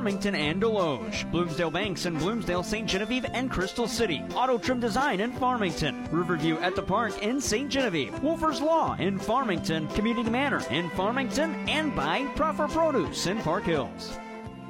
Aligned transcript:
Farmington 0.00 0.34
and 0.34 0.62
Desloge, 0.62 1.30
Bloomsdale 1.30 1.70
Banks 1.70 2.06
in 2.06 2.16
Bloomsdale, 2.16 2.62
St. 2.62 2.88
Genevieve, 2.88 3.26
and 3.34 3.50
Crystal 3.50 3.86
City, 3.86 4.22
Auto 4.34 4.56
Trim 4.56 4.80
Design 4.80 5.20
in 5.20 5.30
Farmington, 5.32 6.08
Riverview 6.10 6.56
at 6.60 6.74
the 6.74 6.82
Park 6.82 7.22
in 7.22 7.38
St. 7.38 7.68
Genevieve, 7.68 8.18
Wolfers 8.22 8.62
Law 8.62 8.94
in 8.94 9.18
Farmington, 9.18 9.86
Community 9.88 10.30
Manor 10.30 10.62
in 10.70 10.88
Farmington, 10.92 11.54
and 11.68 11.94
by 11.94 12.24
Proffer 12.34 12.66
Produce 12.66 13.26
in 13.26 13.42
Park 13.42 13.64
Hills. 13.64 14.18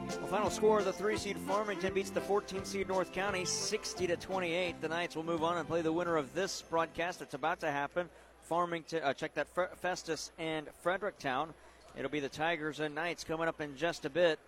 The 0.09 0.27
final 0.27 0.51
score: 0.51 0.81
of 0.81 0.85
the 0.85 0.93
three-seed 0.93 1.39
Farmington 1.39 1.95
beats 1.95 2.11
the 2.11 2.23
14-seed 2.23 2.89
North 2.89 3.13
County, 3.13 3.45
60 3.45 4.09
to 4.09 4.17
28. 4.17 4.81
The 4.81 4.89
Knights 4.89 5.15
will 5.15 5.23
move 5.23 5.45
on 5.45 5.59
and 5.59 5.69
play 5.69 5.81
the 5.81 5.93
winner 5.93 6.17
of 6.17 6.35
this 6.35 6.63
broadcast. 6.63 7.23
It's 7.23 7.35
about 7.35 7.61
to 7.61 7.71
happen. 7.71 8.09
Farmington, 8.49 9.05
uh, 9.05 9.13
check 9.13 9.35
that 9.35 9.47
Festus 9.81 10.33
and 10.41 10.67
Fredericktown. 10.83 11.55
It'll 11.97 12.11
be 12.11 12.19
the 12.19 12.29
Tigers 12.29 12.81
and 12.81 12.97
Knights 12.97 13.23
coming 13.23 13.47
up 13.47 13.61
in 13.61 13.77
just 13.77 14.05
a 14.05 14.11
bit 14.11 14.41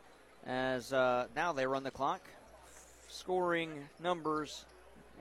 as 0.47 0.93
uh, 0.93 1.27
now 1.37 1.53
they 1.53 1.67
run 1.67 1.83
the 1.83 1.91
clock. 1.91 2.23
Scoring 3.09 3.71
numbers 4.03 4.65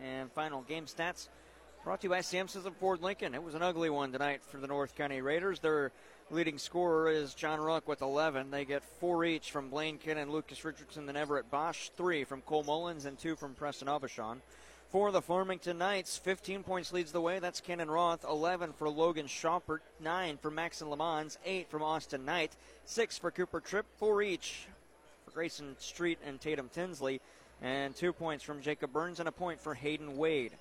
and 0.03 0.31
final 0.31 0.62
game 0.62 0.85
stats 0.85 1.27
brought 1.84 2.02
to 2.02 2.05
you 2.05 2.09
by 2.09 2.21
Samson's 2.21 2.66
of 2.66 2.75
Ford 2.77 3.02
Lincoln. 3.02 3.34
It 3.35 3.43
was 3.43 3.55
an 3.55 3.62
ugly 3.62 3.89
one 3.89 4.12
tonight 4.12 4.41
for 4.43 4.57
the 4.57 4.67
North 4.67 4.95
County 4.95 5.21
Raiders. 5.21 5.59
Their 5.59 5.91
leading 6.29 6.57
scorer 6.57 7.09
is 7.09 7.34
John 7.34 7.59
Ruck 7.59 7.88
with 7.88 8.02
11. 8.02 8.52
They 8.52 8.65
get 8.65 8.84
four 8.84 9.26
each 9.26 9.52
from 9.52 9.70
Blaine 9.70 9.98
Kinn 9.98 10.17
and 10.17 10.31
Lucas 10.31 10.63
Richardson, 10.63 11.05
then 11.05 11.17
Everett 11.17 11.49
Bosch, 11.51 11.90
three 11.98 12.23
from 12.23 12.41
Cole 12.41 12.63
Mullins, 12.63 13.05
and 13.05 13.17
two 13.17 13.35
from 13.35 13.53
Preston 13.53 13.88
Aubuchon. 13.88 14.38
For 14.91 15.12
the 15.12 15.21
Farmington 15.21 15.77
Knights, 15.77 16.17
15 16.17 16.63
points 16.63 16.91
leads 16.91 17.13
the 17.13 17.21
way. 17.21 17.40
That's 17.40 17.62
Cannon 17.62 17.90
Roth. 17.90 18.26
11 18.26 18.73
for 18.73 18.90
Logan 18.90 19.27
Schaupert. 19.27 19.81
9 20.01 20.38
for 20.41 20.51
Maxon 20.51 20.90
Lamons. 20.90 21.38
8 21.45 21.70
from 21.70 21.81
Austin 21.81 22.26
Knight. 22.26 22.51
6 22.84 23.17
for 23.17 23.31
Cooper 23.31 23.62
Tripp. 23.62 23.85
4 23.99 24.21
each 24.21 24.67
Grayson 25.34 25.76
Street 25.80 26.20
and 26.26 26.40
Tatum 26.40 26.70
Tinsley, 26.73 27.21
and 27.62 27.95
two 27.95 28.13
points 28.13 28.44
from 28.44 28.62
Jacob 28.62 28.91
Burns 28.91 29.20
and 29.20 29.30
a 29.30 29.31
point 29.31 29.59
for 29.59 29.73
Hayden 29.73 30.18
Wade. 30.18 30.51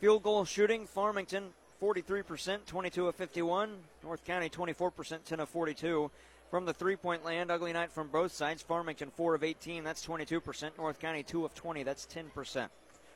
Field 0.00 0.22
goal 0.22 0.44
shooting, 0.44 0.86
Farmington 0.86 1.50
43%, 1.82 2.66
22 2.66 3.08
of 3.08 3.14
51. 3.14 3.70
North 4.02 4.24
County 4.24 4.48
24%, 4.48 5.24
10 5.24 5.40
of 5.40 5.48
42. 5.48 6.10
From 6.50 6.64
the 6.64 6.72
three 6.72 6.96
point 6.96 7.24
land, 7.24 7.50
ugly 7.50 7.72
night 7.72 7.92
from 7.92 8.08
both 8.08 8.32
sides. 8.32 8.62
Farmington 8.62 9.10
4 9.10 9.34
of 9.34 9.44
18, 9.44 9.84
that's 9.84 10.04
22%. 10.04 10.70
North 10.78 10.98
County 10.98 11.22
2 11.22 11.44
of 11.44 11.54
20, 11.54 11.82
that's 11.82 12.06
10%. 12.06 12.68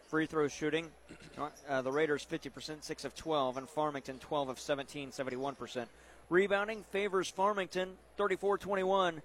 Free 0.06 0.26
throw 0.26 0.46
shooting, 0.48 0.88
uh, 1.68 1.80
the 1.80 1.90
Raiders 1.90 2.26
50%, 2.30 2.84
6 2.84 3.04
of 3.06 3.14
12, 3.14 3.56
and 3.56 3.68
Farmington 3.68 4.18
12 4.18 4.50
of 4.50 4.60
17, 4.60 5.10
71%. 5.10 5.86
Rebounding 6.28 6.84
favors 6.90 7.30
Farmington 7.30 7.96
34 8.16 8.58
21 8.58 9.22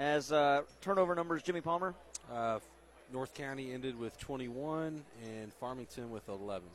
as 0.00 0.32
uh, 0.32 0.62
turnover 0.80 1.14
numbers, 1.14 1.42
Jimmy 1.42 1.60
Palmer? 1.60 1.94
Uh, 2.32 2.58
North 3.12 3.34
County 3.34 3.72
ended 3.72 3.98
with 3.98 4.18
21 4.18 5.02
and 5.24 5.52
Farmington 5.54 6.10
with 6.10 6.28
11. 6.28 6.66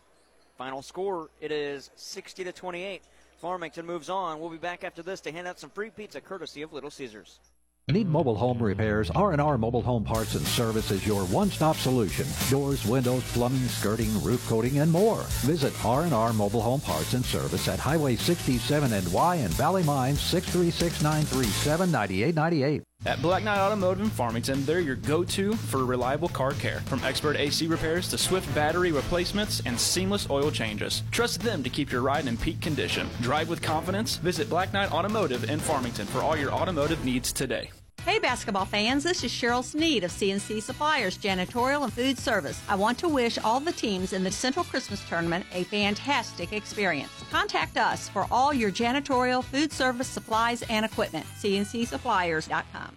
Final 0.58 0.82
score, 0.82 1.30
it 1.42 1.52
is 1.52 1.90
60 1.96 2.44
to 2.44 2.52
28. 2.52 3.02
Farmington 3.42 3.86
moves 3.86 4.10
on. 4.10 4.40
We'll 4.40 4.50
be 4.50 4.58
back 4.58 4.84
after 4.84 5.02
this 5.02 5.22
to 5.22 5.32
hand 5.32 5.48
out 5.48 5.60
some 5.60 5.72
free 5.72 5.90
pizza 5.90 6.22
courtesy 6.22 6.62
of 6.62 6.72
Little 6.72 6.92
Caesars. 6.92 7.40
Need 7.88 8.10
mobile 8.10 8.36
home 8.36 8.58
repairs? 8.58 9.12
R&R 9.12 9.60
Mobile 9.60 9.84
Home 9.84 10.04
Parts 10.04 10.34
and 10.34 10.44
Service 10.48 10.90
is 10.90 11.06
your 11.06 11.24
one-stop 11.26 11.76
solution. 11.76 12.26
Doors, 12.50 12.84
windows, 12.84 13.22
plumbing, 13.34 13.68
skirting, 13.68 14.24
roof 14.24 14.44
coating, 14.50 14.80
and 14.80 14.92
more. 14.92 15.22
Visit 15.44 15.72
R&R 15.86 16.34
Mobile 16.34 16.62
Home 16.62 16.82
Parts 16.82 17.14
and 17.14 17.24
Service 17.24 17.68
at 17.68 17.78
Highway 17.78 18.16
67 18.16 18.92
and 18.92 19.14
Y 19.14 19.36
in 19.36 19.50
Valley 19.50 19.84
Mines 19.84 20.20
636-937-9898. 20.20 22.82
At 23.06 23.22
Black 23.22 23.44
Knight 23.44 23.60
Automotive 23.60 24.04
in 24.04 24.10
Farmington, 24.10 24.66
they're 24.66 24.80
your 24.80 24.96
go-to 24.96 25.54
for 25.54 25.86
reliable 25.86 26.28
car 26.28 26.54
care. 26.54 26.80
From 26.82 27.04
expert 27.04 27.36
AC 27.38 27.68
repairs 27.68 28.10
to 28.10 28.18
swift 28.18 28.54
battery 28.56 28.92
replacements 28.92 29.62
and 29.68 29.80
seamless 29.80 30.28
oil 30.32 30.50
changes. 30.50 31.04
Trust 31.12 31.42
them 31.42 31.62
to 31.62 31.70
keep 31.70 31.92
your 31.92 32.02
ride 32.02 32.26
in 32.26 32.36
peak 32.36 32.62
condition. 32.62 33.08
Drive 33.22 33.48
with 33.48 33.62
confidence. 33.62 34.16
Visit 34.18 34.50
Black 34.50 34.74
Knight 34.74 34.92
Automotive 34.92 35.48
in 35.50 35.60
Farmington 35.60 36.08
for 36.08 36.22
all 36.22 36.36
your 36.36 36.52
automotive 36.52 37.06
needs 37.06 37.32
today. 37.32 37.70
Hey 38.06 38.20
basketball 38.20 38.66
fans, 38.66 39.04
this 39.04 39.24
is 39.24 39.32
Cheryl 39.32 39.64
Sneed 39.64 40.04
of 40.04 40.12
CNC 40.12 40.62
Suppliers 40.62 41.18
Janitorial 41.18 41.86
and 41.86 41.92
Food 41.92 42.20
Service. 42.20 42.62
I 42.70 42.76
want 42.76 43.00
to 43.00 43.10
wish 43.10 43.40
all 43.40 43.60
the 43.60 43.72
teams 43.72 44.14
in 44.14 44.24
the 44.24 44.30
Central 44.30 44.64
Christmas 44.64 45.04
Tournament 45.10 45.44
a 45.52 45.64
fantastic 45.64 46.54
experience. 46.54 47.10
Contact 47.32 47.78
us 47.78 48.08
for 48.08 48.28
all 48.30 48.54
your 48.54 48.72
janitorial, 48.72 49.44
food 49.44 49.74
service, 49.74 50.08
supplies, 50.08 50.62
and 50.70 50.86
equipment. 50.86 51.26
CNCSuppliers.com. 51.40 52.96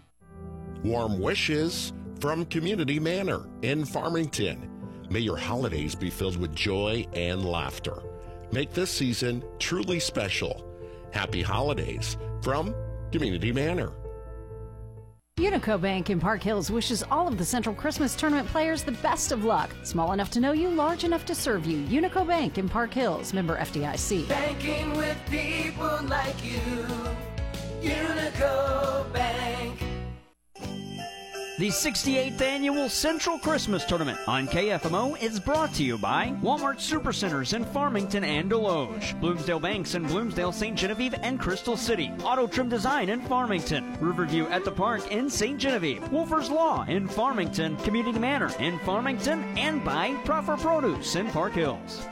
Warm 0.84 1.18
wishes 1.18 1.94
from 2.20 2.44
Community 2.44 3.00
Manor 3.00 3.46
in 3.62 3.86
Farmington. 3.86 4.68
May 5.08 5.20
your 5.20 5.38
holidays 5.38 5.94
be 5.94 6.10
filled 6.10 6.36
with 6.36 6.54
joy 6.54 7.06
and 7.14 7.46
laughter. 7.46 8.02
Make 8.52 8.74
this 8.74 8.90
season 8.90 9.42
truly 9.58 10.00
special. 10.00 10.70
Happy 11.14 11.40
holidays 11.40 12.18
from 12.42 12.74
Community 13.10 13.52
Manor. 13.52 13.94
Unico 15.38 15.80
Bank 15.80 16.10
in 16.10 16.18
Park 16.18 16.42
Hills 16.42 16.68
wishes 16.68 17.04
all 17.12 17.28
of 17.28 17.38
the 17.38 17.44
Central 17.44 17.72
Christmas 17.72 18.16
Tournament 18.16 18.48
players 18.48 18.82
the 18.82 18.90
best 18.90 19.30
of 19.30 19.44
luck. 19.44 19.70
Small 19.84 20.10
enough 20.10 20.32
to 20.32 20.40
know 20.40 20.50
you, 20.50 20.68
large 20.68 21.04
enough 21.04 21.24
to 21.26 21.34
serve 21.34 21.64
you. 21.64 21.78
Unico 21.84 22.26
Bank 22.26 22.58
in 22.58 22.68
Park 22.68 22.92
Hills, 22.92 23.32
member 23.32 23.56
FDIC. 23.56 24.28
Banking 24.28 24.96
with 24.96 25.16
people 25.30 26.00
like 26.08 26.44
you. 26.44 26.60
Unico 27.80 29.12
Bank. 29.12 29.37
The 31.58 31.70
68th 31.70 32.40
annual 32.40 32.88
Central 32.88 33.36
Christmas 33.36 33.84
Tournament 33.84 34.16
on 34.28 34.46
KFMO 34.46 35.20
is 35.20 35.40
brought 35.40 35.74
to 35.74 35.82
you 35.82 35.98
by 35.98 36.32
Walmart 36.40 36.76
Supercenters 36.76 37.52
in 37.52 37.64
Farmington 37.64 38.22
and 38.22 38.48
Desloge, 38.48 39.18
Bloomsdale 39.20 39.58
Banks 39.58 39.96
in 39.96 40.04
Bloomsdale, 40.04 40.52
St. 40.52 40.78
Genevieve, 40.78 41.16
and 41.20 41.40
Crystal 41.40 41.76
City, 41.76 42.12
Auto 42.22 42.46
Trim 42.46 42.68
Design 42.68 43.08
in 43.08 43.20
Farmington, 43.22 43.92
Riverview 43.98 44.46
at 44.50 44.64
the 44.64 44.70
Park 44.70 45.10
in 45.10 45.28
St. 45.28 45.58
Genevieve, 45.58 46.08
Wolfers 46.12 46.48
Law 46.48 46.84
in 46.84 47.08
Farmington, 47.08 47.76
Community 47.78 48.20
Manor 48.20 48.52
in 48.60 48.78
Farmington, 48.78 49.42
and 49.58 49.84
by 49.84 50.14
Proffer 50.24 50.56
Produce 50.56 51.16
in 51.16 51.26
Park 51.26 51.54
Hills. 51.54 52.06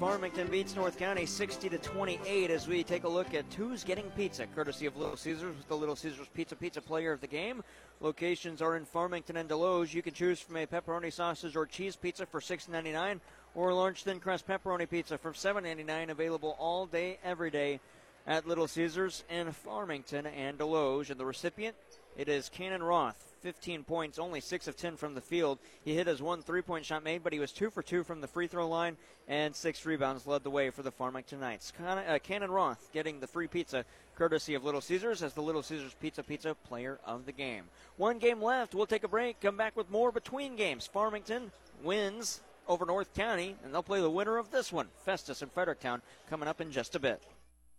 Farmington 0.00 0.46
beats 0.46 0.76
North 0.76 0.96
County 0.96 1.26
60 1.26 1.70
to 1.70 1.78
28 1.78 2.52
as 2.52 2.68
we 2.68 2.84
take 2.84 3.02
a 3.02 3.08
look 3.08 3.34
at 3.34 3.52
who's 3.54 3.82
getting 3.82 4.08
pizza, 4.10 4.46
courtesy 4.54 4.86
of 4.86 4.96
Little 4.96 5.16
Caesars 5.16 5.56
with 5.56 5.66
the 5.66 5.76
Little 5.76 5.96
Caesars 5.96 6.28
Pizza 6.34 6.54
Pizza 6.54 6.80
player 6.80 7.10
of 7.10 7.20
the 7.20 7.26
game. 7.26 7.64
Locations 8.00 8.62
are 8.62 8.76
in 8.76 8.84
Farmington 8.84 9.36
and 9.36 9.48
Desloge. 9.48 9.92
You 9.92 10.02
can 10.02 10.14
choose 10.14 10.38
from 10.38 10.56
a 10.56 10.66
pepperoni 10.66 11.12
sausage 11.12 11.56
or 11.56 11.66
cheese 11.66 11.96
pizza 11.96 12.26
for 12.26 12.40
$6.99 12.40 13.18
or 13.56 13.70
a 13.70 13.74
large 13.74 14.04
thin 14.04 14.20
crust 14.20 14.46
pepperoni 14.46 14.88
pizza 14.88 15.18
for 15.18 15.32
$7.99 15.32 16.10
available 16.10 16.54
all 16.60 16.86
day, 16.86 17.18
every 17.24 17.50
day 17.50 17.80
at 18.24 18.46
Little 18.46 18.68
Caesars 18.68 19.24
in 19.28 19.50
Farmington 19.50 20.26
and 20.26 20.58
Desloge. 20.58 21.10
And 21.10 21.18
the 21.18 21.26
recipient, 21.26 21.74
it 22.16 22.28
is 22.28 22.48
Cannon 22.48 22.84
Roth 22.84 23.27
15 23.38 23.84
points, 23.84 24.18
only 24.18 24.40
6 24.40 24.68
of 24.68 24.76
10 24.76 24.96
from 24.96 25.14
the 25.14 25.20
field. 25.20 25.58
He 25.84 25.94
hit 25.94 26.06
his 26.06 26.22
one 26.22 26.42
three 26.42 26.62
point 26.62 26.84
shot 26.84 27.02
made, 27.02 27.22
but 27.22 27.32
he 27.32 27.38
was 27.38 27.52
2 27.52 27.70
for 27.70 27.82
2 27.82 28.04
from 28.04 28.20
the 28.20 28.26
free 28.26 28.46
throw 28.46 28.68
line, 28.68 28.96
and 29.26 29.54
6 29.54 29.86
rebounds 29.86 30.26
led 30.26 30.42
the 30.42 30.50
way 30.50 30.70
for 30.70 30.82
the 30.82 30.90
Farmington 30.90 31.40
Knights. 31.40 31.72
Con- 31.76 31.98
uh, 31.98 32.18
Cannon 32.22 32.50
Roth 32.50 32.90
getting 32.92 33.20
the 33.20 33.26
free 33.26 33.46
pizza 33.46 33.84
courtesy 34.16 34.54
of 34.54 34.64
Little 34.64 34.80
Caesars 34.80 35.22
as 35.22 35.32
the 35.34 35.42
Little 35.42 35.62
Caesars 35.62 35.94
Pizza 36.00 36.22
Pizza 36.22 36.54
player 36.54 36.98
of 37.06 37.24
the 37.26 37.32
game. 37.32 37.64
One 37.96 38.18
game 38.18 38.42
left. 38.42 38.74
We'll 38.74 38.86
take 38.86 39.04
a 39.04 39.08
break, 39.08 39.40
come 39.40 39.56
back 39.56 39.76
with 39.76 39.90
more 39.90 40.12
between 40.12 40.56
games. 40.56 40.86
Farmington 40.86 41.52
wins 41.82 42.40
over 42.66 42.84
North 42.84 43.14
County, 43.14 43.56
and 43.64 43.72
they'll 43.72 43.82
play 43.82 44.00
the 44.00 44.10
winner 44.10 44.36
of 44.36 44.50
this 44.50 44.72
one, 44.72 44.88
Festus 45.04 45.42
and 45.42 45.50
Fredericktown, 45.50 46.02
coming 46.28 46.48
up 46.48 46.60
in 46.60 46.70
just 46.70 46.94
a 46.94 47.00
bit. 47.00 47.22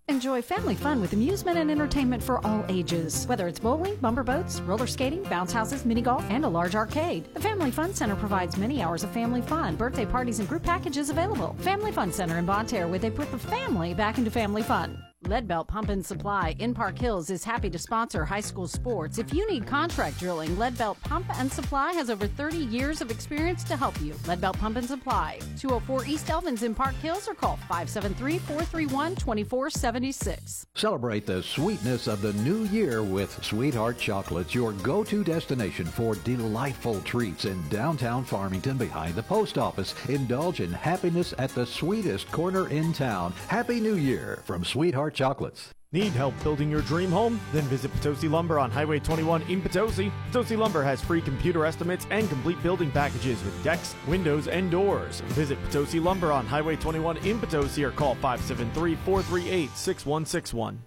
Enjoy 0.10 0.42
family 0.42 0.74
fun 0.74 1.02
with 1.02 1.14
amusement 1.14 1.60
and 1.60 1.70
entertainment 1.70 2.24
for 2.24 2.44
all 2.44 2.66
ages. 2.68 3.28
Whether 3.28 3.48
it's 3.48 3.60
bowling, 3.60 3.96
bumper 3.98 4.24
boats, 4.24 4.60
roller 4.62 4.88
skating, 4.88 5.22
bounce 5.22 5.54
houses, 5.54 5.86
mini 5.86 6.02
golf, 6.02 6.26
and 6.32 6.44
a 6.46 6.50
large 6.50 6.74
arcade. 6.74 7.32
The 7.36 7.40
Family 7.40 7.70
Fun 7.70 7.94
Center 7.94 8.16
provides 8.16 8.58
many 8.58 8.82
hours 8.82 9.04
of 9.04 9.12
family 9.12 9.44
fun, 9.44 9.76
birthday 9.76 10.08
parties, 10.08 10.40
and 10.40 10.50
group 10.50 10.64
packages 10.64 11.12
available. 11.12 11.56
Family 11.60 11.92
Fun 11.92 12.12
Center 12.12 12.40
in 12.40 12.48
Bonne 12.48 12.66
Terre, 12.66 12.88
where 12.88 12.98
they 12.98 13.12
put 13.12 13.30
the 13.30 13.38
family 13.38 13.94
back 13.94 14.18
into 14.18 14.32
family 14.32 14.64
fun. 14.64 14.98
Leadbelt 15.26 15.68
Pump 15.68 15.90
and 15.90 16.06
Supply 16.06 16.56
in 16.60 16.74
Park 16.74 16.98
Hills 16.98 17.30
is 17.30 17.44
happy 17.44 17.70
to 17.72 17.78
sponsor 17.78 18.24
high 18.24 18.40
school 18.40 18.68
sports. 18.68 19.18
If 19.18 19.34
you 19.34 19.46
need 19.50 19.68
contract 19.68 20.18
drilling, 20.18 20.52
Leadbelt 20.52 20.98
Pump 21.02 21.26
and 21.38 21.52
Supply 21.52 21.92
has 21.92 22.10
over 22.10 22.26
30 22.26 22.56
years 22.58 23.02
of 23.02 23.12
experience 23.12 23.66
to 23.66 23.76
help 23.76 24.00
you. 24.02 24.14
Leadbelt 24.24 24.58
Pump 24.58 24.78
and 24.78 24.88
Supply, 24.88 25.40
204 25.58 26.06
East 26.06 26.28
Elvins 26.28 26.64
in 26.64 26.74
Park 26.74 26.96
Hills 26.96 27.28
or 27.28 27.34
call 27.34 27.60
573-431-2476. 27.70 30.66
Celebrate 30.76 31.26
the 31.26 31.44
sweetness 31.44 32.08
of 32.08 32.22
the 32.22 32.32
new 32.34 32.64
year 32.68 33.04
with 33.04 33.44
Sweetheart 33.44 33.98
Chocolates, 33.98 34.56
your 34.56 34.72
go-to 34.72 35.26
destination 35.26 35.86
for 35.86 36.16
delightful 36.16 37.02
treats 37.02 37.44
in 37.44 37.62
downtown 37.68 38.24
Farmington 38.24 38.78
behind 38.78 39.16
the 39.16 39.24
post 39.24 39.58
office. 39.58 39.96
Indulge 40.08 40.62
in 40.62 40.72
happiness 40.72 41.34
at 41.38 41.50
the 41.50 41.66
sweetest 41.66 42.32
corner 42.32 42.70
in 42.70 42.94
town. 42.94 43.34
Happy 43.48 43.82
New 43.82 43.96
Year 43.96 44.40
from 44.46 44.64
Sweetheart 44.64 45.09
Chocolates. 45.12 45.72
Need 45.92 46.12
help 46.12 46.36
building 46.44 46.70
your 46.70 46.82
dream 46.82 47.10
home? 47.10 47.40
Then 47.52 47.64
visit 47.64 47.92
Potosi 47.94 48.30
Lumber 48.30 48.60
on 48.60 48.70
Highway 48.70 49.00
21 49.00 49.42
in 49.44 49.60
Potosi. 49.60 50.12
Potosi 50.28 50.56
Lumber 50.56 50.84
has 50.84 51.02
free 51.02 51.20
computer 51.20 51.66
estimates 51.66 52.06
and 52.12 52.30
complete 52.30 52.62
building 52.62 52.92
packages 52.92 53.44
with 53.44 53.64
decks, 53.64 53.96
windows, 54.08 54.48
and 54.48 54.70
doors. 54.70 55.22
Visit 55.30 55.58
Potosi 55.64 56.00
Lumber 56.00 56.32
on 56.32 56.46
Highway 56.46 56.76
21 56.76 57.18
in 57.26 57.40
Potosi 57.40 57.84
or 57.84 57.90
call 57.90 58.14
573 58.16 58.96
438 58.98 59.70
6161. 59.76 60.80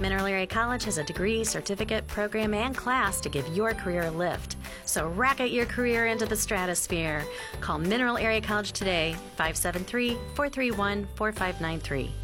Mineral 0.00 0.26
Area 0.26 0.46
College 0.46 0.84
has 0.84 0.98
a 0.98 1.04
degree, 1.04 1.42
certificate, 1.42 2.06
program, 2.06 2.54
and 2.54 2.76
class 2.76 3.20
to 3.20 3.28
give 3.28 3.46
your 3.48 3.72
career 3.72 4.02
a 4.02 4.10
lift. 4.10 4.56
So 4.84 5.08
rocket 5.08 5.50
your 5.50 5.66
career 5.66 6.06
into 6.06 6.26
the 6.26 6.36
stratosphere. 6.36 7.24
Call 7.60 7.78
Mineral 7.78 8.18
Area 8.18 8.40
College 8.40 8.70
today, 8.72 9.14
573 9.36 10.14
431 10.34 11.08
4593. 11.14 12.21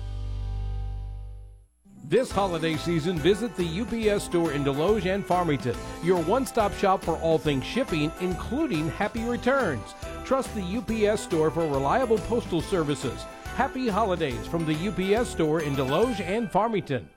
This 2.09 2.31
holiday 2.31 2.75
season, 2.79 3.19
visit 3.19 3.55
the 3.55 3.83
UPS 3.83 4.25
store 4.25 4.53
in 4.53 4.65
Desloge 4.65 5.05
and 5.05 5.23
Farmington, 5.27 5.77
your 6.03 6.23
one 6.23 6.47
stop 6.47 6.73
shop 6.73 7.03
for 7.05 7.19
all 7.19 7.37
things 7.37 7.67
shipping, 7.67 8.11
including 8.23 8.89
happy 8.93 9.25
returns. 9.25 9.95
Trust 10.25 10.49
the 10.55 10.79
UPS 10.79 11.21
store 11.21 11.51
for 11.51 11.69
reliable 11.69 12.17
postal 12.17 12.63
services. 12.63 13.27
Happy 13.57 13.89
holidays 13.89 14.47
from 14.47 14.65
the 14.65 14.89
UPS 14.89 15.29
store 15.29 15.61
in 15.61 15.77
Desloge 15.77 16.21
and 16.21 16.51
Farmington. 16.51 17.11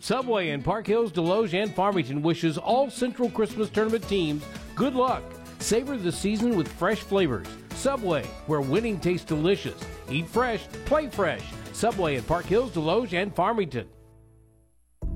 Subway 0.00 0.48
in 0.48 0.64
Park 0.64 0.88
Hills, 0.88 1.12
Desloge, 1.12 1.54
and 1.54 1.72
Farmington 1.72 2.20
wishes 2.20 2.58
all 2.58 2.90
Central 2.90 3.30
Christmas 3.30 3.70
Tournament 3.70 4.08
teams 4.08 4.42
good 4.74 4.96
luck. 4.96 5.22
Savor 5.60 5.96
the 5.96 6.10
season 6.10 6.56
with 6.56 6.66
fresh 6.66 6.98
flavors. 6.98 7.46
Subway, 7.76 8.24
where 8.48 8.60
winning 8.60 8.98
tastes 8.98 9.26
delicious. 9.26 9.80
Eat 10.10 10.26
fresh, 10.26 10.66
play 10.86 11.08
fresh. 11.08 11.44
Subway 11.72 12.16
in 12.16 12.24
Park 12.24 12.46
Hills, 12.46 12.72
Desloge, 12.72 13.12
and 13.12 13.32
Farmington. 13.32 13.86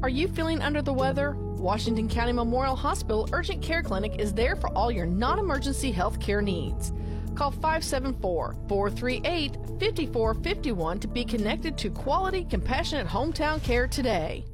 Are 0.01 0.09
you 0.09 0.29
feeling 0.29 0.63
under 0.63 0.81
the 0.81 0.93
weather? 0.93 1.33
Washington 1.33 2.09
County 2.09 2.33
Memorial 2.33 2.77
Hospital 2.77 3.29
Urgent 3.33 3.61
Care 3.61 3.83
Clinic 3.83 4.15
is 4.21 4.33
there 4.33 4.55
for 4.55 4.69
all 4.77 4.93
your 4.93 5.07
non 5.07 5.41
emergency 5.41 5.91
health 5.91 6.21
care 6.21 6.41
needs. 6.41 6.93
Call 7.35 7.51
574 7.51 8.55
438 8.69 9.55
5451 9.81 11.01
to 11.01 11.09
be 11.09 11.25
connected 11.25 11.77
to 11.79 11.91
quality, 11.91 12.45
compassionate 12.45 13.09
hometown 13.09 13.61
care 13.61 13.89
today. 13.89 14.45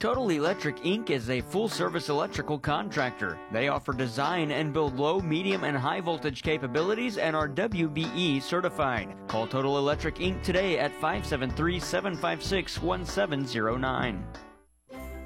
Total 0.00 0.28
Electric 0.28 0.76
Inc. 0.80 1.08
is 1.08 1.30
a 1.30 1.40
full 1.40 1.68
service 1.68 2.10
electrical 2.10 2.58
contractor. 2.58 3.38
They 3.52 3.68
offer 3.68 3.94
design 3.94 4.50
and 4.50 4.70
build 4.70 4.98
low, 4.98 5.18
medium, 5.20 5.64
and 5.64 5.78
high 5.78 6.02
voltage 6.02 6.42
capabilities 6.42 7.16
and 7.16 7.34
are 7.34 7.48
WBE 7.48 8.42
certified. 8.42 9.14
Call 9.28 9.46
Total 9.46 9.78
Electric 9.78 10.16
Inc. 10.16 10.42
today 10.42 10.78
at 10.78 10.92
573 10.92 11.80
756 11.80 12.82
1709. 12.82 14.24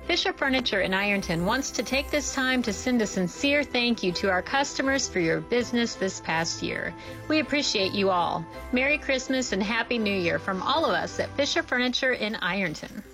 Fisher 0.08 0.32
Furniture 0.32 0.80
in 0.80 0.94
Ironton 0.94 1.44
wants 1.44 1.70
to 1.70 1.82
take 1.82 2.10
this 2.10 2.32
time 2.32 2.62
to 2.62 2.72
send 2.72 3.02
a 3.02 3.06
sincere 3.06 3.62
thank 3.62 4.02
you 4.02 4.10
to 4.12 4.30
our 4.30 4.40
customers 4.40 5.06
for 5.06 5.20
your 5.20 5.42
business 5.42 5.96
this 5.96 6.20
past 6.20 6.62
year. 6.62 6.94
We 7.28 7.40
appreciate 7.40 7.92
you 7.92 8.08
all. 8.08 8.42
Merry 8.72 8.96
Christmas 8.96 9.52
and 9.52 9.62
Happy 9.62 9.98
New 9.98 10.18
Year 10.18 10.38
from 10.38 10.62
all 10.62 10.86
of 10.86 10.92
us 10.92 11.20
at 11.20 11.28
Fisher 11.36 11.62
Furniture 11.62 12.14
in 12.14 12.36
Ironton. 12.36 13.04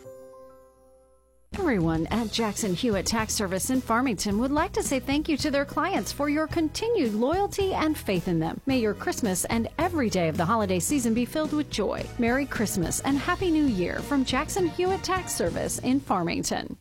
Everyone 1.55 2.07
at 2.13 2.31
Jackson 2.31 2.75
Hewitt 2.75 3.07
Tax 3.07 3.35
Service 3.35 3.71
in 3.71 3.81
Farmington 3.81 4.39
would 4.39 4.53
like 4.53 4.73
to 4.75 4.83
say 4.83 5.01
thank 5.01 5.29
you 5.29 5.37
to 5.39 5.51
their 5.51 5.65
clients 5.65 6.13
for 6.13 6.29
your 6.29 6.47
continued 6.47 7.15
loyalty 7.15 7.75
and 7.75 7.99
faith 7.99 8.29
in 8.29 8.39
them. 8.39 8.61
May 8.67 8.79
your 8.79 8.95
Christmas 8.95 9.45
and 9.47 9.69
every 9.79 10.11
day 10.11 10.29
of 10.29 10.37
the 10.37 10.45
holiday 10.45 10.79
season 10.79 11.13
be 11.13 11.25
filled 11.25 11.53
with 11.53 11.71
joy. 11.71 12.07
Merry 12.21 12.47
Christmas 12.47 13.01
and 13.01 13.19
Happy 13.19 13.51
New 13.51 13.67
Year 13.67 13.99
from 13.99 14.25
Jackson 14.25 14.69
Hewitt 14.69 15.03
Tax 15.03 15.35
Service 15.35 15.81
in 15.81 15.99
Farmington. 15.99 16.77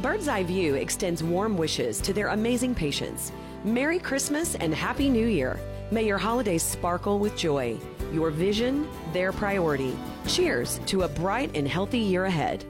Bird's 0.00 0.28
Eye 0.28 0.44
View 0.44 0.76
extends 0.76 1.24
warm 1.24 1.56
wishes 1.56 2.00
to 2.02 2.12
their 2.12 2.28
amazing 2.28 2.72
patients. 2.72 3.32
Merry 3.64 3.98
Christmas 3.98 4.54
and 4.54 4.72
Happy 4.72 5.10
New 5.10 5.26
Year. 5.26 5.58
May 5.90 6.06
your 6.06 6.18
holidays 6.18 6.62
sparkle 6.62 7.18
with 7.18 7.36
joy. 7.36 7.80
Your 8.12 8.30
vision, 8.30 8.88
their 9.12 9.32
priority. 9.32 9.96
Cheers 10.28 10.78
to 10.86 11.02
a 11.02 11.08
bright 11.08 11.56
and 11.56 11.66
healthy 11.66 11.98
year 11.98 12.26
ahead. 12.26 12.64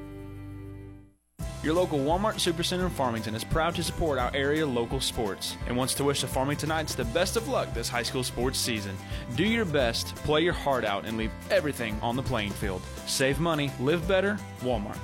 Your 1.63 1.75
local 1.75 1.99
Walmart 1.99 2.37
Supercenter 2.37 2.85
in 2.85 2.91
Farmington 2.91 3.35
is 3.35 3.45
proud 3.45 3.75
to 3.75 3.83
support 3.83 4.19
our 4.19 4.31
area 4.35 4.65
local 4.65 4.99
sports 4.99 5.55
and 5.67 5.77
wants 5.77 5.93
to 5.95 6.05
wish 6.05 6.23
the 6.23 6.27
Farmingtonites 6.27 6.97
the 6.97 7.05
best 7.07 7.37
of 7.37 7.47
luck 7.47 7.75
this 7.75 7.91
high 7.91 8.05
school 8.05 8.25
sports 8.25 8.59
season. 8.59 8.97
Do 9.37 9.45
your 9.45 9.67
best, 9.67 10.15
play 10.17 10.41
your 10.41 10.55
heart 10.55 10.87
out, 10.87 11.05
and 11.05 11.19
leave 11.19 11.33
everything 11.51 11.99
on 12.01 12.17
the 12.17 12.23
playing 12.23 12.53
field. 12.53 12.81
Save 13.07 13.39
money, 13.39 13.71
live 13.81 14.09
better, 14.09 14.39
Walmart. 14.61 14.97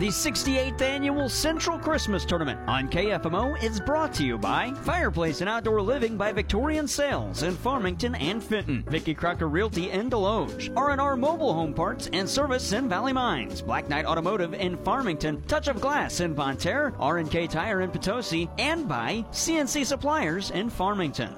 The 0.00 0.06
68th 0.06 0.80
Annual 0.80 1.28
Central 1.28 1.78
Christmas 1.78 2.24
Tournament 2.24 2.58
on 2.66 2.88
KFMO 2.88 3.62
is 3.62 3.82
brought 3.82 4.14
to 4.14 4.24
you 4.24 4.38
by 4.38 4.72
Fireplace 4.72 5.42
and 5.42 5.50
Outdoor 5.50 5.82
Living 5.82 6.16
by 6.16 6.32
Victorian 6.32 6.88
Sales 6.88 7.42
in 7.42 7.54
Farmington 7.54 8.14
and 8.14 8.42
Fenton, 8.42 8.82
Vicky 8.88 9.12
Crocker 9.12 9.46
Realty 9.46 9.90
in 9.90 10.08
Desloge, 10.08 10.74
R&R 10.74 11.16
Mobile 11.16 11.52
Home 11.52 11.74
Parts 11.74 12.08
and 12.14 12.26
Service 12.26 12.72
in 12.72 12.88
Valley 12.88 13.12
Mines, 13.12 13.60
Black 13.60 13.90
Knight 13.90 14.06
Automotive 14.06 14.54
in 14.54 14.78
Farmington, 14.78 15.42
Touch 15.42 15.68
of 15.68 15.82
Glass 15.82 16.20
in 16.20 16.32
Bonne 16.32 16.56
Terre, 16.56 16.94
R&K 16.98 17.46
Tire 17.48 17.82
in 17.82 17.90
Potosi, 17.90 18.48
and 18.56 18.88
by 18.88 19.22
CNC 19.32 19.84
Suppliers 19.84 20.50
in 20.52 20.70
Farmington. 20.70 21.34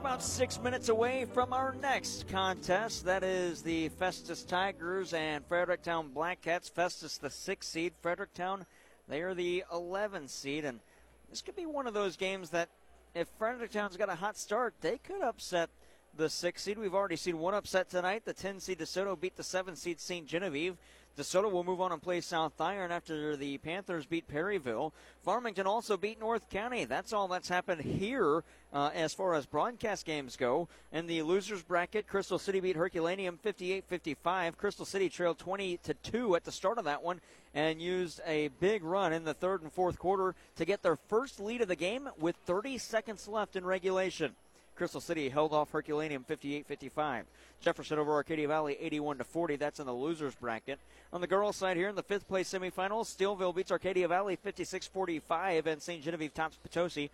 About 0.00 0.22
six 0.22 0.58
minutes 0.58 0.88
away 0.88 1.26
from 1.26 1.52
our 1.52 1.74
next 1.82 2.26
contest. 2.26 3.04
That 3.04 3.22
is 3.22 3.60
the 3.60 3.90
Festus 3.90 4.44
Tigers 4.44 5.12
and 5.12 5.44
Fredericktown 5.44 6.08
Black 6.14 6.40
Cats. 6.40 6.70
Festus, 6.70 7.18
the 7.18 7.28
six 7.28 7.68
seed. 7.68 7.92
Fredericktown, 8.00 8.64
they 9.08 9.20
are 9.20 9.34
the 9.34 9.62
11 9.70 10.28
seed. 10.28 10.64
And 10.64 10.80
this 11.28 11.42
could 11.42 11.54
be 11.54 11.66
one 11.66 11.86
of 11.86 11.92
those 11.92 12.16
games 12.16 12.48
that 12.48 12.70
if 13.14 13.28
Fredericktown's 13.38 13.98
got 13.98 14.08
a 14.08 14.14
hot 14.14 14.38
start, 14.38 14.72
they 14.80 14.96
could 14.96 15.20
upset 15.20 15.68
the 16.16 16.30
six 16.30 16.62
seed. 16.62 16.78
We've 16.78 16.94
already 16.94 17.16
seen 17.16 17.38
one 17.38 17.52
upset 17.52 17.90
tonight. 17.90 18.24
The 18.24 18.32
10 18.32 18.58
seed 18.58 18.78
DeSoto 18.78 19.20
beat 19.20 19.36
the 19.36 19.44
seven 19.44 19.76
seed 19.76 20.00
St. 20.00 20.26
Genevieve. 20.26 20.78
DeSoto 21.18 21.52
will 21.52 21.64
move 21.64 21.82
on 21.82 21.92
and 21.92 22.00
play 22.00 22.22
South 22.22 22.58
Iron 22.58 22.90
after 22.90 23.36
the 23.36 23.58
Panthers 23.58 24.06
beat 24.06 24.28
Perryville. 24.28 24.94
Farmington 25.22 25.66
also 25.66 25.98
beat 25.98 26.18
North 26.18 26.48
County. 26.48 26.86
That's 26.86 27.12
all 27.12 27.28
that's 27.28 27.50
happened 27.50 27.82
here 27.82 28.44
uh, 28.72 28.90
as 28.94 29.14
far 29.14 29.34
as 29.34 29.46
broadcast 29.46 30.06
games 30.06 30.36
go. 30.36 30.68
In 30.92 31.06
the 31.06 31.22
losers 31.22 31.62
bracket, 31.62 32.06
Crystal 32.06 32.38
City 32.38 32.60
beat 32.60 32.76
Herculaneum 32.76 33.38
58-55. 33.44 34.56
Crystal 34.56 34.84
City 34.84 35.08
trailed 35.08 35.38
20 35.38 35.78
to 35.78 35.94
2 35.94 36.36
at 36.36 36.44
the 36.44 36.52
start 36.52 36.78
of 36.78 36.84
that 36.84 37.02
one 37.02 37.20
and 37.54 37.82
used 37.82 38.20
a 38.26 38.48
big 38.60 38.84
run 38.84 39.12
in 39.12 39.24
the 39.24 39.34
third 39.34 39.62
and 39.62 39.72
fourth 39.72 39.98
quarter 39.98 40.34
to 40.56 40.64
get 40.64 40.82
their 40.82 40.96
first 41.08 41.40
lead 41.40 41.60
of 41.60 41.68
the 41.68 41.76
game 41.76 42.08
with 42.18 42.36
30 42.46 42.78
seconds 42.78 43.26
left 43.26 43.56
in 43.56 43.64
regulation. 43.64 44.34
Crystal 44.76 45.00
City 45.00 45.28
held 45.28 45.52
off 45.52 45.72
Herculaneum 45.72 46.24
58-55. 46.28 47.24
Jefferson 47.60 47.98
over 47.98 48.12
Arcadia 48.12 48.48
Valley 48.48 48.78
81 48.80 49.18
to 49.18 49.24
40. 49.24 49.56
That's 49.56 49.78
in 49.78 49.84
the 49.84 49.92
losers 49.92 50.34
bracket. 50.36 50.78
On 51.12 51.20
the 51.20 51.26
girls' 51.26 51.56
side 51.56 51.76
here 51.76 51.88
in 51.88 51.96
the 51.96 52.02
fifth 52.02 52.26
place 52.26 52.48
semifinals, 52.48 53.14
Steelville 53.14 53.54
beats 53.54 53.70
Arcadia 53.70 54.08
Valley 54.08 54.38
56-45, 54.42 55.66
and 55.66 55.82
St. 55.82 56.02
Genevieve 56.02 56.32
tops 56.32 56.56
Potosi 56.56 57.10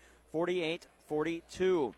48-42. 1.10 1.94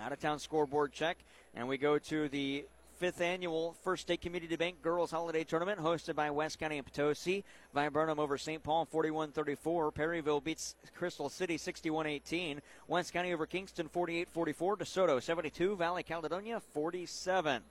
Out 0.00 0.12
of 0.12 0.20
town 0.20 0.38
scoreboard 0.38 0.92
check, 0.92 1.18
and 1.54 1.68
we 1.68 1.76
go 1.76 1.98
to 1.98 2.28
the 2.28 2.64
fifth 3.02 3.20
annual 3.20 3.74
First 3.82 4.02
State 4.02 4.20
Community 4.20 4.54
Bank 4.54 4.80
Girls 4.80 5.10
Holiday 5.10 5.44
Tournament 5.44 5.80
hosted 5.80 6.14
by 6.14 6.30
West 6.30 6.58
County 6.60 6.78
and 6.78 6.86
Potosi. 6.86 7.42
Viburnum 7.74 8.20
over 8.20 8.38
St. 8.38 8.62
Paul 8.62 8.86
41-34. 8.92 9.92
Perryville 9.92 10.40
beats 10.40 10.76
Crystal 10.94 11.28
City 11.28 11.58
61-18. 11.58 12.60
West 12.86 13.12
County 13.12 13.32
over 13.32 13.44
Kingston 13.44 13.88
48-44. 13.88 14.26
DeSoto 14.54 15.20
72. 15.20 15.76
Valley 15.76 16.04
Caledonia 16.04 16.62
47. 16.72 17.62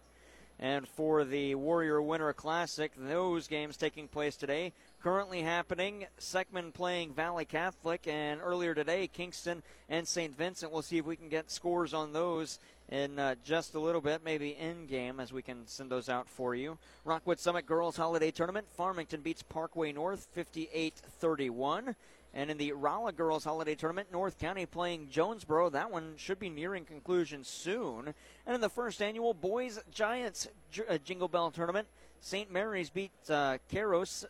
And 0.60 0.88
for 0.88 1.24
the 1.24 1.56
Warrior 1.56 2.02
Winter 2.02 2.34
Classic, 2.34 2.92
those 2.98 3.48
games 3.48 3.78
taking 3.78 4.08
place 4.10 4.36
today. 4.36 4.74
Currently 5.04 5.42
happening, 5.42 6.06
Seckman 6.20 6.72
playing 6.72 7.16
Valley 7.16 7.46
Catholic, 7.46 8.06
and 8.06 8.40
earlier 8.40 8.76
today, 8.76 9.08
Kingston 9.08 9.64
and 9.90 10.08
St. 10.08 10.38
Vincent. 10.38 10.72
We'll 10.72 10.84
see 10.84 11.00
if 11.00 11.08
we 11.08 11.16
can 11.16 11.28
get 11.28 11.50
scores 11.50 11.92
on 11.92 12.14
those 12.14 12.60
in 12.88 13.18
uh, 13.18 13.34
just 13.44 13.74
a 13.74 13.80
little 13.80 14.02
bit, 14.02 14.22
maybe 14.24 14.50
in 14.50 14.86
game, 14.86 15.20
as 15.20 15.34
we 15.34 15.42
can 15.42 15.66
send 15.66 15.90
those 15.90 16.08
out 16.08 16.30
for 16.30 16.54
you. 16.54 16.78
Rockwood 17.04 17.40
Summit 17.40 17.66
Girls 17.66 17.98
Holiday 17.98 18.30
Tournament, 18.30 18.68
Farmington 18.78 19.22
beats 19.22 19.42
Parkway 19.42 19.92
North 19.92 20.28
58 20.34 20.94
31. 20.94 21.96
And 22.36 22.52
in 22.52 22.60
the 22.60 22.74
Rolla 22.74 23.12
Girls 23.12 23.44
Holiday 23.44 23.74
Tournament, 23.74 24.10
North 24.12 24.38
County 24.38 24.68
playing 24.68 25.10
Jonesboro. 25.10 25.72
That 25.72 25.92
one 25.92 26.14
should 26.16 26.38
be 26.38 26.50
nearing 26.50 26.86
conclusion 26.86 27.44
soon. 27.44 28.14
And 28.46 28.54
in 28.54 28.62
the 28.62 28.70
first 28.70 29.02
annual 29.02 29.34
Boys 29.34 29.80
Giants 29.92 30.48
J- 30.72 30.84
uh, 30.88 31.00
Jingle 31.00 31.28
Bell 31.28 31.50
Tournament, 31.50 31.88
St. 32.20 32.52
Mary's 32.52 32.92
beat 32.92 33.12
uh, 33.32 33.58
Caros 33.72 34.26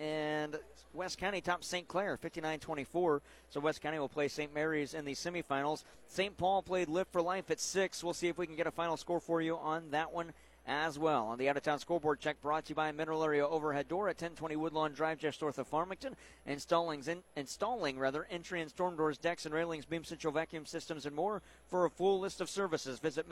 and 0.00 0.58
West 0.92 1.18
County 1.18 1.40
tops 1.40 1.66
St. 1.66 1.86
Clair 1.86 2.16
59-24. 2.16 3.20
So 3.50 3.60
West 3.60 3.80
County 3.80 3.98
will 3.98 4.08
play 4.08 4.28
St. 4.28 4.54
Mary's 4.54 4.94
in 4.94 5.04
the 5.04 5.14
semifinals. 5.14 5.84
St. 6.08 6.36
Paul 6.36 6.62
played 6.62 6.88
Lift 6.88 7.12
for 7.12 7.22
Life 7.22 7.50
at 7.50 7.60
6. 7.60 8.02
We'll 8.02 8.14
see 8.14 8.28
if 8.28 8.38
we 8.38 8.46
can 8.46 8.56
get 8.56 8.66
a 8.66 8.70
final 8.70 8.96
score 8.96 9.20
for 9.20 9.40
you 9.42 9.56
on 9.56 9.90
that 9.90 10.12
one 10.12 10.32
as 10.66 10.98
well. 10.98 11.26
On 11.26 11.38
the 11.38 11.48
out 11.48 11.56
of 11.56 11.62
town 11.62 11.78
scoreboard 11.78 12.18
check 12.18 12.40
brought 12.42 12.64
to 12.64 12.70
you 12.70 12.74
by 12.74 12.90
Mineral 12.92 13.22
Area 13.22 13.46
Overhead 13.46 13.88
Door 13.88 14.08
at 14.08 14.16
1020 14.16 14.56
Woodlawn 14.56 14.92
Drive, 14.92 15.18
just 15.18 15.40
north 15.40 15.58
of 15.58 15.66
Farmington. 15.68 16.16
Installing, 16.44 17.04
in, 17.06 17.22
installing 17.36 17.98
rather, 17.98 18.26
entry 18.30 18.60
and 18.60 18.70
storm 18.70 18.96
doors, 18.96 19.18
decks 19.18 19.46
and 19.46 19.54
railings, 19.54 19.84
beam 19.84 20.02
central 20.04 20.32
vacuum 20.32 20.66
systems, 20.66 21.06
and 21.06 21.14
more. 21.14 21.42
For 21.68 21.84
a 21.84 21.90
full 21.90 22.18
list 22.18 22.40
of 22.40 22.50
services, 22.50 22.98
visit 22.98 23.28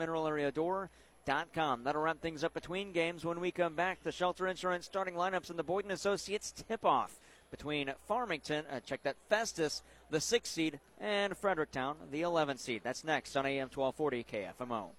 mineralareadoor.com. 1.25 1.83
That'll 1.83 2.01
wrap 2.01 2.21
things 2.21 2.43
up 2.43 2.53
between 2.53 2.91
games. 2.91 3.25
When 3.25 3.39
we 3.39 3.51
come 3.51 3.75
back, 3.75 4.03
the 4.03 4.11
Shelter 4.11 4.47
Insurance 4.47 4.85
starting 4.85 5.15
lineups 5.15 5.49
and 5.49 5.59
the 5.59 5.63
Boyd 5.63 5.85
& 5.85 5.89
Associates 5.89 6.51
tip 6.67 6.85
off 6.85 7.19
between 7.51 7.93
Farmington, 8.07 8.65
uh, 8.71 8.79
check 8.79 9.03
that, 9.03 9.15
Festus, 9.29 9.83
the 10.09 10.19
6 10.19 10.49
seed, 10.49 10.79
and 10.99 11.37
Fredericktown, 11.37 11.95
the 12.11 12.21
11 12.21 12.57
seed. 12.57 12.81
That's 12.83 13.03
next 13.03 13.35
on 13.37 13.45
AM 13.45 13.69
1240 13.73 14.23
KFMO. 14.23 14.89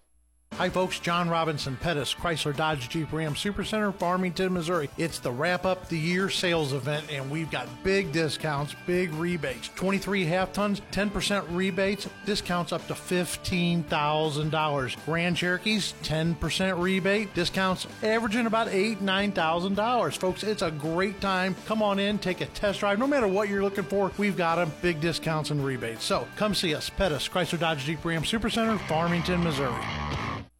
Hi, 0.56 0.68
folks. 0.70 0.98
John 0.98 1.28
Robinson 1.28 1.76
Pettis, 1.76 2.14
Chrysler 2.14 2.56
Dodge 2.56 2.88
Jeep 2.88 3.12
Ram 3.12 3.34
Supercenter, 3.34 3.94
Farmington, 3.94 4.54
Missouri. 4.54 4.88
It's 4.96 5.18
the 5.18 5.30
wrap 5.30 5.66
up 5.66 5.90
the 5.90 5.98
year 5.98 6.30
sales 6.30 6.72
event, 6.72 7.12
and 7.12 7.30
we've 7.30 7.50
got 7.50 7.68
big 7.84 8.10
discounts, 8.10 8.74
big 8.86 9.12
rebates. 9.12 9.68
23 9.74 10.24
half 10.24 10.54
tons, 10.54 10.80
10% 10.92 11.44
rebates, 11.50 12.08
discounts 12.24 12.72
up 12.72 12.86
to 12.86 12.94
$15,000. 12.94 15.04
Grand 15.04 15.36
Cherokees, 15.36 15.92
10% 16.02 16.82
rebate, 16.82 17.34
discounts 17.34 17.86
averaging 18.02 18.46
about 18.46 18.68
eight, 18.68 19.00
$9,000. 19.00 20.16
Folks, 20.16 20.42
it's 20.42 20.62
a 20.62 20.70
great 20.70 21.20
time. 21.20 21.54
Come 21.66 21.82
on 21.82 21.98
in, 21.98 22.18
take 22.18 22.40
a 22.40 22.46
test 22.46 22.80
drive. 22.80 22.98
No 22.98 23.06
matter 23.06 23.28
what 23.28 23.50
you're 23.50 23.62
looking 23.62 23.84
for, 23.84 24.10
we've 24.16 24.38
got 24.38 24.56
them. 24.56 24.72
Big 24.80 25.02
discounts 25.02 25.50
and 25.50 25.62
rebates. 25.62 26.02
So 26.02 26.26
come 26.36 26.54
see 26.54 26.74
us. 26.74 26.88
Pettis, 26.88 27.28
Chrysler 27.28 27.60
Dodge 27.60 27.84
Jeep 27.84 28.02
Ram 28.02 28.22
Supercenter, 28.22 28.78
Farmington, 28.88 29.44
Missouri. 29.44 29.84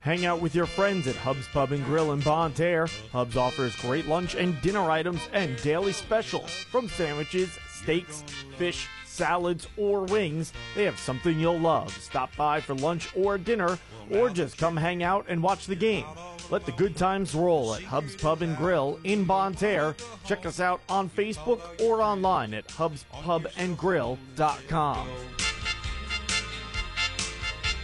Hang 0.07 0.25
out 0.25 0.41
with 0.41 0.55
your 0.55 0.67
friends 0.67 1.09
at 1.09 1.17
Hub's 1.17 1.49
Pub 1.49 1.73
and 1.73 1.85
Grill 1.85 2.13
in 2.13 2.23
Terre. 2.53 2.87
Hub's 3.11 3.37
offers 3.37 3.75
great 3.75 4.07
lunch 4.07 4.37
and 4.37 4.63
dinner 4.63 4.89
items 4.89 5.21
and 5.33 5.61
daily 5.63 5.93
specials. 5.93 6.49
From 6.49 6.89
sandwiches, 6.89 7.59
steaks, 7.69 8.23
fish, 8.57 8.87
salads, 9.05 9.67
or 9.77 10.05
wings, 10.05 10.53
they 10.77 10.85
have 10.85 11.01
something 11.01 11.41
you'll 11.41 11.59
love. 11.59 11.91
Stop 11.91 12.31
by 12.37 12.61
for 12.61 12.75
lunch 12.75 13.09
or 13.17 13.37
dinner, 13.37 13.81
or 14.13 14.31
just 14.31 14.57
come 14.57 14.77
hang 14.77 15.03
out 15.03 15.27
and 15.29 15.43
watch 15.43 15.67
the 15.67 15.75
game. 15.75 16.07
Let 16.51 16.67
the 16.67 16.71
good 16.71 16.97
times 16.97 17.35
roll 17.35 17.75
at 17.75 17.83
Hub's 17.83 18.15
Pub 18.15 18.43
and 18.43 18.57
Grill 18.57 19.01
in 19.03 19.27
Terre. 19.27 19.97
Check 20.25 20.47
us 20.47 20.61
out 20.61 20.83
on 20.89 21.11
Facebook 21.11 21.81
or 21.81 22.01
online 22.01 22.55
at 22.55 22.69
hubspubandgrill.com. 22.69 25.09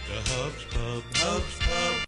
The 0.07 0.13
Hubs 0.13 0.63
Pub, 0.71 1.03
Hubs 1.15 1.59
Pub. 1.59 2.07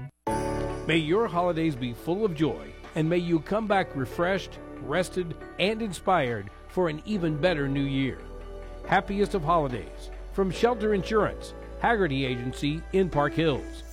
May 0.91 0.97
your 0.97 1.25
holidays 1.25 1.73
be 1.73 1.93
full 1.93 2.25
of 2.25 2.35
joy, 2.35 2.67
and 2.95 3.09
may 3.09 3.17
you 3.17 3.39
come 3.39 3.65
back 3.65 3.95
refreshed, 3.95 4.59
rested, 4.81 5.35
and 5.57 5.81
inspired 5.81 6.49
for 6.67 6.89
an 6.89 7.01
even 7.05 7.37
better 7.37 7.69
new 7.69 7.85
year. 7.85 8.17
Happiest 8.87 9.33
of 9.33 9.41
holidays 9.41 10.11
from 10.33 10.51
Shelter 10.51 10.93
Insurance, 10.93 11.53
Haggerty 11.79 12.25
Agency 12.25 12.83
in 12.91 13.09
Park 13.09 13.31
Hills. 13.31 13.83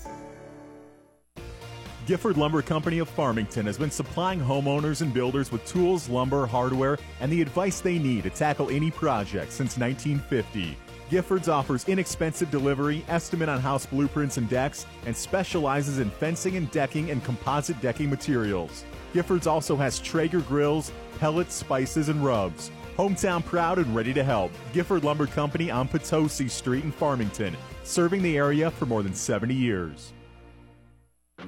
Gifford 2.04 2.36
Lumber 2.36 2.62
Company 2.62 2.98
of 2.98 3.08
Farmington 3.08 3.64
has 3.66 3.78
been 3.78 3.92
supplying 3.92 4.40
homeowners 4.40 5.00
and 5.00 5.14
builders 5.14 5.52
with 5.52 5.64
tools, 5.66 6.08
lumber, 6.08 6.46
hardware, 6.46 6.98
and 7.20 7.30
the 7.30 7.40
advice 7.40 7.80
they 7.80 8.00
need 8.00 8.24
to 8.24 8.30
tackle 8.30 8.70
any 8.70 8.90
project 8.90 9.52
since 9.52 9.78
1950. 9.78 10.76
Giffords 11.10 11.48
offers 11.48 11.88
inexpensive 11.88 12.50
delivery, 12.50 13.02
estimate 13.08 13.48
on 13.48 13.60
house 13.60 13.86
blueprints 13.86 14.36
and 14.36 14.48
decks, 14.48 14.84
and 15.06 15.16
specializes 15.16 16.00
in 16.00 16.10
fencing 16.10 16.56
and 16.56 16.70
decking 16.70 17.10
and 17.10 17.24
composite 17.24 17.80
decking 17.80 18.10
materials. 18.10 18.84
Giffords 19.14 19.46
also 19.46 19.74
has 19.74 19.98
Traeger 19.98 20.40
grills, 20.40 20.92
pellets, 21.18 21.54
spices, 21.54 22.10
and 22.10 22.22
rubs. 22.22 22.70
Hometown 22.98 23.42
proud 23.44 23.78
and 23.78 23.94
ready 23.94 24.12
to 24.12 24.22
help. 24.22 24.52
Gifford 24.72 25.04
Lumber 25.04 25.26
Company 25.26 25.70
on 25.70 25.88
Potosi 25.88 26.48
Street 26.48 26.84
in 26.84 26.92
Farmington, 26.92 27.56
serving 27.84 28.22
the 28.22 28.36
area 28.36 28.70
for 28.70 28.84
more 28.84 29.02
than 29.02 29.14
70 29.14 29.54
years. 29.54 30.12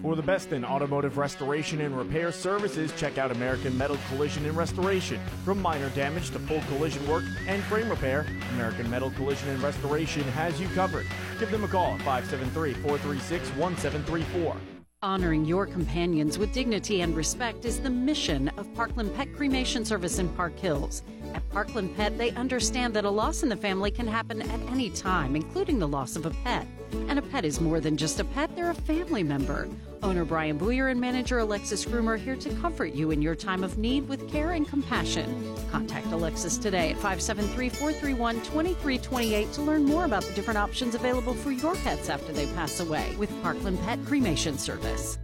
For 0.03 0.17
the 0.17 0.23
best 0.23 0.53
in 0.53 0.65
automotive 0.65 1.19
restoration 1.19 1.83
and 1.83 1.95
repair 1.95 2.33
services, 2.33 2.91
check 2.97 3.19
out 3.19 3.31
American 3.31 3.77
Metal 3.77 3.99
Collision 4.09 4.47
and 4.47 4.57
Restoration. 4.57 5.21
From 5.45 5.61
minor 5.61 5.91
damage 5.91 6.31
to 6.31 6.39
full 6.39 6.63
collision 6.69 7.07
work 7.07 7.23
and 7.47 7.63
frame 7.65 7.91
repair, 7.91 8.25
American 8.55 8.89
Metal 8.89 9.11
Collision 9.11 9.51
and 9.51 9.63
Restoration 9.63 10.23
has 10.23 10.59
you 10.59 10.69
covered. 10.69 11.07
Give 11.39 11.51
them 11.51 11.65
a 11.65 11.69
call 11.69 11.93
at 11.95 11.99
573 11.99 12.73
436 12.75 13.49
1734. 13.57 14.57
Honoring 15.03 15.45
your 15.45 15.67
companions 15.67 16.39
with 16.39 16.53
dignity 16.53 17.03
and 17.03 17.15
respect 17.15 17.67
is 17.67 17.81
the 17.81 17.91
mission 17.91 18.49
of 18.57 18.73
Parkland 18.75 19.15
Pet 19.15 19.35
Cremation 19.35 19.85
Service 19.85 20.19
in 20.19 20.31
Park 20.31 20.59
Hills. 20.59 21.03
At 21.35 21.47
Parkland 21.51 21.95
Pet, 21.95 22.17
they 22.17 22.31
understand 22.33 22.95
that 22.95 23.05
a 23.05 23.11
loss 23.11 23.43
in 23.43 23.51
the 23.51 23.57
family 23.57 23.91
can 23.91 24.07
happen 24.07 24.41
at 24.41 24.61
any 24.71 24.89
time, 24.89 25.37
including 25.37 25.79
the 25.79 25.89
loss 25.89 26.17
of 26.17 26.25
a 26.25 26.31
pet. 26.31 26.67
And 26.93 27.19
a 27.19 27.23
pet 27.23 27.45
is 27.45 27.61
more 27.61 27.81
than 27.81 27.97
just 27.97 28.21
a 28.21 28.25
pet, 28.25 28.55
they're 28.55 28.71
a 28.71 28.75
family 28.75 29.23
member. 29.23 29.69
Owner 30.03 30.25
Brian 30.25 30.59
Booyer 30.59 30.91
and 30.91 31.01
manager 31.01 31.39
Alexis 31.39 31.85
Groomer 31.85 32.19
here 32.19 32.37
to 32.37 32.51
comfort 32.57 32.95
you 32.95 33.11
in 33.11 33.21
your 33.21 33.35
time 33.35 33.63
of 33.63 33.79
need 33.79 34.09
with 34.09 34.31
care 34.31 34.53
and 34.53 34.67
compassion. 34.69 35.55
Contact 35.71 36.07
Alexis 36.07 36.59
today 36.59 36.91
at 36.91 36.97
573 36.97 37.69
431 37.69 38.37
2328 38.37 39.53
to 39.53 39.63
learn 39.63 39.85
more 39.85 40.05
about 40.05 40.25
the 40.25 40.33
different 40.35 40.59
options 40.59 40.95
available 40.95 41.35
for 41.35 41.51
your 41.51 41.75
pets 41.77 42.09
after 42.09 42.33
they 42.33 42.47
pass 42.55 42.81
away 42.81 43.15
with 43.19 43.31
Parkland 43.43 43.81
Pet 43.83 43.99
Cremation 44.07 44.59
Service. 44.59 45.19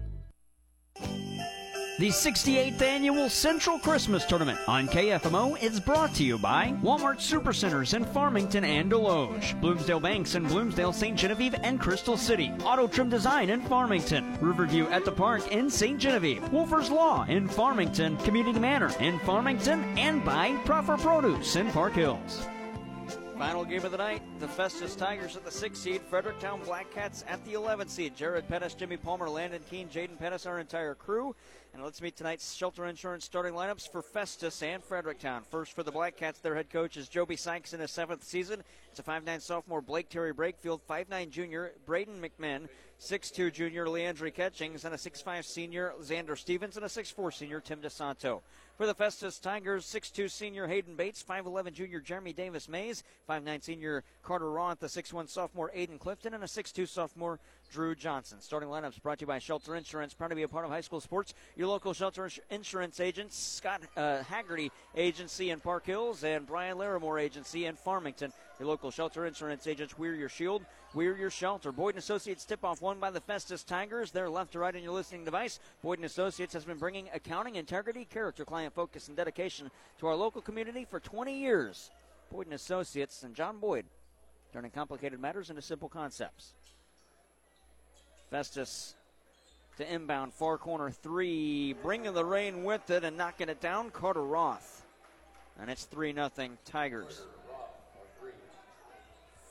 The 1.99 2.11
68th 2.11 2.83
Annual 2.83 3.31
Central 3.31 3.79
Christmas 3.79 4.26
Tournament 4.26 4.59
on 4.69 4.87
KFMO 4.87 5.59
is 5.62 5.81
brought 5.81 6.12
to 6.17 6.25
you 6.25 6.37
by 6.37 6.75
Walmart 6.83 7.21
Supercenters 7.21 7.95
in 7.95 8.05
Farmington 8.05 8.65
and 8.65 8.93
Desloge, 8.93 9.59
Bloomsdale 9.62 10.00
Banks 10.00 10.35
in 10.35 10.45
Bloomsdale, 10.45 10.93
St. 10.93 11.17
Genevieve, 11.17 11.55
and 11.62 11.81
Crystal 11.81 12.19
City, 12.19 12.53
Auto 12.65 12.87
Trim 12.87 13.09
Design 13.09 13.49
in 13.49 13.62
Farmington, 13.62 14.37
Riverview 14.43 14.87
at 14.88 15.07
the 15.07 15.12
Park 15.12 15.50
in 15.50 15.71
St. 15.71 15.99
Genevieve, 15.99 16.47
Wolfer's 16.53 16.91
Law 16.91 17.25
in 17.29 17.49
Farmington, 17.49 18.19
Community 18.19 18.59
Manor 18.61 18.93
in 19.00 19.19
Farmington, 19.21 19.83
and 19.97 20.23
by 20.23 20.55
Proffer 20.67 20.99
Produce 20.99 21.57
in 21.57 21.71
Park 21.71 21.95
Hills. 21.95 22.47
Final 23.38 23.67
game 23.67 23.85
of 23.85 23.91
the 23.91 23.99
night, 23.99 24.23
the 24.41 24.49
Festus 24.49 24.97
Tigers 24.97 25.37
at 25.37 25.45
the 25.45 25.50
6 25.50 25.79
seed, 25.79 26.00
Fredericktown 26.09 26.59
Black 26.65 26.91
Cats 26.91 27.23
at 27.29 27.45
the 27.45 27.53
11 27.53 27.87
seed. 27.87 28.17
Jared 28.17 28.49
Pettis, 28.49 28.73
Jimmy 28.73 28.97
Palmer, 28.97 29.29
Landon 29.29 29.61
Keene, 29.69 29.88
Jaden 29.88 30.19
Pettis, 30.19 30.47
our 30.47 30.59
entire 30.59 30.95
crew. 30.95 31.37
And 31.76 31.85
let's 31.85 32.00
meet 32.00 32.16
tonight's 32.16 32.54
Shelter 32.54 32.87
Insurance 32.87 33.26
starting 33.26 33.52
lineups 33.52 33.92
for 33.92 34.00
Festus 34.00 34.62
and 34.62 34.83
Fredericktown. 34.83 35.42
First 35.42 35.75
for 35.75 35.83
the 35.83 35.92
Black 35.92 36.16
Cats, 36.16 36.38
their 36.38 36.54
head 36.54 36.71
coach 36.71 36.97
is 36.97 37.06
Joby 37.06 37.37
Sykes 37.37 37.75
in 37.75 37.80
his 37.80 37.90
seventh 37.90 38.25
season. 38.25 38.62
It's 38.88 38.99
a 38.99 39.02
5'9 39.02 39.42
sophomore 39.42 39.83
Blake 39.83 40.09
Terry 40.09 40.33
Brakefield, 40.33 40.80
5'9 40.88 41.28
junior 41.28 41.73
Braden 41.85 42.18
McMinn, 42.18 42.68
6'2 42.99 43.52
junior 43.52 43.85
Leandri 43.85 44.35
Ketchings, 44.35 44.87
and 44.87 44.95
a 44.95 44.97
6'5 44.97 45.45
senior 45.45 45.92
Xander 46.00 46.38
Stevens, 46.38 46.78
and 46.78 46.87
a 46.87 46.88
6'4 46.88 47.35
senior 47.35 47.61
Tim 47.61 47.83
DeSanto. 47.83 48.40
For 48.78 48.87
the 48.87 48.95
Festus 48.95 49.38
Tigers, 49.38 49.85
6'2 49.85 50.30
senior 50.30 50.66
Hayden 50.66 50.97
Bates, 50.97 51.23
5'11 51.23 51.75
junior 51.75 52.00
Jeremy 52.00 52.33
Davis 52.33 52.71
Mays, 52.71 53.04
5'9 53.28 53.62
senior 53.62 54.02
Carter 54.23 54.50
Roth, 54.50 54.80
the 54.80 54.87
6'1 54.87 55.28
sophomore 55.28 55.71
Aiden 55.76 55.99
Clifton, 55.99 56.33
and 56.33 56.42
a 56.42 56.47
6'2 56.47 56.88
sophomore 56.88 57.38
Drew 57.73 57.95
Johnson. 57.95 58.39
Starting 58.41 58.69
lineups 58.69 59.03
brought 59.03 59.19
to 59.19 59.23
you 59.23 59.27
by 59.27 59.39
Shelter 59.39 59.77
Insurance, 59.77 60.15
proud 60.15 60.29
to 60.29 60.35
be 60.35 60.43
a 60.43 60.49
part 60.49 60.65
of 60.65 60.71
high 60.71 60.81
school 60.81 61.01
sports. 61.01 61.35
Your 61.57 61.69
local 61.69 61.93
Shelter 61.93 62.29
Insurance 62.51 63.01
agents, 63.01 63.39
Scott 63.39 63.83
uh, 63.97 64.23
Haggerty 64.23 64.71
Agency 64.97 65.51
in 65.51 65.61
Park 65.61 65.87
Hills 65.87 66.25
and 66.25 66.47
Brian 66.47 66.79
Larimore 66.79 67.21
Agency 67.21 67.67
in 67.67 67.77
Farmington. 67.77 68.33
Your 68.59 68.69
local 68.69 68.91
Shelter 68.91 69.27
Insurance 69.27 69.67
agents, 69.67 69.99
We're 69.99 70.15
Your 70.15 70.29
Shield, 70.29 70.65
We're 70.95 71.17
Your 71.17 71.31
Shelter. 71.31 71.73
Boyd 71.73 71.97
& 71.97 71.99
Associates 71.99 72.45
tip-off 72.45 72.81
won 72.81 72.99
by 72.99 73.11
the 73.11 73.21
Festus 73.21 73.63
Tigers. 73.63 74.11
They're 74.11 74.31
left 74.31 74.53
to 74.53 74.59
right 74.59 74.75
on 74.75 74.83
your 74.83 74.95
listening 74.95 75.25
device. 75.25 75.61
Boyd 75.83 76.01
& 76.01 76.05
Associates 76.05 76.55
has 76.55 76.65
been 76.65 76.79
bringing 76.79 77.09
accounting, 77.13 77.57
integrity, 77.57 78.07
character, 78.07 78.45
client 78.45 78.75
focus, 78.75 79.09
and 79.09 79.17
dedication 79.17 79.71
to 79.99 80.07
our 80.07 80.15
local 80.17 80.41
community 80.41 80.87
for 80.89 81.01
20 81.01 81.39
years. 81.39 81.91
Boyd 82.31 82.51
& 82.51 82.53
Associates 82.53 83.23
and 83.23 83.35
John 83.35 83.59
Boyd, 83.59 83.85
turning 84.53 84.71
complicated 84.71 85.21
matters 85.21 85.51
into 85.51 85.63
simple 85.63 85.89
concepts. 85.89 86.55
Festus 88.30 88.95
to 89.76 89.92
inbound 89.92 90.33
far 90.33 90.59
corner 90.59 90.90
three, 90.90 91.75
bringing 91.83 92.14
the 92.14 92.25
rain 92.25 92.64
with 92.64 92.90
it 92.90 93.04
and 93.04 93.16
knocking 93.16 93.49
it 93.49 93.61
down. 93.61 93.90
Carter 93.90 94.23
Roth, 94.23 94.83
and 95.61 95.71
it's 95.71 95.85
three 95.85 96.12
nothing 96.12 96.56
Tigers. 96.64 97.23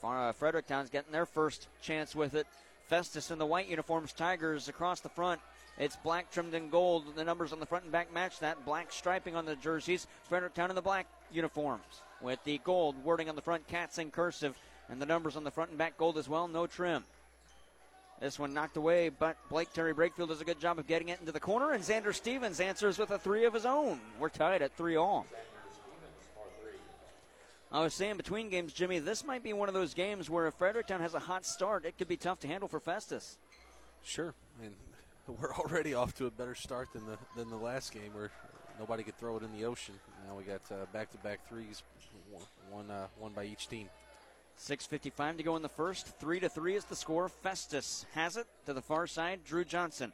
Far, 0.02 0.30
uh, 0.30 0.34
Fredericktown's 0.34 0.90
getting 0.90 1.12
their 1.12 1.26
first 1.26 1.68
chance 1.82 2.16
with 2.16 2.36
it. 2.36 2.48
Festus 2.88 3.32
in 3.32 3.40
the 3.40 3.46
white 3.46 3.68
uniforms, 3.68 4.14
Tigers 4.14 4.68
across 4.68 5.00
the 5.00 5.10
front. 5.10 5.42
It's 5.78 5.96
black 5.98 6.32
trimmed 6.32 6.54
in 6.54 6.70
gold. 6.70 7.16
The 7.16 7.24
numbers 7.24 7.52
on 7.52 7.60
the 7.60 7.66
front 7.66 7.86
and 7.86 7.92
back 7.92 8.14
match 8.14 8.40
that. 8.40 8.66
Black 8.66 8.92
striping 8.92 9.36
on 9.36 9.46
the 9.46 9.56
jerseys. 9.56 10.08
Fredericktown 10.24 10.70
in 10.70 10.76
the 10.76 10.82
black 10.82 11.08
uniforms 11.32 12.02
with 12.22 12.44
the 12.44 12.60
gold 12.64 12.96
wording 13.04 13.30
on 13.30 13.36
the 13.36 13.42
front, 13.42 13.68
cats 13.68 13.98
in 13.98 14.12
cursive, 14.12 14.56
and 14.90 15.02
the 15.02 15.06
numbers 15.06 15.36
on 15.36 15.44
the 15.44 15.52
front 15.52 15.70
and 15.70 15.78
back 15.78 15.98
gold 15.98 16.18
as 16.18 16.30
well, 16.30 16.48
no 16.48 16.68
trim. 16.68 17.04
This 18.22 18.40
one 18.40 18.54
knocked 18.54 18.78
away, 18.78 19.10
but 19.10 19.38
Blake 19.50 19.74
Terry 19.74 19.94
Brakefield 19.94 20.30
does 20.30 20.42
a 20.42 20.46
good 20.46 20.60
job 20.60 20.80
of 20.80 20.88
getting 20.88 21.10
it 21.10 21.20
into 21.20 21.32
the 21.32 21.40
corner, 21.40 21.72
and 21.72 21.84
Xander 21.84 22.14
Stevens 22.14 22.60
answers 22.60 22.98
with 22.98 23.12
a 23.12 23.20
three 23.20 23.46
of 23.46 23.54
his 23.54 23.66
own. 23.66 24.00
We're 24.20 24.30
tied 24.30 24.62
at 24.62 24.76
three 24.78 24.96
all. 24.96 25.26
I 27.72 27.82
was 27.82 27.94
saying 27.94 28.16
between 28.16 28.50
games, 28.50 28.72
Jimmy, 28.72 29.00
this 29.00 29.26
might 29.26 29.44
be 29.44 29.52
one 29.52 29.68
of 29.68 29.74
those 29.74 29.94
games 29.94 30.30
where 30.30 30.48
if 30.48 30.54
Fredericktown 30.54 31.02
has 31.02 31.14
a 31.14 31.20
hot 31.20 31.46
start, 31.46 31.86
it 31.86 31.98
could 31.98 32.08
be 32.08 32.16
tough 32.16 32.40
to 32.42 32.48
handle 32.48 32.70
for 32.70 32.80
Festus. 32.80 33.38
Sure. 34.02 34.34
I 34.58 34.64
mean, 34.64 34.76
we're 35.28 35.54
already 35.54 35.94
off 35.94 36.16
to 36.16 36.28
a 36.28 36.32
better 36.32 36.56
start 36.56 36.94
than 36.94 37.06
the 37.06 37.18
than 37.36 37.50
the 37.50 37.58
last 37.58 37.92
game 37.92 38.14
where 38.14 38.32
nobody 38.80 39.04
could 39.04 39.18
throw 39.18 39.36
it 39.38 39.44
in 39.44 39.52
the 39.52 39.66
ocean. 39.66 39.96
Now 40.26 40.36
we 40.36 40.44
got 40.44 40.62
uh, 40.72 40.86
back-to-back 40.94 41.50
threes, 41.50 41.84
one 42.72 42.90
uh, 42.90 43.08
one 43.20 43.34
by 43.34 43.44
each 43.44 43.68
team. 43.68 43.90
6:55 44.58 45.38
to 45.38 45.44
go 45.44 45.56
in 45.56 45.62
the 45.62 45.70
first. 45.70 46.08
Three 46.20 46.40
to 46.40 46.50
three 46.50 46.76
is 46.76 46.86
the 46.86 46.96
score. 46.96 47.30
Festus 47.30 48.06
has 48.14 48.38
it 48.38 48.48
to 48.66 48.74
the 48.74 48.82
far 48.82 49.08
side. 49.08 49.42
Drew 49.46 49.66
Johnson. 49.66 50.14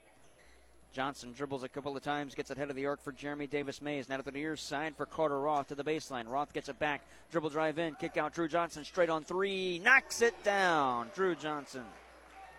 Johnson 0.94 1.32
dribbles 1.32 1.64
a 1.64 1.70
couple 1.70 1.96
of 1.96 2.04
times, 2.04 2.36
gets 2.36 2.52
it 2.52 2.58
of 2.58 2.76
the 2.76 2.86
arc 2.86 3.02
for 3.02 3.14
Jeremy 3.14 3.48
Davis 3.48 3.82
Mays. 3.82 4.10
Now 4.10 4.18
to 4.18 4.24
the 4.24 4.32
near 4.32 4.58
side 4.58 4.94
for 4.98 5.06
Carter 5.06 5.40
Roth 5.40 5.70
to 5.70 5.76
the 5.76 5.86
baseline. 5.86 6.28
Roth 6.28 6.52
gets 6.52 6.68
it 6.68 6.80
back. 6.80 7.02
Dribble 7.32 7.50
drive 7.50 7.80
in. 7.80 7.96
Kick 7.96 8.18
out 8.18 8.34
Drew 8.34 8.50
Johnson 8.50 8.84
straight 8.84 9.10
on 9.10 9.24
three. 9.24 9.80
Knocks 9.80 10.22
it 10.22 10.44
down. 10.44 11.10
Drew 11.16 11.34
Johnson. 11.34 11.84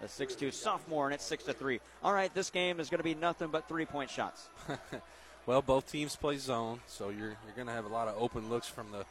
The 0.00 0.06
6'2 0.06 0.52
sophomore, 0.52 1.06
and 1.06 1.14
it's 1.14 1.24
6 1.26 1.44
to 1.44 1.52
3. 1.52 1.78
All 2.02 2.12
right, 2.12 2.32
this 2.34 2.50
game 2.50 2.80
is 2.80 2.90
going 2.90 2.98
to 2.98 3.04
be 3.04 3.14
nothing 3.14 3.48
but 3.48 3.68
three 3.68 3.84
point 3.84 4.10
shots. 4.10 4.48
well, 5.46 5.62
both 5.62 5.90
teams 5.92 6.16
play 6.16 6.38
zone, 6.38 6.80
so 6.88 7.10
you're, 7.10 7.36
you're 7.44 7.54
going 7.54 7.68
to 7.68 7.72
have 7.72 7.84
a 7.84 7.92
lot 7.92 8.08
of 8.08 8.16
open 8.18 8.48
looks 8.48 8.66
from 8.66 8.90
the 8.90 9.04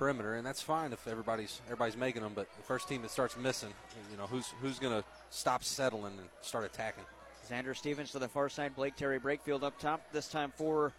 perimeter, 0.00 0.36
and 0.36 0.46
that's 0.46 0.62
fine 0.62 0.94
if 0.94 1.06
everybody's 1.06 1.60
everybody's 1.66 1.96
making 1.96 2.22
them. 2.22 2.32
But 2.34 2.48
the 2.56 2.62
first 2.62 2.88
team 2.88 3.02
that 3.02 3.10
starts 3.10 3.36
missing, 3.36 3.68
you 4.10 4.16
know, 4.16 4.26
who's 4.26 4.48
who's 4.62 4.78
going 4.78 4.94
to 4.98 5.06
stop 5.28 5.62
settling 5.62 6.14
and 6.18 6.28
start 6.40 6.64
attacking? 6.64 7.04
Xander 7.48 7.76
Stevens 7.76 8.10
to 8.12 8.18
the 8.18 8.28
far 8.28 8.48
side. 8.48 8.74
Blake 8.74 8.96
Terry 8.96 9.20
Brakefield 9.20 9.62
up 9.62 9.78
top. 9.78 10.00
This 10.10 10.28
time 10.28 10.52
for 10.56 10.94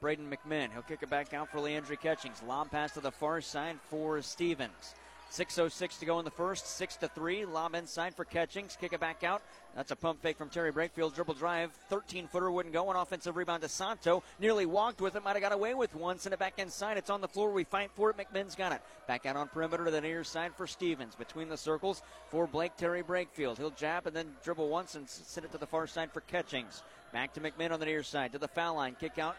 Braden 0.00 0.28
McMinn. 0.28 0.72
He'll 0.72 0.82
kick 0.82 1.02
it 1.02 1.10
back 1.10 1.32
out 1.32 1.48
for 1.48 1.60
Leandry 1.60 1.96
Catchings. 1.96 2.42
Lob 2.46 2.70
pass 2.70 2.92
to 2.94 3.00
the 3.00 3.12
far 3.12 3.40
side 3.40 3.78
for 3.88 4.20
Stevens. 4.20 4.94
6.06 5.34 5.98
to 5.98 6.06
go 6.06 6.20
in 6.20 6.24
the 6.24 6.30
first. 6.30 6.64
6 6.76 6.96
to 6.98 7.08
3. 7.08 7.44
Lob 7.44 7.74
inside 7.74 8.14
for 8.14 8.24
Catchings. 8.24 8.78
Kick 8.80 8.92
it 8.92 9.00
back 9.00 9.24
out. 9.24 9.42
That's 9.74 9.90
a 9.90 9.96
pump 9.96 10.22
fake 10.22 10.38
from 10.38 10.48
Terry 10.48 10.72
Brakefield. 10.72 11.12
Dribble 11.12 11.34
drive. 11.34 11.72
13 11.88 12.28
footer 12.28 12.52
wouldn't 12.52 12.72
go. 12.72 12.88
An 12.88 12.96
offensive 12.96 13.34
rebound 13.34 13.62
to 13.62 13.68
Santo. 13.68 14.22
Nearly 14.38 14.64
walked 14.64 15.00
with 15.00 15.16
it. 15.16 15.24
Might 15.24 15.32
have 15.32 15.42
got 15.42 15.50
away 15.50 15.74
with 15.74 15.92
one. 15.96 16.20
Send 16.20 16.34
it 16.34 16.38
back 16.38 16.60
inside. 16.60 16.98
It's 16.98 17.10
on 17.10 17.20
the 17.20 17.26
floor. 17.26 17.50
We 17.50 17.64
fight 17.64 17.90
for 17.96 18.10
it. 18.10 18.16
McMinn's 18.16 18.54
got 18.54 18.70
it. 18.70 18.80
Back 19.08 19.26
out 19.26 19.34
on 19.34 19.48
perimeter 19.48 19.84
to 19.84 19.90
the 19.90 20.00
near 20.00 20.22
side 20.22 20.52
for 20.54 20.68
Stevens. 20.68 21.16
Between 21.16 21.48
the 21.48 21.56
circles 21.56 22.02
for 22.30 22.46
Blake 22.46 22.76
Terry 22.76 23.02
Brakefield. 23.02 23.58
He'll 23.58 23.70
jab 23.70 24.06
and 24.06 24.14
then 24.14 24.36
dribble 24.44 24.68
once 24.68 24.94
and 24.94 25.08
send 25.08 25.44
it 25.44 25.50
to 25.50 25.58
the 25.58 25.66
far 25.66 25.88
side 25.88 26.12
for 26.12 26.20
Catchings. 26.20 26.84
Back 27.12 27.32
to 27.34 27.40
McMinn 27.40 27.72
on 27.72 27.80
the 27.80 27.86
near 27.86 28.04
side. 28.04 28.30
To 28.32 28.38
the 28.38 28.46
foul 28.46 28.76
line. 28.76 28.94
Kick 29.00 29.18
out 29.18 29.34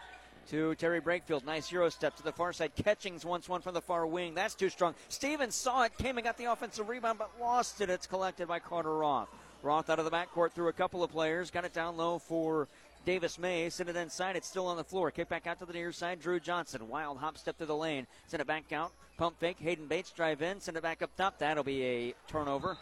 to 0.49 0.75
Terry 0.75 1.01
Brakefield. 1.01 1.45
Nice 1.45 1.71
Euro 1.71 1.89
step 1.89 2.15
to 2.17 2.23
the 2.23 2.31
far 2.31 2.53
side. 2.53 2.71
Catchings 2.75 3.25
once 3.25 3.49
one 3.49 3.61
from 3.61 3.73
the 3.73 3.81
far 3.81 4.05
wing. 4.05 4.33
That's 4.33 4.55
too 4.55 4.69
strong. 4.69 4.95
Stevens 5.09 5.55
saw 5.55 5.83
it, 5.83 5.97
came 5.97 6.17
and 6.17 6.25
got 6.25 6.37
the 6.37 6.51
offensive 6.51 6.89
rebound, 6.89 7.19
but 7.19 7.31
lost 7.39 7.81
it. 7.81 7.89
It's 7.89 8.07
collected 8.07 8.47
by 8.47 8.59
Carter 8.59 8.95
Roth. 8.95 9.29
Roth 9.63 9.89
out 9.89 9.99
of 9.99 10.05
the 10.05 10.11
backcourt 10.11 10.51
through 10.51 10.67
a 10.67 10.73
couple 10.73 11.03
of 11.03 11.11
players. 11.11 11.49
Got 11.49 11.65
it 11.65 11.73
down 11.73 11.97
low 11.97 12.19
for 12.19 12.67
Davis 13.05 13.39
May. 13.39 13.69
Send 13.69 13.89
it 13.89 13.95
inside. 13.95 14.35
It's 14.35 14.47
still 14.47 14.67
on 14.67 14.77
the 14.77 14.83
floor. 14.83 15.11
Kick 15.11 15.29
back 15.29 15.47
out 15.47 15.59
to 15.59 15.65
the 15.65 15.73
near 15.73 15.91
side. 15.91 16.19
Drew 16.21 16.39
Johnson. 16.39 16.87
Wild 16.87 17.17
hop 17.17 17.37
step 17.37 17.57
to 17.57 17.65
the 17.65 17.75
lane. 17.75 18.05
Send 18.27 18.41
it 18.41 18.47
back 18.47 18.71
out. 18.71 18.91
Pump 19.17 19.39
fake. 19.39 19.57
Hayden 19.59 19.87
Bates 19.87 20.11
drive 20.11 20.41
in. 20.41 20.59
Send 20.59 20.77
it 20.77 20.83
back 20.83 21.01
up 21.01 21.15
top. 21.15 21.39
That'll 21.39 21.63
be 21.63 21.83
a 21.83 22.13
turnover 22.27 22.77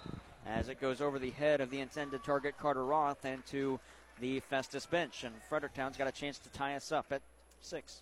as 0.45 0.67
it 0.67 0.81
goes 0.81 1.01
over 1.01 1.19
the 1.19 1.29
head 1.31 1.61
of 1.61 1.69
the 1.69 1.79
intended 1.79 2.23
target, 2.23 2.57
Carter 2.57 2.83
Roth, 2.85 3.23
and 3.23 3.45
to 3.47 3.79
the 4.19 4.39
Festus 4.41 4.85
bench. 4.85 5.23
And 5.23 5.33
Fredericktown's 5.47 5.97
got 5.97 6.07
a 6.07 6.11
chance 6.11 6.37
to 6.39 6.49
tie 6.49 6.75
us 6.75 6.91
up 6.91 7.07
at 7.11 7.21
six. 7.63 8.01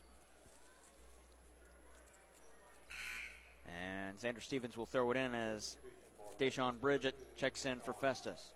And 3.67 4.17
Xander 4.19 4.41
Stevens 4.41 4.75
will 4.75 4.85
throw 4.85 5.11
it 5.11 5.17
in 5.17 5.33
as 5.33 5.77
Deshaun 6.39 6.79
Bridget 6.79 7.15
checks 7.37 7.65
in 7.65 7.79
for 7.79 7.93
Festus. 7.93 8.49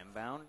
Inbound 0.00 0.44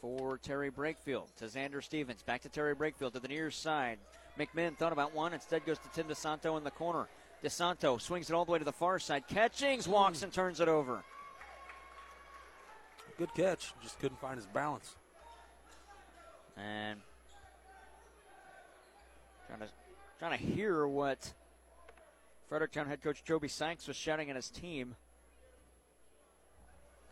for 0.00 0.38
Terry 0.38 0.70
Brakefield 0.70 1.34
to 1.36 1.44
Xander 1.44 1.82
Stevens. 1.82 2.22
Back 2.22 2.42
to 2.42 2.48
Terry 2.48 2.74
Brakefield 2.74 3.12
to 3.12 3.20
the 3.20 3.28
near 3.28 3.50
side. 3.50 3.98
McMinn 4.38 4.76
thought 4.76 4.92
about 4.92 5.14
one. 5.14 5.32
Instead 5.32 5.64
goes 5.64 5.78
to 5.78 5.88
Tim 5.94 6.08
DeSanto 6.08 6.56
in 6.58 6.64
the 6.64 6.70
corner. 6.70 7.06
DeSanto 7.44 8.00
swings 8.00 8.30
it 8.30 8.34
all 8.34 8.44
the 8.44 8.52
way 8.52 8.58
to 8.58 8.64
the 8.64 8.72
far 8.72 8.98
side. 8.98 9.28
Catchings, 9.28 9.86
walks 9.86 10.22
and 10.22 10.32
turns 10.32 10.60
it 10.60 10.68
over. 10.68 11.04
Good 13.18 13.32
catch. 13.34 13.72
Just 13.82 14.00
couldn't 14.00 14.20
find 14.20 14.36
his 14.36 14.46
balance. 14.46 14.96
And 16.56 17.00
trying 19.46 19.60
to 19.60 19.68
trying 20.18 20.38
to 20.38 20.44
hear 20.44 20.86
what 20.86 21.32
Fredericktown 22.48 22.86
head 22.86 23.02
coach 23.02 23.24
Joby 23.24 23.48
Sanks 23.48 23.88
was 23.88 23.96
shouting 23.96 24.30
at 24.30 24.36
his 24.36 24.48
team. 24.48 24.94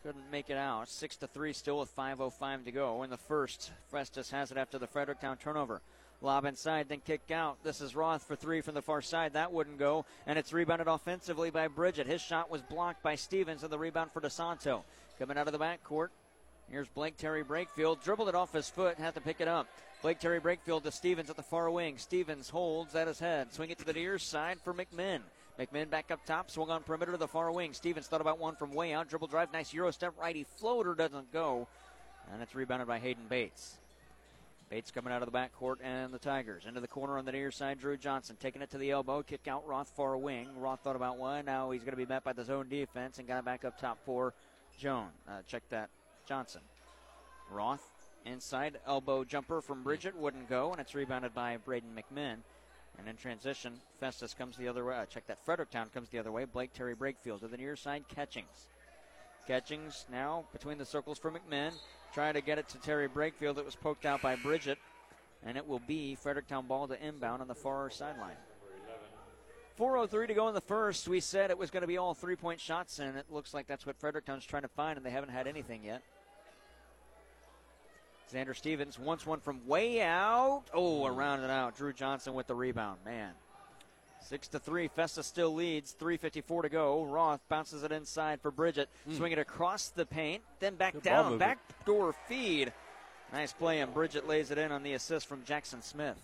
Couldn't 0.02 0.30
make 0.30 0.50
it 0.50 0.56
out. 0.56 0.88
Six 0.88 1.16
to 1.18 1.26
three, 1.26 1.52
still 1.52 1.78
with 1.78 1.94
5:05 1.94 2.64
to 2.64 2.72
go 2.72 3.02
in 3.02 3.10
the 3.10 3.16
first. 3.16 3.72
Festus 3.90 4.30
has 4.30 4.50
it 4.50 4.56
after 4.56 4.78
the 4.78 4.86
Fredericktown 4.86 5.36
turnover. 5.36 5.80
Lob 6.20 6.44
inside, 6.44 6.88
then 6.88 7.00
kick 7.00 7.32
out. 7.32 7.62
This 7.64 7.80
is 7.80 7.96
Roth 7.96 8.22
for 8.22 8.36
three 8.36 8.60
from 8.60 8.74
the 8.74 8.82
far 8.82 9.02
side. 9.02 9.32
That 9.32 9.52
wouldn't 9.52 9.78
go, 9.78 10.06
and 10.24 10.38
it's 10.38 10.52
rebounded 10.52 10.86
offensively 10.86 11.50
by 11.50 11.66
Bridget. 11.66 12.06
His 12.06 12.20
shot 12.20 12.48
was 12.48 12.62
blocked 12.62 13.02
by 13.02 13.16
Stevens, 13.16 13.64
and 13.64 13.72
the 13.72 13.78
rebound 13.78 14.12
for 14.12 14.20
DeSanto. 14.20 14.84
Coming 15.18 15.36
out 15.36 15.48
of 15.48 15.52
the 15.52 15.58
backcourt, 15.58 16.08
Here's 16.70 16.88
Blake 16.88 17.16
Terry 17.16 17.44
Brakefield. 17.44 18.02
Dribbled 18.02 18.28
it 18.28 18.34
off 18.34 18.52
his 18.52 18.68
foot, 18.68 18.98
had 18.98 19.14
to 19.14 19.20
pick 19.20 19.40
it 19.40 19.48
up. 19.48 19.66
Blake 20.02 20.18
Terry 20.18 20.40
Brakefield 20.40 20.82
to 20.82 20.90
Stevens 20.90 21.30
at 21.30 21.36
the 21.36 21.42
far 21.42 21.70
wing. 21.70 21.98
Stevens 21.98 22.48
holds 22.48 22.94
at 22.94 23.06
his 23.06 23.18
head. 23.18 23.52
Swing 23.52 23.70
it 23.70 23.78
to 23.78 23.84
the 23.84 23.92
near 23.92 24.18
side 24.18 24.58
for 24.60 24.74
McMinn. 24.74 25.20
McMinn 25.58 25.90
back 25.90 26.10
up 26.10 26.24
top, 26.24 26.50
swung 26.50 26.70
on 26.70 26.82
perimeter 26.82 27.12
to 27.12 27.18
the 27.18 27.28
far 27.28 27.52
wing. 27.52 27.72
Stevens 27.72 28.06
thought 28.06 28.20
about 28.20 28.38
one 28.38 28.56
from 28.56 28.72
way 28.72 28.92
out. 28.92 29.08
Dribble 29.08 29.28
drive, 29.28 29.52
nice 29.52 29.72
Euro 29.74 29.90
step 29.90 30.14
righty 30.18 30.44
floater 30.56 30.94
doesn't 30.94 31.32
go. 31.32 31.68
And 32.32 32.42
it's 32.42 32.54
rebounded 32.54 32.88
by 32.88 32.98
Hayden 32.98 33.24
Bates. 33.28 33.76
Bates 34.70 34.90
coming 34.90 35.12
out 35.12 35.22
of 35.22 35.30
the 35.30 35.38
backcourt 35.38 35.76
and 35.84 36.14
the 36.14 36.18
Tigers. 36.18 36.64
Into 36.66 36.80
the 36.80 36.88
corner 36.88 37.18
on 37.18 37.26
the 37.26 37.32
near 37.32 37.50
side, 37.50 37.78
Drew 37.78 37.98
Johnson 37.98 38.36
taking 38.40 38.62
it 38.62 38.70
to 38.70 38.78
the 38.78 38.90
elbow. 38.90 39.22
Kick 39.22 39.46
out 39.46 39.68
Roth 39.68 39.92
far 39.94 40.16
wing. 40.16 40.48
Roth 40.56 40.80
thought 40.80 40.96
about 40.96 41.18
one. 41.18 41.44
Now 41.44 41.70
he's 41.70 41.82
going 41.82 41.92
to 41.92 41.96
be 41.96 42.06
met 42.06 42.24
by 42.24 42.32
the 42.32 42.44
zone 42.44 42.68
defense 42.70 43.18
and 43.18 43.28
got 43.28 43.38
it 43.38 43.44
back 43.44 43.66
up 43.66 43.78
top 43.78 43.98
for 44.06 44.32
Joan. 44.78 45.08
Uh, 45.28 45.42
check 45.46 45.62
that 45.68 45.90
Johnson. 46.26 46.62
Roth 47.50 47.86
inside 48.24 48.78
elbow 48.86 49.24
jumper 49.24 49.60
from 49.60 49.82
Bridget 49.82 50.16
wouldn't 50.16 50.48
go, 50.48 50.72
and 50.72 50.80
it's 50.80 50.94
rebounded 50.94 51.34
by 51.34 51.56
Braden 51.56 51.90
McMinn. 51.96 52.38
And 52.98 53.08
in 53.08 53.16
transition, 53.16 53.72
Festus 54.00 54.34
comes 54.34 54.56
the 54.56 54.68
other 54.68 54.84
way. 54.84 54.96
Uh, 54.96 55.06
check 55.06 55.26
that 55.26 55.44
Fredericktown 55.44 55.88
comes 55.92 56.10
the 56.10 56.18
other 56.18 56.32
way. 56.32 56.44
Blake 56.44 56.72
Terry 56.72 56.94
Brakefield 56.94 57.40
to 57.40 57.48
the 57.48 57.56
near 57.56 57.74
side. 57.74 58.04
Catchings. 58.08 58.68
Catchings 59.46 60.06
now 60.10 60.44
between 60.52 60.78
the 60.78 60.84
circles 60.84 61.18
for 61.18 61.30
McMinn. 61.30 61.72
Trying 62.12 62.34
to 62.34 62.42
get 62.42 62.58
it 62.58 62.68
to 62.68 62.78
Terry 62.78 63.08
Brakefield. 63.08 63.58
It 63.58 63.64
was 63.64 63.74
poked 63.74 64.04
out 64.04 64.22
by 64.22 64.36
Bridget. 64.36 64.78
And 65.44 65.56
it 65.56 65.66
will 65.66 65.80
be 65.80 66.14
Fredericktown 66.14 66.66
ball 66.66 66.86
to 66.86 67.06
inbound 67.06 67.40
on 67.40 67.48
the 67.48 67.54
far 67.54 67.90
sideline. 67.90 68.36
4.03 69.78 70.28
to 70.28 70.34
go 70.34 70.48
in 70.48 70.54
the 70.54 70.60
first. 70.60 71.08
We 71.08 71.20
said 71.20 71.50
it 71.50 71.58
was 71.58 71.70
going 71.70 71.80
to 71.80 71.86
be 71.86 71.96
all 71.96 72.14
three 72.14 72.36
point 72.36 72.60
shots, 72.60 72.98
and 72.98 73.16
it 73.16 73.26
looks 73.30 73.54
like 73.54 73.66
that's 73.66 73.86
what 73.86 73.96
Fredericktown's 73.96 74.44
trying 74.44 74.62
to 74.62 74.68
find, 74.68 74.96
and 74.96 75.04
they 75.04 75.10
haven't 75.10 75.30
had 75.30 75.46
anything 75.46 75.82
yet. 75.82 76.02
Xander 78.32 78.56
Stevens 78.56 78.98
wants 78.98 79.26
one 79.26 79.40
from 79.40 79.66
way 79.66 80.00
out. 80.00 80.64
Oh, 80.72 81.06
around 81.06 81.40
and 81.40 81.50
out. 81.50 81.76
Drew 81.76 81.92
Johnson 81.92 82.34
with 82.34 82.46
the 82.46 82.54
rebound. 82.54 82.98
Man. 83.04 83.32
Six 84.22 84.48
to 84.48 84.58
three. 84.58 84.88
Festus 84.88 85.26
still 85.26 85.52
leads. 85.52 85.94
3.54 86.00 86.62
to 86.62 86.68
go. 86.68 87.04
Roth 87.04 87.40
bounces 87.48 87.82
it 87.82 87.92
inside 87.92 88.40
for 88.40 88.50
Bridget. 88.50 88.88
Mm. 89.08 89.16
Swing 89.16 89.32
it 89.32 89.38
across 89.38 89.88
the 89.88 90.06
paint. 90.06 90.42
Then 90.60 90.76
back 90.76 90.94
Good 90.94 91.02
down. 91.02 91.38
Backdoor 91.38 92.14
feed. 92.28 92.72
Nice 93.32 93.52
play, 93.52 93.80
and 93.80 93.92
Bridget 93.92 94.28
lays 94.28 94.50
it 94.50 94.58
in 94.58 94.72
on 94.72 94.82
the 94.82 94.92
assist 94.94 95.26
from 95.26 95.42
Jackson 95.44 95.82
Smith. 95.82 96.16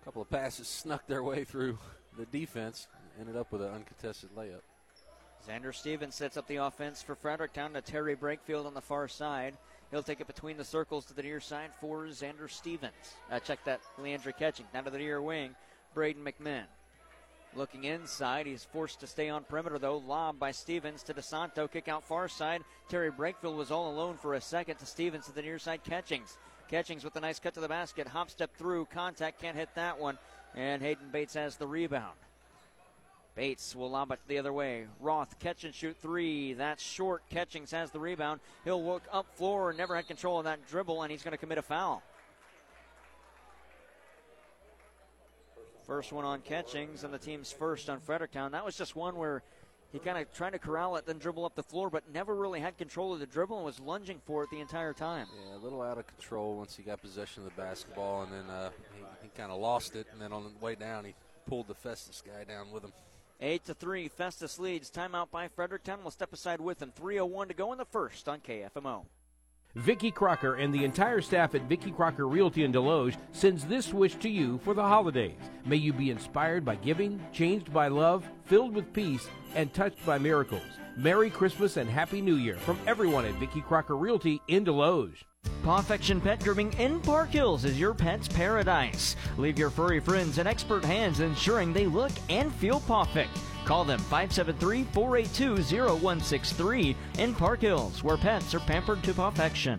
A 0.00 0.04
couple 0.04 0.22
of 0.22 0.30
passes 0.30 0.68
snuck 0.68 1.06
their 1.06 1.22
way 1.22 1.44
through 1.44 1.78
the 2.18 2.26
defense. 2.26 2.86
Ended 3.20 3.36
up 3.36 3.52
with 3.52 3.62
an 3.62 3.70
uncontested 3.72 4.30
layup. 4.36 4.60
Xander 5.48 5.74
Stevens 5.74 6.14
sets 6.14 6.36
up 6.36 6.46
the 6.46 6.56
offense 6.56 7.02
for 7.02 7.14
Fredericktown 7.14 7.72
to 7.74 7.80
Terry 7.80 8.14
Brakefield 8.14 8.64
on 8.66 8.74
the 8.74 8.80
far 8.80 9.08
side. 9.08 9.54
He'll 9.92 10.02
take 10.02 10.22
it 10.22 10.26
between 10.26 10.56
the 10.56 10.64
circles 10.64 11.04
to 11.06 11.14
the 11.14 11.22
near 11.22 11.38
side 11.38 11.70
for 11.78 12.06
Xander 12.06 12.50
Stevens. 12.50 13.14
Uh, 13.30 13.38
check 13.38 13.62
that, 13.66 13.80
Leandra 14.00 14.36
catching. 14.36 14.66
Down 14.72 14.84
to 14.84 14.90
the 14.90 14.98
near 14.98 15.20
wing, 15.20 15.54
Braden 15.94 16.24
McMinn. 16.24 16.64
Looking 17.54 17.84
inside, 17.84 18.46
he's 18.46 18.64
forced 18.64 19.00
to 19.00 19.06
stay 19.06 19.28
on 19.28 19.44
perimeter 19.44 19.78
though. 19.78 19.98
Lob 19.98 20.38
by 20.38 20.50
Stevens 20.50 21.02
to 21.02 21.14
DeSanto. 21.14 21.70
Kick 21.70 21.88
out 21.88 22.02
far 22.02 22.26
side. 22.26 22.62
Terry 22.88 23.12
Brakefield 23.12 23.56
was 23.56 23.70
all 23.70 23.90
alone 23.90 24.16
for 24.16 24.32
a 24.32 24.40
second 24.40 24.76
to 24.76 24.86
Stevens 24.86 25.26
to 25.26 25.34
the 25.34 25.42
near 25.42 25.58
side. 25.58 25.84
Catchings. 25.84 26.38
Catchings 26.70 27.04
with 27.04 27.14
a 27.16 27.20
nice 27.20 27.38
cut 27.38 27.52
to 27.52 27.60
the 27.60 27.68
basket. 27.68 28.08
Hop 28.08 28.30
step 28.30 28.56
through. 28.56 28.86
Contact 28.86 29.38
can't 29.38 29.56
hit 29.56 29.68
that 29.74 30.00
one. 30.00 30.16
And 30.54 30.80
Hayden 30.80 31.10
Bates 31.12 31.34
has 31.34 31.56
the 31.56 31.66
rebound. 31.66 32.16
Bates 33.34 33.74
will 33.74 33.90
lob 33.90 34.12
it 34.12 34.20
the 34.28 34.38
other 34.38 34.52
way. 34.52 34.86
Roth 35.00 35.38
catch 35.38 35.64
and 35.64 35.74
shoot 35.74 35.96
three. 35.96 36.52
That's 36.52 36.82
short. 36.82 37.22
Catchings 37.30 37.70
has 37.70 37.90
the 37.90 37.98
rebound. 37.98 38.40
He'll 38.64 38.84
look 38.84 39.04
up 39.10 39.26
floor. 39.36 39.72
Never 39.72 39.96
had 39.96 40.06
control 40.06 40.38
of 40.38 40.44
that 40.44 40.66
dribble, 40.68 41.02
and 41.02 41.10
he's 41.10 41.22
going 41.22 41.32
to 41.32 41.38
commit 41.38 41.58
a 41.58 41.62
foul. 41.62 42.02
First 45.86 46.12
one 46.12 46.24
on 46.24 46.40
Catchings, 46.42 47.04
and 47.04 47.12
the 47.12 47.18
team's 47.18 47.50
first 47.50 47.88
on 47.88 48.00
Fredericktown. 48.00 48.52
That 48.52 48.64
was 48.64 48.76
just 48.76 48.94
one 48.94 49.16
where 49.16 49.42
he 49.92 49.98
kind 49.98 50.16
of 50.16 50.32
tried 50.32 50.50
to 50.50 50.58
corral 50.58 50.96
it, 50.96 51.06
then 51.06 51.18
dribble 51.18 51.44
up 51.44 51.54
the 51.54 51.62
floor, 51.62 51.90
but 51.90 52.04
never 52.12 52.34
really 52.34 52.60
had 52.60 52.78
control 52.78 53.12
of 53.12 53.20
the 53.20 53.26
dribble 53.26 53.56
and 53.56 53.64
was 53.64 53.80
lunging 53.80 54.20
for 54.24 54.44
it 54.44 54.50
the 54.50 54.60
entire 54.60 54.92
time. 54.92 55.26
Yeah, 55.48 55.56
a 55.56 55.58
little 55.58 55.82
out 55.82 55.98
of 55.98 56.06
control 56.06 56.56
once 56.56 56.76
he 56.76 56.82
got 56.82 57.00
possession 57.02 57.44
of 57.44 57.54
the 57.54 57.60
basketball, 57.60 58.22
and 58.22 58.32
then 58.32 58.48
uh, 58.48 58.70
he, 58.94 59.04
he 59.22 59.28
kind 59.36 59.50
of 59.50 59.60
lost 59.60 59.96
it. 59.96 60.06
And 60.12 60.20
then 60.20 60.32
on 60.32 60.44
the 60.44 60.64
way 60.64 60.76
down, 60.76 61.04
he 61.04 61.14
pulled 61.46 61.66
the 61.66 61.74
Festus 61.74 62.22
guy 62.24 62.44
down 62.44 62.70
with 62.70 62.84
him. 62.84 62.92
Eight 63.44 63.64
to 63.64 63.74
three, 63.74 64.06
Festus 64.06 64.60
leads. 64.60 64.88
Timeout 64.88 65.32
by 65.32 65.48
Fredericktown. 65.48 65.98
We'll 66.02 66.12
step 66.12 66.32
aside 66.32 66.60
with 66.60 66.78
them. 66.78 66.92
3:01 66.92 67.48
to 67.48 67.54
go 67.54 67.72
in 67.72 67.78
the 67.78 67.84
first 67.84 68.28
on 68.28 68.38
KFMO. 68.38 69.06
Vicki 69.74 70.12
Crocker 70.12 70.54
and 70.54 70.72
the 70.72 70.84
entire 70.84 71.20
staff 71.20 71.56
at 71.56 71.62
Vicki 71.62 71.90
Crocker 71.90 72.28
Realty 72.28 72.62
in 72.62 72.72
Desloge 72.72 73.16
sends 73.32 73.64
this 73.64 73.92
wish 73.92 74.14
to 74.16 74.28
you 74.28 74.58
for 74.58 74.74
the 74.74 74.82
holidays. 74.82 75.40
May 75.64 75.76
you 75.76 75.92
be 75.92 76.10
inspired 76.10 76.64
by 76.64 76.76
giving, 76.76 77.20
changed 77.32 77.72
by 77.72 77.88
love, 77.88 78.28
filled 78.44 78.76
with 78.76 78.92
peace, 78.92 79.26
and 79.56 79.74
touched 79.74 80.04
by 80.06 80.18
miracles. 80.18 80.62
Merry 80.96 81.30
Christmas 81.30 81.78
and 81.78 81.90
Happy 81.90 82.20
New 82.20 82.36
Year 82.36 82.58
from 82.58 82.78
everyone 82.86 83.24
at 83.24 83.34
Vicki 83.40 83.62
Crocker 83.62 83.96
Realty 83.96 84.40
in 84.46 84.64
Desloge. 84.64 85.24
Pawfection 85.62 86.20
Pet 86.20 86.42
Grooming 86.42 86.72
in 86.72 86.98
Park 86.98 87.30
Hills 87.30 87.64
is 87.64 87.78
your 87.78 87.94
pet's 87.94 88.26
paradise. 88.26 89.14
Leave 89.38 89.60
your 89.60 89.70
furry 89.70 90.00
friends 90.00 90.38
in 90.38 90.46
expert 90.48 90.84
hands, 90.84 91.20
ensuring 91.20 91.72
they 91.72 91.86
look 91.86 92.10
and 92.28 92.52
feel 92.56 92.80
perfect. 92.80 93.30
Call 93.64 93.84
them 93.84 94.00
573 94.00 94.82
482 94.92 95.62
0163 95.62 96.96
in 97.18 97.32
Park 97.32 97.60
Hills, 97.60 98.02
where 98.02 98.16
pets 98.16 98.54
are 98.54 98.60
pampered 98.60 99.04
to 99.04 99.14
perfection. 99.14 99.78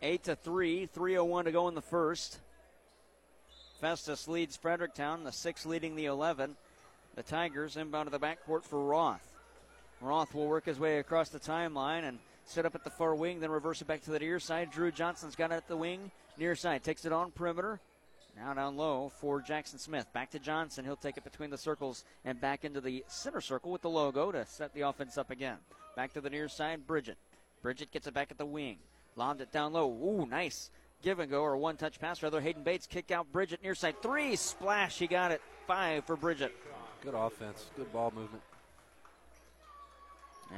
8 0.00 0.22
to 0.22 0.36
3, 0.36 0.86
301 0.86 1.44
to 1.46 1.52
go 1.52 1.66
in 1.66 1.74
the 1.74 1.82
first. 1.82 2.38
Festus 3.80 4.28
leads 4.28 4.56
Fredericktown, 4.56 5.24
the 5.24 5.32
6 5.32 5.66
leading 5.66 5.96
the 5.96 6.04
11. 6.04 6.54
The 7.16 7.24
Tigers 7.24 7.76
inbound 7.76 8.06
to 8.06 8.16
the 8.16 8.24
backcourt 8.24 8.62
for 8.62 8.84
Roth. 8.86 9.29
Roth 10.00 10.34
will 10.34 10.46
work 10.46 10.66
his 10.66 10.78
way 10.78 10.98
across 10.98 11.28
the 11.28 11.38
timeline 11.38 12.04
and 12.04 12.18
set 12.44 12.66
up 12.66 12.74
at 12.74 12.84
the 12.84 12.90
far 12.90 13.14
wing, 13.14 13.40
then 13.40 13.50
reverse 13.50 13.82
it 13.82 13.88
back 13.88 14.02
to 14.02 14.10
the 14.10 14.18
near 14.18 14.40
side. 14.40 14.70
Drew 14.70 14.90
Johnson's 14.90 15.36
got 15.36 15.52
it 15.52 15.56
at 15.56 15.68
the 15.68 15.76
wing, 15.76 16.10
near 16.38 16.54
side, 16.54 16.82
takes 16.82 17.04
it 17.04 17.12
on 17.12 17.30
perimeter. 17.30 17.80
Now 18.36 18.54
down 18.54 18.76
low 18.76 19.10
for 19.20 19.40
Jackson 19.40 19.78
Smith. 19.78 20.06
Back 20.12 20.30
to 20.30 20.38
Johnson. 20.38 20.84
He'll 20.84 20.96
take 20.96 21.16
it 21.16 21.24
between 21.24 21.50
the 21.50 21.58
circles 21.58 22.04
and 22.24 22.40
back 22.40 22.64
into 22.64 22.80
the 22.80 23.04
center 23.08 23.40
circle 23.40 23.72
with 23.72 23.82
the 23.82 23.90
logo 23.90 24.32
to 24.32 24.46
set 24.46 24.72
the 24.72 24.82
offense 24.82 25.18
up 25.18 25.30
again. 25.30 25.56
Back 25.96 26.12
to 26.14 26.20
the 26.20 26.30
near 26.30 26.48
side, 26.48 26.86
Bridget. 26.86 27.18
Bridget 27.60 27.90
gets 27.90 28.06
it 28.06 28.14
back 28.14 28.30
at 28.30 28.38
the 28.38 28.46
wing. 28.46 28.78
Lobbed 29.16 29.40
it 29.40 29.52
down 29.52 29.72
low. 29.72 29.90
Ooh, 29.90 30.26
nice 30.26 30.70
give 31.02 31.18
and 31.18 31.30
go 31.30 31.42
or 31.42 31.56
one 31.56 31.76
touch 31.76 31.98
pass 31.98 32.22
rather. 32.22 32.40
Hayden 32.40 32.62
Bates 32.62 32.86
kick 32.86 33.10
out 33.10 33.30
Bridget 33.32 33.62
near 33.62 33.74
side 33.74 34.00
three 34.02 34.36
splash. 34.36 34.98
He 34.98 35.06
got 35.06 35.32
it. 35.32 35.40
Five 35.66 36.04
for 36.04 36.16
Bridget. 36.16 36.54
Good 37.02 37.14
offense. 37.14 37.66
Good 37.76 37.92
ball 37.92 38.12
movement. 38.14 38.42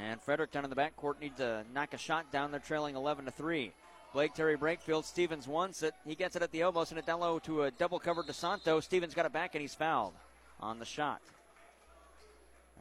And 0.01 0.21
Fredericktown 0.21 0.63
in 0.63 0.69
the 0.69 0.75
backcourt 0.75 1.19
needs 1.21 1.37
to 1.37 1.63
knock 1.73 1.93
a 1.93 1.97
shot 1.97 2.31
down. 2.31 2.51
They're 2.51 2.59
trailing 2.59 2.95
11 2.95 3.25
to 3.25 3.31
3. 3.31 3.71
Blake 4.13 4.33
Terry 4.33 4.57
Brakefield. 4.57 5.05
Stevens 5.05 5.47
wants 5.47 5.83
it. 5.83 5.93
He 6.05 6.15
gets 6.15 6.35
it 6.35 6.41
at 6.41 6.51
the 6.51 6.61
elbow, 6.61 6.83
send 6.83 6.99
it 6.99 7.05
down 7.05 7.19
low 7.19 7.39
to 7.39 7.63
a 7.63 7.71
double 7.71 7.99
covered 7.99 8.27
DeSanto. 8.27 8.81
Stevens 8.81 9.13
got 9.13 9.25
it 9.25 9.33
back 9.33 9.55
and 9.55 9.61
he's 9.61 9.73
fouled 9.73 10.13
on 10.59 10.79
the 10.79 10.85
shot. 10.85 11.21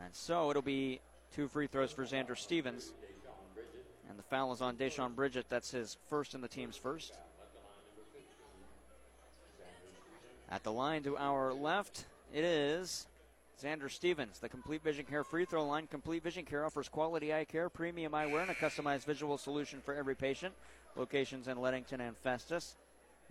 And 0.02 0.14
so 0.14 0.50
it'll 0.50 0.62
be 0.62 1.00
two 1.34 1.48
free 1.48 1.66
throws 1.66 1.92
for 1.92 2.04
Xander 2.04 2.36
Stevens. 2.36 2.92
And 4.08 4.18
the 4.18 4.22
foul 4.22 4.52
is 4.52 4.60
on 4.60 4.76
Deshaun 4.76 5.14
Bridget. 5.14 5.46
That's 5.48 5.70
his 5.70 5.96
first 6.08 6.34
and 6.34 6.44
the 6.44 6.48
team's 6.48 6.76
first. 6.76 7.14
At 10.50 10.62
the 10.64 10.72
line 10.72 11.02
to 11.04 11.16
our 11.16 11.54
left, 11.54 12.04
it 12.34 12.44
is 12.44 13.06
Xander 13.62 13.88
Stevens, 13.88 14.40
the 14.40 14.48
Complete 14.48 14.82
Vision 14.82 15.04
Care 15.04 15.22
free 15.22 15.44
throw 15.44 15.64
line. 15.64 15.86
Complete 15.86 16.24
Vision 16.24 16.44
Care 16.44 16.64
offers 16.64 16.88
quality 16.88 17.32
eye 17.32 17.44
care, 17.44 17.68
premium 17.68 18.12
eyewear, 18.12 18.42
and 18.42 18.50
a 18.50 18.54
customized 18.54 19.04
visual 19.04 19.38
solution 19.38 19.80
for 19.80 19.94
every 19.94 20.16
patient. 20.16 20.52
Locations 20.96 21.46
in 21.46 21.60
Leadington 21.60 22.00
and 22.00 22.16
Festus. 22.16 22.74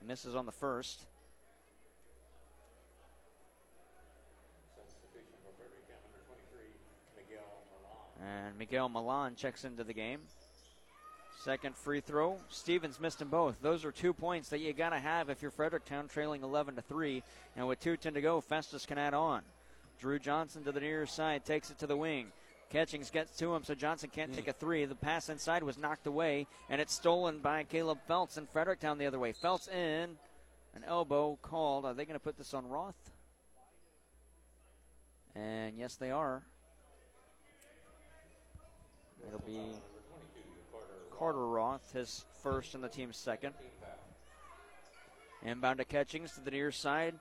Misses 0.07 0.35
on 0.35 0.45
the 0.45 0.51
first. 0.51 1.05
And 8.23 8.57
Miguel 8.57 8.87
Milan 8.87 9.35
checks 9.35 9.65
into 9.65 9.83
the 9.83 9.93
game. 9.93 10.21
Second 11.43 11.75
free 11.75 11.99
throw. 11.99 12.37
Stevens 12.49 12.99
missed 12.99 13.19
them 13.19 13.29
both. 13.29 13.61
Those 13.61 13.83
are 13.83 13.91
two 13.91 14.13
points 14.13 14.49
that 14.49 14.59
you 14.59 14.71
got 14.73 14.91
to 14.91 14.99
have 14.99 15.29
if 15.29 15.41
you're 15.41 15.51
Fredericktown 15.51 16.07
trailing 16.07 16.43
11 16.43 16.75
to 16.75 16.81
3. 16.83 17.21
And 17.57 17.67
with 17.67 17.81
2.10 17.81 18.13
to 18.13 18.21
go, 18.21 18.39
Festus 18.39 18.85
can 18.85 18.97
add 18.97 19.13
on. 19.13 19.41
Drew 20.01 20.17
Johnson 20.17 20.63
to 20.63 20.71
the 20.71 20.79
near 20.79 21.05
side, 21.05 21.45
takes 21.45 21.69
it 21.69 21.77
to 21.77 21.87
the 21.87 21.95
wing. 21.95 22.31
Catchings 22.71 23.11
gets 23.11 23.37
to 23.37 23.53
him, 23.53 23.63
so 23.63 23.75
Johnson 23.75 24.09
can't 24.11 24.33
take 24.33 24.47
a 24.47 24.53
three. 24.53 24.83
The 24.85 24.95
pass 24.95 25.29
inside 25.29 25.61
was 25.61 25.77
knocked 25.77 26.07
away, 26.07 26.47
and 26.69 26.81
it's 26.81 26.93
stolen 26.93 27.37
by 27.37 27.63
Caleb 27.65 27.99
Feltz 28.07 28.37
and 28.37 28.49
Fredericktown 28.49 28.97
the 28.97 29.05
other 29.05 29.19
way. 29.19 29.31
Feltz 29.31 29.67
in, 29.67 30.17
an 30.73 30.83
elbow 30.87 31.37
called. 31.43 31.85
Are 31.85 31.93
they 31.93 32.05
going 32.05 32.17
to 32.17 32.23
put 32.23 32.37
this 32.37 32.55
on 32.55 32.67
Roth? 32.67 33.11
And 35.35 35.77
yes, 35.77 35.95
they 35.95 36.09
are. 36.09 36.41
It'll 39.27 39.39
be 39.39 39.61
Carter 41.15 41.45
Roth, 41.45 41.93
his 41.93 42.25
first 42.41 42.73
and 42.73 42.83
the 42.83 42.89
team's 42.89 43.17
second. 43.17 43.53
Inbound 45.43 45.77
to 45.77 45.85
Catchings 45.85 46.31
to 46.31 46.41
the 46.41 46.51
near 46.51 46.71
side. 46.71 47.13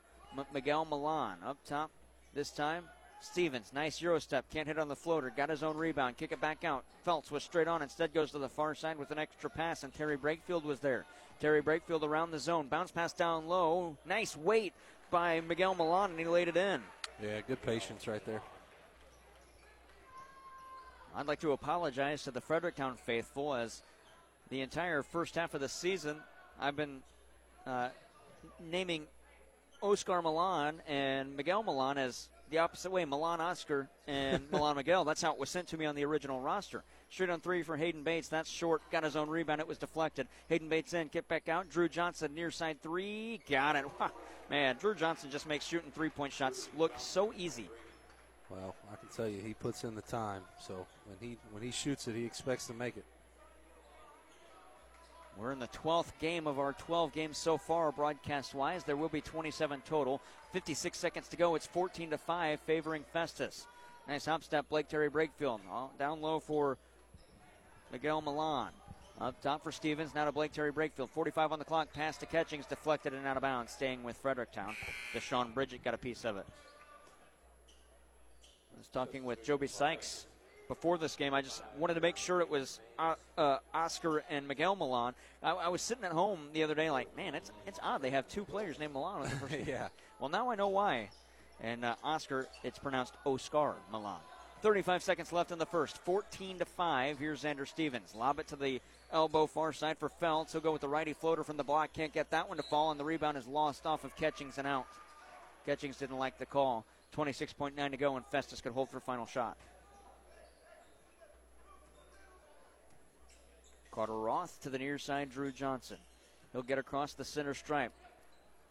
Miguel 0.53 0.85
Milan 0.85 1.37
up 1.45 1.57
top 1.65 1.91
this 2.33 2.49
time. 2.51 2.85
Stevens, 3.21 3.71
nice 3.71 4.01
Euro 4.01 4.17
step, 4.17 4.45
can't 4.51 4.67
hit 4.67 4.79
on 4.79 4.87
the 4.87 4.95
floater, 4.95 5.31
got 5.35 5.49
his 5.49 5.61
own 5.61 5.77
rebound, 5.77 6.17
kick 6.17 6.31
it 6.31 6.41
back 6.41 6.63
out. 6.63 6.83
Feltz 7.05 7.29
was 7.29 7.43
straight 7.43 7.67
on, 7.67 7.83
instead 7.83 8.13
goes 8.13 8.31
to 8.31 8.39
the 8.39 8.49
far 8.49 8.73
side 8.73 8.97
with 8.97 9.11
an 9.11 9.19
extra 9.19 9.47
pass, 9.47 9.83
and 9.83 9.93
Terry 9.93 10.17
Brakefield 10.17 10.63
was 10.63 10.79
there. 10.79 11.05
Terry 11.39 11.61
Brakefield 11.61 12.01
around 12.01 12.31
the 12.31 12.39
zone, 12.39 12.67
bounce 12.67 12.91
pass 12.91 13.13
down 13.13 13.47
low, 13.47 13.95
nice 14.07 14.35
weight 14.35 14.73
by 15.11 15.39
Miguel 15.41 15.75
Milan, 15.75 16.11
and 16.11 16.19
he 16.19 16.25
laid 16.25 16.47
it 16.47 16.57
in. 16.57 16.81
Yeah, 17.21 17.41
good 17.41 17.61
patience 17.61 18.07
right 18.07 18.25
there. 18.25 18.41
I'd 21.15 21.27
like 21.27 21.41
to 21.41 21.51
apologize 21.51 22.23
to 22.23 22.31
the 22.31 22.41
Fredericktown 22.41 22.95
faithful 22.95 23.53
as 23.53 23.83
the 24.49 24.61
entire 24.61 25.03
first 25.03 25.35
half 25.35 25.53
of 25.53 25.61
the 25.61 25.69
season 25.69 26.17
I've 26.59 26.75
been 26.75 27.01
uh, 27.67 27.89
naming 28.59 29.07
Oscar 29.81 30.21
Milan 30.21 30.81
and 30.87 31.35
Miguel 31.35 31.63
Milan 31.63 31.97
as 31.97 32.29
the 32.49 32.59
opposite 32.59 32.91
way 32.91 33.03
Milan 33.05 33.41
Oscar 33.41 33.89
and 34.07 34.43
Milan 34.51 34.75
Miguel. 34.75 35.03
That's 35.03 35.21
how 35.21 35.33
it 35.33 35.39
was 35.39 35.49
sent 35.49 35.67
to 35.69 35.77
me 35.77 35.85
on 35.85 35.95
the 35.95 36.05
original 36.05 36.39
roster. 36.39 36.83
Straight 37.09 37.29
on 37.29 37.41
three 37.41 37.63
for 37.63 37.75
Hayden 37.75 38.03
Bates. 38.03 38.27
That's 38.27 38.49
short. 38.49 38.81
Got 38.91 39.03
his 39.03 39.15
own 39.15 39.29
rebound. 39.29 39.59
It 39.59 39.67
was 39.67 39.77
deflected. 39.77 40.27
Hayden 40.49 40.69
Bates 40.69 40.93
in. 40.93 41.09
Kick 41.09 41.27
back 41.27 41.49
out. 41.49 41.69
Drew 41.69 41.89
Johnson 41.89 42.33
near 42.35 42.51
side 42.51 42.81
three. 42.81 43.41
Got 43.49 43.75
it. 43.77 43.85
Man, 44.49 44.75
Drew 44.79 44.93
Johnson 44.93 45.31
just 45.31 45.47
makes 45.47 45.65
shooting 45.65 45.91
three 45.91 46.09
point 46.09 46.33
shots 46.33 46.69
look 46.77 46.93
so 46.97 47.33
easy. 47.37 47.69
Well, 48.49 48.75
I 48.91 48.97
can 48.97 49.07
tell 49.15 49.27
you, 49.27 49.41
he 49.41 49.53
puts 49.53 49.85
in 49.85 49.95
the 49.95 50.01
time. 50.01 50.41
So 50.59 50.85
when 51.05 51.29
he 51.29 51.37
when 51.51 51.63
he 51.63 51.71
shoots 51.71 52.07
it, 52.07 52.15
he 52.15 52.25
expects 52.25 52.67
to 52.67 52.73
make 52.73 52.97
it. 52.97 53.05
We're 55.41 55.53
in 55.53 55.59
the 55.59 55.67
12th 55.69 56.11
game 56.19 56.45
of 56.45 56.59
our 56.59 56.73
12 56.73 57.13
games 57.13 57.35
so 57.35 57.57
far, 57.57 57.91
broadcast 57.91 58.53
wise. 58.53 58.83
There 58.83 58.95
will 58.95 59.09
be 59.09 59.21
27 59.21 59.81
total. 59.81 60.21
56 60.53 60.95
seconds 60.95 61.27
to 61.29 61.35
go. 61.35 61.55
It's 61.55 61.65
14 61.65 62.11
to 62.11 62.17
5, 62.19 62.59
favoring 62.59 63.03
Festus. 63.11 63.65
Nice 64.07 64.27
hop 64.27 64.43
step, 64.43 64.69
Blake 64.69 64.87
Terry 64.87 65.09
Brakefield. 65.09 65.61
Oh, 65.71 65.89
down 65.97 66.21
low 66.21 66.39
for 66.39 66.77
Miguel 67.91 68.21
Milan. 68.21 68.69
Up 69.19 69.41
top 69.41 69.63
for 69.63 69.71
Stevens. 69.71 70.13
Now 70.13 70.25
to 70.25 70.31
Blake 70.31 70.51
Terry 70.51 70.71
Brakefield. 70.71 71.09
45 71.09 71.53
on 71.53 71.57
the 71.57 71.65
clock. 71.65 71.91
Pass 71.91 72.17
to 72.17 72.27
Catchings. 72.27 72.67
Deflected 72.67 73.15
and 73.15 73.25
out 73.25 73.35
of 73.35 73.41
bounds. 73.41 73.71
Staying 73.71 74.03
with 74.03 74.17
Fredericktown. 74.17 74.75
Deshaun 75.15 75.55
Bridget 75.55 75.83
got 75.83 75.95
a 75.95 75.97
piece 75.97 76.23
of 76.23 76.37
it. 76.37 76.45
I 78.75 78.77
was 78.77 78.87
talking 78.89 79.23
with 79.23 79.43
Joby 79.43 79.67
Sykes 79.67 80.27
before 80.71 80.97
this 80.97 81.17
game. 81.17 81.33
I 81.33 81.41
just 81.41 81.61
wanted 81.77 81.95
to 81.95 81.99
make 81.99 82.15
sure 82.15 82.39
it 82.39 82.49
was 82.49 82.79
uh, 82.97 83.15
uh, 83.37 83.57
Oscar 83.73 84.23
and 84.29 84.47
Miguel 84.47 84.77
Milan. 84.77 85.13
I, 85.43 85.51
I, 85.51 85.67
was 85.67 85.81
sitting 85.81 86.05
at 86.05 86.13
home 86.13 86.39
the 86.53 86.63
other 86.63 86.75
day, 86.75 86.89
like, 86.89 87.13
man, 87.17 87.35
it's 87.35 87.51
it's 87.67 87.77
odd 87.83 88.01
they 88.01 88.11
have 88.11 88.25
two 88.29 88.45
players 88.45 88.79
named 88.79 88.93
Milan. 88.93 89.29
yeah. 89.67 89.89
Well, 90.21 90.29
now 90.29 90.49
I 90.49 90.55
know 90.55 90.69
why. 90.69 91.09
And 91.61 91.83
uh, 91.83 91.95
Oscar, 92.05 92.47
it's 92.63 92.79
pronounced 92.79 93.15
Oscar 93.25 93.75
Milan. 93.91 94.21
35 94.61 95.03
seconds 95.03 95.33
left 95.33 95.51
in 95.51 95.59
the 95.59 95.65
first. 95.65 95.97
14 96.05 96.59
to 96.59 96.65
5. 96.65 97.19
Here's 97.19 97.43
Xander 97.43 97.67
Stevens. 97.67 98.15
Lob 98.15 98.39
it 98.39 98.47
to 98.47 98.55
the 98.55 98.79
elbow 99.11 99.47
far 99.47 99.73
side 99.73 99.97
for 99.97 100.07
Feltz. 100.07 100.53
He'll 100.53 100.61
go 100.61 100.71
with 100.71 100.81
the 100.81 100.87
righty 100.87 101.11
floater 101.11 101.43
from 101.43 101.57
the 101.57 101.65
block. 101.65 101.91
Can't 101.91 102.13
get 102.13 102.31
that 102.31 102.47
one 102.47 102.55
to 102.55 102.63
fall, 102.63 102.91
and 102.91 102.99
the 102.99 103.03
rebound 103.03 103.37
is 103.37 103.45
lost 103.45 103.85
off 103.85 104.05
of 104.05 104.15
Catchings 104.15 104.57
and 104.57 104.65
out. 104.65 104.85
Catchings 105.65 105.97
didn't 105.97 106.17
like 106.17 106.37
the 106.37 106.45
call. 106.45 106.85
26.9 107.17 107.91
to 107.91 107.97
go, 107.97 108.15
and 108.15 108.25
Festus 108.27 108.61
could 108.61 108.71
hold 108.71 108.89
for 108.89 109.01
final 109.01 109.25
shot. 109.25 109.57
Carter 113.91 114.17
Roth 114.17 114.61
to 114.61 114.69
the 114.69 114.79
near 114.79 114.97
side, 114.97 115.29
Drew 115.31 115.51
Johnson. 115.51 115.97
He'll 116.53 116.63
get 116.63 116.79
across 116.79 117.13
the 117.13 117.25
center 117.25 117.53
stripe. 117.53 117.91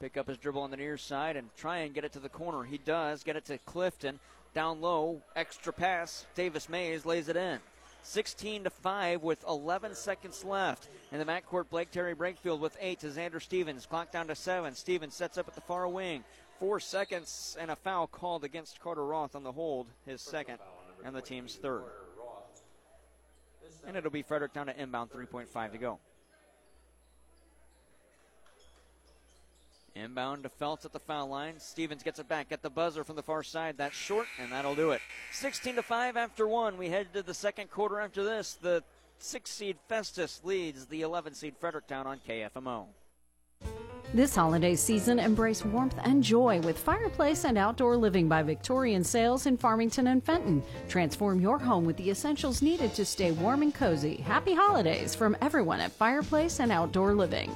Pick 0.00 0.16
up 0.16 0.28
his 0.28 0.38
dribble 0.38 0.62
on 0.62 0.70
the 0.70 0.78
near 0.78 0.96
side 0.96 1.37
and 1.37 1.54
try 1.56 1.78
and 1.78 1.94
get 1.94 2.04
it 2.04 2.12
to 2.14 2.20
the 2.20 2.28
corner. 2.30 2.64
He 2.64 2.78
does. 2.78 3.22
Get 3.22 3.37
it 3.37 3.44
to 3.46 3.59
Clifton. 3.59 4.18
Down 4.54 4.80
low, 4.80 5.20
extra 5.37 5.72
pass. 5.72 6.26
Davis 6.35 6.68
Mays 6.70 7.04
lays 7.04 7.28
it 7.28 7.37
in. 7.37 7.59
16 8.02 8.64
to 8.64 8.70
5 8.70 9.22
with 9.22 9.44
11 9.46 9.94
seconds 9.94 10.42
left. 10.42 10.88
In 11.12 11.18
the 11.18 11.24
backcourt, 11.26 11.68
Blake 11.68 11.90
Terry 11.90 12.14
Brakefield 12.14 12.61
with 12.61 12.76
8 12.80 12.98
to 13.00 13.09
Xander 13.09 13.42
Stevens. 13.42 13.85
Clock 13.85 14.11
down 14.11 14.26
to 14.28 14.35
7. 14.35 14.74
Stevens 14.74 15.14
sets 15.14 15.37
up 15.37 15.48
at 15.48 15.54
the 15.54 15.61
far 15.61 15.87
wing. 15.87 16.24
Four 16.59 16.80
seconds 16.80 17.59
and 17.61 17.70
a 17.70 17.76
foul 17.76 18.06
called 18.06 18.44
against 18.44 18.80
Carter 18.80 19.04
Roth 19.04 19.37
on 19.37 19.42
the 19.42 19.52
hold, 19.52 19.87
his 20.06 20.22
second, 20.22 20.59
and 21.04 21.14
the 21.14 21.22
team's 21.22 21.56
third. 21.56 21.85
And 23.86 23.96
it'll 23.96 24.10
be 24.10 24.22
Fredericktown 24.22 24.66
to 24.66 24.80
inbound, 24.80 25.10
3.5 25.10 25.72
to 25.72 25.78
go. 25.78 25.98
Inbound 29.94 30.44
to 30.44 30.48
Feltz 30.48 30.84
at 30.84 30.92
the 30.92 31.00
foul 31.00 31.28
line. 31.28 31.58
Stevens 31.58 32.02
gets 32.02 32.18
it 32.18 32.28
back 32.28 32.52
at 32.52 32.62
the 32.62 32.70
buzzer 32.70 33.02
from 33.02 33.16
the 33.16 33.22
far 33.22 33.42
side. 33.42 33.76
That's 33.76 33.96
short, 33.96 34.26
and 34.40 34.52
that'll 34.52 34.76
do 34.76 34.92
it. 34.92 35.00
16 35.32 35.76
to 35.76 35.82
5 35.82 36.16
after 36.16 36.46
one. 36.46 36.78
We 36.78 36.88
head 36.88 37.12
to 37.14 37.22
the 37.22 37.34
second 37.34 37.70
quarter 37.70 38.00
after 38.00 38.22
this. 38.22 38.54
The 38.54 38.84
six 39.18 39.50
seed 39.50 39.76
Festus 39.88 40.40
leads 40.44 40.86
the 40.86 41.02
11 41.02 41.34
seed 41.34 41.54
Fredericktown 41.58 42.06
on 42.06 42.20
KFMO. 42.26 42.86
This 44.12 44.34
holiday 44.34 44.74
season, 44.74 45.20
embrace 45.20 45.64
warmth 45.64 45.94
and 46.02 46.20
joy 46.20 46.58
with 46.62 46.76
Fireplace 46.76 47.44
and 47.44 47.56
Outdoor 47.56 47.96
Living 47.96 48.28
by 48.28 48.42
Victorian 48.42 49.04
Sales 49.04 49.46
in 49.46 49.56
Farmington 49.56 50.08
and 50.08 50.24
Fenton. 50.24 50.64
Transform 50.88 51.40
your 51.40 51.60
home 51.60 51.84
with 51.84 51.96
the 51.96 52.10
essentials 52.10 52.60
needed 52.60 52.92
to 52.94 53.04
stay 53.04 53.30
warm 53.30 53.62
and 53.62 53.72
cozy. 53.72 54.16
Happy 54.16 54.52
holidays 54.52 55.14
from 55.14 55.36
everyone 55.40 55.78
at 55.78 55.92
Fireplace 55.92 56.58
and 56.58 56.72
Outdoor 56.72 57.14
Living. 57.14 57.54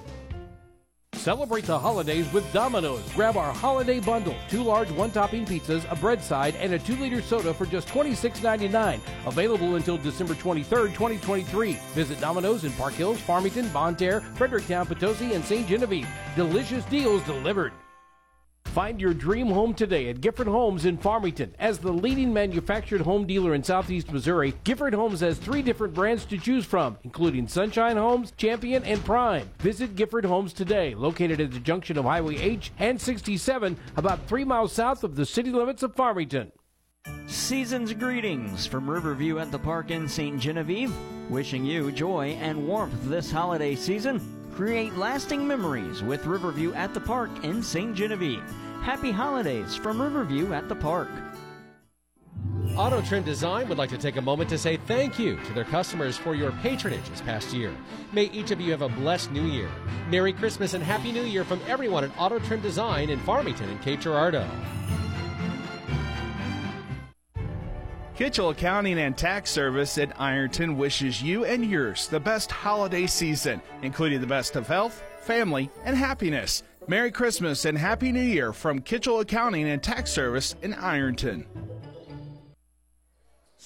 Celebrate 1.24 1.64
the 1.64 1.78
holidays 1.78 2.30
with 2.34 2.52
Domino's. 2.52 3.10
Grab 3.14 3.38
our 3.38 3.50
holiday 3.50 3.98
bundle 3.98 4.34
two 4.50 4.62
large 4.62 4.90
one 4.90 5.10
topping 5.10 5.46
pizzas, 5.46 5.90
a 5.90 5.96
bread 5.96 6.22
side, 6.22 6.54
and 6.56 6.74
a 6.74 6.78
two 6.78 6.96
liter 6.96 7.22
soda 7.22 7.54
for 7.54 7.64
just 7.64 7.88
$26.99. 7.88 9.00
Available 9.24 9.76
until 9.76 9.96
December 9.96 10.34
23rd, 10.34 10.88
2023. 10.88 11.78
Visit 11.94 12.20
Domino's 12.20 12.64
in 12.64 12.72
Park 12.72 12.92
Hills, 12.92 13.18
Farmington, 13.22 13.66
Bonne 13.68 13.96
Terre, 13.96 14.20
Fredericktown, 14.34 14.84
Potosi, 14.84 15.32
and 15.32 15.42
St. 15.42 15.66
Genevieve. 15.66 16.06
Delicious 16.37 16.84
deals 16.84 17.22
delivered. 17.22 17.72
Find 18.66 19.00
your 19.00 19.14
dream 19.14 19.46
home 19.46 19.72
today 19.72 20.09
at 20.09 20.20
Gifford 20.20 20.48
Homes 20.48 20.85
in 20.85 20.96
Farmington. 20.96 21.55
As 21.61 21.79
the 21.79 21.92
leading 21.92 22.33
manufactured 22.33 23.03
home 23.03 23.24
dealer 23.24 23.55
in 23.55 23.62
southeast 23.62 24.11
Missouri, 24.11 24.53
Gifford 24.64 24.94
Homes 24.94 25.20
has 25.20 25.38
three 25.38 25.62
different 25.62 25.94
brands 25.94 26.24
to 26.24 26.38
choose 26.38 26.64
from, 26.64 26.98
including 27.05 27.46
Sunshine 27.46 27.96
Homes, 27.96 28.33
Champion, 28.37 28.83
and 28.83 29.05
Prime. 29.05 29.48
Visit 29.61 29.94
Gifford 29.94 30.24
Homes 30.24 30.53
today, 30.53 30.94
located 30.96 31.40
at 31.40 31.53
the 31.53 31.61
junction 31.61 31.96
of 31.96 32.05
Highway 32.05 32.37
H 32.37 32.72
and 32.79 33.00
67, 33.00 33.77
about 33.96 34.27
three 34.27 34.44
miles 34.44 34.72
south 34.72 35.05
of 35.05 35.14
the 35.14 35.24
city 35.24 35.50
limits 35.50 35.85
of 35.85 35.94
Farmington. 35.94 36.50
Season's 37.27 37.92
greetings 37.92 38.66
from 38.66 38.90
Riverview 38.90 39.38
at 39.38 39.53
the 39.53 39.59
Park 39.59 39.92
in 39.92 40.09
St. 40.09 40.40
Genevieve. 40.40 40.92
Wishing 41.31 41.64
you 41.64 41.92
joy 41.92 42.37
and 42.40 42.66
warmth 42.66 42.94
this 43.05 43.31
holiday 43.31 43.77
season. 43.77 44.20
Create 44.54 44.94
lasting 44.94 45.44
memories 45.48 46.04
with 46.04 46.26
Riverview 46.26 46.72
at 46.74 46.94
the 46.94 47.00
Park 47.00 47.28
in 47.42 47.60
St. 47.60 47.92
Genevieve. 47.92 48.44
Happy 48.82 49.10
holidays 49.10 49.74
from 49.74 50.00
Riverview 50.00 50.52
at 50.52 50.68
the 50.68 50.76
Park. 50.76 51.08
Auto 52.76 53.02
Trim 53.02 53.24
Design 53.24 53.68
would 53.68 53.78
like 53.78 53.90
to 53.90 53.98
take 53.98 54.14
a 54.14 54.22
moment 54.22 54.48
to 54.50 54.56
say 54.56 54.76
thank 54.76 55.18
you 55.18 55.40
to 55.46 55.52
their 55.54 55.64
customers 55.64 56.16
for 56.16 56.36
your 56.36 56.52
patronage 56.62 57.08
this 57.08 57.20
past 57.20 57.52
year. 57.52 57.74
May 58.12 58.26
each 58.26 58.52
of 58.52 58.60
you 58.60 58.70
have 58.70 58.82
a 58.82 58.88
blessed 58.88 59.32
new 59.32 59.42
year. 59.42 59.68
Merry 60.08 60.32
Christmas 60.32 60.74
and 60.74 60.84
Happy 60.84 61.10
New 61.10 61.24
Year 61.24 61.44
from 61.44 61.60
everyone 61.66 62.04
at 62.04 62.16
Auto 62.16 62.38
Trim 62.38 62.60
Design 62.60 63.10
in 63.10 63.18
Farmington 63.20 63.68
and 63.68 63.82
Cape 63.82 64.02
Girardeau. 64.02 64.48
Kitchell 68.16 68.50
Accounting 68.50 69.00
and 69.00 69.16
Tax 69.18 69.50
Service 69.50 69.98
at 69.98 70.20
Ironton 70.20 70.79
wishes 70.79 71.20
you 71.20 71.44
and 71.46 71.68
yours 71.68 72.07
the 72.07 72.20
best 72.20 72.48
holiday 72.48 73.09
season, 73.09 73.61
including 73.83 74.20
the 74.20 74.27
best 74.27 74.55
of 74.55 74.68
health, 74.68 75.03
family, 75.22 75.68
and 75.85 75.96
happiness. 75.96 76.62
Merry 76.87 77.11
Christmas 77.11 77.64
and 77.64 77.77
Happy 77.77 78.12
New 78.12 78.22
Year 78.22 78.53
from 78.53 78.83
Kitchell 78.83 79.18
Accounting 79.18 79.68
and 79.68 79.83
Tax 79.83 80.12
Service 80.12 80.55
in 80.62 80.74
Ironton. 80.74 81.44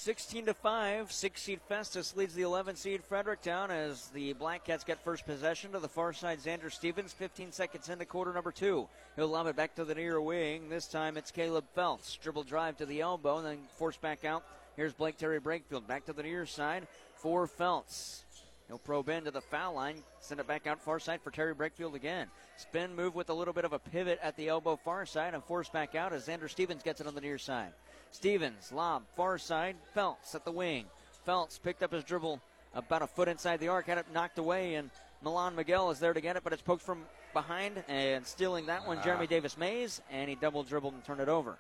16 0.09 0.47
to 0.47 0.55
5, 0.55 1.13
6 1.13 1.43
seed 1.43 1.61
Festus 1.69 2.17
leads 2.17 2.33
the 2.33 2.41
11 2.41 2.77
seed 2.77 3.05
Fredericktown 3.05 3.71
as 3.71 4.07
the 4.15 4.33
Black 4.33 4.65
Cats 4.65 4.83
get 4.83 5.05
first 5.05 5.27
possession 5.27 5.73
to 5.73 5.81
the 5.81 5.87
far 5.87 6.15
side. 6.15 6.39
Xander 6.39 6.73
Stevens, 6.73 7.13
15 7.13 7.53
seconds 7.53 7.91
into 7.91 8.07
quarter 8.07 8.33
number 8.33 8.51
two. 8.51 8.89
He'll 9.17 9.29
lob 9.29 9.49
it 9.49 9.57
back 9.57 9.75
to 9.75 9.85
the 9.85 9.95
near 9.95 10.19
wing. 10.19 10.71
This 10.71 10.87
time 10.87 11.19
it's 11.19 11.31
Caleb 11.31 11.67
Feltz. 11.75 12.17
Dribble 12.17 12.45
drive 12.45 12.79
to 12.79 12.87
the 12.87 13.03
elbow 13.03 13.37
and 13.37 13.47
then 13.47 13.59
force 13.77 13.99
back 13.99 14.25
out. 14.25 14.45
Here's 14.77 14.95
Blake 14.95 15.19
Terry 15.19 15.41
Brakefield 15.41 15.87
back 15.87 16.07
to 16.07 16.15
the 16.15 16.23
near 16.23 16.47
side 16.47 16.87
for 17.17 17.47
Feltz. 17.47 18.25
He'll 18.67 18.79
probe 18.79 19.11
into 19.11 19.31
the 19.31 19.43
foul 19.43 19.75
line, 19.75 19.97
send 20.21 20.41
it 20.41 20.47
back 20.47 20.67
out 20.67 20.81
far 20.81 21.01
side 21.01 21.21
for 21.21 21.31
Terry 21.31 21.55
Brakefield 21.55 21.93
again. 21.93 22.29
Spin 22.57 22.97
move 22.97 23.15
with 23.15 23.29
a 23.29 23.35
little 23.35 23.53
bit 23.53 23.67
of 23.67 23.75
a 23.75 23.79
pivot 23.79 24.19
at 24.23 24.39
the 24.39 24.49
elbow 24.49 24.77
far 24.77 25.05
side 25.05 25.35
and 25.35 25.45
force 25.45 25.69
back 25.69 25.95
out 25.95 26.15
as 26.15 26.29
Xander 26.29 26.49
Stevens 26.49 26.83
gets 26.83 27.03
it 27.03 27.07
on 27.07 27.15
the 27.15 27.21
near 27.21 27.37
side. 27.37 27.75
Stevens, 28.11 28.73
lob, 28.73 29.03
far 29.17 29.39
side. 29.39 29.77
Feltz 29.95 30.35
at 30.35 30.45
the 30.45 30.53
wing. 30.53 30.87
Feltz 31.25 31.59
picked 31.59 31.83
up 31.83 31.93
his 31.93 32.05
dribble 32.05 32.41
about 32.75 33.03
a 33.03 33.07
foot 33.07 33.29
inside 33.29 33.61
the 33.61 33.69
arc, 33.69 33.87
had 33.87 33.99
it 33.99 34.07
knocked 34.13 34.39
away, 34.39 34.75
and 34.75 34.91
Milan 35.23 35.55
Miguel 35.55 35.91
is 35.91 35.99
there 35.99 36.13
to 36.13 36.21
get 36.21 36.37
it, 36.37 36.45
but 36.45 36.53
it's 36.53 36.63
poked 36.63 36.83
from 36.83 37.05
behind 37.33 37.83
and 37.89 38.27
stealing 38.27 38.67
that 38.67 38.87
one, 38.87 39.03
Jeremy 39.03 39.25
Ah. 39.25 39.29
Davis 39.29 39.57
Mays, 39.59 40.01
and 40.11 40.29
he 40.29 40.37
double 40.37 40.63
dribbled 40.63 40.95
and 40.95 41.05
turned 41.05 41.21
it 41.21 41.29
over. 41.29 41.59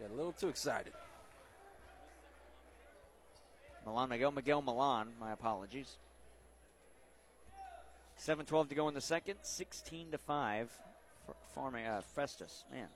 Got 0.00 0.10
a 0.10 0.14
little 0.14 0.32
too 0.32 0.48
excited. 0.48 0.92
Milan 3.84 4.10
Miguel, 4.10 4.30
Miguel 4.30 4.62
Milan, 4.62 5.08
my 5.18 5.32
apologies. 5.32 5.96
7-12 8.18 8.68
to 8.68 8.74
go 8.74 8.88
in 8.88 8.94
the 8.94 9.00
second, 9.00 9.36
16 9.42 10.10
to 10.12 10.18
5 10.18 10.70
for 11.26 11.34
farming 11.54 11.86
uh, 11.86 12.00
Festus. 12.00 12.64
Man, 12.70 12.88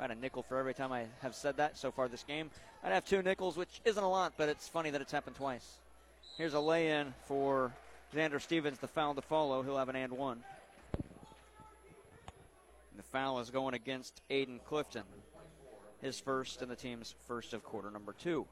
I 0.00 0.04
had 0.04 0.12
a 0.12 0.14
nickel 0.14 0.42
for 0.42 0.58
every 0.58 0.72
time 0.72 0.92
I 0.92 1.04
have 1.20 1.34
said 1.34 1.58
that 1.58 1.76
so 1.76 1.90
far 1.90 2.08
this 2.08 2.22
game, 2.22 2.50
I'd 2.82 2.92
have 2.92 3.04
two 3.04 3.20
nickels, 3.20 3.58
which 3.58 3.82
isn't 3.84 4.02
a 4.02 4.08
lot, 4.08 4.32
but 4.38 4.48
it's 4.48 4.66
funny 4.66 4.88
that 4.90 5.02
it's 5.02 5.12
happened 5.12 5.36
twice. 5.36 5.74
Here's 6.38 6.54
a 6.54 6.60
lay-in 6.60 7.12
for 7.26 7.70
Xander 8.14 8.40
Stevens, 8.40 8.78
the 8.78 8.88
foul 8.88 9.14
to 9.14 9.20
follow. 9.20 9.62
He'll 9.62 9.76
have 9.76 9.90
an 9.90 9.96
and 9.96 10.14
one. 10.14 10.42
And 10.94 12.98
the 12.98 13.02
foul 13.02 13.40
is 13.40 13.50
going 13.50 13.74
against 13.74 14.22
Aiden 14.30 14.64
Clifton. 14.64 15.02
His 16.00 16.18
first 16.18 16.62
and 16.62 16.70
the 16.70 16.76
team's 16.76 17.14
first 17.28 17.52
of 17.52 17.62
quarter 17.62 17.90
number 17.90 18.14
two. 18.14 18.46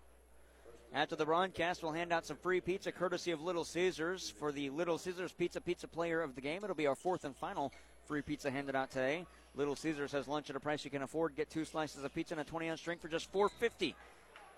After 0.93 1.17
the 1.17 1.25
broadcast, 1.25 1.83
we'll 1.83 1.93
hand 1.93 2.13
out 2.13 2.27
some 2.27 2.37
free 2.37 2.61
pizza 2.61 2.93
courtesy 2.93 3.31
of 3.31 3.41
Little 3.41 3.65
Caesars 3.65 4.35
for 4.39 4.53
the 4.53 4.69
Little 4.69 4.99
Caesars 4.99 5.33
Pizza 5.33 5.63
Pizza 5.63 5.89
Player 5.89 6.21
of 6.21 6.35
the 6.35 6.43
Game. 6.43 6.63
It'll 6.63 6.77
be 6.77 6.87
our 6.87 6.95
fourth 6.95 7.25
and 7.25 7.35
final 7.35 7.73
free 8.07 8.21
pizza 8.21 8.51
handed 8.51 8.77
out 8.77 8.91
today. 8.91 9.25
Little 9.55 9.77
Caesars 9.77 10.13
has 10.13 10.29
lunch 10.29 10.51
at 10.51 10.57
a 10.57 10.61
price 10.61 10.85
you 10.85 10.91
can 10.91 11.03
afford. 11.03 11.37
Get 11.37 11.51
two 11.51 11.65
slices 11.65 12.05
of 12.05 12.15
pizza 12.15 12.35
and 12.35 12.41
a 12.41 12.45
20 12.45 12.69
ounce 12.69 12.83
drink 12.83 13.01
for 13.01 13.09
just 13.09 13.33
$4.50. 13.33 13.95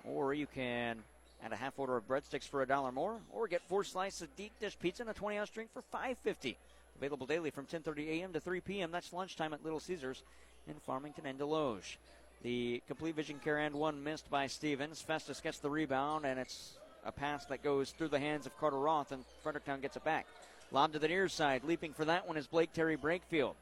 Or 0.05 0.35
you 0.35 0.47
can 0.47 0.99
add 1.43 1.53
a 1.53 1.57
half 1.57 1.79
order 1.79 1.97
of 1.97 2.07
breadsticks 2.07 2.49
for 2.49 2.63
a 2.63 2.67
dollar 2.67 2.93
more, 2.93 3.19
or 3.33 3.49
get 3.49 3.63
four 3.63 3.85
slices 3.85 4.23
of 4.23 4.37
deep 4.37 4.53
dish 4.61 4.79
pizza 4.79 5.03
and 5.03 5.11
a 5.11 5.15
20 5.15 5.39
ounce 5.39 5.51
drink 5.51 5.71
for 5.73 5.83
$5.50. 5.95 6.57
Available 6.99 7.27
daily 7.27 7.51
from 7.51 7.65
10:30 7.65 8.21
a.m. 8.21 8.33
to 8.35 8.41
3 8.41 8.61
p.m. 8.61 8.91
That's 8.91 9.13
lunchtime 9.13 9.55
at 9.55 9.65
Little 9.65 9.81
Caesars 9.81 10.23
in 10.69 10.75
Farmington 10.75 11.25
and 11.25 11.39
Desloge. 11.39 11.97
The 12.43 12.83
complete 12.87 13.15
vision 13.15 13.39
care 13.43 13.59
and 13.59 13.75
one 13.75 14.05
missed 14.05 14.31
by 14.31 14.47
Stevens. 14.47 15.01
Festus 15.01 15.41
gets 15.41 15.59
the 15.59 15.71
rebound, 15.71 16.27
and 16.27 16.39
it's 16.39 16.75
a 17.05 17.13
pass 17.13 17.47
that 17.47 17.63
goes 17.63 17.93
through 17.93 18.09
the 18.09 18.19
hands 18.19 18.45
of 18.45 18.59
Carter 18.59 18.79
Roth, 18.79 19.13
and 19.13 19.25
Fredericktown 19.43 19.81
gets 19.81 19.97
it 19.97 20.05
back. 20.05 20.27
Lob 20.73 20.93
to 20.93 20.99
the 20.99 21.09
near 21.09 21.29
side. 21.29 21.65
Leaping 21.65 21.95
for 21.95 22.05
that 22.05 22.29
one 22.29 22.37
is 22.37 22.47
Blake 22.47 22.73
Terry 22.73 22.97
Brakefield. 22.97 23.55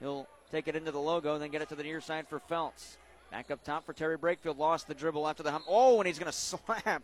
He'll 0.00 0.28
take 0.50 0.68
it 0.68 0.76
into 0.76 0.90
the 0.90 1.00
logo, 1.00 1.34
and 1.34 1.42
then 1.42 1.50
get 1.50 1.62
it 1.62 1.68
to 1.70 1.74
the 1.74 1.82
near 1.82 2.00
side 2.00 2.28
for 2.28 2.38
Feltz. 2.38 2.98
Back 3.30 3.50
up 3.50 3.64
top 3.64 3.84
for 3.84 3.92
Terry 3.92 4.16
Brakefield. 4.16 4.58
Lost 4.58 4.88
the 4.88 4.94
dribble 4.94 5.26
after 5.26 5.42
the 5.42 5.50
hump. 5.50 5.64
Oh, 5.68 5.98
and 5.98 6.06
he's 6.06 6.18
going 6.18 6.30
to 6.32 6.36
slap 6.36 7.02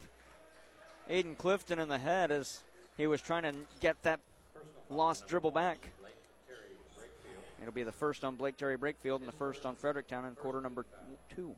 Aiden 1.11 1.37
Clifton 1.37 1.79
in 1.79 1.89
the 1.89 1.99
head 1.99 2.31
as 2.31 2.61
he 2.97 3.07
was 3.07 3.21
trying 3.21 3.43
to 3.43 3.55
get 3.81 4.01
that 4.03 4.21
lost 4.89 5.27
dribble 5.27 5.51
back. 5.51 5.89
It'll 7.61 7.73
be 7.73 7.85
the 7.85 7.93
first 7.93 8.25
on 8.25 8.35
Blake 8.35 8.57
Terry 8.57 8.77
Brakefield 8.77 9.21
and 9.21 9.29
the 9.29 9.33
first 9.33 9.65
on 9.65 9.77
Fredericktown 9.77 10.25
in 10.25 10.35
quarter 10.35 10.61
number 10.61 10.85
two. 11.33 11.55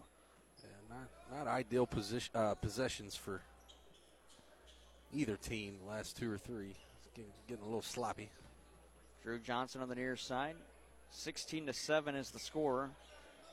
Yeah, 0.62 0.96
not, 1.30 1.46
not 1.46 1.50
ideal 1.50 1.86
position, 1.86 2.30
uh, 2.34 2.54
possessions 2.54 3.16
for 3.16 3.40
either 5.14 5.36
team, 5.36 5.76
last 5.88 6.18
two 6.18 6.30
or 6.30 6.36
three. 6.36 6.74
It's 6.98 7.08
getting, 7.14 7.32
getting 7.48 7.62
a 7.62 7.66
little 7.66 7.80
sloppy. 7.80 8.28
Drew 9.22 9.38
Johnson 9.38 9.80
on 9.80 9.88
the 9.88 9.94
near 9.94 10.16
side. 10.16 10.56
16 11.14 11.66
to 11.66 11.72
7 11.72 12.14
is 12.16 12.30
the 12.30 12.38
score. 12.38 12.90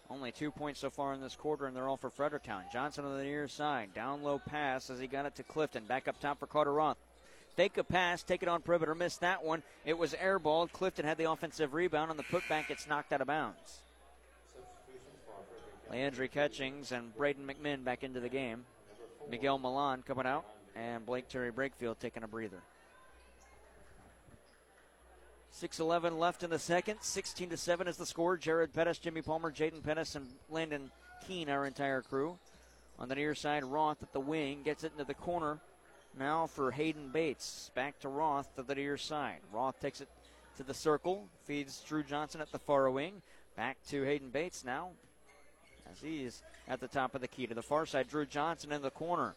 Only 0.10 0.32
two 0.32 0.52
points 0.52 0.80
so 0.80 0.90
far 0.90 1.14
in 1.14 1.22
this 1.22 1.36
quarter, 1.36 1.68
and 1.68 1.76
they're 1.76 1.88
all 1.88 1.96
for 1.96 2.10
Fredericktown. 2.10 2.64
Johnson 2.74 3.06
on 3.06 3.18
the 3.18 3.24
near 3.24 3.48
side. 3.48 3.94
Down 3.94 4.24
low 4.24 4.40
pass 4.40 4.90
as 4.90 5.00
he 5.00 5.08
got 5.08 5.26
it 5.26 5.36
to 5.36 5.44
Clifton. 5.44 5.86
Back 5.86 6.08
up 6.08 6.20
top 6.20 6.40
for 6.40 6.48
Carter 6.48 6.74
Roth. 6.74 6.98
Fake 7.56 7.78
a 7.78 7.84
pass, 7.84 8.24
take 8.24 8.44
it 8.44 8.50
on 8.50 8.62
perimeter, 8.62 8.96
missed 8.96 9.22
that 9.22 9.44
one. 9.44 9.62
It 9.86 9.98
was 9.98 10.14
airballed. 10.14 10.72
Clifton 10.72 11.06
had 11.06 11.18
the 11.18 11.32
offensive 11.32 11.74
rebound. 11.74 12.12
On 12.12 12.18
the 12.18 12.24
putback, 12.24 12.70
it's 12.70 12.88
knocked 12.88 13.14
out 13.14 13.22
of 13.22 13.28
bounds. 13.28 13.80
Leandre 15.92 16.32
Catchings 16.32 16.92
and 16.92 17.16
Braden 17.16 17.46
McMinn 17.46 17.84
back 17.84 18.04
into 18.04 18.20
the 18.20 18.30
game. 18.30 18.66
Miguel 19.30 19.60
Milan 19.60 20.04
coming 20.06 20.26
out, 20.26 20.46
and 20.76 21.06
Blake 21.06 21.28
Terry 21.28 21.52
Brakefield 21.52 22.00
taking 22.00 22.24
a 22.24 22.28
breather. 22.28 22.62
6-11 25.54 26.18
left 26.18 26.44
in 26.44 26.50
the 26.50 26.60
second. 26.60 26.98
16 27.02 27.50
to 27.50 27.58
7 27.58 27.88
is 27.88 27.98
the 27.98 28.06
score. 28.06 28.38
Jared 28.38 28.74
Pettis, 28.74 29.00
Jimmy 29.00 29.22
Palmer, 29.22 29.52
Jaden 29.52 29.84
Pettis, 29.84 30.16
and 30.16 30.28
Landon 30.50 30.92
Keene, 31.28 31.50
our 31.50 31.66
entire 31.66 32.02
crew. 32.02 32.38
On 32.98 33.10
the 33.10 33.16
near 33.16 33.36
side, 33.36 33.64
Roth 33.64 34.02
at 34.02 34.14
the 34.14 34.20
wing 34.20 34.62
gets 34.64 34.84
it 34.84 34.94
into 34.94 35.04
the 35.04 35.14
corner. 35.14 35.60
Now 36.18 36.48
for 36.48 36.72
Hayden 36.72 37.10
Bates. 37.10 37.72
Back 37.76 38.00
to 38.00 38.10
Roth 38.10 38.56
to 38.56 38.64
the 38.64 38.76
near 38.76 38.98
side. 38.98 39.40
Roth 39.52 39.80
takes 39.80 40.02
it 40.02 40.10
to 40.58 40.64
the 40.64 40.74
circle, 40.74 41.28
feeds 41.46 41.82
Drew 41.82 42.04
Johnson 42.04 42.42
at 42.42 42.52
the 42.52 42.60
far 42.60 42.90
wing. 42.90 43.22
Back 43.56 43.78
to 43.90 44.04
Hayden 44.04 44.30
Bates 44.30 44.64
now 44.64 44.92
as 45.92 46.00
he's 46.02 46.44
at 46.68 46.80
the 46.80 46.88
top 46.88 47.16
of 47.16 47.22
the 47.22 47.28
key. 47.28 47.48
To 47.48 47.54
the 47.54 47.62
far 47.62 47.86
side, 47.86 48.10
Drew 48.10 48.26
Johnson 48.26 48.72
in 48.72 48.82
the 48.82 48.92
corner. 48.92 49.36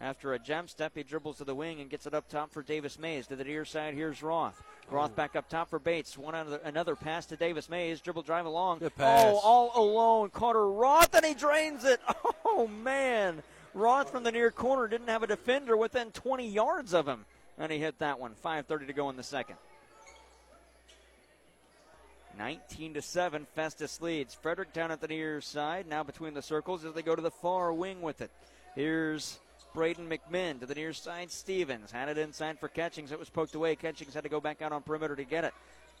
After 0.00 0.32
a 0.32 0.38
jump 0.38 0.70
step, 0.70 0.92
he 0.94 1.02
dribbles 1.02 1.38
to 1.38 1.44
the 1.44 1.54
wing 1.54 1.80
and 1.80 1.90
gets 1.90 2.06
it 2.06 2.14
up 2.14 2.28
top 2.28 2.52
for 2.52 2.62
Davis 2.62 2.98
Mays. 2.98 3.26
To 3.26 3.36
the 3.36 3.42
near 3.42 3.64
side, 3.64 3.94
here's 3.94 4.22
Roth. 4.22 4.62
Roth 4.90 5.16
back 5.16 5.34
up 5.34 5.48
top 5.48 5.70
for 5.70 5.80
Bates. 5.80 6.16
One 6.16 6.36
another, 6.36 6.60
another 6.64 6.94
pass 6.94 7.26
to 7.26 7.36
Davis 7.36 7.68
Mays. 7.68 8.00
Dribble 8.00 8.22
drive 8.22 8.46
along. 8.46 8.80
Oh, 9.00 9.40
all 9.42 9.72
alone. 9.74 10.30
Carter 10.30 10.70
Roth, 10.70 11.14
and 11.14 11.24
he 11.24 11.34
drains 11.34 11.84
it. 11.84 12.00
Oh, 12.50 12.66
man. 12.66 13.42
Roth 13.74 14.10
from 14.10 14.24
the 14.24 14.32
near 14.32 14.50
corner 14.50 14.88
didn't 14.88 15.08
have 15.08 15.22
a 15.22 15.28
defender 15.28 15.76
within 15.76 16.10
20 16.10 16.48
yards 16.48 16.92
of 16.92 17.06
him. 17.06 17.24
And 17.56 17.70
he 17.70 17.78
hit 17.78 17.98
that 17.98 18.18
one. 18.18 18.32
5.30 18.44 18.88
to 18.88 18.92
go 18.92 19.10
in 19.10 19.16
the 19.16 19.22
second. 19.22 19.56
19 22.38 22.94
to 22.94 23.02
7, 23.02 23.46
Festus 23.54 24.00
leads. 24.00 24.34
Fredericktown 24.34 24.90
at 24.90 25.00
the 25.00 25.08
near 25.08 25.40
side, 25.40 25.86
now 25.86 26.02
between 26.02 26.34
the 26.34 26.42
circles 26.42 26.84
as 26.84 26.94
they 26.94 27.02
go 27.02 27.14
to 27.14 27.22
the 27.22 27.30
far 27.30 27.72
wing 27.72 28.00
with 28.00 28.22
it. 28.22 28.30
Here's 28.74 29.38
Braden 29.78 30.10
McMinn 30.10 30.58
to 30.58 30.66
the 30.66 30.74
near 30.74 30.92
side. 30.92 31.30
Stevens 31.30 31.92
had 31.92 32.08
it 32.08 32.18
inside 32.18 32.58
for 32.58 32.66
Catchings. 32.66 33.12
It 33.12 33.18
was 33.20 33.30
poked 33.30 33.54
away. 33.54 33.76
Catchings 33.76 34.12
had 34.12 34.24
to 34.24 34.28
go 34.28 34.40
back 34.40 34.60
out 34.60 34.72
on 34.72 34.82
perimeter 34.82 35.14
to 35.14 35.22
get 35.22 35.44
it. 35.44 35.54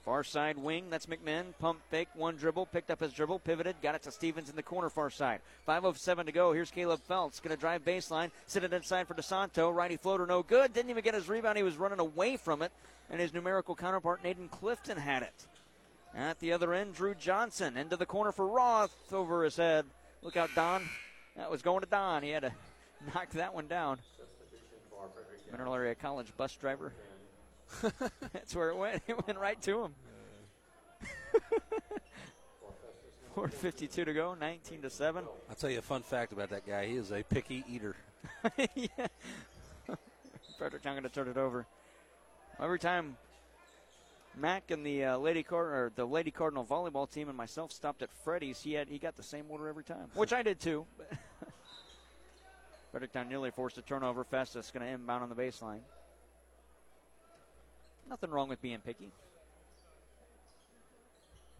Far 0.04 0.24
side 0.24 0.58
wing, 0.58 0.86
that's 0.90 1.06
McMinn. 1.06 1.56
Pump 1.60 1.78
fake, 1.88 2.08
one 2.14 2.34
dribble, 2.34 2.66
picked 2.66 2.90
up 2.90 2.98
his 2.98 3.12
dribble, 3.12 3.38
pivoted, 3.38 3.76
got 3.80 3.94
it 3.94 4.02
to 4.02 4.10
Stevens 4.10 4.50
in 4.50 4.56
the 4.56 4.64
corner 4.64 4.90
far 4.90 5.10
side. 5.10 5.42
5.07 5.68 6.26
to 6.26 6.32
go. 6.32 6.52
Here's 6.52 6.72
Caleb 6.72 6.98
Feltz. 7.06 7.38
Going 7.38 7.54
to 7.54 7.60
drive 7.60 7.84
baseline, 7.84 8.32
sit 8.48 8.64
it 8.64 8.72
inside 8.72 9.06
for 9.06 9.14
DeSanto. 9.14 9.72
Righty 9.72 9.96
floater, 9.96 10.26
no 10.26 10.42
good. 10.42 10.72
Didn't 10.72 10.90
even 10.90 11.04
get 11.04 11.14
his 11.14 11.28
rebound. 11.28 11.56
He 11.56 11.62
was 11.62 11.76
running 11.76 12.00
away 12.00 12.36
from 12.36 12.62
it. 12.62 12.72
And 13.10 13.20
his 13.20 13.32
numerical 13.32 13.76
counterpart, 13.76 14.24
Aiden 14.24 14.50
Clifton, 14.50 14.98
had 14.98 15.22
it. 15.22 15.46
At 16.16 16.40
the 16.40 16.52
other 16.52 16.74
end, 16.74 16.96
Drew 16.96 17.14
Johnson 17.14 17.76
into 17.76 17.96
the 17.96 18.06
corner 18.06 18.32
for 18.32 18.48
Roth 18.48 19.12
over 19.12 19.44
his 19.44 19.54
head. 19.54 19.84
Look 20.22 20.36
out, 20.36 20.50
Don. 20.56 20.82
That 21.36 21.48
was 21.48 21.62
going 21.62 21.82
to 21.82 21.86
Don. 21.86 22.24
He 22.24 22.30
had 22.30 22.42
to 22.42 22.52
knock 23.14 23.30
that 23.30 23.54
one 23.54 23.66
down. 23.66 23.98
Mineral 25.50 25.74
Area 25.74 25.94
College 25.94 26.32
bus 26.36 26.54
driver. 26.56 26.92
That's 28.32 28.54
where 28.54 28.70
it 28.70 28.76
went. 28.76 29.02
It 29.06 29.26
went 29.26 29.38
right 29.38 29.60
to 29.62 29.84
him. 29.84 29.94
4.52 33.36 33.90
to 33.90 34.12
go, 34.12 34.34
19 34.34 34.82
to 34.82 34.90
7. 34.90 35.24
I'll 35.48 35.54
tell 35.54 35.70
you 35.70 35.78
a 35.78 35.82
fun 35.82 36.02
fact 36.02 36.32
about 36.32 36.50
that 36.50 36.66
guy. 36.66 36.86
He 36.86 36.96
is 36.96 37.12
a 37.12 37.22
picky 37.22 37.64
eater. 37.68 37.94
yeah. 38.74 38.88
Fredericktown 40.58 40.94
going 40.94 41.04
to 41.04 41.08
turn 41.08 41.28
it 41.28 41.36
over. 41.36 41.66
Every 42.60 42.80
time 42.80 43.16
Mac 44.36 44.70
and 44.70 44.84
the 44.84 45.04
uh, 45.04 45.18
Lady 45.18 45.44
Card 45.44 45.66
or 45.68 45.92
the 45.94 46.04
Lady 46.04 46.32
Cardinal 46.32 46.64
volleyball 46.64 47.08
team 47.10 47.28
and 47.28 47.36
myself 47.36 47.70
stopped 47.70 48.02
at 48.02 48.10
Freddy's, 48.24 48.60
he 48.60 48.72
had 48.72 48.88
he 48.88 48.98
got 48.98 49.16
the 49.16 49.22
same 49.22 49.44
order 49.48 49.68
every 49.68 49.84
time, 49.84 50.08
which 50.14 50.32
I 50.32 50.42
did 50.42 50.58
too. 50.58 50.84
Fredericktown 52.90 53.28
nearly 53.28 53.50
forced 53.50 53.76
a 53.78 53.82
turnover. 53.82 54.24
Festus 54.24 54.70
going 54.70 54.84
to 54.84 54.92
inbound 54.92 55.22
on 55.22 55.28
the 55.28 55.34
baseline. 55.34 55.80
Nothing 58.08 58.30
wrong 58.30 58.48
with 58.48 58.62
being 58.62 58.78
picky. 58.78 59.10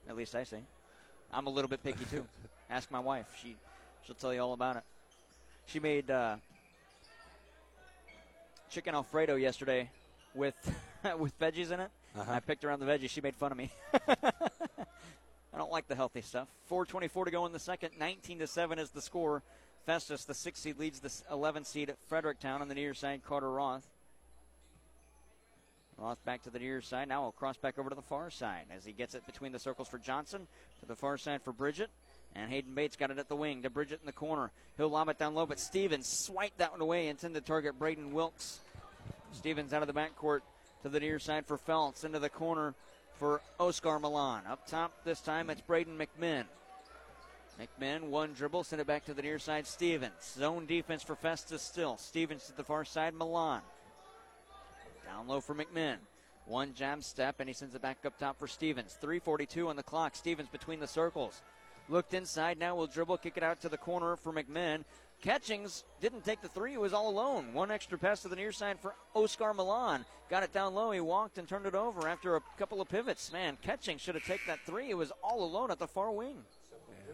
At 0.08 0.16
least 0.16 0.34
I 0.34 0.44
say. 0.44 0.62
I'm 1.32 1.46
a 1.46 1.50
little 1.50 1.68
bit 1.68 1.82
picky 1.82 2.04
too. 2.06 2.24
Ask 2.70 2.90
my 2.90 3.00
wife; 3.00 3.26
she 3.42 3.56
she'll 4.06 4.14
tell 4.14 4.32
you 4.32 4.40
all 4.40 4.54
about 4.54 4.76
it. 4.76 4.82
She 5.66 5.80
made 5.80 6.10
uh, 6.10 6.36
chicken 8.70 8.94
alfredo 8.94 9.36
yesterday 9.36 9.90
with 10.34 10.54
with 11.18 11.38
veggies 11.38 11.70
in 11.70 11.80
it. 11.80 11.90
Uh-huh. 12.16 12.32
I 12.32 12.40
picked 12.40 12.64
around 12.64 12.80
the 12.80 12.86
veggies. 12.86 13.10
She 13.10 13.20
made 13.20 13.36
fun 13.36 13.52
of 13.52 13.58
me. 13.58 13.70
I 15.52 15.58
don't 15.58 15.70
like 15.70 15.88
the 15.88 15.94
healthy 15.94 16.22
stuff. 16.22 16.48
4:24 16.70 17.26
to 17.26 17.30
go 17.30 17.44
in 17.44 17.52
the 17.52 17.58
second. 17.58 17.90
19 17.98 18.38
to 18.38 18.46
seven 18.46 18.78
is 18.78 18.90
the 18.90 19.02
score. 19.02 19.42
Festus, 19.88 20.26
the 20.26 20.34
six 20.34 20.60
seed, 20.60 20.78
leads 20.78 21.00
the 21.00 21.10
11 21.32 21.64
seed 21.64 21.88
at 21.88 21.96
Fredericktown 22.10 22.60
on 22.60 22.68
the 22.68 22.74
near 22.74 22.92
side. 22.92 23.22
Carter 23.26 23.50
Roth. 23.50 23.88
Roth 25.96 26.22
back 26.26 26.42
to 26.42 26.50
the 26.50 26.58
near 26.58 26.82
side. 26.82 27.08
Now 27.08 27.22
he'll 27.22 27.32
cross 27.32 27.56
back 27.56 27.78
over 27.78 27.88
to 27.88 27.96
the 27.96 28.02
far 28.02 28.28
side 28.28 28.66
as 28.70 28.84
he 28.84 28.92
gets 28.92 29.14
it 29.14 29.24
between 29.24 29.50
the 29.50 29.58
circles 29.58 29.88
for 29.88 29.96
Johnson. 29.96 30.46
To 30.80 30.86
the 30.86 30.94
far 30.94 31.16
side 31.16 31.40
for 31.40 31.54
Bridget. 31.54 31.88
And 32.36 32.50
Hayden 32.50 32.74
Bates 32.74 32.96
got 32.96 33.10
it 33.10 33.18
at 33.18 33.30
the 33.30 33.36
wing 33.36 33.62
to 33.62 33.70
Bridget 33.70 34.00
in 34.02 34.04
the 34.04 34.12
corner. 34.12 34.50
He'll 34.76 34.90
lob 34.90 35.08
it 35.08 35.18
down 35.18 35.34
low, 35.34 35.46
but 35.46 35.58
Stevens 35.58 36.06
swiped 36.06 36.58
that 36.58 36.72
one 36.72 36.82
away. 36.82 37.08
Intended 37.08 37.40
to 37.40 37.46
target 37.46 37.78
Braden 37.78 38.12
Wilkes. 38.12 38.60
Stevens 39.32 39.72
out 39.72 39.80
of 39.80 39.88
the 39.88 39.98
backcourt 39.98 40.40
to 40.82 40.90
the 40.90 41.00
near 41.00 41.18
side 41.18 41.46
for 41.46 41.56
Feltz. 41.56 42.04
Into 42.04 42.18
the 42.18 42.28
corner 42.28 42.74
for 43.18 43.40
Oscar 43.58 43.98
Milan. 43.98 44.42
Up 44.50 44.66
top 44.66 44.92
this 45.06 45.22
time 45.22 45.48
it's 45.48 45.62
Braden 45.62 45.96
McMinn. 45.96 46.44
McMinn, 47.58 48.04
one 48.04 48.34
dribble, 48.34 48.62
send 48.62 48.80
it 48.80 48.86
back 48.86 49.04
to 49.06 49.14
the 49.14 49.22
near 49.22 49.38
side. 49.38 49.66
Stevens. 49.66 50.34
Zone 50.38 50.64
defense 50.66 51.02
for 51.02 51.16
Festus 51.16 51.62
still. 51.62 51.96
Stevens 51.96 52.46
to 52.46 52.56
the 52.56 52.62
far 52.62 52.84
side. 52.84 53.14
Milan. 53.14 53.62
Down 55.04 55.26
low 55.26 55.40
for 55.40 55.54
McMinn. 55.54 55.96
One 56.46 56.72
jam 56.72 57.02
step, 57.02 57.40
and 57.40 57.48
he 57.48 57.52
sends 57.52 57.74
it 57.74 57.82
back 57.82 57.98
up 58.06 58.16
top 58.18 58.38
for 58.38 58.46
Stevens. 58.46 58.96
3.42 59.02 59.68
on 59.68 59.76
the 59.76 59.82
clock. 59.82 60.14
Stevens 60.14 60.48
between 60.48 60.78
the 60.78 60.86
circles. 60.86 61.42
Looked 61.88 62.14
inside, 62.14 62.58
now 62.58 62.76
will 62.76 62.86
dribble, 62.86 63.18
kick 63.18 63.36
it 63.36 63.42
out 63.42 63.60
to 63.62 63.68
the 63.68 63.76
corner 63.76 64.16
for 64.16 64.32
McMinn. 64.32 64.84
Catchings 65.20 65.84
didn't 66.00 66.24
take 66.24 66.42
the 66.42 66.48
three, 66.48 66.72
he 66.72 66.76
was 66.76 66.92
all 66.92 67.08
alone. 67.08 67.52
One 67.52 67.70
extra 67.70 67.98
pass 67.98 68.22
to 68.22 68.28
the 68.28 68.36
near 68.36 68.52
side 68.52 68.78
for 68.78 68.94
Oscar 69.14 69.52
Milan. 69.52 70.04
Got 70.30 70.42
it 70.42 70.52
down 70.52 70.74
low, 70.74 70.90
he 70.90 71.00
walked 71.00 71.38
and 71.38 71.48
turned 71.48 71.66
it 71.66 71.74
over 71.74 72.06
after 72.06 72.36
a 72.36 72.42
couple 72.58 72.80
of 72.80 72.88
pivots. 72.88 73.32
Man, 73.32 73.56
Catchings 73.62 74.02
should 74.02 74.14
have 74.14 74.24
taken 74.24 74.46
that 74.46 74.60
three. 74.64 74.86
He 74.86 74.94
was 74.94 75.12
all 75.22 75.42
alone 75.42 75.70
at 75.70 75.78
the 75.78 75.88
far 75.88 76.12
wing. 76.12 76.44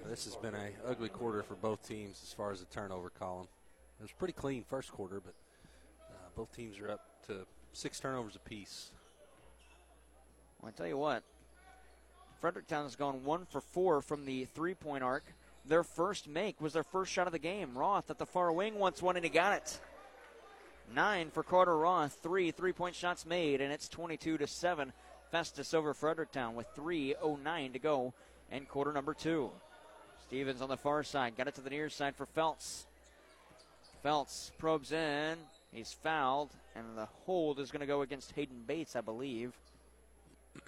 This 0.06 0.26
has 0.26 0.36
been 0.36 0.54
a 0.54 0.70
ugly 0.86 1.08
quarter 1.08 1.42
for 1.42 1.54
both 1.54 1.86
teams 1.88 2.20
as 2.22 2.32
far 2.32 2.52
as 2.52 2.60
the 2.60 2.66
turnover 2.66 3.08
column. 3.08 3.48
It 3.98 4.02
was 4.02 4.12
pretty 4.12 4.34
clean 4.34 4.62
first 4.62 4.92
quarter, 4.92 5.18
but 5.18 5.34
uh, 6.10 6.28
both 6.36 6.54
teams 6.54 6.78
are 6.78 6.90
up 6.90 7.00
to 7.26 7.46
six 7.72 8.00
turnovers 8.00 8.36
apiece. 8.36 8.90
Well, 10.60 10.68
I 10.68 10.76
tell 10.76 10.86
you 10.86 10.98
what, 10.98 11.22
Fredericktown 12.40 12.84
has 12.84 12.96
gone 12.96 13.24
one 13.24 13.46
for 13.46 13.62
four 13.62 14.02
from 14.02 14.26
the 14.26 14.44
three 14.44 14.74
point 14.74 15.02
arc. 15.02 15.24
Their 15.64 15.82
first 15.82 16.28
make 16.28 16.60
was 16.60 16.74
their 16.74 16.82
first 16.82 17.10
shot 17.10 17.26
of 17.26 17.32
the 17.32 17.38
game. 17.38 17.76
Roth 17.76 18.10
at 18.10 18.18
the 18.18 18.26
far 18.26 18.52
wing 18.52 18.78
wants 18.78 19.00
one 19.00 19.16
and 19.16 19.24
he 19.24 19.30
got 19.30 19.54
it. 19.54 19.80
Nine 20.94 21.30
for 21.30 21.42
Carter 21.42 21.78
Roth, 21.78 22.18
three 22.22 22.50
three 22.50 22.72
point 22.72 22.94
shots 22.94 23.24
made, 23.24 23.62
and 23.62 23.72
it's 23.72 23.88
22 23.88 24.36
to 24.36 24.46
7. 24.46 24.92
Festus 25.30 25.72
over 25.72 25.94
Fredericktown 25.94 26.54
with 26.54 26.66
3.09 26.76 27.72
to 27.72 27.78
go 27.78 28.12
in 28.52 28.66
quarter 28.66 28.92
number 28.92 29.14
two. 29.14 29.50
Stevens 30.34 30.60
on 30.60 30.68
the 30.68 30.76
far 30.76 31.04
side, 31.04 31.36
got 31.36 31.46
it 31.46 31.54
to 31.54 31.60
the 31.60 31.70
near 31.70 31.88
side 31.88 32.16
for 32.16 32.26
Feltz. 32.26 32.86
Feltz 34.02 34.50
probes 34.58 34.90
in, 34.90 35.38
he's 35.70 35.92
fouled, 35.92 36.50
and 36.74 36.98
the 36.98 37.06
hold 37.24 37.60
is 37.60 37.70
going 37.70 37.82
to 37.82 37.86
go 37.86 38.02
against 38.02 38.32
Hayden 38.32 38.64
Bates, 38.66 38.96
I 38.96 39.00
believe. 39.00 39.52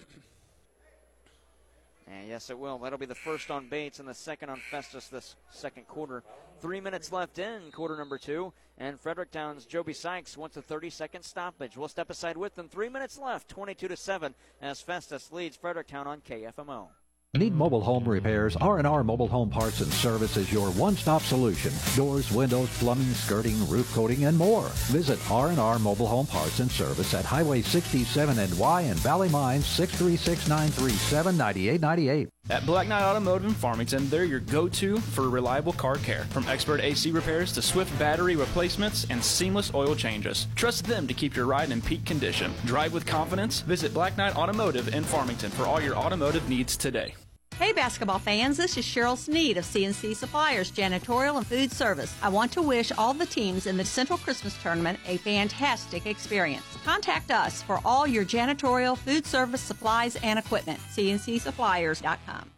And 2.09 2.29
yes, 2.29 2.49
it 2.49 2.57
will. 2.57 2.77
That'll 2.77 2.97
be 2.97 3.05
the 3.05 3.13
first 3.13 3.51
on 3.51 3.67
Bates 3.67 3.99
and 3.99 4.07
the 4.07 4.13
second 4.13 4.49
on 4.49 4.61
Festus 4.71 5.09
this 5.09 5.35
second 5.51 5.89
quarter. 5.89 6.23
Three 6.61 6.79
minutes 6.79 7.11
left 7.11 7.37
in 7.37 7.69
quarter 7.73 7.97
number 7.97 8.17
two, 8.17 8.53
and 8.77 8.97
Fredericktown's 8.97 9.65
Joby 9.65 9.91
Sykes 9.91 10.37
wants 10.37 10.55
a 10.55 10.61
30-second 10.61 11.23
stoppage. 11.23 11.75
We'll 11.75 11.89
step 11.89 12.09
aside 12.09 12.37
with 12.37 12.55
them. 12.55 12.69
Three 12.69 12.87
minutes 12.87 13.19
left, 13.19 13.49
22 13.49 13.89
to 13.89 13.97
seven, 13.97 14.35
as 14.61 14.79
Festus 14.79 15.33
leads 15.33 15.57
Fredericktown 15.57 16.07
on 16.07 16.21
KFMO. 16.21 16.87
Need 17.35 17.53
mobile 17.53 17.81
home 17.81 18.05
repairs? 18.05 18.55
R&R 18.55 19.03
Mobile 19.03 19.27
Home 19.27 19.49
Parts 19.49 19.81
and 19.81 19.91
Service 19.91 20.37
is 20.37 20.49
your 20.51 20.71
one-stop 20.71 21.21
solution. 21.21 21.71
Doors, 21.95 22.31
windows, 22.31 22.69
plumbing, 22.79 23.13
skirting, 23.13 23.67
roof 23.67 23.93
coating, 23.93 24.25
and 24.25 24.35
more. 24.37 24.69
Visit 24.87 25.19
R&R 25.29 25.77
Mobile 25.77 26.07
Home 26.07 26.25
Parts 26.25 26.61
and 26.61 26.71
Service 26.71 27.13
at 27.13 27.25
Highway 27.25 27.61
67 27.61 28.39
and 28.39 28.57
Y 28.57 28.81
in 28.83 28.95
Valley 28.95 29.27
Mines 29.29 29.65
636-937-9898. 29.65 32.29
At 32.49 32.65
Black 32.65 32.87
Knight 32.87 33.03
Automotive 33.03 33.47
in 33.47 33.53
Farmington, 33.53 34.09
they're 34.09 34.23
your 34.23 34.39
go-to 34.39 34.99
for 34.99 35.29
reliable 35.29 35.73
car 35.73 35.97
care. 35.97 36.23
From 36.29 36.47
expert 36.47 36.79
AC 36.79 37.11
repairs 37.11 37.51
to 37.53 37.61
swift 37.61 37.97
battery 37.99 38.37
replacements 38.37 39.05
and 39.09 39.21
seamless 39.23 39.73
oil 39.73 39.95
changes. 39.95 40.47
Trust 40.55 40.85
them 40.85 41.07
to 41.07 41.13
keep 41.13 41.35
your 41.35 41.45
ride 41.45 41.71
in 41.71 41.81
peak 41.81 42.05
condition. 42.05 42.53
Drive 42.65 42.93
with 42.93 43.05
confidence. 43.05 43.61
Visit 43.61 43.93
Black 43.93 44.17
Knight 44.17 44.37
Automotive 44.37 44.93
in 44.95 45.03
Farmington 45.03 45.51
for 45.51 45.65
all 45.65 45.81
your 45.81 45.95
automotive 45.95 46.47
needs 46.47 46.77
today. 46.77 47.15
Hey 47.59 47.71
basketball 47.71 48.19
fans, 48.19 48.55
this 48.55 48.77
is 48.77 48.85
Cheryl 48.85 49.17
Sneed 49.17 49.57
of 49.57 49.65
CNC 49.65 50.15
Suppliers 50.15 50.71
Janitorial 50.71 51.37
and 51.37 51.47
Food 51.47 51.71
Service. 51.71 52.15
I 52.21 52.29
want 52.29 52.51
to 52.51 52.61
wish 52.61 52.91
all 52.91 53.15
the 53.15 53.25
teams 53.25 53.65
in 53.65 53.77
the 53.77 53.83
Central 53.83 54.19
Christmas 54.19 54.55
Tournament 54.61 54.99
a 55.07 55.17
fantastic 55.17 56.05
experience. 56.05 56.63
Contact 56.85 57.31
us 57.31 57.63
for 57.63 57.79
all 57.83 58.05
your 58.05 58.23
janitorial, 58.23 58.95
food 58.95 59.25
service, 59.25 59.59
supplies, 59.59 60.17
and 60.17 60.37
equipment. 60.37 60.79
CNCSuppliers.com. 60.91 62.51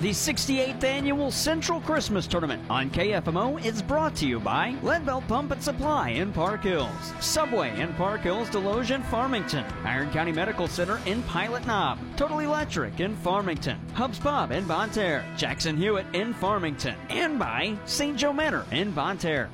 The 0.00 0.12
68th 0.12 0.82
Annual 0.82 1.30
Central 1.30 1.78
Christmas 1.82 2.26
Tournament 2.26 2.62
on 2.70 2.88
KFMO 2.88 3.62
is 3.62 3.82
brought 3.82 4.16
to 4.16 4.26
you 4.26 4.40
by 4.40 4.74
Leadbelt 4.82 5.28
Pump 5.28 5.50
and 5.50 5.62
Supply 5.62 6.08
in 6.08 6.32
Park 6.32 6.62
Hills, 6.62 7.12
Subway 7.20 7.78
in 7.78 7.92
Park 7.92 8.22
Hills, 8.22 8.48
Desloge 8.48 8.94
and 8.94 9.04
Farmington, 9.04 9.62
Iron 9.84 10.10
County 10.10 10.32
Medical 10.32 10.68
Center 10.68 10.98
in 11.04 11.22
Pilot 11.24 11.66
Knob, 11.66 11.98
Total 12.16 12.38
Electric 12.38 12.98
in 12.98 13.14
Farmington, 13.16 13.78
Hubs 13.92 14.18
Pub 14.18 14.52
in 14.52 14.66
Terre, 14.66 15.22
Jackson 15.36 15.76
Hewitt 15.76 16.06
in 16.14 16.32
Farmington, 16.32 16.96
and 17.10 17.38
by 17.38 17.76
St. 17.84 18.16
Joe 18.16 18.32
Manor 18.32 18.64
in 18.72 18.94
Terre. 19.18 19.50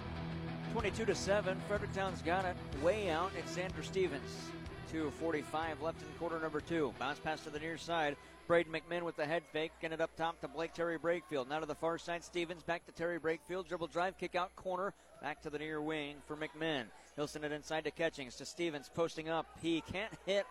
22 0.74 1.06
to 1.06 1.14
7. 1.16 1.60
Fredericktown's 1.66 2.22
got 2.22 2.44
it 2.44 2.54
way 2.84 3.10
out. 3.10 3.32
It's 3.36 3.56
Xander 3.56 3.82
Stevens. 3.82 4.30
2.45 4.92 5.82
left 5.82 6.00
in 6.02 6.08
quarter 6.20 6.38
number 6.38 6.60
two. 6.60 6.94
Bounce 7.00 7.18
pass 7.18 7.40
to 7.40 7.50
the 7.50 7.58
near 7.58 7.76
side. 7.76 8.16
Braden 8.46 8.72
McMinn 8.72 9.02
with 9.02 9.16
the 9.16 9.26
head 9.26 9.42
fake. 9.52 9.72
Get 9.80 9.92
it 9.92 10.00
up 10.00 10.14
top 10.16 10.40
to 10.40 10.48
Blake 10.48 10.72
Terry 10.72 10.98
Brakefield. 10.98 11.48
Now 11.48 11.58
to 11.58 11.66
the 11.66 11.74
far 11.74 11.98
side. 11.98 12.22
Stevens 12.22 12.62
back 12.62 12.86
to 12.86 12.92
Terry 12.92 13.18
Brakefield. 13.18 13.66
Dribble 13.66 13.88
drive, 13.88 14.16
kick 14.18 14.36
out 14.36 14.54
corner. 14.54 14.94
Back 15.20 15.42
to 15.42 15.50
the 15.50 15.58
near 15.58 15.80
wing 15.80 16.16
for 16.26 16.36
McMinn. 16.36 16.84
He'll 17.16 17.26
send 17.26 17.44
it 17.44 17.52
inside 17.52 17.84
to 17.84 17.90
Catchings 17.90 18.36
to 18.36 18.46
Stevens 18.46 18.90
posting 18.94 19.28
up. 19.28 19.46
He 19.60 19.80
can't 19.80 20.12
hit 20.26 20.46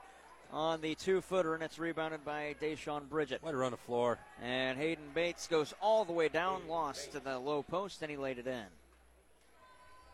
on 0.52 0.82
the 0.82 0.96
two 0.96 1.22
footer, 1.22 1.54
and 1.54 1.64
it's 1.64 1.80
rebounded 1.80 2.26
by 2.26 2.56
Deshaun 2.62 3.08
Bridget. 3.10 3.42
Way 3.44 3.52
to 3.52 3.58
run 3.58 3.72
the 3.72 3.78
floor. 3.78 4.20
And 4.42 4.78
Hayden 4.78 5.12
Bates 5.14 5.48
goes 5.48 5.74
all 5.82 6.04
the 6.04 6.14
way 6.14 6.28
down, 6.28 6.68
lost 6.68 7.14
to 7.14 7.20
the 7.20 7.40
low 7.40 7.64
post, 7.64 8.02
and 8.02 8.12
he 8.12 8.18
laid 8.18 8.40
it 8.40 8.48
in. 8.48 8.66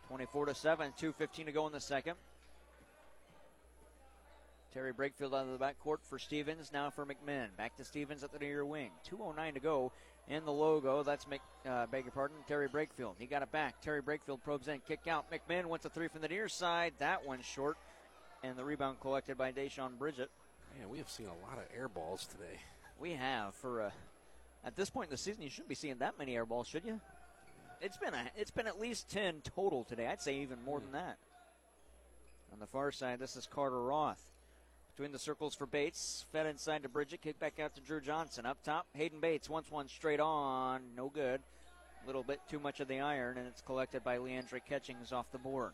24 0.09 0.47
to 0.47 0.55
7, 0.55 0.93
2.15 0.99 1.45
to 1.45 1.51
go 1.51 1.67
in 1.67 1.73
the 1.73 1.79
second. 1.79 2.15
Terry 4.73 4.93
Brakefield 4.93 5.33
out 5.33 5.47
of 5.47 5.59
the 5.59 5.65
backcourt 5.65 5.97
for 6.01 6.17
Stevens, 6.17 6.71
now 6.71 6.89
for 6.89 7.05
McMinn. 7.05 7.55
Back 7.57 7.75
to 7.75 7.83
Stevens 7.83 8.23
at 8.23 8.31
the 8.31 8.39
near 8.39 8.63
wing. 8.63 8.91
2.09 9.11 9.53
to 9.55 9.59
go 9.59 9.91
in 10.29 10.45
the 10.45 10.51
logo. 10.51 11.03
That's, 11.03 11.27
Mc, 11.27 11.41
uh, 11.67 11.87
beg 11.87 12.05
your 12.05 12.13
pardon, 12.13 12.37
Terry 12.47 12.69
Brakefield. 12.69 13.15
He 13.19 13.25
got 13.25 13.41
it 13.41 13.51
back. 13.51 13.81
Terry 13.81 14.01
Brakefield 14.01 14.41
probes 14.41 14.69
in, 14.69 14.79
kick 14.87 15.07
out. 15.07 15.25
McMinn 15.29 15.65
wants 15.65 15.85
a 15.85 15.89
three 15.89 16.07
from 16.07 16.21
the 16.21 16.29
near 16.29 16.47
side. 16.47 16.93
That 16.99 17.25
one's 17.25 17.45
short. 17.45 17.77
And 18.43 18.57
the 18.57 18.63
rebound 18.63 19.01
collected 19.01 19.37
by 19.37 19.51
Deshaun 19.51 19.97
Bridget. 19.99 20.29
Man, 20.79 20.89
we 20.89 20.99
have 20.99 21.09
seen 21.09 21.27
a 21.27 21.45
lot 21.45 21.57
of 21.57 21.65
air 21.77 21.89
balls 21.89 22.25
today. 22.25 22.59
We 22.97 23.11
have 23.11 23.53
for 23.55 23.81
uh, 23.81 23.89
at 24.63 24.77
this 24.77 24.89
point 24.89 25.07
in 25.07 25.11
the 25.11 25.17
season. 25.17 25.41
You 25.41 25.49
shouldn't 25.49 25.69
be 25.69 25.75
seeing 25.75 25.97
that 25.97 26.17
many 26.17 26.35
air 26.35 26.45
balls, 26.45 26.67
should 26.67 26.85
you? 26.85 27.01
It's 27.81 27.97
been 27.97 28.13
a, 28.13 28.31
it's 28.37 28.51
been 28.51 28.67
at 28.67 28.79
least 28.79 29.09
ten 29.09 29.41
total 29.55 29.83
today. 29.83 30.07
I'd 30.07 30.21
say 30.21 30.37
even 30.37 30.63
more 30.63 30.79
than 30.79 30.93
that. 30.93 31.17
On 32.53 32.59
the 32.59 32.67
far 32.67 32.91
side, 32.91 33.19
this 33.19 33.35
is 33.35 33.47
Carter 33.47 33.81
Roth. 33.81 34.30
Between 34.95 35.13
the 35.13 35.19
circles 35.19 35.55
for 35.55 35.65
Bates, 35.65 36.25
fed 36.33 36.45
inside 36.45 36.83
to 36.83 36.89
Bridget, 36.89 37.21
kick 37.21 37.39
back 37.39 37.59
out 37.59 37.73
to 37.75 37.81
Drew 37.81 38.01
Johnson. 38.01 38.45
Up 38.45 38.61
top, 38.61 38.87
Hayden 38.93 39.21
Bates 39.21 39.49
wants 39.49 39.71
one 39.71 39.87
straight 39.87 40.19
on, 40.19 40.81
no 40.97 41.07
good. 41.07 41.39
A 42.03 42.07
little 42.07 42.23
bit 42.23 42.41
too 42.49 42.59
much 42.59 42.81
of 42.81 42.89
the 42.89 42.99
iron, 42.99 43.37
and 43.37 43.47
it's 43.47 43.61
collected 43.61 44.03
by 44.03 44.17
Leandre 44.17 44.59
Catchings 44.67 45.13
off 45.13 45.31
the 45.31 45.37
board. 45.37 45.71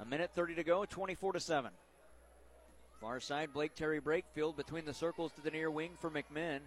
A 0.00 0.04
minute 0.04 0.30
30 0.34 0.56
to 0.56 0.64
go, 0.64 0.84
24 0.84 1.32
to 1.32 1.40
7. 1.40 1.70
Far 3.00 3.20
side, 3.20 3.54
Blake 3.54 3.74
Terry 3.74 4.00
Brakefield 4.00 4.54
between 4.54 4.84
the 4.84 4.92
circles 4.92 5.32
to 5.32 5.40
the 5.40 5.50
near 5.50 5.70
wing 5.70 5.92
for 5.98 6.10
McMinn. 6.10 6.60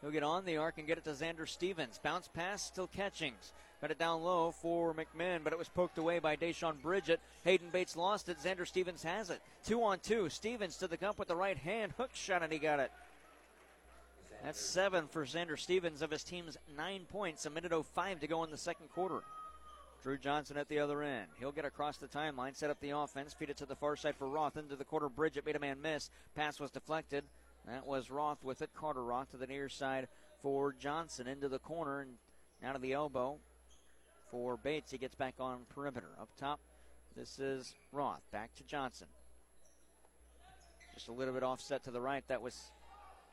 He'll 0.00 0.12
get 0.12 0.22
on 0.22 0.44
the 0.44 0.58
arc 0.58 0.78
and 0.78 0.86
get 0.86 0.98
it 0.98 1.04
to 1.04 1.10
Xander 1.10 1.48
Stevens. 1.48 1.98
Bounce 2.02 2.28
pass, 2.28 2.62
still 2.62 2.86
Catchings. 2.86 3.52
Got 3.80 3.92
it 3.92 3.98
down 3.98 4.22
low 4.22 4.50
for 4.50 4.94
McMinn, 4.94 5.42
but 5.42 5.54
it 5.54 5.58
was 5.58 5.68
poked 5.68 5.96
away 5.96 6.18
by 6.18 6.36
Deshaun 6.36 6.80
Bridget. 6.82 7.18
Hayden 7.44 7.70
Bates 7.70 7.96
lost 7.96 8.28
it. 8.28 8.36
Xander 8.38 8.66
Stevens 8.66 9.02
has 9.02 9.30
it. 9.30 9.40
Two 9.64 9.82
on 9.82 10.00
two. 10.00 10.28
Stevens 10.28 10.76
to 10.76 10.86
the 10.86 10.98
cup 10.98 11.18
with 11.18 11.28
the 11.28 11.36
right 11.36 11.56
hand. 11.56 11.92
Hook 11.96 12.10
shot, 12.12 12.42
and 12.42 12.52
he 12.52 12.58
got 12.58 12.78
it. 12.78 12.92
That's 14.44 14.60
seven 14.60 15.06
for 15.08 15.24
Xander 15.24 15.58
Stevens 15.58 16.02
of 16.02 16.10
his 16.10 16.24
team's 16.24 16.58
nine 16.76 17.06
points. 17.10 17.46
A 17.46 17.50
minute 17.50 17.72
05 17.72 18.20
to 18.20 18.26
go 18.26 18.44
in 18.44 18.50
the 18.50 18.58
second 18.58 18.90
quarter. 18.90 19.22
Drew 20.02 20.18
Johnson 20.18 20.58
at 20.58 20.68
the 20.68 20.78
other 20.78 21.02
end. 21.02 21.26
He'll 21.38 21.52
get 21.52 21.64
across 21.64 21.96
the 21.96 22.06
timeline, 22.06 22.56
set 22.56 22.70
up 22.70 22.80
the 22.80 22.90
offense, 22.90 23.34
feed 23.34 23.50
it 23.50 23.58
to 23.58 23.66
the 23.66 23.76
far 23.76 23.96
side 23.96 24.16
for 24.16 24.28
Roth 24.28 24.56
into 24.56 24.76
the 24.76 24.84
corner. 24.84 25.08
Bridget 25.08 25.44
made 25.44 25.56
a 25.56 25.60
man 25.60 25.80
miss. 25.80 26.10
Pass 26.34 26.60
was 26.60 26.70
deflected. 26.70 27.24
That 27.66 27.86
was 27.86 28.10
Roth 28.10 28.42
with 28.42 28.62
it. 28.62 28.70
Carter 28.74 29.02
Roth 29.02 29.30
to 29.30 29.36
the 29.38 29.46
near 29.46 29.68
side 29.68 30.08
for 30.42 30.72
Johnson 30.72 31.26
into 31.26 31.48
the 31.48 31.58
corner 31.58 32.00
and 32.00 32.12
out 32.62 32.76
of 32.76 32.82
the 32.82 32.92
elbow 32.92 33.38
for 34.30 34.56
Bates. 34.56 34.90
He 34.90 34.98
gets 34.98 35.14
back 35.14 35.34
on 35.38 35.60
perimeter. 35.74 36.08
Up 36.20 36.28
top, 36.38 36.60
this 37.16 37.38
is 37.38 37.74
Roth. 37.92 38.22
Back 38.32 38.54
to 38.56 38.64
Johnson. 38.64 39.08
Just 40.94 41.08
a 41.08 41.12
little 41.12 41.34
bit 41.34 41.42
offset 41.42 41.84
to 41.84 41.90
the 41.90 42.00
right. 42.00 42.22
That 42.28 42.42
was 42.42 42.70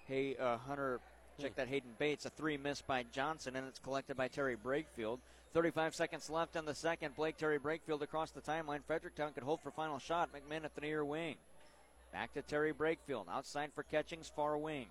hey 0.08 0.36
uh, 0.36 0.58
Hunter. 0.58 1.00
Check 1.40 1.56
that 1.56 1.68
Hayden 1.68 1.92
Bates. 2.00 2.26
A 2.26 2.30
three 2.32 2.58
missed 2.58 2.88
by 2.88 3.06
Johnson, 3.12 3.56
and 3.56 3.68
it's 3.68 3.80
collected 3.80 4.18
by 4.18 4.28
Terry 4.28 4.56
Brakefield. 4.56 5.20
35 5.54 5.96
seconds 5.96 6.30
left 6.30 6.56
in 6.56 6.66
the 6.66 6.76
second. 6.76 7.16
Blake 7.16 7.38
Terry 7.38 7.60
Brakefield 7.60 8.02
across 8.02 8.32
the 8.32 8.42
timeline. 8.42 8.84
Fredericktown 8.86 9.34
could 9.34 9.44
hold 9.44 9.62
for 9.62 9.72
final 9.72 10.00
shot. 10.00 10.30
McMinn 10.34 10.66
at 10.66 10.76
the 10.76 10.82
near 10.82 11.06
wing. 11.06 11.36
Back 12.12 12.34
to 12.34 12.42
Terry 12.42 12.74
Brakefield. 12.74 13.26
Outside 13.32 13.72
for 13.74 13.84
Catchings, 13.84 14.32
far 14.36 14.58
wing. 14.58 14.88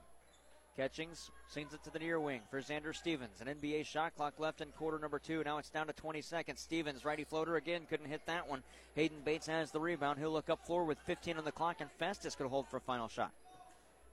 Catchings 0.77 1.31
sends 1.49 1.73
it 1.73 1.83
to 1.85 1.91
the 1.91 1.99
near 1.99 2.21
wing 2.21 2.43
for 2.51 2.61
Xander 2.61 2.95
Stevens. 2.95 3.41
An 3.41 3.47
NBA 3.47 3.87
shot 3.87 4.15
clock 4.15 4.35
left 4.39 4.61
in 4.61 4.69
quarter 4.73 4.99
number 4.99 5.19
two. 5.19 5.43
Now 5.43 5.57
it's 5.57 5.71
down 5.71 5.87
to 5.87 5.95
20 5.95 6.21
seconds. 6.21 6.61
Stevens, 6.61 7.03
righty 7.03 7.25
floater 7.25 7.57
again, 7.57 7.87
couldn't 7.89 8.11
hit 8.11 8.21
that 8.27 8.47
one. 8.47 8.63
Hayden 8.95 9.23
Bates 9.25 9.47
has 9.47 9.71
the 9.71 9.81
rebound. 9.81 10.19
He'll 10.19 10.31
look 10.31 10.51
up 10.51 10.67
floor 10.67 10.85
with 10.85 10.99
15 11.07 11.39
on 11.39 11.45
the 11.45 11.53
clock, 11.53 11.77
and 11.81 11.91
Festus 11.93 12.35
could 12.35 12.49
hold 12.49 12.69
for 12.69 12.77
a 12.77 12.81
final 12.81 13.09
shot. 13.09 13.33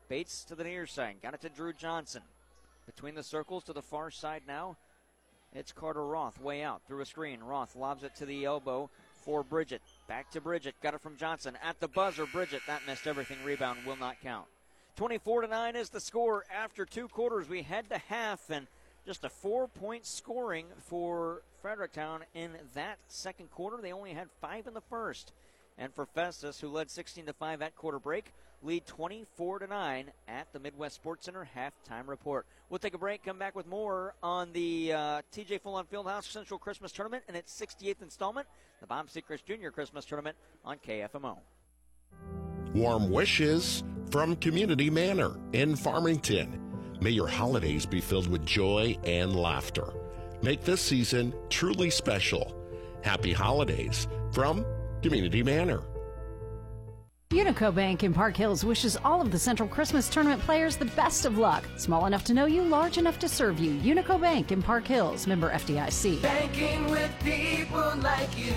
Bates 0.07 0.45
to 0.45 0.55
the 0.55 0.63
near 0.63 0.85
side. 0.85 1.17
Got 1.21 1.33
it 1.33 1.41
to 1.41 1.49
Drew 1.49 1.73
Johnson. 1.73 2.21
Between 2.85 3.15
the 3.15 3.23
circles 3.23 3.65
to 3.65 3.73
the 3.73 3.81
far 3.81 4.09
side 4.09 4.43
now. 4.47 4.77
It's 5.53 5.73
Carter 5.73 6.05
Roth 6.05 6.41
way 6.41 6.63
out 6.63 6.81
through 6.87 7.01
a 7.01 7.05
screen. 7.05 7.41
Roth 7.41 7.75
lobs 7.75 8.03
it 8.03 8.15
to 8.15 8.25
the 8.25 8.45
elbow 8.45 8.89
for 9.23 9.43
Bridget. 9.43 9.81
Back 10.07 10.31
to 10.31 10.41
Bridget. 10.41 10.75
Got 10.81 10.93
it 10.93 11.01
from 11.01 11.17
Johnson. 11.17 11.57
At 11.61 11.79
the 11.79 11.89
buzzer, 11.89 12.25
Bridget. 12.25 12.61
That 12.67 12.81
missed 12.87 13.05
everything. 13.05 13.37
Rebound 13.43 13.79
will 13.85 13.97
not 13.97 14.21
count. 14.21 14.47
24 14.95 15.41
to 15.41 15.47
9 15.47 15.75
is 15.75 15.89
the 15.89 15.99
score 15.99 16.45
after 16.53 16.85
two 16.85 17.07
quarters. 17.07 17.49
We 17.49 17.63
head 17.63 17.89
to 17.89 17.97
half 17.97 18.49
and 18.49 18.67
just 19.05 19.23
a 19.23 19.29
four 19.29 19.67
point 19.67 20.05
scoring 20.05 20.67
for 20.85 21.41
Fredericktown 21.61 22.23
in 22.33 22.51
that 22.75 22.99
second 23.07 23.49
quarter. 23.51 23.81
They 23.81 23.91
only 23.91 24.13
had 24.13 24.27
five 24.39 24.67
in 24.67 24.73
the 24.73 24.81
first. 24.81 25.31
And 25.79 25.91
for 25.93 26.05
Festus, 26.05 26.59
who 26.59 26.67
led 26.67 26.91
16 26.91 27.25
to 27.25 27.33
5 27.33 27.63
at 27.63 27.75
quarter 27.75 27.97
break, 27.97 28.31
lead 28.61 28.85
24 28.85 29.59
to 29.59 29.67
9 29.67 30.11
at 30.27 30.53
the 30.53 30.59
Midwest 30.59 30.95
Sports 30.95 31.25
Center 31.25 31.49
halftime 31.57 32.07
report. 32.07 32.45
We'll 32.69 32.77
take 32.77 32.93
a 32.93 32.99
break, 32.99 33.23
come 33.23 33.39
back 33.39 33.55
with 33.55 33.65
more 33.65 34.13
on 34.21 34.53
the 34.53 34.93
uh, 34.93 35.21
TJ 35.35 35.61
Full 35.61 35.73
on 35.73 35.85
Fieldhouse 35.85 36.31
Central 36.31 36.59
Christmas 36.59 36.91
Tournament 36.91 37.23
and 37.27 37.35
its 37.35 37.59
68th 37.59 38.03
installment, 38.03 38.47
the 38.81 38.87
Bob 38.87 39.07
Sechrist 39.09 39.45
Jr. 39.45 39.69
Christmas 39.69 40.05
Tournament 40.05 40.37
on 40.63 40.77
KFMO. 40.77 41.37
Warm 42.73 43.11
wishes 43.11 43.83
from 44.09 44.35
Community 44.37 44.89
Manor 44.89 45.35
in 45.53 45.75
Farmington. 45.75 46.59
May 46.99 47.11
your 47.11 47.27
holidays 47.27 47.85
be 47.85 48.01
filled 48.01 48.27
with 48.27 48.45
joy 48.45 48.97
and 49.03 49.35
laughter. 49.35 49.93
Make 50.41 50.63
this 50.63 50.81
season 50.81 51.33
truly 51.49 51.91
special. 51.91 52.55
Happy 53.03 53.31
holidays 53.31 54.07
from 54.31 54.65
Community 55.03 55.43
Manor. 55.43 55.83
Unico 57.29 57.73
Bank 57.73 58.03
in 58.03 58.13
Park 58.13 58.37
Hills 58.37 58.63
wishes 58.63 58.97
all 59.03 59.21
of 59.21 59.31
the 59.31 59.39
Central 59.39 59.67
Christmas 59.69 60.07
Tournament 60.09 60.41
players 60.41 60.75
the 60.75 60.85
best 60.85 61.25
of 61.25 61.37
luck. 61.37 61.63
Small 61.77 62.05
enough 62.05 62.23
to 62.25 62.33
know 62.33 62.45
you, 62.45 62.63
large 62.63 62.97
enough 62.97 63.19
to 63.19 63.29
serve 63.29 63.59
you. 63.59 63.73
Unico 63.81 64.19
Bank 64.19 64.51
in 64.51 64.61
Park 64.61 64.87
Hills, 64.87 65.27
member 65.27 65.51
FDIC. 65.51 66.21
Banking 66.21 66.89
with 66.89 67.11
people 67.23 67.93
like 67.97 68.37
you. 68.37 68.53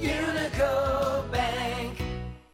Unico 0.00 1.30
Bank. 1.32 2.07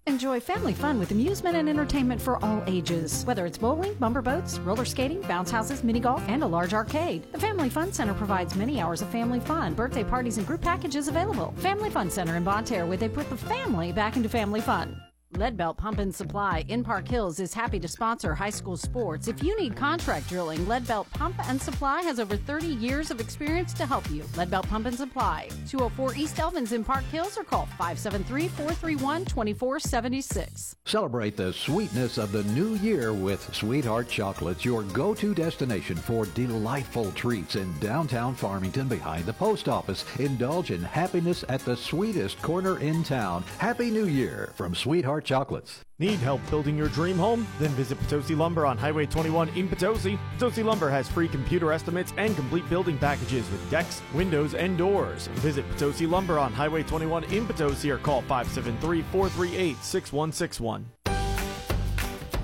Enjoy 0.07 0.39
family 0.39 0.75
fun 0.75 0.99
with 0.99 1.13
amusement 1.13 1.57
and 1.57 1.67
entertainment 1.67 2.21
for 2.21 2.43
all 2.45 2.63
ages. 2.67 3.25
Whether 3.25 3.47
it's 3.47 3.57
bowling, 3.57 3.95
bumper 3.95 4.21
boats, 4.21 4.59
roller 4.59 4.85
skating, 4.85 5.23
bounce 5.23 5.51
houses, 5.51 5.83
mini 5.83 5.99
golf, 5.99 6.23
and 6.29 6.43
a 6.43 6.47
large 6.47 6.75
arcade. 6.75 7.23
The 7.33 7.39
Family 7.39 7.71
Fun 7.71 7.91
Center 7.91 8.13
provides 8.13 8.55
many 8.55 8.83
hours 8.83 9.01
of 9.01 9.09
family 9.09 9.41
fun, 9.41 9.73
birthday 9.73 10.05
parties, 10.05 10.37
and 10.37 10.47
group 10.47 10.61
packages 10.61 11.09
available. 11.09 11.55
Family 11.57 11.89
Fun 11.89 12.11
Center 12.11 12.37
in 12.37 12.45
Bonne 12.45 12.65
Terre, 12.65 12.85
where 12.85 12.99
they 12.99 13.09
put 13.09 13.31
the 13.31 13.37
family 13.37 13.93
back 13.93 14.17
into 14.17 14.29
family 14.29 14.61
fun. 14.61 14.95
Leadbelt 15.35 15.77
Pump 15.77 15.99
and 15.99 16.15
Supply 16.15 16.65
in 16.69 16.85
Park 16.85 17.09
Hills 17.09 17.41
is 17.41 17.53
happy 17.53 17.81
to 17.81 17.89
sponsor 17.89 18.37
high 18.37 18.51
school 18.51 18.77
sports. 18.77 19.27
If 19.27 19.43
you 19.43 19.59
need 19.59 19.75
contract 19.75 20.29
drilling, 20.29 20.61
Leadbelt 20.61 21.11
Pump 21.11 21.35
and 21.49 21.61
Supply 21.61 22.03
has 22.03 22.21
over 22.21 22.37
30 22.37 22.69
years 22.69 23.11
of 23.11 23.21
experience 23.21 23.73
to 23.75 23.85
help 23.85 24.09
you. 24.13 24.23
Leadbelt 24.35 24.69
Pump 24.69 24.87
and 24.87 24.97
Supply, 24.97 25.49
204 25.69 26.15
East 26.15 26.37
Elvins 26.37 26.73
in 26.73 26.85
Park 26.85 27.03
Hills 27.11 27.37
or 27.37 27.43
call 27.43 27.67
573 27.67 28.47
431 28.47 29.25
2476. 29.25 30.77
Celebrate 30.85 31.37
the 31.37 31.53
sweetness 31.53 32.17
of 32.17 32.31
the 32.31 32.45
new 32.45 32.77
year 32.77 33.13
with 33.13 33.53
Sweetheart 33.53 34.09
Chocolates, 34.09 34.65
your 34.65 34.85
go-to 34.85 35.35
destination 35.35 35.97
for 35.97 36.27
delightful 36.27 37.11
treats 37.13 37.57
in 37.57 37.77
downtown 37.81 38.37
Farmington 38.37 38.87
behind 38.87 39.27
the 39.27 39.33
post 39.33 39.69
office. 39.69 40.05
Indulge 40.21 40.71
in 40.71 40.83
happiness 40.83 41.45
at 41.49 41.61
the 41.65 41.77
sweetest 41.77 42.41
corner 42.41 42.79
in 42.79 43.03
town. 43.03 43.43
Happy 43.59 43.91
New 43.91 44.07
Year 44.07 44.53
from 44.55 44.77
Sweetheart 44.77 45.24
Chocolates. 45.25 45.81
Need 45.99 46.19
help 46.21 46.41
building 46.51 46.77
your 46.77 46.89
dream 46.89 47.17
home? 47.17 47.47
Then 47.59 47.71
visit 47.71 47.99
Potosi 48.01 48.35
Lumber 48.35 48.67
on 48.67 48.77
Highway 48.77 49.07
21 49.07 49.49
in 49.51 49.69
Potosi. 49.69 50.19
Potosi 50.39 50.63
Lumber 50.63 50.91
has 50.91 51.09
free 51.09 51.29
computer 51.29 51.73
estimates 51.73 52.13
and 52.17 52.35
complete 52.37 52.69
building 52.69 52.99
packages 52.99 53.51
with 53.51 53.71
decks, 53.71 54.03
windows, 54.13 54.55
and 54.55 54.77
doors. 54.77 55.29
Visit 55.39 55.69
Potosi 55.71 56.07
Lumber 56.07 56.39
on 56.39 56.53
Highway 56.53 56.83
21 56.83 57.25
in 57.25 57.47
Potosi 57.47 57.91
or 57.91 57.99
call 57.99 58.23
573 58.23 59.03
438 59.03 59.77
6161. 59.83 60.85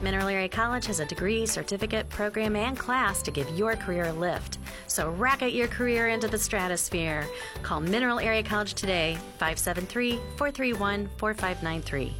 Mineral 0.02 0.28
Area 0.28 0.48
College 0.48 0.86
has 0.86 1.00
a 1.00 1.04
degree, 1.04 1.44
certificate, 1.44 2.08
program, 2.08 2.56
and 2.56 2.78
class 2.78 3.20
to 3.22 3.30
give 3.30 3.50
your 3.50 3.76
career 3.76 4.06
a 4.06 4.12
lift. 4.12 4.58
So 4.86 5.10
rocket 5.10 5.52
your 5.52 5.68
career 5.68 6.08
into 6.08 6.26
the 6.26 6.38
stratosphere. 6.38 7.26
Call 7.62 7.80
Mineral 7.80 8.18
Area 8.18 8.42
College 8.42 8.72
today, 8.74 9.18
573 9.38 10.16
431 10.36 11.10
4593. 11.18 12.14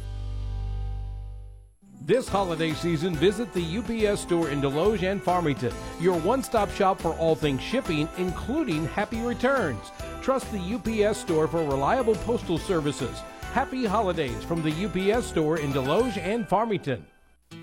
This 2.03 2.27
holiday 2.27 2.73
season, 2.73 3.13
visit 3.13 3.53
the 3.53 3.77
UPS 3.77 4.21
store 4.21 4.49
in 4.49 4.59
Desloge 4.59 5.03
and 5.03 5.21
Farmington, 5.21 5.71
your 5.99 6.17
one 6.21 6.41
stop 6.41 6.71
shop 6.71 6.99
for 6.99 7.13
all 7.13 7.35
things 7.35 7.61
shipping, 7.61 8.09
including 8.17 8.87
happy 8.87 9.21
returns. 9.21 9.91
Trust 10.23 10.51
the 10.51 10.57
UPS 11.05 11.19
store 11.19 11.47
for 11.47 11.63
reliable 11.63 12.15
postal 12.15 12.57
services. 12.57 13.19
Happy 13.53 13.85
holidays 13.85 14.43
from 14.45 14.63
the 14.63 14.71
UPS 15.13 15.27
store 15.27 15.59
in 15.59 15.71
Desloge 15.71 16.17
and 16.17 16.47
Farmington. 16.47 17.05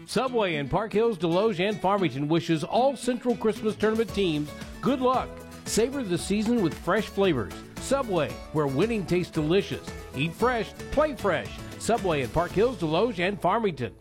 Subway 0.06 0.54
in 0.54 0.68
Park 0.68 0.92
Hills, 0.92 1.18
Desloge, 1.18 1.58
and 1.58 1.80
Farmington 1.80 2.28
wishes 2.28 2.62
all 2.62 2.94
Central 2.94 3.34
Christmas 3.34 3.74
Tournament 3.74 4.14
teams 4.14 4.48
good 4.80 5.00
luck. 5.00 5.28
Savor 5.64 6.04
the 6.04 6.16
season 6.16 6.62
with 6.62 6.74
fresh 6.74 7.06
flavors. 7.06 7.54
Subway, 7.80 8.30
where 8.52 8.68
winning 8.68 9.04
tastes 9.04 9.32
delicious. 9.32 9.84
Eat 10.16 10.32
fresh, 10.32 10.72
play 10.92 11.16
fresh. 11.16 11.50
Subway 11.80 12.22
in 12.22 12.28
Park 12.28 12.52
Hills, 12.52 12.76
Desloge, 12.76 13.18
and 13.18 13.40
Farmington. 13.40 13.92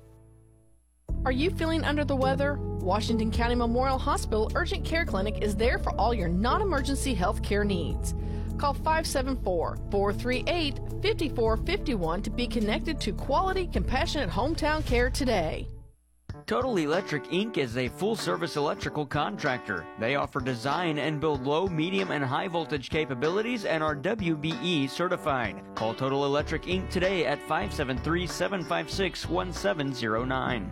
Are 1.28 1.32
you 1.34 1.50
feeling 1.50 1.84
under 1.84 2.06
the 2.06 2.16
weather? 2.16 2.58
Washington 2.58 3.32
County 3.32 3.54
Memorial 3.54 3.98
Hospital 3.98 4.50
Urgent 4.56 4.86
Care 4.86 5.04
Clinic 5.04 5.40
is 5.42 5.58
there 5.58 5.78
for 5.78 5.92
all 6.00 6.14
your 6.14 6.30
non 6.30 6.62
emergency 6.62 7.14
health 7.14 7.44
care 7.44 7.66
needs. 7.66 8.16
Call 8.58 8.74
574 8.74 9.78
438 9.92 10.78
5451 11.04 12.22
to 12.22 12.30
be 12.30 12.48
connected 12.48 13.02
to 13.02 13.12
quality, 13.12 13.68
compassionate 13.68 14.30
hometown 14.30 14.86
care 14.86 15.10
today. 15.10 15.68
Total 16.46 16.78
Electric 16.78 17.26
Inc. 17.26 17.58
is 17.58 17.76
a 17.76 17.90
full 17.90 18.16
service 18.16 18.56
electrical 18.56 19.06
contractor. 19.06 19.86
They 20.00 20.16
offer 20.16 20.40
design 20.40 20.98
and 20.98 21.20
build 21.20 21.46
low, 21.46 21.68
medium, 21.68 22.12
and 22.12 22.24
high 22.24 22.48
voltage 22.48 22.90
capabilities 22.90 23.66
and 23.66 23.84
are 23.84 23.98
WBE 23.98 24.90
certified. 24.90 25.62
Call 25.76 25.94
Total 25.94 26.24
Electric 26.24 26.64
Inc. 26.64 26.90
today 26.90 27.26
at 27.26 27.40
573 27.40 28.28
756 28.28 29.28
1709. 29.28 30.72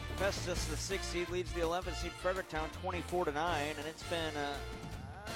Festus, 0.21 0.65
the 0.65 0.77
sixth 0.77 1.11
seed, 1.11 1.27
leads 1.29 1.51
the 1.53 1.61
11th 1.61 1.95
seed 1.95 2.11
Fredericktown 2.11 2.69
24 2.83 3.25
to 3.25 3.31
nine, 3.31 3.73
and 3.75 3.87
it's 3.87 4.03
been 4.03 4.37
uh, 4.37 4.53
uh, 5.25 5.29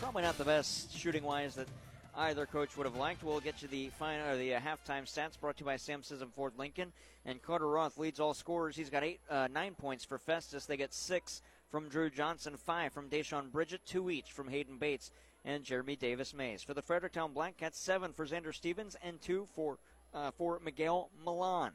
probably 0.00 0.22
not 0.22 0.38
the 0.38 0.44
best 0.44 0.96
shooting 0.96 1.22
wise 1.22 1.54
that 1.56 1.68
either 2.16 2.46
coach 2.46 2.74
would 2.74 2.86
have 2.86 2.96
liked. 2.96 3.22
We'll 3.22 3.40
get 3.40 3.60
you 3.60 3.68
the 3.68 3.90
final 3.98 4.30
or 4.30 4.38
the 4.38 4.54
uh, 4.54 4.60
halftime 4.60 5.04
stats 5.04 5.38
brought 5.38 5.58
to 5.58 5.60
you 5.60 5.66
by 5.66 5.76
Sam 5.76 6.00
Scism 6.00 6.32
Ford 6.32 6.54
Lincoln, 6.56 6.90
and 7.26 7.42
Carter 7.42 7.68
Roth 7.68 7.98
leads 7.98 8.18
all 8.18 8.32
scorers. 8.32 8.76
He's 8.76 8.88
got 8.88 9.04
eight, 9.04 9.20
uh, 9.28 9.48
nine 9.52 9.74
points 9.74 10.06
for 10.06 10.16
Festus. 10.16 10.64
They 10.64 10.78
get 10.78 10.94
six 10.94 11.42
from 11.68 11.90
Drew 11.90 12.08
Johnson, 12.08 12.56
five 12.56 12.94
from 12.94 13.10
Deshaun 13.10 13.52
Bridget, 13.52 13.82
two 13.84 14.08
each 14.08 14.32
from 14.32 14.48
Hayden 14.48 14.78
Bates 14.78 15.10
and 15.44 15.64
Jeremy 15.64 15.96
Davis 15.96 16.32
Mays. 16.32 16.62
For 16.62 16.72
the 16.72 16.80
Fredericktown 16.80 17.34
Black 17.34 17.58
Cats, 17.58 17.78
seven 17.78 18.14
for 18.14 18.24
Xander 18.24 18.54
Stevens 18.54 18.96
and 19.02 19.20
two 19.20 19.46
for 19.54 19.76
uh, 20.14 20.30
for 20.30 20.60
Miguel 20.64 21.10
Milan. 21.22 21.72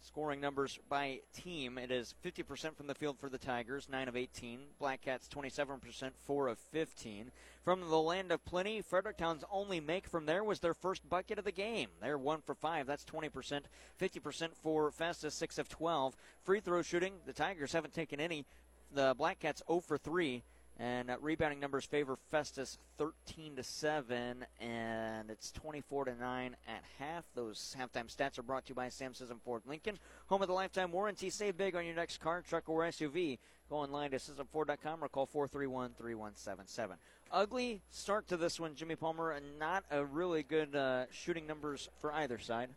Scoring 0.00 0.40
numbers 0.40 0.78
by 0.88 1.20
team, 1.34 1.76
it 1.76 1.90
is 1.90 2.14
50% 2.24 2.76
from 2.76 2.86
the 2.86 2.94
field 2.94 3.18
for 3.18 3.28
the 3.28 3.36
Tigers, 3.36 3.88
9 3.90 4.08
of 4.08 4.16
18. 4.16 4.60
Black 4.78 5.02
Cats 5.02 5.28
27%, 5.28 6.12
4 6.24 6.48
of 6.48 6.58
15. 6.58 7.30
From 7.64 7.80
the 7.80 7.96
land 7.96 8.30
of 8.30 8.44
plenty, 8.44 8.80
Fredericktown's 8.80 9.44
only 9.50 9.80
make 9.80 10.06
from 10.06 10.26
there 10.26 10.44
was 10.44 10.60
their 10.60 10.72
first 10.72 11.08
bucket 11.08 11.38
of 11.38 11.44
the 11.44 11.52
game. 11.52 11.88
They're 12.00 12.16
1 12.16 12.40
for 12.42 12.54
5, 12.54 12.86
that's 12.86 13.04
20%. 13.04 13.62
50% 14.00 14.48
for 14.54 14.90
Festus, 14.90 15.34
6 15.34 15.58
of 15.58 15.68
12. 15.68 16.16
Free 16.42 16.60
throw 16.60 16.82
shooting, 16.82 17.14
the 17.26 17.32
Tigers 17.32 17.72
haven't 17.72 17.92
taken 17.92 18.20
any. 18.20 18.46
The 18.92 19.14
Black 19.18 19.40
Cats 19.40 19.62
0 19.68 19.80
for 19.80 19.98
3. 19.98 20.42
And 20.80 21.10
rebounding 21.20 21.58
numbers 21.58 21.84
favor 21.84 22.16
Festus 22.30 22.78
13 22.98 23.56
to 23.56 23.64
7, 23.64 24.44
and 24.60 25.28
it's 25.28 25.50
24 25.50 26.04
to 26.04 26.14
9 26.14 26.56
at 26.68 26.84
half. 27.00 27.24
Those 27.34 27.74
halftime 27.76 28.14
stats 28.14 28.38
are 28.38 28.44
brought 28.44 28.66
to 28.66 28.68
you 28.70 28.74
by 28.76 28.88
Sam 28.88 29.12
Scism 29.12 29.40
Ford 29.44 29.62
Lincoln, 29.66 29.98
home 30.28 30.40
of 30.40 30.46
the 30.46 30.54
lifetime 30.54 30.92
warranty. 30.92 31.30
Save 31.30 31.56
big 31.56 31.74
on 31.74 31.84
your 31.84 31.96
next 31.96 32.20
car, 32.20 32.42
truck, 32.42 32.68
or 32.68 32.82
SUV. 32.82 33.38
Go 33.68 33.76
online 33.76 34.12
to 34.12 34.16
ScismFord.com 34.18 35.02
or 35.02 35.08
call 35.08 35.26
431 35.26 35.90
3177. 35.98 36.96
Ugly 37.32 37.82
start 37.90 38.28
to 38.28 38.36
this 38.36 38.60
one, 38.60 38.74
Jimmy 38.76 38.94
Palmer, 38.94 39.32
and 39.32 39.58
not 39.58 39.84
a 39.90 40.04
really 40.04 40.44
good 40.44 40.76
uh, 40.76 41.04
shooting 41.10 41.46
numbers 41.46 41.88
for 42.00 42.12
either 42.12 42.38
side. 42.38 42.70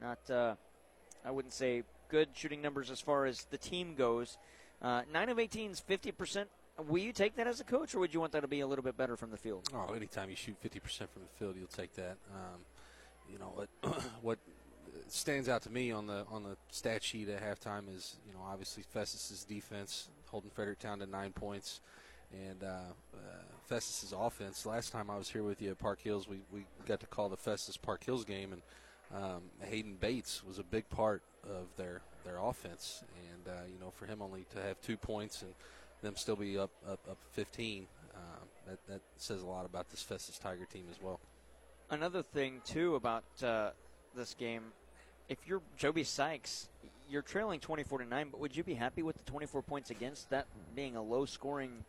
Not, 0.00 0.30
uh, 0.30 0.54
I 1.24 1.30
wouldn't 1.32 1.52
say 1.52 1.82
good 2.08 2.28
shooting 2.32 2.62
numbers 2.62 2.90
as 2.90 3.00
far 3.00 3.26
as 3.26 3.44
the 3.50 3.58
team 3.58 3.94
goes. 3.96 4.38
Uh, 4.80 5.02
9 5.12 5.28
of 5.28 5.38
18 5.38 5.72
is 5.72 5.82
50% 5.86 6.46
Will 6.78 6.98
you 6.98 7.12
take 7.12 7.36
that 7.36 7.46
as 7.46 7.60
a 7.60 7.64
coach, 7.64 7.94
or 7.94 8.00
would 8.00 8.14
you 8.14 8.20
want 8.20 8.32
that 8.32 8.40
to 8.40 8.48
be 8.48 8.60
a 8.60 8.66
little 8.66 8.82
bit 8.82 8.96
better 8.96 9.16
from 9.16 9.30
the 9.30 9.36
field? 9.36 9.68
Oh, 9.74 9.92
anytime 9.92 10.30
you 10.30 10.36
shoot 10.36 10.56
50% 10.62 10.80
from 11.08 11.22
the 11.22 11.38
field, 11.38 11.56
you'll 11.58 11.66
take 11.68 11.94
that. 11.94 12.16
Um, 12.32 12.60
you 13.30 13.38
know 13.38 13.52
what? 13.54 13.68
what 14.22 14.38
stands 15.08 15.48
out 15.48 15.62
to 15.62 15.70
me 15.70 15.90
on 15.90 16.06
the 16.06 16.24
on 16.30 16.42
the 16.42 16.56
stat 16.70 17.02
sheet 17.02 17.28
at 17.28 17.42
halftime 17.42 17.94
is 17.94 18.16
you 18.26 18.32
know 18.32 18.40
obviously 18.46 18.82
Festus's 18.82 19.44
defense 19.44 20.08
holding 20.26 20.50
Fredericktown 20.50 20.98
to 21.00 21.06
nine 21.06 21.32
points, 21.32 21.80
and 22.32 22.64
uh, 22.64 22.66
uh, 23.14 23.18
Festus's 23.66 24.14
offense. 24.16 24.64
Last 24.64 24.90
time 24.92 25.10
I 25.10 25.16
was 25.16 25.28
here 25.28 25.42
with 25.42 25.60
you 25.60 25.70
at 25.70 25.78
Park 25.78 26.00
Hills, 26.00 26.26
we, 26.26 26.40
we 26.50 26.64
got 26.86 27.00
to 27.00 27.06
call 27.06 27.28
the 27.28 27.36
Festus 27.36 27.76
Park 27.76 28.02
Hills 28.04 28.24
game, 28.24 28.54
and 28.54 28.62
um, 29.22 29.42
Hayden 29.60 29.96
Bates 30.00 30.42
was 30.42 30.58
a 30.58 30.64
big 30.64 30.88
part 30.88 31.22
of 31.44 31.66
their 31.76 32.00
their 32.24 32.38
offense, 32.38 33.04
and 33.30 33.54
uh, 33.54 33.60
you 33.70 33.78
know 33.78 33.90
for 33.90 34.06
him 34.06 34.22
only 34.22 34.46
to 34.54 34.62
have 34.62 34.80
two 34.80 34.96
points 34.96 35.42
and 35.42 35.52
them 36.02 36.16
still 36.16 36.36
be 36.36 36.58
up 36.58 36.70
up, 36.86 37.00
up 37.10 37.18
15. 37.32 37.86
Uh, 38.14 38.18
that 38.66 38.78
that 38.88 39.00
says 39.16 39.42
a 39.42 39.46
lot 39.46 39.64
about 39.64 39.88
this 39.90 40.02
Festus 40.02 40.38
Tiger 40.38 40.66
team 40.66 40.84
as 40.90 41.00
well. 41.02 41.20
Another 41.90 42.22
thing 42.22 42.60
too 42.64 42.94
about 42.94 43.24
uh, 43.42 43.70
this 44.14 44.34
game 44.34 44.72
if 45.28 45.38
you're 45.46 45.62
Joby 45.76 46.04
Sykes, 46.04 46.68
you're 47.08 47.22
trailing 47.22 47.60
24 47.60 47.98
to 47.98 48.04
9, 48.04 48.28
but 48.30 48.40
would 48.40 48.56
you 48.56 48.62
be 48.62 48.74
happy 48.74 49.02
with 49.02 49.16
the 49.16 49.24
24 49.24 49.62
points 49.62 49.90
against 49.90 50.30
that 50.30 50.46
being 50.74 50.96
a 50.96 51.02
low 51.02 51.24
scoring 51.24 51.84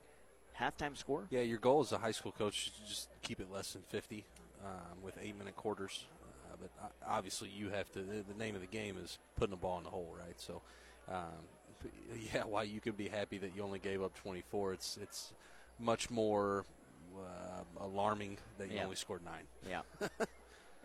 halftime 0.60 0.98
score? 0.98 1.26
Yeah, 1.30 1.42
your 1.42 1.58
goal 1.58 1.82
as 1.82 1.92
a 1.92 1.98
high 1.98 2.12
school 2.12 2.32
coach 2.32 2.68
is 2.68 2.74
to 2.74 2.88
just 2.88 3.10
keep 3.22 3.40
it 3.40 3.52
less 3.52 3.74
than 3.74 3.82
50 3.90 4.26
um, 4.64 5.04
with 5.04 5.18
eight 5.22 5.38
minute 5.38 5.56
quarters. 5.56 6.06
Uh, 6.52 6.56
but 6.62 6.92
obviously, 7.08 7.50
you 7.50 7.70
have 7.70 7.92
to. 7.94 8.00
The 8.00 8.38
name 8.38 8.56
of 8.56 8.62
the 8.62 8.68
game 8.68 8.98
is 9.04 9.18
putting 9.36 9.52
the 9.52 9.58
ball 9.58 9.78
in 9.78 9.84
the 9.84 9.90
hole, 9.90 10.16
right? 10.18 10.40
So, 10.40 10.62
um, 11.10 11.44
yeah, 12.34 12.44
why 12.44 12.64
you 12.64 12.80
could 12.80 12.98
be 12.98 13.08
happy 13.08 13.38
that 13.40 13.56
you 13.56 13.64
only 13.64 13.80
gave 13.80 14.02
up 14.02 14.16
24, 14.16 14.74
it's 14.74 14.98
it's 15.02 15.34
much 15.80 16.10
more 16.10 16.66
uh, 17.18 17.84
alarming 17.84 18.38
that 18.58 18.70
you 18.70 18.78
Yeah. 18.78 18.84
only 18.86 18.96
scored 18.96 19.24
nine. 19.24 19.44
Yeah. 19.70 19.82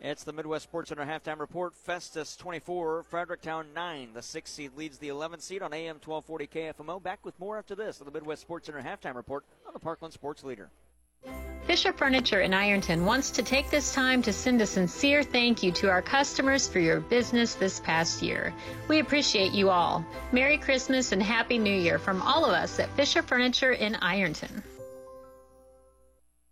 It's 0.01 0.23
the 0.23 0.33
Midwest 0.33 0.63
Sports 0.63 0.91
Center 0.91 1.05
halftime 1.05 1.41
report. 1.41 1.75
Festus 1.75 2.37
24, 2.37 3.03
Fredericktown 3.03 3.67
9. 3.75 4.11
The 4.15 4.23
sixth 4.23 4.55
seed 4.55 4.71
leads 4.77 4.99
the 4.99 5.09
11th 5.09 5.43
seed 5.43 5.61
on 5.61 5.73
AM 5.75 5.97
1240 5.97 6.47
KFMO. 6.47 7.03
Back 7.03 7.25
with 7.25 7.37
more 7.41 7.59
after 7.59 7.75
this 7.75 7.99
of 7.99 8.07
the 8.07 8.13
Midwest 8.13 8.43
Sports 8.43 8.67
Center 8.67 8.81
halftime 8.81 9.17
report 9.17 9.45
on 9.67 9.73
the 9.73 9.81
Parkland 9.81 10.15
Sports 10.15 10.45
Leader. 10.45 10.71
Fisher 11.69 11.93
Furniture 11.93 12.41
in 12.41 12.55
Ironton 12.55 13.05
wants 13.05 13.29
to 13.29 13.43
take 13.43 13.69
this 13.69 13.93
time 13.93 14.23
to 14.23 14.33
send 14.33 14.63
a 14.63 14.67
sincere 14.67 15.23
thank 15.23 15.63
you 15.63 15.71
to 15.73 15.91
our 15.91 16.01
customers 16.01 16.67
for 16.67 16.79
your 16.79 16.99
business 16.99 17.57
this 17.57 17.79
past 17.79 18.23
year. 18.23 18.55
We 18.89 19.01
appreciate 19.01 19.53
you 19.53 19.69
all. 19.69 20.03
Merry 20.33 20.57
Christmas 20.57 21.13
and 21.13 21.23
Happy 21.23 21.59
New 21.59 21.79
Year 21.79 21.99
from 21.99 22.23
all 22.23 22.47
of 22.47 22.53
us 22.53 22.79
at 22.79 22.89
Fisher 22.97 23.21
Furniture 23.21 23.73
in 23.73 23.97
Ironton. 23.97 24.63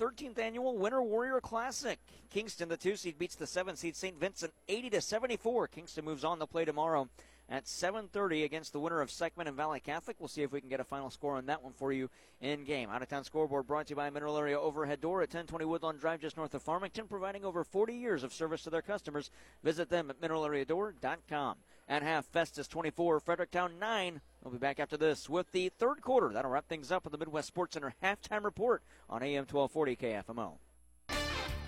13th 0.00 0.40
annual 0.40 0.76
Winter 0.76 1.00
Warrior 1.04 1.40
Classic, 1.40 2.00
Kingston, 2.30 2.68
the 2.68 2.76
two 2.76 2.96
seed, 2.96 3.16
beats 3.16 3.36
the 3.36 3.46
seven 3.46 3.76
seed 3.76 3.94
St. 3.94 4.18
Vincent 4.18 4.52
80 4.68 4.90
to 4.90 5.00
74. 5.00 5.68
Kingston 5.68 6.04
moves 6.04 6.24
on 6.24 6.40
to 6.40 6.48
play 6.48 6.64
tomorrow 6.64 7.08
at 7.48 7.66
7:30 7.66 8.44
against 8.44 8.72
the 8.72 8.80
winner 8.80 9.00
of 9.00 9.10
Seckman 9.10 9.46
and 9.46 9.56
Valle 9.56 9.78
Catholic. 9.80 10.16
We'll 10.18 10.28
see 10.28 10.42
if 10.42 10.52
we 10.52 10.60
can 10.60 10.70
get 10.70 10.80
a 10.80 10.84
final 10.84 11.10
score 11.10 11.36
on 11.36 11.46
that 11.46 11.62
one 11.62 11.72
for 11.72 11.92
you 11.92 12.10
in 12.40 12.64
game. 12.64 12.90
Out 12.90 13.02
of 13.02 13.08
town 13.08 13.24
scoreboard 13.24 13.66
brought 13.66 13.86
to 13.86 13.90
you 13.90 13.96
by 13.96 14.10
Mineral 14.10 14.38
Area 14.38 14.58
Overhead 14.58 15.00
Door 15.00 15.22
at 15.22 15.28
1020 15.28 15.64
Woodlawn 15.64 15.98
Drive, 15.98 16.20
just 16.20 16.36
north 16.36 16.54
of 16.54 16.62
Farmington, 16.62 17.06
providing 17.06 17.44
over 17.44 17.64
40 17.64 17.94
years 17.94 18.22
of 18.22 18.32
service 18.32 18.62
to 18.62 18.70
their 18.70 18.82
customers. 18.82 19.30
Visit 19.62 19.88
them 19.88 20.10
at 20.10 20.20
mineralareadoor.com. 20.20 21.58
At 21.86 22.02
half, 22.02 22.24
Festus 22.26 22.66
24, 22.66 23.20
Fredericktown 23.20 23.78
9. 23.78 24.20
We'll 24.42 24.52
be 24.52 24.58
back 24.58 24.80
after 24.80 24.96
this 24.96 25.28
with 25.28 25.52
the 25.52 25.68
third 25.68 26.00
quarter. 26.00 26.30
That'll 26.30 26.50
wrap 26.50 26.66
things 26.66 26.90
up 26.90 27.04
with 27.04 27.12
the 27.12 27.18
Midwest 27.18 27.48
Sports 27.48 27.74
Center 27.74 27.94
halftime 28.02 28.44
report 28.44 28.82
on 29.08 29.22
AM 29.22 29.46
1240 29.46 29.96
KFMO. 29.96 30.58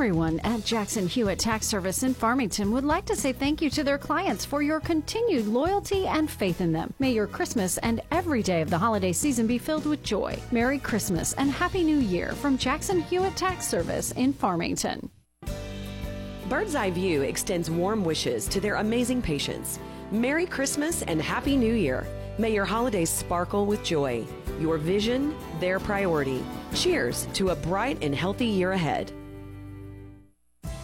Everyone 0.00 0.40
at 0.44 0.64
Jackson 0.64 1.06
Hewitt 1.06 1.38
Tax 1.38 1.66
Service 1.66 2.04
in 2.04 2.14
Farmington 2.14 2.72
would 2.72 2.86
like 2.86 3.04
to 3.04 3.14
say 3.14 3.34
thank 3.34 3.60
you 3.60 3.68
to 3.68 3.84
their 3.84 3.98
clients 3.98 4.46
for 4.46 4.62
your 4.62 4.80
continued 4.80 5.46
loyalty 5.46 6.06
and 6.06 6.30
faith 6.30 6.62
in 6.62 6.72
them. 6.72 6.94
May 6.98 7.12
your 7.12 7.26
Christmas 7.26 7.76
and 7.76 8.00
every 8.10 8.42
day 8.42 8.62
of 8.62 8.70
the 8.70 8.78
holiday 8.78 9.12
season 9.12 9.46
be 9.46 9.58
filled 9.58 9.84
with 9.84 10.02
joy. 10.02 10.38
Merry 10.52 10.78
Christmas 10.78 11.34
and 11.34 11.50
Happy 11.50 11.84
New 11.84 11.98
Year 11.98 12.32
from 12.32 12.56
Jackson 12.56 13.02
Hewitt 13.02 13.36
Tax 13.36 13.68
Service 13.68 14.12
in 14.12 14.32
Farmington. 14.32 15.10
Bird's 16.48 16.74
Eye 16.74 16.92
View 16.92 17.20
extends 17.20 17.70
warm 17.70 18.02
wishes 18.02 18.48
to 18.48 18.58
their 18.58 18.76
amazing 18.76 19.20
patients. 19.20 19.78
Merry 20.10 20.46
Christmas 20.46 21.02
and 21.02 21.20
Happy 21.20 21.58
New 21.58 21.74
Year. 21.74 22.06
May 22.38 22.54
your 22.54 22.64
holidays 22.64 23.10
sparkle 23.10 23.66
with 23.66 23.84
joy. 23.84 24.24
Your 24.58 24.78
vision, 24.78 25.34
their 25.60 25.78
priority. 25.78 26.42
Cheers 26.74 27.28
to 27.34 27.50
a 27.50 27.54
bright 27.54 28.02
and 28.02 28.14
healthy 28.14 28.46
year 28.46 28.72
ahead. 28.72 29.12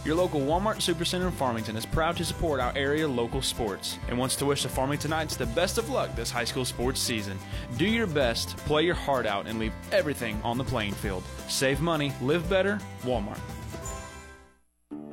Your 0.07 0.15
local 0.15 0.39
Walmart 0.39 0.77
Supercenter 0.77 1.25
in 1.25 1.33
Farmington 1.33 1.75
is 1.75 1.85
proud 1.85 2.15
to 2.15 2.23
support 2.23 2.61
our 2.61 2.71
area 2.77 3.05
local 3.05 3.41
sports 3.41 3.99
and 4.07 4.17
wants 4.17 4.37
to 4.37 4.45
wish 4.45 4.63
the 4.63 4.69
Farmingtonites 4.69 5.35
the 5.35 5.47
best 5.47 5.77
of 5.77 5.89
luck 5.89 6.15
this 6.15 6.31
high 6.31 6.45
school 6.45 6.63
sports 6.63 7.01
season. 7.01 7.37
Do 7.75 7.83
your 7.83 8.07
best, 8.07 8.55
play 8.59 8.83
your 8.83 8.95
heart 8.95 9.25
out, 9.25 9.47
and 9.47 9.59
leave 9.59 9.73
everything 9.91 10.39
on 10.45 10.57
the 10.57 10.63
playing 10.63 10.93
field. 10.93 11.23
Save 11.49 11.81
money, 11.81 12.13
live 12.21 12.49
better, 12.49 12.79
Walmart. 13.01 13.37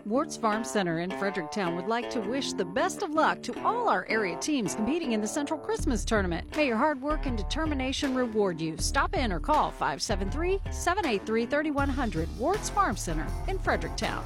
Warts 0.05 0.37
Farm 0.37 0.63
Center 0.63 1.01
in 1.01 1.11
Fredericktown 1.11 1.75
would 1.75 1.89
like 1.89 2.09
to 2.11 2.21
wish 2.21 2.53
the 2.53 2.65
best 2.65 3.03
of 3.03 3.11
luck 3.11 3.43
to 3.43 3.65
all 3.65 3.89
our 3.89 4.07
area 4.09 4.37
teams 4.37 4.77
competing 4.77 5.11
in 5.11 5.21
the 5.21 5.27
Central 5.27 5.59
Christmas 5.59 6.05
Tournament. 6.05 6.55
May 6.57 6.69
your 6.69 6.77
hard 6.77 7.03
work 7.03 7.27
and 7.27 7.37
determination 7.37 8.15
reward 8.15 8.61
you. 8.61 8.77
Stop 8.79 9.17
in 9.17 9.33
or 9.33 9.41
call 9.41 9.73
573 9.73 10.61
783 10.71 11.47
3100 11.47 12.39
Warts 12.39 12.71
Farm 12.71 12.97
Center 12.97 13.27
in 13.49 13.59
Fredericktown. 13.59 14.23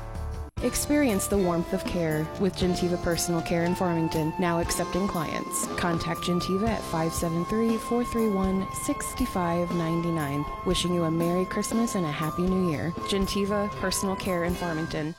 Experience 0.65 1.29
the 1.29 1.39
warmth 1.39 1.73
of 1.73 1.85
care 1.85 2.27
with 2.41 2.57
Gentiva 2.57 3.01
Personal 3.05 3.41
Care 3.41 3.63
in 3.63 3.77
Farmington, 3.77 4.35
now 4.41 4.59
accepting 4.59 5.07
clients. 5.07 5.69
Contact 5.77 6.21
Gentiva 6.23 6.69
at 6.69 6.83
573 6.83 7.77
431 7.77 8.67
6599. 8.83 10.45
Wishing 10.67 10.93
you 10.93 11.05
a 11.05 11.11
Merry 11.11 11.45
Christmas 11.45 11.95
and 11.95 12.05
a 12.05 12.11
Happy 12.11 12.43
New 12.43 12.73
Year. 12.73 12.91
Gentiva 13.09 13.71
Personal 13.77 14.17
Care 14.17 14.45
in 14.45 14.55
Farmington. 14.55 15.15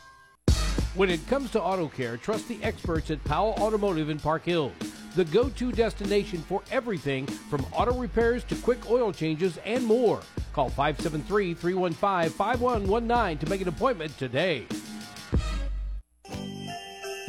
When 0.96 1.10
it 1.10 1.26
comes 1.28 1.52
to 1.52 1.62
auto 1.62 1.88
care, 1.88 2.18
trust 2.18 2.50
the 2.50 2.62
experts 2.62 3.10
at 3.10 3.24
Powell 3.24 3.56
Automotive 3.60 4.10
in 4.10 4.20
Park 4.20 4.44
Hills, 4.44 4.74
the 5.16 5.24
go 5.24 5.48
to 5.48 5.72
destination 5.72 6.42
for 6.42 6.64
everything 6.70 7.26
from 7.26 7.66
auto 7.72 7.98
repairs 7.98 8.44
to 8.46 8.56
quick 8.56 8.90
oil 8.90 9.14
changes 9.14 9.58
and 9.64 9.86
more. 9.86 10.20
Call 10.52 10.68
573 10.68 11.54
315 11.54 12.30
5119 12.30 13.38
to 13.38 13.50
make 13.50 13.62
an 13.62 13.70
appointment 13.70 14.18
today. 14.18 14.66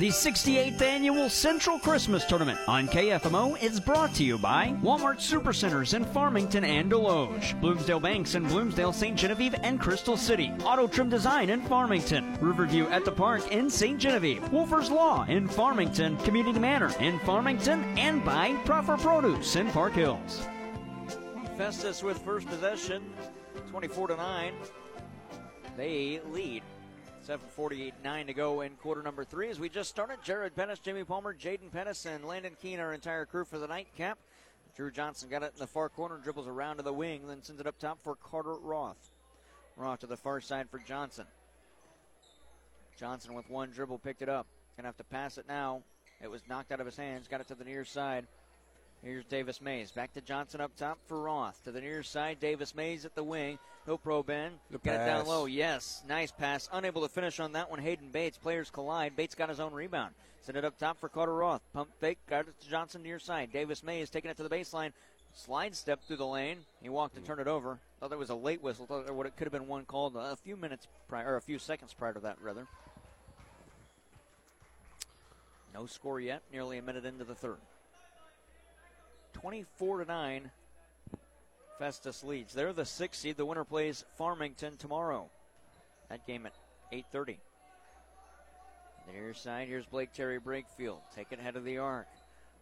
The 0.00 0.08
68th 0.08 0.80
annual 0.80 1.28
Central 1.28 1.78
Christmas 1.78 2.24
Tournament 2.24 2.58
on 2.66 2.88
KFMO 2.88 3.62
is 3.62 3.78
brought 3.78 4.14
to 4.14 4.24
you 4.24 4.38
by 4.38 4.74
Walmart 4.82 5.18
Supercenters 5.18 5.92
in 5.92 6.06
Farmington 6.06 6.64
and 6.64 6.90
Desloge, 6.90 7.60
Bloomsdale 7.60 8.00
Banks 8.00 8.34
in 8.34 8.44
Bloomsdale, 8.44 8.94
St. 8.94 9.14
Genevieve, 9.14 9.54
and 9.62 9.78
Crystal 9.78 10.16
City, 10.16 10.52
Auto 10.64 10.86
Trim 10.86 11.10
Design 11.10 11.50
in 11.50 11.60
Farmington, 11.60 12.34
Riverview 12.40 12.86
at 12.88 13.04
the 13.04 13.12
Park 13.12 13.52
in 13.52 13.68
St. 13.68 13.98
Genevieve, 13.98 14.50
Wolfer's 14.50 14.90
Law 14.90 15.26
in 15.26 15.46
Farmington, 15.46 16.16
Community 16.24 16.58
Manor 16.58 16.94
in 16.98 17.18
Farmington, 17.18 17.84
and 17.98 18.24
by 18.24 18.54
Proffer 18.64 18.96
Produce 18.96 19.56
in 19.56 19.70
Park 19.70 19.92
Hills. 19.92 20.46
Festus 21.58 22.02
with 22.02 22.16
first 22.22 22.46
possession, 22.46 23.02
24 23.68 24.08
to 24.08 24.16
9. 24.16 24.54
They 25.76 26.22
lead. 26.30 26.62
7.48.9 27.30 28.26
to 28.26 28.34
go 28.34 28.62
in 28.62 28.72
quarter 28.82 29.04
number 29.04 29.22
three. 29.22 29.50
As 29.50 29.60
we 29.60 29.68
just 29.68 29.88
started, 29.88 30.18
Jared 30.24 30.56
Pettis, 30.56 30.80
Jimmy 30.80 31.04
Palmer, 31.04 31.32
Jaden 31.32 31.70
Pettis, 31.70 32.04
and 32.04 32.24
Landon 32.24 32.56
Keene, 32.60 32.80
our 32.80 32.92
entire 32.92 33.24
crew 33.24 33.44
for 33.44 33.60
the 33.60 33.68
nightcap. 33.68 34.18
Drew 34.76 34.90
Johnson 34.90 35.28
got 35.28 35.44
it 35.44 35.52
in 35.54 35.60
the 35.60 35.68
far 35.68 35.88
corner, 35.88 36.18
dribbles 36.18 36.48
around 36.48 36.78
to 36.78 36.82
the 36.82 36.92
wing, 36.92 37.28
then 37.28 37.40
sends 37.44 37.60
it 37.60 37.68
up 37.68 37.78
top 37.78 37.98
for 38.02 38.16
Carter 38.16 38.54
Roth. 38.54 39.12
Roth 39.76 40.00
to 40.00 40.08
the 40.08 40.16
far 40.16 40.40
side 40.40 40.68
for 40.70 40.80
Johnson. 40.80 41.24
Johnson 42.98 43.34
with 43.34 43.48
one 43.48 43.70
dribble 43.70 44.00
picked 44.00 44.22
it 44.22 44.28
up. 44.28 44.48
Gonna 44.76 44.88
have 44.88 44.96
to 44.96 45.04
pass 45.04 45.38
it 45.38 45.46
now. 45.46 45.82
It 46.20 46.32
was 46.32 46.42
knocked 46.48 46.72
out 46.72 46.80
of 46.80 46.86
his 46.86 46.96
hands. 46.96 47.28
Got 47.28 47.42
it 47.42 47.46
to 47.48 47.54
the 47.54 47.64
near 47.64 47.84
side. 47.84 48.26
Here's 49.04 49.24
Davis 49.24 49.62
Mays. 49.62 49.92
Back 49.92 50.12
to 50.14 50.20
Johnson 50.20 50.60
up 50.60 50.74
top 50.74 50.98
for 51.06 51.22
Roth. 51.22 51.62
To 51.62 51.70
the 51.70 51.80
near 51.80 52.02
side, 52.02 52.40
Davis 52.40 52.74
Mays 52.74 53.04
at 53.04 53.14
the 53.14 53.22
wing. 53.22 53.60
He'll 53.90 53.98
probe 53.98 54.30
in. 54.30 54.52
Good 54.70 54.84
Get 54.84 55.00
it 55.00 55.04
down 55.04 55.26
low. 55.26 55.46
Yes. 55.46 56.04
Nice 56.08 56.30
pass. 56.30 56.68
Unable 56.72 57.02
to 57.02 57.08
finish 57.08 57.40
on 57.40 57.54
that 57.54 57.68
one. 57.68 57.80
Hayden 57.80 58.10
Bates. 58.12 58.38
Players 58.38 58.70
collide. 58.70 59.16
Bates 59.16 59.34
got 59.34 59.48
his 59.48 59.58
own 59.58 59.72
rebound. 59.72 60.14
Send 60.42 60.56
it 60.56 60.64
up 60.64 60.78
top 60.78 61.00
for 61.00 61.08
Carter 61.08 61.34
Roth. 61.34 61.60
Pump 61.72 61.90
fake. 61.98 62.18
Got 62.28 62.46
it 62.46 62.60
to 62.60 62.70
Johnson 62.70 63.02
near 63.02 63.18
side. 63.18 63.52
Davis 63.52 63.82
May 63.82 64.00
is 64.00 64.08
taking 64.08 64.30
it 64.30 64.36
to 64.36 64.44
the 64.44 64.48
baseline. 64.48 64.92
Slide 65.34 65.74
step 65.74 66.04
through 66.04 66.18
the 66.18 66.26
lane. 66.26 66.58
He 66.80 66.88
walked 66.88 67.16
and 67.16 67.26
turned 67.26 67.40
it 67.40 67.48
over. 67.48 67.80
Thought 67.98 68.10
there 68.10 68.18
was 68.18 68.30
a 68.30 68.36
late 68.36 68.62
whistle. 68.62 68.86
Thought 68.86 69.06
there 69.06 69.12
would 69.12 69.26
it 69.26 69.36
could 69.36 69.46
have 69.46 69.52
been 69.52 69.66
one 69.66 69.84
called 69.86 70.14
a 70.14 70.36
few 70.36 70.56
minutes 70.56 70.86
prior, 71.08 71.32
or 71.32 71.36
a 71.36 71.42
few 71.42 71.58
seconds 71.58 71.92
prior 71.92 72.12
to 72.12 72.20
that, 72.20 72.40
rather. 72.40 72.68
No 75.74 75.86
score 75.86 76.20
yet. 76.20 76.42
Nearly 76.52 76.78
a 76.78 76.82
minute 76.82 77.04
into 77.04 77.24
the 77.24 77.34
third. 77.34 77.58
24 79.32 79.98
to 79.98 80.04
9. 80.04 80.50
Festus 81.80 82.22
leads. 82.22 82.52
They're 82.52 82.74
the 82.74 82.84
sixth 82.84 83.22
seed. 83.22 83.38
The 83.38 83.46
winner 83.46 83.64
plays 83.64 84.04
Farmington 84.18 84.76
tomorrow. 84.76 85.30
That 86.10 86.26
game 86.26 86.44
at 86.44 86.52
8:30. 86.92 87.38
The 89.06 89.12
near 89.14 89.32
side, 89.32 89.66
here's 89.66 89.86
Blake 89.86 90.12
Terry 90.12 90.38
Brakefield. 90.38 90.98
Taking 91.16 91.38
head 91.38 91.56
of 91.56 91.64
the 91.64 91.78
arc. 91.78 92.06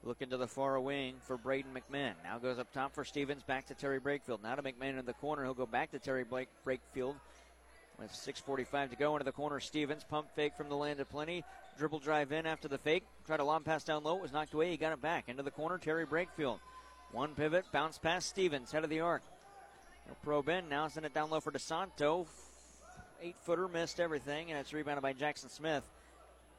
Looking 0.04 0.30
to 0.30 0.36
the 0.36 0.46
far 0.46 0.78
wing 0.78 1.16
for 1.26 1.36
Braden 1.36 1.74
McMinn. 1.74 2.12
Now 2.22 2.38
goes 2.38 2.60
up 2.60 2.72
top 2.72 2.94
for 2.94 3.04
Stevens. 3.04 3.42
Back 3.42 3.66
to 3.66 3.74
Terry 3.74 3.98
Brakefield. 3.98 4.40
Now 4.40 4.54
to 4.54 4.62
McMinn 4.62 4.96
in 4.96 5.04
the 5.04 5.14
corner. 5.14 5.42
He'll 5.42 5.52
go 5.52 5.66
back 5.66 5.90
to 5.90 5.98
Terry 5.98 6.22
Blake 6.22 6.48
Brakefield. 6.64 7.16
With 7.98 8.12
6.45 8.12 8.90
to 8.90 8.96
go 8.96 9.16
into 9.16 9.24
the 9.24 9.32
corner, 9.32 9.58
Stevens 9.58 10.04
pump 10.04 10.28
fake 10.36 10.54
from 10.56 10.68
the 10.68 10.76
land 10.76 11.00
of 11.00 11.10
plenty. 11.10 11.42
Dribble 11.76 11.98
drive 11.98 12.30
in 12.30 12.46
after 12.46 12.68
the 12.68 12.78
fake. 12.78 13.02
Tried 13.26 13.40
a 13.40 13.44
long 13.44 13.64
pass 13.64 13.82
down 13.82 14.04
low. 14.04 14.18
It 14.18 14.22
was 14.22 14.32
knocked 14.32 14.54
away. 14.54 14.70
He 14.70 14.76
got 14.76 14.92
it 14.92 15.02
back 15.02 15.28
into 15.28 15.42
the 15.42 15.50
corner. 15.50 15.76
Terry 15.76 16.06
Brakefield. 16.06 16.60
One 17.12 17.34
pivot, 17.34 17.64
bounce 17.72 17.98
past 17.98 18.28
Stevens, 18.28 18.70
head 18.70 18.84
of 18.84 18.90
the 18.90 19.00
arc. 19.00 19.22
He'll 20.06 20.16
probe 20.22 20.48
in 20.48 20.68
now, 20.68 20.88
send 20.88 21.06
it 21.06 21.14
down 21.14 21.30
low 21.30 21.40
for 21.40 21.50
DeSanto. 21.50 22.26
Eight 23.22 23.36
footer, 23.42 23.66
missed 23.66 23.98
everything, 23.98 24.50
and 24.50 24.60
it's 24.60 24.72
rebounded 24.72 25.02
by 25.02 25.12
Jackson 25.12 25.48
Smith. 25.48 25.84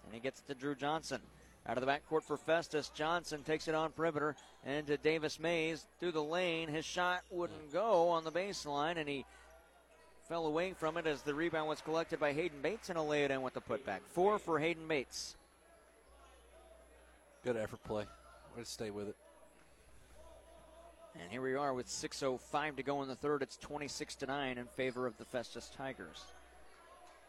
And 0.05 0.13
he 0.13 0.19
gets 0.19 0.39
it 0.39 0.47
to 0.47 0.55
Drew 0.55 0.75
Johnson. 0.75 1.21
Out 1.67 1.77
of 1.77 1.85
the 1.85 1.91
backcourt 1.91 2.23
for 2.23 2.37
Festus. 2.37 2.89
Johnson 2.89 3.43
takes 3.43 3.67
it 3.67 3.75
on 3.75 3.91
perimeter 3.91 4.35
and 4.65 4.87
to 4.87 4.97
Davis 4.97 5.39
Mays 5.39 5.85
through 5.99 6.13
the 6.13 6.23
lane. 6.23 6.67
His 6.67 6.85
shot 6.85 7.21
wouldn't 7.29 7.71
go 7.71 8.09
on 8.09 8.23
the 8.23 8.31
baseline, 8.31 8.97
and 8.97 9.07
he 9.07 9.25
fell 10.27 10.47
away 10.47 10.73
from 10.73 10.97
it 10.97 11.05
as 11.05 11.21
the 11.21 11.33
rebound 11.33 11.69
was 11.69 11.81
collected 11.81 12.19
by 12.19 12.33
Hayden 12.33 12.61
Bates, 12.61 12.89
and 12.89 12.97
he'll 12.97 13.07
lay 13.07 13.23
it 13.23 13.31
in 13.31 13.41
with 13.41 13.53
the 13.53 13.61
putback. 13.61 13.99
Four 14.13 14.39
for 14.39 14.57
Hayden 14.57 14.87
Bates. 14.87 15.35
Good 17.43 17.55
effort 17.55 17.83
play. 17.83 18.05
Way 18.55 18.63
to 18.63 18.65
stay 18.65 18.89
with 18.89 19.09
it. 19.09 19.15
And 21.21 21.31
here 21.31 21.41
we 21.41 21.55
are 21.55 21.73
with 21.73 21.87
6.05 21.87 22.77
to 22.77 22.83
go 22.83 23.01
in 23.01 23.07
the 23.07 23.15
third. 23.15 23.41
It's 23.41 23.57
26 23.57 24.15
to 24.15 24.25
9 24.25 24.57
in 24.57 24.65
favor 24.65 25.05
of 25.05 25.17
the 25.17 25.25
Festus 25.25 25.69
Tigers. 25.75 26.23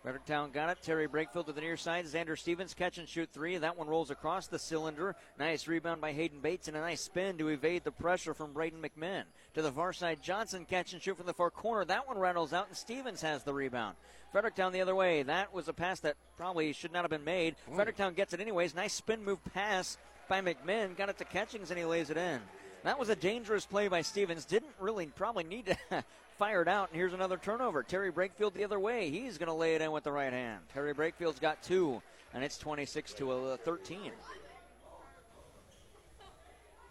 Fredericktown 0.03 0.51
got 0.51 0.70
it. 0.70 0.78
Terry 0.82 1.07
Brakefield 1.07 1.47
to 1.47 1.53
the 1.53 1.61
near 1.61 1.76
side. 1.76 2.07
Xander 2.07 2.38
Stevens 2.38 2.72
catch 2.72 2.97
and 2.97 3.07
shoot 3.07 3.28
three. 3.30 3.59
That 3.59 3.76
one 3.76 3.86
rolls 3.86 4.11
across 4.11 4.47
the 4.47 4.59
cylinder. 4.59 5.14
Nice 5.38 5.68
rebound 5.68 6.01
by 6.01 6.12
Hayden 6.12 6.41
Bates 6.41 6.68
and 6.68 6.76
a 6.76 6.80
nice 6.80 7.03
spin 7.03 7.36
to 7.36 7.49
evade 7.49 7.84
the 7.84 7.91
pressure 7.91 8.32
from 8.32 8.55
Braden 8.55 8.80
McMinn. 8.80 9.24
To 9.55 9.62
the 9.62 9.70
far 9.70 9.93
side, 9.93 10.22
Johnson 10.22 10.64
catch 10.64 10.95
and 10.95 11.03
shoot 11.03 11.18
from 11.18 11.26
the 11.26 11.34
far 11.34 11.51
corner. 11.51 11.84
That 11.84 12.09
one 12.09 12.16
rattles 12.18 12.55
out 12.55 12.68
and 12.68 12.76
Stevens 12.76 13.20
has 13.20 13.43
the 13.43 13.53
rebound. 13.53 13.97
Fredericktown 14.32 14.72
the 14.72 14.80
other 14.80 14.95
way. 14.95 15.22
That 15.22 15.53
was 15.53 15.68
a 15.68 15.74
pass 15.74 16.01
that 16.01 16.16
probably 16.38 16.72
should 16.72 16.93
not 16.93 17.03
have 17.03 17.11
been 17.11 17.24
made. 17.24 17.57
Fredericktown 17.74 18.14
gets 18.14 18.32
it 18.32 18.41
anyways. 18.41 18.74
Nice 18.74 18.95
spin 18.95 19.22
move 19.22 19.45
pass 19.53 19.99
by 20.30 20.41
McMinn. 20.41 20.97
Got 20.97 21.11
it 21.11 21.18
to 21.18 21.24
Catchings 21.26 21.70
and 21.70 21.78
he 21.78 21.84
lays 21.84 22.09
it 22.09 22.16
in. 22.16 22.41
That 22.83 22.99
was 22.99 23.11
a 23.11 23.16
dangerous 23.16 23.66
play 23.66 23.89
by 23.89 24.01
Stevens. 24.01 24.47
Didn't 24.47 24.72
really 24.81 25.07
probably 25.07 25.45
need 25.45 25.66
to 25.66 26.05
fire 26.39 26.62
it 26.62 26.68
out. 26.68 26.89
And 26.89 26.97
here's 26.97 27.12
another 27.12 27.37
turnover. 27.37 27.83
Terry 27.83 28.11
Brakefield 28.11 28.55
the 28.55 28.64
other 28.64 28.81
way. 28.81 29.11
He's 29.11 29.37
going 29.37 29.49
to 29.49 29.55
lay 29.55 29.74
it 29.74 29.83
in 29.83 29.93
with 29.93 30.05
the 30.05 30.12
right 30.12 30.33
hand. 30.33 30.61
Terry 30.72 30.95
Brakefield's 30.95 31.41
got 31.41 31.62
two, 31.62 32.01
and 32.33 32.43
it's 32.43 32.57
26 32.57 33.12
to 33.14 33.33
uh, 33.33 33.57
13. 33.59 34.12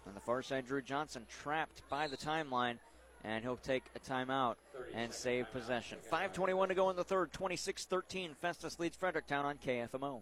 On 0.07 0.13
the 0.13 0.19
far 0.19 0.43
side, 0.43 0.67
Drew 0.67 0.81
Johnson 0.81 1.25
trapped 1.41 1.81
by 1.89 2.07
the 2.07 2.17
timeline, 2.17 2.77
and 3.23 3.43
he'll 3.43 3.57
take 3.57 3.83
a 3.95 3.99
timeout 3.99 4.55
and 4.93 5.11
save 5.11 5.51
possession. 5.51 5.97
5.21 6.11 6.67
to 6.67 6.75
go 6.75 6.89
in 6.91 6.95
the 6.95 7.03
third. 7.03 7.33
26 7.33 7.85
13. 7.85 8.35
Festus 8.39 8.79
leads 8.79 8.95
Fredericktown 8.95 9.45
on 9.45 9.57
KFMO. 9.57 10.21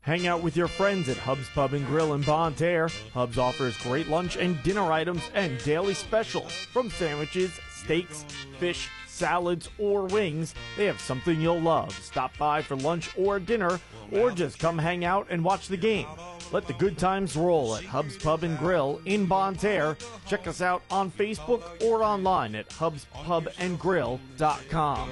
Hang 0.00 0.26
out 0.26 0.42
with 0.42 0.56
your 0.56 0.68
friends 0.68 1.08
at 1.08 1.16
Hub's 1.18 1.48
Pub 1.50 1.74
and 1.74 1.86
Grill 1.86 2.14
in 2.14 2.22
Bonne 2.22 2.54
Terre. 2.54 2.88
Hub's 3.12 3.36
offers 3.36 3.76
great 3.78 4.08
lunch 4.08 4.36
and 4.36 4.62
dinner 4.62 4.90
items 4.90 5.22
and 5.34 5.62
daily 5.64 5.92
specials. 5.94 6.52
From 6.52 6.88
sandwiches, 6.90 7.58
steaks, 7.70 8.24
fish, 8.58 8.88
salads, 9.06 9.68
or 9.78 10.06
wings, 10.06 10.54
they 10.76 10.86
have 10.86 11.00
something 11.00 11.40
you'll 11.40 11.60
love. 11.60 11.92
Stop 11.92 12.36
by 12.38 12.62
for 12.62 12.76
lunch 12.76 13.10
or 13.18 13.38
dinner, 13.38 13.78
or 14.12 14.30
just 14.30 14.58
come 14.58 14.78
hang 14.78 15.04
out 15.04 15.26
and 15.28 15.44
watch 15.44 15.68
the 15.68 15.76
game. 15.76 16.06
Let 16.52 16.66
the 16.66 16.72
good 16.74 16.96
times 16.96 17.36
roll 17.36 17.76
at 17.76 17.84
Hub's 17.84 18.16
Pub 18.16 18.44
and 18.44 18.58
Grill 18.58 19.02
in 19.04 19.26
Bonne 19.26 19.56
Terre. 19.56 19.98
Check 20.26 20.46
us 20.46 20.62
out 20.62 20.82
on 20.90 21.10
Facebook 21.10 21.62
or 21.84 22.02
online 22.02 22.54
at 22.54 22.70
hubspubandgrill.com. 22.70 25.10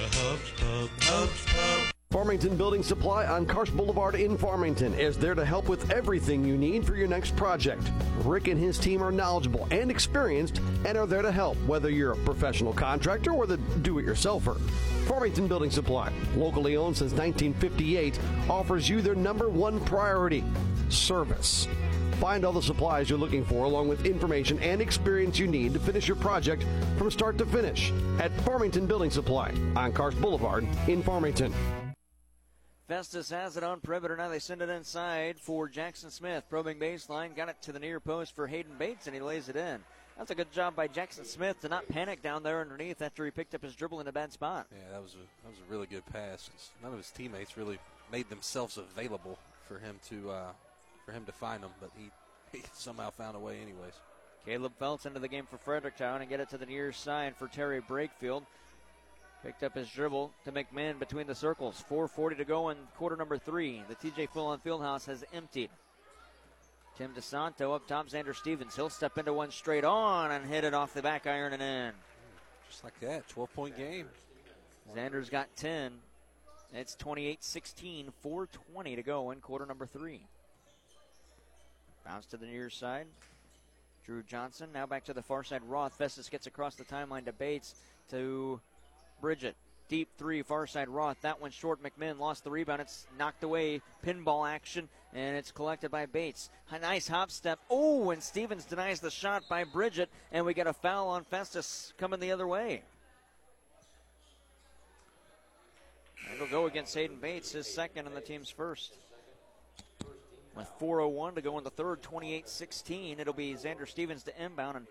The 0.00 0.06
Hubs 0.06 0.50
Pub, 0.52 0.90
Hubs 1.02 1.44
Pub. 1.44 1.92
Farmington 2.10 2.56
Building 2.56 2.82
Supply 2.82 3.26
on 3.26 3.44
Karsch 3.44 3.70
Boulevard 3.76 4.14
in 4.14 4.38
Farmington 4.38 4.94
is 4.94 5.18
there 5.18 5.34
to 5.34 5.44
help 5.44 5.68
with 5.68 5.90
everything 5.90 6.42
you 6.42 6.56
need 6.56 6.86
for 6.86 6.96
your 6.96 7.06
next 7.06 7.36
project. 7.36 7.92
Rick 8.24 8.48
and 8.48 8.58
his 8.58 8.78
team 8.78 9.02
are 9.02 9.12
knowledgeable 9.12 9.68
and 9.70 9.90
experienced 9.90 10.62
and 10.86 10.96
are 10.96 11.06
there 11.06 11.20
to 11.20 11.30
help, 11.30 11.58
whether 11.66 11.90
you're 11.90 12.12
a 12.12 12.16
professional 12.16 12.72
contractor 12.72 13.32
or 13.32 13.46
the 13.46 13.58
do 13.82 13.98
it 13.98 14.06
yourselfer. 14.06 14.58
Farmington 15.06 15.46
Building 15.46 15.70
Supply, 15.70 16.10
locally 16.34 16.78
owned 16.78 16.96
since 16.96 17.12
1958, 17.12 18.18
offers 18.48 18.88
you 18.88 19.02
their 19.02 19.14
number 19.14 19.50
one 19.50 19.80
priority 19.80 20.42
service. 20.88 21.68
Find 22.20 22.44
all 22.44 22.52
the 22.52 22.60
supplies 22.60 23.08
you're 23.08 23.18
looking 23.18 23.46
for, 23.46 23.64
along 23.64 23.88
with 23.88 24.04
information 24.04 24.58
and 24.58 24.82
experience 24.82 25.38
you 25.38 25.46
need 25.46 25.72
to 25.72 25.80
finish 25.80 26.06
your 26.06 26.18
project 26.18 26.66
from 26.98 27.10
start 27.10 27.38
to 27.38 27.46
finish 27.46 27.92
at 28.18 28.30
Farmington 28.42 28.86
Building 28.86 29.10
Supply 29.10 29.48
on 29.74 29.90
Karsch 29.90 30.20
Boulevard 30.20 30.66
in 30.86 31.02
Farmington. 31.02 31.50
Festus 32.86 33.30
has 33.30 33.56
it 33.56 33.64
on 33.64 33.80
perimeter. 33.80 34.18
Now 34.18 34.28
they 34.28 34.38
send 34.38 34.60
it 34.60 34.68
inside 34.68 35.40
for 35.40 35.66
Jackson 35.66 36.10
Smith. 36.10 36.44
Probing 36.50 36.78
baseline. 36.78 37.34
Got 37.34 37.48
it 37.48 37.56
to 37.62 37.72
the 37.72 37.78
near 37.78 38.00
post 38.00 38.36
for 38.36 38.46
Hayden 38.46 38.72
Bates, 38.78 39.06
and 39.06 39.14
he 39.14 39.22
lays 39.22 39.48
it 39.48 39.56
in. 39.56 39.78
That's 40.18 40.30
a 40.30 40.34
good 40.34 40.52
job 40.52 40.76
by 40.76 40.88
Jackson 40.88 41.24
Smith 41.24 41.58
to 41.62 41.70
not 41.70 41.88
panic 41.88 42.20
down 42.20 42.42
there 42.42 42.60
underneath 42.60 43.00
after 43.00 43.24
he 43.24 43.30
picked 43.30 43.54
up 43.54 43.62
his 43.62 43.74
dribble 43.74 44.00
in 44.00 44.08
a 44.08 44.12
bad 44.12 44.30
spot. 44.30 44.66
Yeah, 44.70 44.92
that 44.92 45.02
was 45.02 45.14
a 45.14 45.24
that 45.42 45.48
was 45.48 45.58
a 45.66 45.72
really 45.72 45.86
good 45.86 46.04
pass. 46.12 46.50
None 46.82 46.92
of 46.92 46.98
his 46.98 47.10
teammates 47.10 47.56
really 47.56 47.78
made 48.12 48.28
themselves 48.28 48.76
available 48.76 49.38
for 49.66 49.78
him 49.78 49.98
to 50.10 50.30
uh, 50.30 50.52
for 51.04 51.12
him 51.12 51.24
to 51.24 51.32
find 51.32 51.62
them, 51.62 51.70
but 51.80 51.90
he, 51.96 52.10
he 52.58 52.64
somehow 52.72 53.10
found 53.10 53.36
a 53.36 53.40
way 53.40 53.58
anyways. 53.60 53.94
Caleb 54.44 54.72
Feltz 54.78 55.06
into 55.06 55.20
the 55.20 55.28
game 55.28 55.46
for 55.46 55.58
Fredericktown 55.58 56.20
and 56.20 56.30
get 56.30 56.40
it 56.40 56.48
to 56.50 56.58
the 56.58 56.66
near 56.66 56.92
side 56.92 57.36
for 57.36 57.46
Terry 57.48 57.80
Brakefield. 57.80 58.42
Picked 59.42 59.62
up 59.62 59.74
his 59.74 59.88
dribble 59.90 60.32
to 60.44 60.52
McMinn 60.52 60.98
between 60.98 61.26
the 61.26 61.34
circles. 61.34 61.82
4.40 61.90 62.38
to 62.38 62.44
go 62.44 62.68
in 62.70 62.76
quarter 62.96 63.16
number 63.16 63.38
three. 63.38 63.82
The 63.88 63.94
TJ 63.94 64.30
Full 64.30 64.46
on 64.46 64.58
Fieldhouse 64.60 65.06
has 65.06 65.24
emptied. 65.32 65.70
Tim 66.98 67.12
DeSanto 67.14 67.74
up 67.74 67.86
top, 67.86 68.08
Xander 68.08 68.34
Stevens. 68.34 68.76
He'll 68.76 68.90
step 68.90 69.16
into 69.16 69.32
one 69.32 69.50
straight 69.50 69.84
on 69.84 70.30
and 70.30 70.44
hit 70.44 70.64
it 70.64 70.74
off 70.74 70.92
the 70.92 71.00
back 71.00 71.26
iron 71.26 71.54
and 71.54 71.62
in. 71.62 71.92
Just 72.68 72.84
like 72.84 72.98
that, 73.00 73.26
12 73.28 73.54
point 73.54 73.76
game. 73.76 74.06
Xander's 74.94 75.30
got 75.30 75.48
10. 75.56 75.92
It's 76.74 76.94
28 76.96 77.42
16, 77.42 78.12
420 78.20 78.96
to 78.96 79.02
go 79.02 79.30
in 79.30 79.40
quarter 79.40 79.64
number 79.64 79.86
three. 79.86 80.26
Bounce 82.10 82.26
to 82.26 82.36
the 82.36 82.46
near 82.46 82.68
side. 82.70 83.06
Drew 84.04 84.24
Johnson 84.24 84.70
now 84.74 84.84
back 84.84 85.04
to 85.04 85.12
the 85.12 85.22
far 85.22 85.44
side. 85.44 85.62
Roth. 85.64 85.96
Festus 85.96 86.28
gets 86.28 86.48
across 86.48 86.74
the 86.74 86.82
timeline 86.82 87.24
to 87.26 87.32
Bates 87.32 87.76
to 88.10 88.60
Bridget. 89.20 89.54
Deep 89.88 90.08
three, 90.18 90.42
far 90.42 90.66
side 90.66 90.88
Roth. 90.88 91.18
That 91.22 91.40
one 91.40 91.52
short. 91.52 91.78
McMinn 91.84 92.18
lost 92.18 92.42
the 92.42 92.50
rebound. 92.50 92.80
It's 92.80 93.06
knocked 93.16 93.44
away. 93.44 93.80
Pinball 94.04 94.50
action, 94.50 94.88
and 95.14 95.36
it's 95.36 95.52
collected 95.52 95.92
by 95.92 96.06
Bates. 96.06 96.50
A 96.72 96.80
nice 96.80 97.06
hop 97.06 97.30
step. 97.30 97.60
Oh, 97.70 98.10
and 98.10 98.20
Stevens 98.20 98.64
denies 98.64 98.98
the 98.98 99.10
shot 99.10 99.44
by 99.48 99.62
Bridget, 99.62 100.10
and 100.32 100.44
we 100.44 100.52
get 100.52 100.66
a 100.66 100.72
foul 100.72 101.10
on 101.10 101.22
Festus 101.22 101.92
coming 101.96 102.18
the 102.18 102.32
other 102.32 102.48
way. 102.48 102.82
It'll 106.34 106.48
go 106.48 106.66
against 106.66 106.92
Hayden 106.96 107.18
Bates, 107.20 107.52
his 107.52 107.72
second 107.72 108.08
and 108.08 108.16
the 108.16 108.20
team's 108.20 108.50
first. 108.50 108.94
With 110.60 110.90
4.01 110.90 111.36
to 111.36 111.42
go 111.42 111.56
in 111.56 111.64
the 111.64 111.70
third, 111.70 112.02
28 112.02 112.48
16. 112.48 113.18
It'll 113.18 113.32
be 113.32 113.54
Xander 113.54 113.88
Stevens 113.88 114.22
to 114.24 114.44
inbound, 114.44 114.76
and 114.76 114.86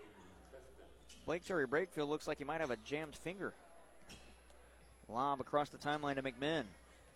Blake 1.26 1.44
Terry 1.44 1.66
Brakefield 1.66 2.08
looks 2.08 2.26
like 2.26 2.38
he 2.38 2.44
might 2.44 2.60
have 2.60 2.72
a 2.72 2.76
jammed 2.84 3.14
finger. 3.14 3.54
Lob 5.08 5.40
across 5.40 5.68
the 5.68 5.78
timeline 5.78 6.16
to 6.16 6.22
McMinn. 6.22 6.64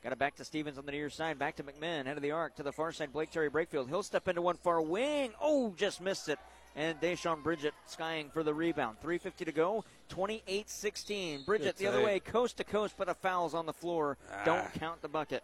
Got 0.05 0.13
it 0.13 0.19
back 0.19 0.37
to 0.37 0.45
Stevens 0.45 0.79
on 0.79 0.87
the 0.87 0.93
near 0.93 1.11
side. 1.11 1.39
Back 1.39 1.57
to 1.57 1.65
McMinn. 1.65 2.07
Head 2.07 2.17
of 2.17 2.23
the 2.23 2.31
arc 2.31 2.57
to 2.57 2.63
the 2.63 2.73
far 2.73 2.93
side. 2.93 3.13
Blake 3.13 3.31
Terry 3.31 3.51
Brakefield. 3.51 3.89
He'll 3.89 4.03
step 4.03 4.29
into 4.29 4.43
one 4.43 4.57
far 4.57 4.81
wing. 4.81 5.33
Oh, 5.41 5.75
just 5.77 6.01
missed 6.01 6.29
it. 6.29 6.39
And 6.77 7.01
Deshaun 7.01 7.43
Bridget 7.43 7.73
skying 7.87 8.31
for 8.31 8.43
the 8.43 8.53
rebound. 8.53 8.99
3.50 9.03 9.47
to 9.47 9.53
go. 9.53 9.85
28 10.11 10.69
16. 10.69 11.43
Bridget 11.45 11.77
the 11.77 11.87
other 11.87 12.05
way, 12.05 12.21
coast 12.21 12.59
to 12.59 12.65
coast, 12.65 12.95
but 12.99 13.09
a 13.09 13.15
foul's 13.15 13.55
on 13.55 13.67
the 13.67 13.73
floor. 13.73 14.19
Ah. 14.33 14.43
Don't 14.45 14.75
count 14.75 15.01
the 15.01 15.09
bucket. 15.09 15.43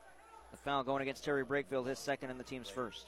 The 0.51 0.57
foul 0.57 0.83
going 0.83 1.03
against 1.03 1.25
Terry 1.25 1.45
Brakefield, 1.45 1.87
his 1.87 1.99
second 1.99 2.31
and 2.31 2.39
the 2.39 2.45
team's 2.45 2.69
first. 2.69 3.07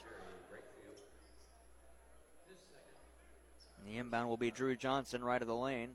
And 3.77 3.93
the 3.93 3.97
inbound 3.97 4.29
will 4.29 4.37
be 4.37 4.51
Drew 4.51 4.75
Johnson, 4.75 5.23
right 5.23 5.41
of 5.41 5.47
the 5.47 5.55
lane. 5.55 5.91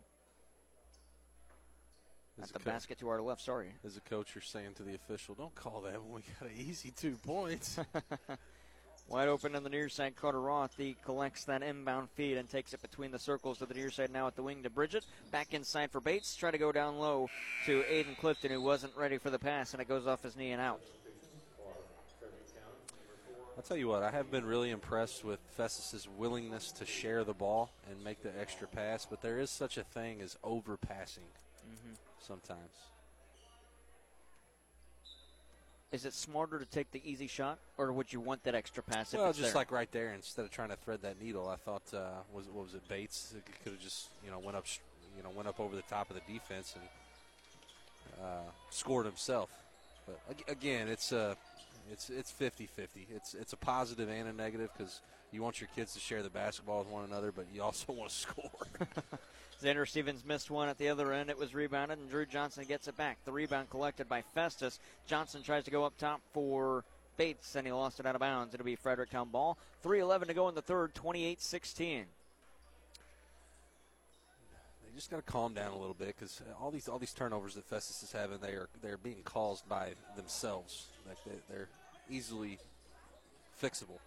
As 2.40 2.50
At 2.50 2.52
the 2.54 2.58
co- 2.60 2.70
basket 2.70 2.98
to 2.98 3.08
our 3.08 3.20
left, 3.20 3.40
sorry. 3.40 3.72
As 3.84 3.96
a 3.96 4.00
coach, 4.00 4.34
you're 4.34 4.42
saying 4.42 4.74
to 4.76 4.82
the 4.82 4.94
official, 4.94 5.34
don't 5.34 5.54
call 5.54 5.80
that 5.82 6.00
when 6.02 6.12
we 6.12 6.22
got 6.38 6.50
an 6.50 6.56
easy 6.56 6.90
two 6.90 7.16
points. 7.16 7.78
Wide 9.08 9.28
open 9.28 9.56
on 9.56 9.64
the 9.64 9.70
near 9.70 9.88
side, 9.88 10.16
Carter 10.16 10.40
Roth. 10.40 10.74
He 10.76 10.94
collects 11.02 11.44
that 11.44 11.62
inbound 11.62 12.10
feed 12.10 12.36
and 12.36 12.48
takes 12.48 12.74
it 12.74 12.82
between 12.82 13.10
the 13.10 13.18
circles 13.18 13.58
to 13.58 13.66
the 13.66 13.72
near 13.72 13.90
side 13.90 14.10
now 14.12 14.26
at 14.26 14.36
the 14.36 14.42
wing 14.42 14.62
to 14.64 14.70
Bridget. 14.70 15.06
Back 15.32 15.54
inside 15.54 15.90
for 15.90 16.00
Bates. 16.00 16.36
Try 16.36 16.50
to 16.50 16.58
go 16.58 16.72
down 16.72 16.98
low 16.98 17.28
to 17.64 17.82
Aiden 17.90 18.18
Clifton, 18.18 18.50
who 18.50 18.60
wasn't 18.60 18.94
ready 18.96 19.16
for 19.16 19.30
the 19.30 19.38
pass, 19.38 19.72
and 19.72 19.80
it 19.80 19.88
goes 19.88 20.06
off 20.06 20.22
his 20.22 20.36
knee 20.36 20.52
and 20.52 20.60
out. 20.60 20.80
I'll 23.58 23.64
tell 23.64 23.76
you 23.76 23.88
what, 23.88 24.04
I 24.04 24.12
have 24.12 24.30
been 24.30 24.46
really 24.46 24.70
impressed 24.70 25.24
with 25.24 25.40
Festus's 25.56 26.06
willingness 26.16 26.70
to 26.70 26.86
share 26.86 27.24
the 27.24 27.34
ball 27.34 27.72
and 27.90 28.04
make 28.04 28.22
the 28.22 28.30
extra 28.40 28.68
pass, 28.68 29.04
but 29.04 29.20
there 29.20 29.40
is 29.40 29.50
such 29.50 29.76
a 29.76 29.82
thing 29.82 30.20
as 30.22 30.36
overpassing 30.44 31.26
Mhm. 31.66 31.96
sometimes. 32.20 32.70
Is 35.90 36.04
it 36.04 36.14
smarter 36.14 36.60
to 36.60 36.66
take 36.66 36.92
the 36.92 37.02
easy 37.04 37.26
shot, 37.26 37.58
or 37.76 37.92
would 37.92 38.12
you 38.12 38.20
want 38.20 38.44
that 38.44 38.54
extra 38.54 38.80
pass 38.80 39.12
if 39.12 39.18
well, 39.18 39.32
just 39.32 39.42
there? 39.42 39.54
like 39.54 39.72
right 39.72 39.90
there, 39.90 40.14
instead 40.14 40.44
of 40.44 40.52
trying 40.52 40.68
to 40.68 40.76
thread 40.76 41.02
that 41.02 41.20
needle, 41.20 41.48
I 41.48 41.56
thought 41.56 41.92
uh, 41.92 42.22
was 42.32 42.46
what 42.46 42.66
was 42.66 42.74
it 42.74 42.86
Bates? 42.86 43.34
Could 43.64 43.72
have 43.72 43.82
just 43.82 44.10
you 44.24 44.30
know 44.30 44.38
went 44.38 44.56
up, 44.56 44.66
you 45.16 45.24
know, 45.24 45.30
went 45.30 45.48
up 45.48 45.58
over 45.58 45.74
the 45.74 45.82
top 45.82 46.10
of 46.10 46.14
the 46.14 46.32
defense 46.32 46.76
and 46.76 48.24
uh, 48.24 48.50
scored 48.70 49.06
himself. 49.06 49.50
But 50.06 50.20
again, 50.46 50.88
it's 50.88 51.12
uh, 51.12 51.34
it's 51.92 52.10
it's 52.10 52.32
50-50. 52.32 52.68
It's 53.14 53.34
it's 53.34 53.52
a 53.52 53.56
positive 53.56 54.08
and 54.08 54.28
a 54.28 54.32
negative 54.32 54.70
because 54.76 55.00
you 55.32 55.42
want 55.42 55.60
your 55.60 55.68
kids 55.76 55.94
to 55.94 56.00
share 56.00 56.22
the 56.22 56.30
basketball 56.30 56.78
with 56.80 56.88
one 56.88 57.04
another, 57.04 57.32
but 57.32 57.46
you 57.52 57.62
also 57.62 57.92
want 57.92 58.10
to 58.10 58.16
score. 58.16 58.50
Xander 59.62 59.88
Stevens 59.88 60.24
missed 60.24 60.50
one 60.50 60.68
at 60.68 60.78
the 60.78 60.88
other 60.88 61.12
end. 61.12 61.30
It 61.30 61.38
was 61.38 61.54
rebounded, 61.54 61.98
and 61.98 62.08
Drew 62.08 62.26
Johnson 62.26 62.64
gets 62.66 62.86
it 62.86 62.96
back. 62.96 63.18
The 63.24 63.32
rebound 63.32 63.70
collected 63.70 64.08
by 64.08 64.22
Festus. 64.22 64.78
Johnson 65.06 65.42
tries 65.42 65.64
to 65.64 65.70
go 65.70 65.84
up 65.84 65.98
top 65.98 66.20
for 66.32 66.84
Bates, 67.16 67.56
and 67.56 67.66
he 67.66 67.72
lost 67.72 67.98
it 67.98 68.06
out 68.06 68.14
of 68.14 68.20
bounds. 68.20 68.54
It'll 68.54 68.64
be 68.64 68.76
Fredericktown 68.76 69.30
ball. 69.30 69.58
3.11 69.84 70.28
to 70.28 70.34
go 70.34 70.48
in 70.48 70.54
the 70.54 70.62
third, 70.62 70.94
28 70.94 71.42
16. 71.42 72.04
Just 74.98 75.12
got 75.12 75.24
to 75.24 75.32
calm 75.32 75.54
down 75.54 75.70
a 75.70 75.78
little 75.78 75.94
bit 75.94 76.16
because 76.18 76.40
uh, 76.40 76.60
all 76.60 76.72
these 76.72 76.88
all 76.88 76.98
these 76.98 77.12
turnovers 77.12 77.54
that 77.54 77.64
Festus 77.66 78.02
is 78.02 78.10
having, 78.10 78.38
they 78.38 78.54
are 78.54 78.68
they're 78.82 78.96
being 78.96 79.22
caused 79.24 79.68
by 79.68 79.92
themselves. 80.16 80.86
Like 81.06 81.18
they, 81.24 81.38
they're 81.48 81.68
easily 82.10 82.58
fixable. 83.62 84.00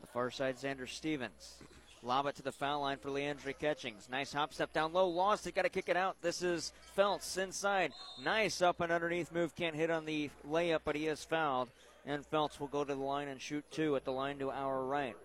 The 0.00 0.06
far 0.06 0.30
side, 0.30 0.56
Xander 0.56 0.88
Stevens. 0.88 1.54
Lob 2.00 2.26
it 2.26 2.36
to 2.36 2.42
the 2.42 2.52
foul 2.52 2.82
line 2.82 2.98
for 2.98 3.08
Leandre 3.08 3.58
Catchings. 3.58 4.06
Nice 4.08 4.32
hop 4.32 4.54
step 4.54 4.72
down 4.72 4.92
low. 4.92 5.08
Lost 5.08 5.48
it. 5.48 5.56
Got 5.56 5.62
to 5.62 5.68
kick 5.68 5.88
it 5.88 5.96
out. 5.96 6.14
This 6.22 6.42
is 6.42 6.72
Feltz 6.94 7.36
inside. 7.36 7.92
Nice 8.22 8.62
up 8.62 8.80
and 8.80 8.92
underneath 8.92 9.32
move. 9.32 9.56
Can't 9.56 9.74
hit 9.74 9.90
on 9.90 10.04
the 10.04 10.30
layup, 10.48 10.82
but 10.84 10.94
he 10.94 11.08
is 11.08 11.24
fouled. 11.24 11.70
And 12.06 12.24
Feltz 12.24 12.60
will 12.60 12.68
go 12.68 12.84
to 12.84 12.94
the 12.94 13.00
line 13.00 13.26
and 13.26 13.40
shoot 13.40 13.64
two 13.72 13.96
at 13.96 14.04
the 14.04 14.12
line 14.12 14.38
to 14.38 14.52
our 14.52 14.84
right. 14.84 15.16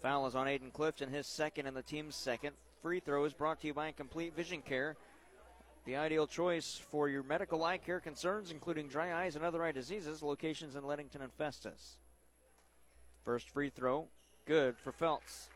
Foul 0.00 0.28
is 0.28 0.36
on 0.36 0.46
Aiden 0.46 0.72
Clifton, 0.72 1.10
his 1.10 1.26
second 1.26 1.66
and 1.66 1.76
the 1.76 1.82
team's 1.82 2.14
second. 2.14 2.54
Free 2.84 3.00
throw 3.00 3.24
is 3.24 3.32
brought 3.32 3.62
to 3.62 3.66
you 3.66 3.72
by 3.72 3.92
Complete 3.92 4.36
Vision 4.36 4.60
Care. 4.60 4.94
The 5.86 5.96
ideal 5.96 6.26
choice 6.26 6.78
for 6.90 7.08
your 7.08 7.22
medical 7.22 7.64
eye 7.64 7.78
care 7.78 7.98
concerns, 7.98 8.50
including 8.50 8.88
dry 8.88 9.24
eyes 9.24 9.36
and 9.36 9.42
other 9.42 9.64
eye 9.64 9.72
diseases, 9.72 10.22
locations 10.22 10.76
in 10.76 10.86
Leadington 10.86 11.22
and 11.22 11.32
Festus. 11.32 11.96
First 13.24 13.48
free 13.48 13.70
throw, 13.70 14.08
good 14.44 14.76
for 14.76 14.92
Feltz. 14.92 15.48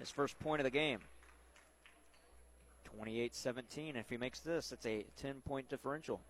His 0.00 0.10
first 0.10 0.38
point 0.38 0.60
of 0.60 0.64
the 0.64 0.70
game. 0.70 1.00
28 2.84 3.34
17. 3.34 3.94
If 3.94 4.08
he 4.08 4.16
makes 4.16 4.40
this, 4.40 4.72
it's 4.72 4.86
a 4.86 5.04
10 5.20 5.42
point 5.46 5.68
differential. 5.68 6.22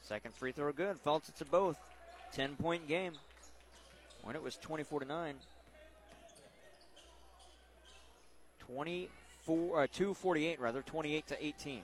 Second 0.00 0.34
free 0.34 0.52
throw, 0.52 0.72
good. 0.72 0.98
Feltz 0.98 1.28
it 1.28 1.36
to 1.36 1.44
both. 1.44 1.76
10 2.32 2.56
point 2.56 2.88
game. 2.88 3.12
When 4.22 4.36
it 4.36 4.42
was 4.42 4.56
24 4.56 5.00
to 5.00 5.06
9. 5.06 5.34
24, 8.60 9.82
uh, 9.82 9.86
248 9.92 10.60
rather, 10.60 10.82
28 10.82 11.26
to 11.26 11.44
18. 11.44 11.82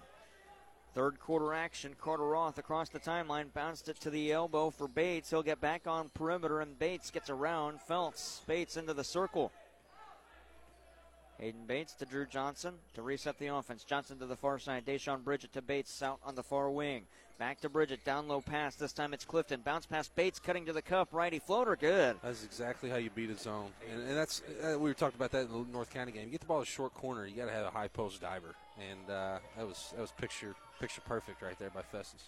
Third 0.95 1.21
quarter 1.21 1.53
action. 1.53 1.95
Carter 2.01 2.25
Roth 2.25 2.59
across 2.59 2.89
the 2.89 2.99
timeline 2.99 3.53
bounced 3.53 3.89
it 3.89 4.01
to 4.01 4.11
the 4.11 4.33
elbow 4.33 4.71
for 4.71 4.89
Bates. 4.89 5.31
He'll 5.31 5.43
get 5.43 5.61
back 5.61 5.87
on 5.87 6.11
perimeter, 6.15 6.61
and 6.61 6.79
Bates 6.79 7.11
gets 7.11 7.31
around. 7.31 7.81
Feltz. 7.83 8.43
Bates 8.47 8.77
into 8.77 8.95
the 8.95 9.05
circle. 9.05 9.53
Hayden 11.39 11.67
Bates 11.67 11.95
to 11.95 12.05
Drew 12.05 12.27
Johnson 12.27 12.75
to 12.95 13.03
reset 13.03 13.39
the 13.39 13.47
offense. 13.47 13.85
Johnson 13.85 14.19
to 14.19 14.27
the 14.27 14.35
far 14.35 14.59
side. 14.59 14.87
Deshaun 14.87 15.23
Bridget 15.23 15.53
to 15.53 15.63
Bates 15.63 16.03
out 16.03 16.19
on 16.25 16.35
the 16.35 16.43
far 16.43 16.69
wing. 16.71 17.05
Back 17.39 17.61
to 17.61 17.69
Bridget. 17.69 18.05
Down 18.05 18.27
low 18.27 18.41
pass. 18.41 18.75
This 18.75 18.93
time 18.93 19.15
it's 19.15 19.25
Clifton. 19.25 19.61
Bounce 19.61 19.87
past 19.87 20.15
Bates 20.17 20.41
cutting 20.41 20.67
to 20.67 20.73
the 20.73 20.83
cup. 20.83 21.11
Righty 21.13 21.39
floater. 21.39 21.77
Good. 21.77 22.17
That's 22.21 22.45
exactly 22.45 22.91
how 22.91 22.97
you 22.97 23.11
beat 23.11 23.31
a 23.31 23.37
zone, 23.37 23.71
and, 23.93 24.03
and 24.03 24.17
that's 24.17 24.43
uh, 24.65 24.77
we 24.77 24.91
were 24.91 24.95
talking 24.95 25.17
about 25.17 25.31
that 25.31 25.47
in 25.47 25.53
the 25.53 25.73
North 25.73 25.91
County 25.91 26.11
game. 26.11 26.25
You 26.25 26.33
get 26.33 26.41
the 26.41 26.47
ball 26.47 26.61
to 26.61 26.67
short 26.67 26.95
corner, 26.95 27.27
you 27.27 27.37
got 27.37 27.47
to 27.47 27.53
have 27.53 27.67
a 27.67 27.71
high 27.71 27.87
post 27.87 28.21
diver, 28.21 28.57
and 28.77 29.09
uh, 29.09 29.39
that 29.57 29.67
was 29.67 29.93
that 29.95 30.01
was 30.01 30.11
picture 30.13 30.57
picture 30.81 31.01
perfect 31.03 31.41
right 31.41 31.57
there 31.61 31.71
by 31.71 31.83
Festus. 31.83 32.25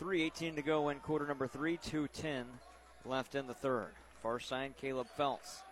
3.18 0.00 0.54
to 0.54 0.62
go 0.62 0.90
in 0.90 0.98
quarter 1.00 1.26
number 1.26 1.48
three. 1.48 1.78
2.10 1.78 2.44
left 3.04 3.34
in 3.34 3.46
the 3.48 3.54
third. 3.54 3.88
Far 4.22 4.38
side, 4.38 4.74
Caleb 4.80 5.08
Feltz. 5.16 5.62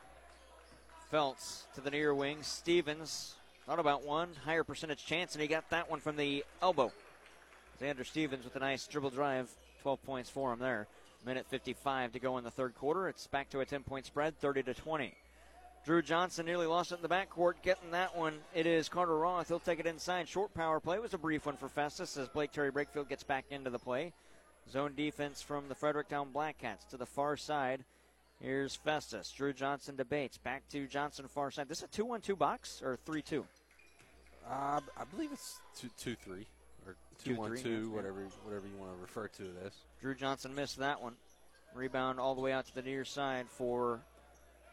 Feltz 1.11 1.67
to 1.75 1.81
the 1.81 1.91
near 1.91 2.13
wing. 2.13 2.39
Stevens 2.43 3.35
thought 3.67 3.79
about 3.79 4.05
one. 4.05 4.31
Higher 4.45 4.65
percentage 4.65 5.05
chance, 5.05 5.35
and 5.35 5.43
he 5.43 5.47
got 5.47 5.69
that 5.71 5.89
one 5.89 6.01
from 6.01 6.17
the 6.17 6.45
elbow. 6.61 6.91
Xander 7.85 8.07
Stevens 8.07 8.45
with 8.45 8.57
a 8.57 8.61
nice 8.61 8.87
dribble 8.87 9.11
drive. 9.11 9.51
12 9.83 10.03
points 10.05 10.31
for 10.31 10.51
him 10.51 10.59
there. 10.59 10.87
Minute 11.27 11.45
55 11.51 12.13
to 12.13 12.19
go 12.19 12.39
in 12.39 12.45
the 12.45 12.51
third 12.51 12.75
quarter. 12.75 13.09
It's 13.09 13.27
back 13.27 13.51
to 13.51 13.61
a 13.61 13.67
10 13.67 13.83
point 13.83 14.07
spread, 14.07 14.39
30 14.41 14.63
to 14.63 14.75
20. 14.75 15.13
Drew 15.85 16.01
Johnson 16.01 16.47
nearly 16.47 16.65
lost 16.65 16.93
it 16.93 16.95
in 16.95 17.03
the 17.03 17.09
backcourt, 17.09 17.55
getting 17.63 17.91
that 17.91 18.17
one. 18.17 18.39
It 18.55 18.67
is 18.67 18.89
Carter 18.89 19.19
Roth. 19.19 19.49
He'll 19.49 19.59
take 19.59 19.81
it 19.81 19.87
inside. 19.87 20.27
Short 20.27 20.55
power 20.55 20.81
play 20.81 20.99
was 20.99 21.13
a 21.13 21.19
brief 21.19 21.45
one 21.45 21.59
for 21.59 21.69
Festus 21.69 22.17
as 22.17 22.27
Blake 22.29 22.53
Terry 22.53 22.73
Brakefield 22.73 23.11
gets 23.11 23.23
back 23.23 23.45
into 23.51 23.69
the 23.69 23.79
play. 23.79 24.15
Zone 24.73 24.95
defense 24.97 25.43
from 25.43 25.69
the 25.69 25.75
Fredericktown 25.75 26.33
Black 26.33 26.57
Cats 26.57 26.87
to 26.87 26.97
the 26.97 27.05
far 27.05 27.37
side. 27.37 27.85
Here's 28.41 28.75
Festus. 28.75 29.31
Drew 29.31 29.53
Johnson 29.53 29.95
debates. 29.95 30.39
Back 30.39 30.67
to 30.71 30.87
Johnson 30.87 31.29
far 31.29 31.51
side. 31.51 31.69
This 31.69 31.79
is 31.79 31.85
a 31.85 31.89
2 31.89 32.07
1 32.07 32.23
2 32.23 32.35
box 32.35 32.81
or 32.83 32.97
3 33.05 33.21
2? 33.21 33.45
Uh, 34.49 34.81
I 34.97 35.05
believe 35.11 35.33
it's 35.33 35.61
two 35.79 35.89
two 35.97 36.15
three 36.17 36.43
or 36.43 36.54
two, 37.23 37.35
Two, 37.35 37.41
one 37.41 37.51
three, 37.51 37.63
two, 37.63 37.89
yeah. 37.91 37.97
whatever 37.97 38.21
whatever 38.45 38.67
you 38.67 38.77
want 38.81 38.95
to 38.95 39.01
refer 39.01 39.29
to 39.29 39.43
it 39.45 39.55
as. 39.67 39.73
Drew 40.01 40.15
Johnson 40.15 40.55
missed 40.55 40.79
that 40.79 41.01
one. 41.03 41.15
Rebound 41.75 42.21
all 42.21 42.35
the 42.35 42.41
way 42.41 42.53
out 42.53 42.67
to 42.67 42.75
the 42.75 42.83
near 42.83 43.05
side 43.05 43.47
for 43.49 44.01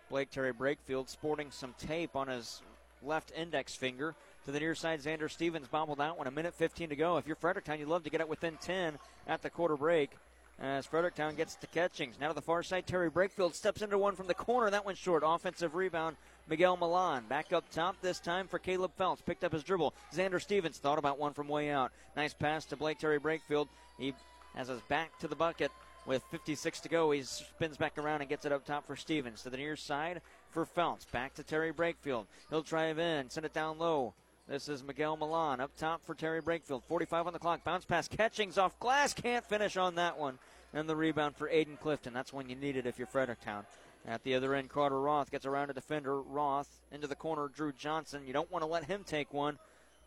Blake 0.10 0.30
Terry 0.30 0.54
Brakefield, 0.54 1.10
sporting 1.10 1.50
some 1.52 1.74
tape 1.80 2.16
on 2.16 2.28
his 2.28 2.62
left 3.02 3.32
index 3.36 3.74
finger 3.76 4.14
to 4.46 4.52
the 4.52 4.60
near 4.60 4.76
side. 4.76 5.02
Xander 5.02 5.30
Stevens 5.30 5.68
bobbled 5.68 6.00
out 6.00 6.18
one. 6.18 6.28
A 6.28 6.32
minute 6.32 6.54
15 6.54 6.90
to 6.90 6.96
go. 6.96 7.18
If 7.18 7.26
you're 7.26 7.36
Fredericktown, 7.36 7.80
you'd 7.80 7.88
love 7.88 8.04
to 8.04 8.10
get 8.10 8.22
it 8.22 8.30
within 8.30 8.58
10 8.62 9.00
at 9.28 9.42
the 9.42 9.50
quarter 9.50 9.76
break. 9.76 10.12
As 10.60 10.86
Fredericktown 10.86 11.34
gets 11.36 11.56
to 11.56 11.68
Catchings. 11.68 12.18
Now 12.22 12.28
to 12.28 12.36
the 12.36 12.42
far 12.42 12.62
side, 12.62 12.86
Terry 12.86 13.10
Brakefield 13.10 13.56
steps 13.56 13.82
into 13.82 13.98
one 13.98 14.16
from 14.16 14.28
the 14.28 14.36
corner. 14.36 14.70
That 14.70 14.86
one's 14.86 15.00
short. 15.00 15.24
Offensive 15.26 15.74
rebound, 15.74 16.18
Miguel 16.52 16.76
Milan. 16.76 17.24
Back 17.30 17.54
up 17.54 17.64
top 17.72 17.96
this 18.02 18.20
time 18.20 18.46
for 18.46 18.60
Caleb 18.60 18.92
Feltz. 18.98 19.22
Picked 19.22 19.46
up 19.46 19.54
his 19.54 19.64
dribble. 19.64 19.94
Xander 20.14 20.42
Stevens 20.42 20.80
thought 20.80 20.98
about 20.98 21.18
one 21.18 21.32
from 21.32 21.48
way 21.48 21.70
out. 21.70 21.94
Nice 22.18 22.34
pass 22.34 22.66
to 22.66 22.76
Blake 22.76 23.00
Terry 23.00 23.22
Brakefield. 23.22 23.70
He 23.98 24.14
has 24.54 24.68
his 24.68 24.82
back 24.82 25.18
to 25.20 25.30
the 25.30 25.36
bucket. 25.36 25.72
With 26.06 26.22
56 26.30 26.82
to 26.82 26.90
go, 26.90 27.12
he 27.12 27.24
spins 27.24 27.78
back 27.78 27.98
around 27.98 28.20
and 28.20 28.30
gets 28.30 28.44
it 28.44 28.52
up 28.52 28.66
top 28.66 28.86
for 28.86 28.98
Stevens. 28.98 29.44
To 29.44 29.50
the 29.50 29.56
near 29.56 29.78
side 29.78 30.20
for 30.50 30.66
Feltz. 30.66 31.06
Back 31.06 31.36
to 31.36 31.44
Terry 31.44 31.72
Brakefield. 31.72 32.26
He'll 32.50 32.64
drive 32.64 33.00
in, 33.00 33.30
send 33.30 33.46
it 33.46 33.54
down 33.54 33.80
low. 33.80 34.14
This 34.46 34.68
is 34.68 34.84
Miguel 34.84 35.16
Milan 35.16 35.62
up 35.62 35.72
top 35.78 36.06
for 36.06 36.16
Terry 36.16 36.42
Brakefield. 36.42 36.84
45 36.84 37.28
on 37.28 37.34
the 37.34 37.40
clock. 37.40 37.64
Bounce 37.64 37.86
pass. 37.86 38.10
Catchings 38.10 38.58
off 38.58 38.78
glass. 38.78 39.14
Can't 39.14 39.46
finish 39.46 39.78
on 39.78 39.96
that 39.96 40.20
one. 40.20 40.38
And 40.74 40.90
the 40.90 40.98
rebound 40.98 41.38
for 41.38 41.48
Aiden 41.48 41.80
Clifton. 41.80 42.14
That's 42.14 42.34
when 42.34 42.50
you 42.50 42.58
need 42.58 42.76
it 42.76 42.86
if 42.86 42.98
you're 42.98 43.08
Fredericktown. 43.08 43.64
At 44.08 44.24
the 44.24 44.36
other 44.36 44.56
end, 44.56 44.70
Carter 44.70 45.00
Roth 45.00 45.30
gets 45.32 45.46
around 45.46 45.70
a 45.70 45.74
defender. 45.74 46.22
Roth 46.22 46.82
into 46.92 47.08
the 47.08 47.16
corner. 47.16 47.48
Drew 47.48 47.72
Johnson. 47.72 48.24
You 48.26 48.34
don't 48.34 48.52
want 48.52 48.64
to 48.64 48.70
let 48.70 48.86
him 48.86 49.04
take 49.06 49.34
one. 49.34 49.60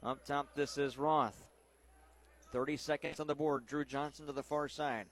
Up 0.03 0.25
top, 0.25 0.55
this 0.55 0.77
is 0.77 0.99
Roth. 0.99 1.47
30 2.53 2.77
seconds 2.77 3.21
on 3.21 3.27
the 3.27 3.35
board. 3.35 3.67
Drew 3.67 3.85
Johnson 3.85 4.27
to 4.27 4.33
the 4.33 4.43
far 4.43 4.69
side. 4.69 5.07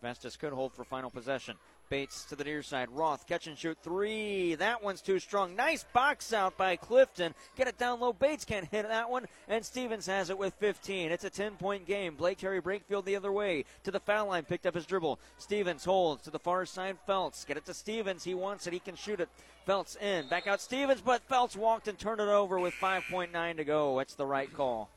Festus 0.00 0.36
could 0.36 0.52
hold 0.52 0.72
for 0.72 0.84
final 0.84 1.10
possession. 1.10 1.56
Bates 1.88 2.24
to 2.24 2.36
the 2.36 2.44
near 2.44 2.62
side. 2.62 2.88
Roth 2.90 3.26
catch 3.26 3.46
and 3.46 3.56
shoot 3.56 3.76
three. 3.82 4.54
That 4.54 4.82
one's 4.82 5.00
too 5.00 5.18
strong. 5.18 5.54
Nice 5.54 5.84
box 5.92 6.32
out 6.32 6.56
by 6.56 6.76
Clifton. 6.76 7.34
Get 7.56 7.68
it 7.68 7.78
down 7.78 8.00
low. 8.00 8.12
Bates 8.12 8.44
can't 8.44 8.66
hit 8.66 8.88
that 8.88 9.10
one. 9.10 9.26
And 9.48 9.64
Stevens 9.64 10.06
has 10.06 10.30
it 10.30 10.38
with 10.38 10.54
15. 10.54 11.12
It's 11.12 11.24
a 11.24 11.30
10 11.30 11.52
point 11.52 11.86
game. 11.86 12.14
Blake 12.14 12.38
Terry 12.38 12.60
Brakefield 12.60 13.04
the 13.04 13.16
other 13.16 13.32
way. 13.32 13.64
To 13.84 13.90
the 13.90 14.00
foul 14.00 14.28
line. 14.28 14.44
Picked 14.44 14.66
up 14.66 14.74
his 14.74 14.86
dribble. 14.86 15.18
Stevens 15.38 15.84
holds 15.84 16.22
to 16.22 16.30
the 16.30 16.38
far 16.38 16.64
side. 16.66 16.96
Feltz. 17.06 17.44
Get 17.44 17.56
it 17.56 17.66
to 17.66 17.74
Stevens. 17.74 18.24
He 18.24 18.34
wants 18.34 18.66
it. 18.66 18.72
He 18.72 18.78
can 18.78 18.96
shoot 18.96 19.20
it. 19.20 19.28
Feltz 19.66 19.96
in. 19.96 20.28
Back 20.28 20.46
out 20.46 20.60
Stevens, 20.60 21.00
but 21.00 21.22
Feltz 21.22 21.56
walked 21.56 21.88
and 21.88 21.98
turned 21.98 22.20
it 22.20 22.28
over 22.28 22.58
with 22.58 22.74
5.9 22.74 23.56
to 23.56 23.64
go. 23.64 23.98
That's 23.98 24.14
the 24.14 24.26
right 24.26 24.52
call. 24.52 24.90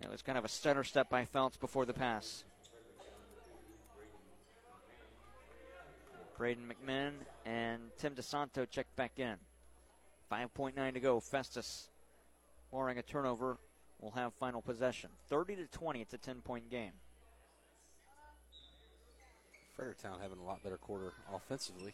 It 0.00 0.10
was 0.10 0.22
kind 0.22 0.36
of 0.36 0.44
a 0.44 0.48
stutter 0.48 0.82
step 0.82 1.08
by 1.08 1.24
Feltz 1.24 1.56
before 1.56 1.86
the 1.86 1.92
pass. 1.92 2.44
Braden 6.42 6.64
McMinn 6.66 7.12
and 7.46 7.80
Tim 7.98 8.16
DeSanto 8.16 8.68
check 8.68 8.88
back 8.96 9.20
in. 9.20 9.36
5.9 10.28 10.94
to 10.94 10.98
go. 10.98 11.20
Festus, 11.20 11.88
barring 12.72 12.98
a 12.98 13.02
turnover, 13.02 13.58
will 14.00 14.10
have 14.10 14.34
final 14.34 14.60
possession. 14.60 15.10
30 15.28 15.54
to 15.54 15.66
20. 15.66 16.00
It's 16.00 16.14
a 16.14 16.18
10 16.18 16.40
point 16.40 16.68
game. 16.68 16.90
Fredericktown 19.76 20.18
having 20.20 20.38
a 20.38 20.42
lot 20.42 20.60
better 20.64 20.78
quarter 20.78 21.12
offensively. 21.32 21.92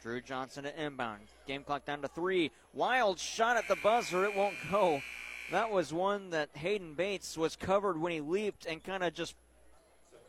Drew 0.00 0.22
Johnson 0.22 0.64
at 0.64 0.78
inbound. 0.78 1.24
Game 1.46 1.62
clock 1.62 1.84
down 1.84 2.00
to 2.00 2.08
three. 2.08 2.50
Wild 2.72 3.18
shot 3.18 3.58
at 3.58 3.68
the 3.68 3.76
buzzer. 3.82 4.24
It 4.24 4.34
won't 4.34 4.56
go. 4.70 5.02
That 5.50 5.70
was 5.70 5.92
one 5.92 6.30
that 6.30 6.48
Hayden 6.54 6.94
Bates 6.94 7.36
was 7.36 7.56
covered 7.56 8.00
when 8.00 8.10
he 8.10 8.22
leaped 8.22 8.64
and 8.64 8.82
kind 8.82 9.04
of 9.04 9.12
just 9.12 9.34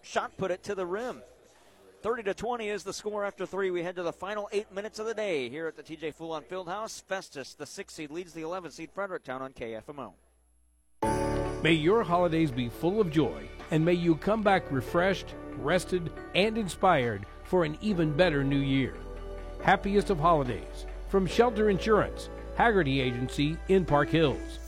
shot 0.01 0.35
put 0.35 0.51
it 0.51 0.63
to 0.63 0.75
the 0.75 0.85
rim. 0.85 1.21
30 2.01 2.23
to 2.23 2.33
20 2.33 2.67
is 2.67 2.83
the 2.83 2.93
score 2.93 3.23
after 3.23 3.45
three. 3.45 3.69
We 3.69 3.83
head 3.83 3.95
to 3.97 4.03
the 4.03 4.11
final 4.11 4.49
eight 4.51 4.73
minutes 4.73 4.97
of 4.97 5.05
the 5.05 5.13
day 5.13 5.49
here 5.49 5.67
at 5.67 5.75
the 5.75 5.83
TJ 5.83 6.15
Fulon 6.15 6.43
Fieldhouse. 6.43 7.03
Festus, 7.03 7.53
the 7.53 7.67
six 7.67 7.93
seed, 7.93 8.09
leads 8.09 8.33
the 8.33 8.41
11 8.41 8.71
seed 8.71 8.89
Fredericktown 8.91 9.41
on 9.41 9.53
KFMO. 9.53 10.13
May 11.61 11.73
your 11.73 12.01
holidays 12.01 12.49
be 12.49 12.69
full 12.69 12.99
of 12.99 13.11
joy, 13.11 13.47
and 13.69 13.85
may 13.85 13.93
you 13.93 14.15
come 14.15 14.41
back 14.41 14.71
refreshed, 14.71 15.35
rested, 15.57 16.11
and 16.33 16.57
inspired 16.57 17.27
for 17.43 17.65
an 17.65 17.77
even 17.81 18.11
better 18.11 18.43
new 18.43 18.57
year. 18.57 18.95
Happiest 19.61 20.09
of 20.09 20.19
holidays 20.19 20.87
from 21.09 21.27
Shelter 21.27 21.69
Insurance, 21.69 22.31
Haggerty 22.55 22.99
Agency 22.99 23.57
in 23.67 23.85
Park 23.85 24.09
Hills. 24.09 24.60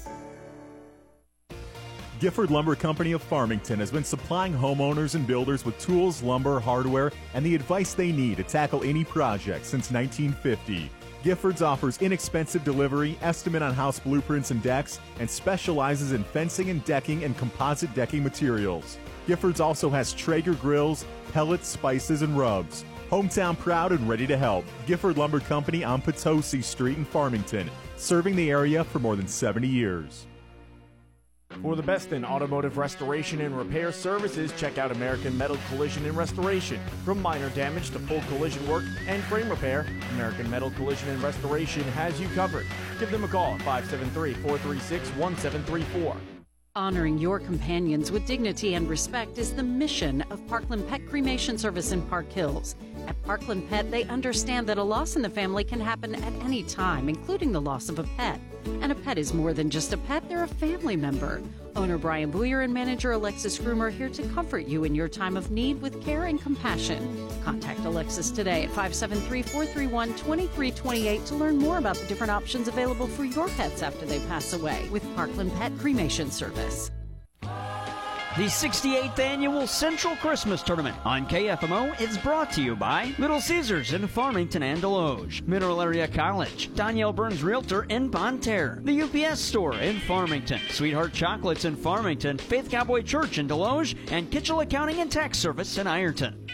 Gifford 2.24 2.52
Lumber 2.52 2.78
Company 2.78 3.12
of 3.12 3.22
Farmington 3.22 3.80
has 3.80 3.92
been 3.92 4.06
supplying 4.06 4.54
homeowners 4.54 5.16
and 5.16 5.28
builders 5.28 5.66
with 5.66 5.78
tools, 5.78 6.24
lumber, 6.24 6.58
hardware, 6.58 7.12
and 7.34 7.46
the 7.46 7.54
advice 7.54 7.94
they 7.94 8.14
need 8.14 8.38
to 8.38 8.44
tackle 8.44 8.82
any 8.82 9.04
project 9.04 9.66
since 9.66 9.92
1950. 9.92 10.90
Giffords 11.22 11.62
offers 11.62 11.98
inexpensive 12.02 12.64
delivery, 12.64 13.18
estimate 13.22 13.62
on 13.62 13.74
house 13.74 14.00
blueprints 14.00 14.52
and 14.52 14.64
decks, 14.64 15.02
and 15.20 15.30
specializes 15.30 16.14
in 16.14 16.24
fencing 16.24 16.70
and 16.70 16.82
decking 16.86 17.26
and 17.26 17.38
composite 17.38 17.94
decking 17.94 18.24
materials. 18.24 18.98
Giffords 19.28 19.60
also 19.60 19.90
has 19.90 20.14
Traeger 20.14 20.54
grills, 20.54 21.04
pellets, 21.34 21.68
spices, 21.68 22.22
and 22.22 22.38
rubs. 22.38 22.86
Hometown 23.10 23.60
proud 23.60 23.92
and 23.92 24.08
ready 24.08 24.28
to 24.28 24.38
help. 24.38 24.64
Gifford 24.88 25.18
Lumber 25.18 25.42
Company 25.42 25.84
on 25.84 26.02
Potosi 26.02 26.62
Street 26.62 26.98
in 26.98 27.04
Farmington, 27.04 27.70
serving 27.98 28.38
the 28.38 28.50
area 28.50 28.86
for 28.86 29.00
more 29.00 29.18
than 29.18 29.28
70 29.28 29.68
years. 29.68 30.26
For 31.62 31.76
the 31.76 31.84
best 31.84 32.12
in 32.12 32.26
automotive 32.26 32.78
restoration 32.78 33.42
and 33.42 33.58
repair 33.58 33.92
services, 33.92 34.52
check 34.58 34.78
out 34.78 34.92
American 34.92 35.38
Metal 35.38 35.58
Collision 35.70 36.06
and 36.06 36.18
Restoration. 36.18 36.80
From 37.06 37.22
minor 37.22 37.50
damage 37.52 37.92
to 37.92 38.00
full 38.00 38.22
collision 38.22 38.68
work 38.68 38.84
and 39.08 39.24
frame 39.24 39.50
repair, 39.50 39.86
American 40.14 40.50
Metal 40.50 40.72
Collision 40.72 41.10
and 41.10 41.22
Restoration 41.24 41.84
has 41.92 42.20
you 42.20 42.28
covered. 42.30 42.66
Give 43.00 43.12
them 43.12 43.24
a 43.24 43.28
call 43.28 43.54
at 43.54 43.60
573 43.60 44.34
436 44.34 45.10
1734. 45.18 46.18
Honoring 46.76 47.20
your 47.20 47.40
companions 47.40 48.12
with 48.12 48.26
dignity 48.26 48.74
and 48.74 48.90
respect 48.90 49.38
is 49.38 49.54
the 49.54 49.62
mission 49.62 50.24
of 50.32 50.46
Parkland 50.48 50.88
Pet 50.88 51.08
Cremation 51.08 51.56
Service 51.56 51.92
in 51.92 52.02
Park 52.02 52.32
Hills. 52.32 52.76
At 53.08 53.22
Parkland 53.22 53.70
Pet, 53.70 53.92
they 53.92 54.06
understand 54.06 54.66
that 54.68 54.80
a 54.80 54.84
loss 54.84 55.16
in 55.16 55.22
the 55.22 55.30
family 55.30 55.64
can 55.64 55.80
happen 55.80 56.16
at 56.16 56.34
any 56.44 56.64
time, 56.64 57.10
including 57.10 57.52
the 57.52 57.62
loss 57.62 57.90
of 57.90 58.00
a 58.00 58.04
pet. 58.18 58.42
And 58.66 58.92
a 58.92 58.96
pet 58.96 59.18
is 59.18 59.34
more 59.34 59.54
than 59.54 59.70
just 59.70 59.94
a 59.94 59.98
pet, 59.98 60.28
they're 60.30 60.44
a 60.44 60.48
family 60.48 60.96
member. 60.96 61.42
Owner 61.76 61.98
Brian 61.98 62.32
Booyer 62.32 62.64
and 62.64 62.74
manager 62.74 63.12
Alexis 63.12 63.58
Groomer 63.58 63.92
here 63.92 64.10
to 64.10 64.24
comfort 64.30 64.68
you 64.68 64.84
in 64.84 64.94
your 64.94 65.08
time 65.08 65.36
of 65.36 65.52
need 65.52 65.82
with 65.82 66.04
care 66.04 66.26
and 66.26 66.42
compassion. 66.42 67.28
Contact 67.44 67.80
Alexis 67.82 68.32
today 68.32 68.64
at 68.64 68.70
573 68.70 69.42
431 69.42 70.10
2328 70.10 71.26
to 71.26 71.36
learn 71.36 71.58
more 71.58 71.78
about 71.78 71.98
the 71.98 72.06
different 72.08 72.32
options 72.32 72.68
available 72.68 73.08
for 73.08 73.24
your 73.24 73.48
pets 73.50 73.82
after 73.82 74.06
they 74.06 74.20
pass 74.28 74.54
away 74.54 74.88
with 74.92 75.04
Parkland 75.16 75.52
Pet 75.54 75.78
Cremation 75.80 76.32
Service. 76.32 76.92
The 78.36 78.46
68th 78.46 79.20
annual 79.20 79.68
Central 79.68 80.16
Christmas 80.16 80.64
Tournament 80.64 80.98
on 81.06 81.28
KFMO 81.28 82.02
is 82.02 82.18
brought 82.18 82.52
to 82.54 82.64
you 82.64 82.76
by 82.76 83.14
Little 83.20 83.40
Caesars 83.40 83.94
in 83.94 84.08
Farmington 84.08 84.64
and 84.64 84.82
Desloge, 84.82 85.46
Mineral 85.48 85.80
Area 85.80 86.08
College, 86.08 86.74
Danielle 86.74 87.14
Burns 87.14 87.44
Realtor 87.44 87.84
in 87.90 88.10
Bonne 88.10 88.40
Terre, 88.40 88.80
the 88.82 89.04
UPS 89.04 89.40
Store 89.40 89.76
in 89.76 90.00
Farmington, 90.00 90.60
Sweetheart 90.72 91.14
Chocolates 91.14 91.66
in 91.66 91.76
Farmington, 91.76 92.40
Faith 92.40 92.72
Cowboy 92.72 93.04
Church 93.04 93.38
in 93.38 93.48
Desloge, 93.48 93.96
and 94.12 94.32
Kitchell 94.32 94.62
Accounting 94.62 95.00
and 95.00 95.12
Tax 95.12 95.38
Service 95.38 95.78
in 95.78 95.86
Ironton. 95.86 96.48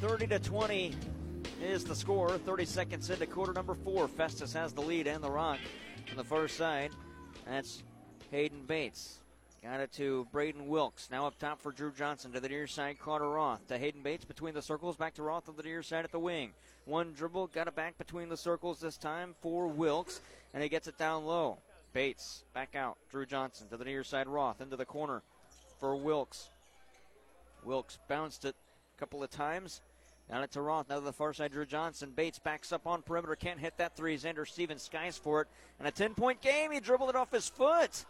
30 0.00 0.26
to 0.26 0.40
20 0.40 0.96
is 1.62 1.84
the 1.84 1.94
score. 1.94 2.38
30 2.38 2.64
seconds 2.64 3.08
into 3.08 3.26
quarter 3.26 3.52
number 3.52 3.76
four. 3.84 4.08
Festus 4.08 4.52
has 4.52 4.72
the 4.72 4.82
lead 4.82 5.06
and 5.06 5.22
the 5.22 5.30
rock 5.30 5.58
on 6.10 6.16
the 6.16 6.24
first 6.24 6.56
side. 6.56 6.90
That's 7.46 7.84
Hayden 8.32 8.64
Bates. 8.66 9.20
Got 9.62 9.80
it 9.80 9.92
to 9.94 10.26
Braden 10.32 10.68
Wilkes. 10.68 11.08
Now 11.10 11.26
up 11.26 11.38
top 11.38 11.60
for 11.60 11.72
Drew 11.72 11.90
Johnson 11.90 12.32
to 12.32 12.40
the 12.40 12.48
near 12.48 12.66
side. 12.66 12.98
Carter 12.98 13.28
Roth 13.28 13.66
to 13.68 13.78
Hayden 13.78 14.02
Bates 14.02 14.24
between 14.24 14.54
the 14.54 14.62
circles. 14.62 14.96
Back 14.96 15.14
to 15.14 15.22
Roth 15.22 15.48
on 15.48 15.56
the 15.56 15.62
near 15.62 15.82
side 15.82 16.04
at 16.04 16.12
the 16.12 16.18
wing. 16.18 16.52
One 16.84 17.12
dribble. 17.12 17.48
Got 17.48 17.68
it 17.68 17.74
back 17.74 17.98
between 17.98 18.28
the 18.28 18.36
circles 18.36 18.80
this 18.80 18.96
time 18.96 19.34
for 19.40 19.66
Wilkes. 19.66 20.20
And 20.54 20.62
he 20.62 20.68
gets 20.68 20.86
it 20.88 20.98
down 20.98 21.24
low. 21.24 21.58
Bates 21.92 22.44
back 22.54 22.76
out. 22.76 22.96
Drew 23.10 23.26
Johnson 23.26 23.68
to 23.68 23.76
the 23.76 23.84
near 23.84 24.04
side. 24.04 24.28
Roth 24.28 24.60
into 24.60 24.76
the 24.76 24.84
corner 24.84 25.22
for 25.80 25.96
Wilkes. 25.96 26.50
Wilkes 27.64 27.98
bounced 28.08 28.44
it 28.44 28.54
a 28.96 29.00
couple 29.00 29.22
of 29.22 29.30
times. 29.30 29.80
Down 30.30 30.42
it 30.42 30.50
to 30.52 30.60
Roth. 30.60 30.88
Now 30.88 30.96
to 30.96 31.04
the 31.04 31.12
far 31.12 31.32
side, 31.32 31.52
Drew 31.52 31.66
Johnson. 31.66 32.12
Bates 32.14 32.38
backs 32.38 32.72
up 32.72 32.86
on 32.86 33.02
perimeter. 33.02 33.36
Can't 33.36 33.60
hit 33.60 33.78
that 33.78 33.96
three. 33.96 34.16
Xander 34.16 34.46
Stevens 34.46 34.82
skies 34.82 35.16
for 35.16 35.42
it. 35.42 35.48
And 35.78 35.88
a 35.88 35.90
10 35.90 36.14
point 36.14 36.40
game. 36.40 36.70
He 36.70 36.80
dribbled 36.80 37.10
it 37.10 37.16
off 37.16 37.32
his 37.32 37.48
foot. 37.48 38.04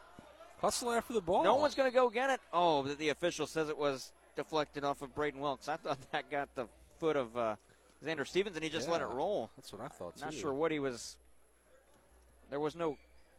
Hustle 0.61 0.93
after 0.93 1.13
the 1.13 1.21
ball. 1.21 1.45
No 1.45 1.57
one's 1.57 1.75
going 1.75 1.91
to 1.91 1.95
go 1.95 2.09
get 2.09 2.31
it. 2.31 2.41
Oh, 2.53 2.83
the, 2.83 2.95
the 2.95 3.09
official 3.11 3.47
says 3.47 3.69
it 3.69 3.77
was 3.77 4.13
deflected 4.37 4.85
off 4.85 5.03
of 5.03 5.15
Braden 5.15 5.41
Wilkes. 5.41 5.69
I 5.69 5.77
thought 5.77 5.99
that 6.13 6.31
got 6.31 6.55
the 6.55 6.67
foot 6.99 7.17
of 7.17 7.37
uh, 7.37 7.57
Xander 8.05 8.27
Stevens, 8.27 8.57
and 8.57 8.65
he 8.65 8.71
just 8.71 8.89
let 8.89 9.01
it 9.01 9.07
roll. 9.07 9.51
That's 9.57 9.73
what 9.73 9.83
I 9.83 9.89
thought, 9.89 10.21
Not 10.21 10.33
too. 10.33 10.39
sure 10.39 10.55
what 10.55 10.73
he 10.73 10.79
was. 10.79 11.17
There 12.51 12.61
was 12.61 12.75
no. 12.77 12.97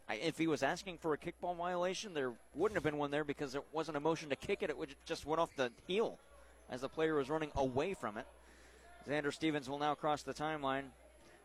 I, 0.10 0.16
if 0.16 0.38
he 0.38 0.48
was 0.48 0.64
asking 0.64 1.00
for 1.00 1.14
a 1.14 1.18
kickball 1.18 1.58
violation, 1.58 2.14
there 2.14 2.32
wouldn't 2.56 2.78
have 2.78 2.84
been 2.84 2.98
one 2.98 3.12
there 3.12 3.24
because 3.24 3.52
there 3.52 3.64
wasn't 3.74 3.98
a 3.98 4.00
motion 4.00 4.30
to 4.30 4.36
kick 4.36 4.64
it. 4.64 4.70
It 4.70 4.78
would 4.78 4.96
just 5.06 5.26
went 5.26 5.42
off 5.42 5.50
the 5.56 5.72
heel 5.86 6.18
as 6.70 6.82
the 6.82 6.90
player 6.90 7.16
was 7.16 7.30
running 7.30 7.52
away 7.56 7.94
from 7.94 8.18
it. 8.18 8.26
Xander 9.08 9.34
Stevens 9.34 9.70
will 9.70 9.80
now 9.80 9.96
cross 9.96 10.24
the 10.24 10.34
timeline 10.34 10.84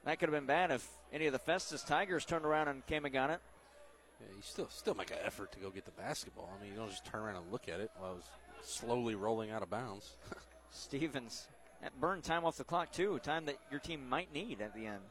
That 0.05 0.19
could 0.19 0.29
have 0.29 0.35
been 0.37 0.47
bad 0.47 0.73
if 0.73 0.89
any 1.13 1.27
of 1.27 1.33
the 1.33 1.39
Festus 1.39 1.83
Tigers 1.83 2.25
turned 2.25 2.45
around 2.45 2.69
and 2.69 2.85
came 2.87 3.05
and 3.05 3.15
got 3.15 3.31
it. 3.31 3.41
Yeah, 4.23 4.37
you 4.37 4.43
still 4.43 4.69
still 4.69 4.95
make 4.95 5.11
an 5.11 5.19
effort 5.25 5.53
to 5.53 5.59
go 5.59 5.71
get 5.71 5.85
the 5.85 5.91
basketball. 5.93 6.51
I 6.57 6.63
mean, 6.63 6.73
you 6.73 6.79
don't 6.79 6.91
just 6.91 7.05
turn 7.05 7.23
around 7.23 7.37
and 7.37 7.53
look 7.53 7.69
at 7.69 7.81
it 7.81 7.91
while 7.99 8.17
it's 8.19 8.29
slowly 8.69 9.15
rolling 9.15 9.51
out 9.51 9.63
of 9.63 9.71
bounds. 9.71 10.17
Stevens, 10.71 11.47
that 11.83 11.99
burned 12.01 12.23
time 12.23 12.45
off 12.45 12.57
the 12.57 12.65
clock 12.65 12.93
too, 12.93 13.19
time 13.23 13.45
that 13.47 13.59
your 13.71 13.81
team 13.81 14.09
might 14.09 14.33
need 14.33 14.61
at 14.61 14.75
the 14.75 14.87
end. 14.87 15.03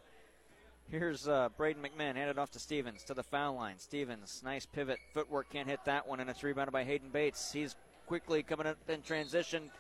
Here's 0.90 1.28
uh, 1.28 1.50
Braden 1.56 1.82
McMinn 1.82 2.16
handed 2.16 2.38
off 2.38 2.52
to 2.52 2.60
Stevens 2.60 3.04
to 3.04 3.14
the 3.14 3.24
foul 3.24 3.56
line. 3.56 3.78
Stevens, 3.78 4.42
nice 4.44 4.66
pivot 4.66 4.98
footwork, 5.14 5.50
can't 5.50 5.70
hit 5.70 5.80
that 5.86 6.08
one, 6.08 6.20
and 6.20 6.30
it's 6.30 6.44
rebounded 6.44 6.74
by 6.74 6.84
Hayden 6.84 7.10
Bates. 7.10 7.54
He's 7.54 7.76
quickly 8.08 8.44
coming 8.44 8.68
up 8.68 8.78
in 8.90 9.02
transition. 9.02 9.72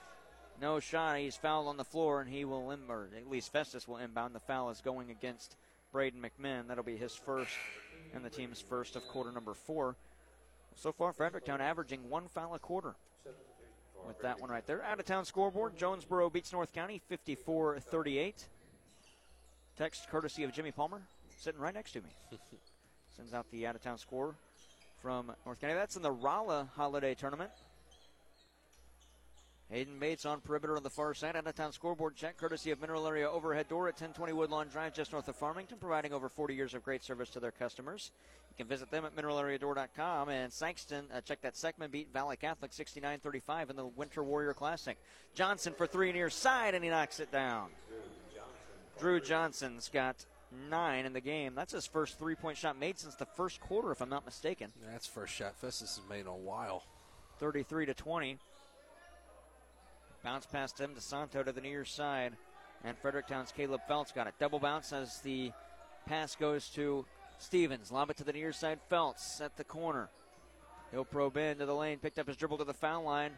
No 0.62 0.80
shot. 0.80 1.18
He's 1.18 1.36
fouled 1.36 1.68
on 1.68 1.76
the 1.76 1.84
floor, 1.84 2.22
and 2.22 2.30
he 2.30 2.46
will, 2.46 2.72
in, 2.72 2.80
or 2.88 3.10
at 3.18 3.30
least 3.30 3.52
Festus 3.52 3.88
will 3.88 3.98
inbound. 3.98 4.36
The 4.36 4.40
foul 4.40 4.70
is 4.70 4.80
going 4.80 5.10
against 5.10 5.56
Braden 5.92 6.22
McMinn. 6.22 6.68
That'll 6.68 6.84
be 6.84 6.98
his 6.98 7.16
first 7.16 7.52
and 8.14 8.24
the 8.24 8.30
team's 8.30 8.62
first 8.62 8.96
of 8.96 9.08
quarter 9.08 9.32
number 9.32 9.54
four. 9.54 9.96
So 10.76 10.92
far, 10.92 11.14
Fredericktown 11.14 11.62
averaging 11.62 12.10
one 12.10 12.28
foul 12.28 12.56
a 12.56 12.60
quarter. 12.60 12.96
With 14.08 14.20
that 14.22 14.42
one 14.42 14.50
right 14.50 14.66
there. 14.66 14.84
Out 14.84 15.00
of 15.00 15.06
town 15.06 15.26
scoreboard 15.26 15.78
Jonesboro 15.78 16.30
beats 16.30 16.52
North 16.52 16.74
County 16.74 17.02
54 17.08 17.80
38. 17.80 18.48
Text 19.78 20.10
courtesy 20.10 20.44
of 20.44 20.52
Jimmy 20.52 20.72
Palmer, 20.72 21.02
sitting 21.38 21.60
right 21.60 21.74
next 21.74 21.92
to 21.92 22.02
me. 22.02 22.10
Sends 23.16 23.34
out 23.34 23.46
the 23.52 23.68
out 23.68 23.76
of 23.76 23.82
town 23.82 23.98
score 23.98 24.36
from 25.02 25.32
North 25.46 25.62
County. 25.62 25.74
That's 25.74 25.96
in 25.96 26.02
the 26.02 26.12
Rolla 26.12 26.70
Holiday 26.76 27.14
Tournament. 27.14 27.52
Hayden 29.72 30.00
Bates 30.00 30.26
on 30.26 30.42
perimeter 30.42 30.76
on 30.76 30.84
the 30.84 30.90
far 30.90 31.14
side. 31.14 31.38
Out 31.38 31.48
of 31.48 31.56
town 31.56 31.72
scoreboard 31.72 32.18
check, 32.18 32.36
courtesy 32.36 32.72
of 32.72 32.82
Mineral 32.82 33.08
Area 33.08 33.30
Overhead 33.30 33.70
Door 33.70 33.88
at 33.88 33.94
1020 33.94 34.34
Woodlawn 34.34 34.68
Drive, 34.68 34.94
just 34.94 35.14
north 35.14 35.30
of 35.30 35.38
Farmington, 35.38 35.78
providing 35.80 36.12
over 36.12 36.28
40 36.28 36.54
years 36.54 36.74
of 36.74 36.84
great 36.84 37.06
service 37.06 37.30
to 37.30 37.40
their 37.40 37.52
customers. 37.52 38.12
You 38.50 38.58
can 38.58 38.68
visit 38.68 38.92
them 38.92 39.06
at 39.06 39.16
mineralareadoor.com. 39.16 40.28
And 40.28 40.52
Sankston, 40.52 41.04
uh, 41.16 41.22
check 41.22 41.42
that 41.42 41.56
segment 41.56 41.94
beat 41.94 42.10
Valle 42.12 42.36
Catholic 42.36 42.74
69 42.74 43.20
35 43.20 43.70
in 43.70 43.76
the 43.78 43.86
Winter 43.86 44.24
Warrior 44.24 44.54
Classic. 44.54 44.98
Johnson 45.36 45.74
for 45.78 45.88
three 45.88 46.12
near 46.12 46.30
side, 46.30 46.76
and 46.76 46.84
he 46.84 46.90
knocks 46.90 47.22
it 47.22 47.32
down. 47.32 47.70
Drew 49.00 49.22
Johnson's 49.22 49.88
got 49.88 50.26
nine 50.70 51.06
in 51.06 51.14
the 51.14 51.22
game. 51.22 51.56
That's 51.56 51.72
his 51.72 51.86
first 51.86 52.20
three 52.20 52.36
point 52.36 52.58
shot 52.58 52.78
made 52.78 53.00
since 53.00 53.16
the 53.16 53.26
first 53.26 53.62
quarter, 53.62 53.94
if 53.94 54.02
I'm 54.02 54.10
not 54.10 54.26
mistaken. 54.26 54.74
That's 54.92 55.08
first 55.08 55.34
shot 55.34 55.56
Festus 55.56 55.96
has 55.96 56.10
made 56.10 56.22
in 56.22 56.28
a 56.28 56.36
while. 56.36 56.84
33 57.40 57.86
to 57.86 57.94
20. 57.94 58.38
Bounce 60.24 60.46
past 60.46 60.80
him 60.80 60.94
to 60.96 61.02
Santo 61.02 61.44
to 61.44 61.52
the 61.52 61.62
near 61.62 61.86
side. 61.86 62.34
And 62.84 62.98
Fredericktown's 62.98 63.52
Caleb 63.52 63.82
Feltz 63.88 64.12
got 64.12 64.28
it. 64.28 64.34
Double 64.40 64.60
bounce 64.60 64.94
as 64.94 65.20
the 65.22 65.52
pass 66.06 66.36
goes 66.36 66.70
to 66.70 67.06
Stevens. 67.38 67.92
Lob 67.92 68.10
it 68.10 68.18
to 68.18 68.24
the 68.24 68.34
near 68.34 68.52
side. 68.52 68.80
Feltz 68.90 69.42
at 69.42 69.56
the 69.58 69.64
corner. 69.64 70.10
He'll 70.92 71.06
probe 71.06 71.38
into 71.38 71.66
the 71.66 71.76
lane. 71.76 72.00
Picked 72.00 72.20
up 72.20 72.28
his 72.28 72.38
dribble 72.38 72.58
to 72.60 72.64
the 72.64 72.74
foul 72.74 73.04
line. 73.04 73.32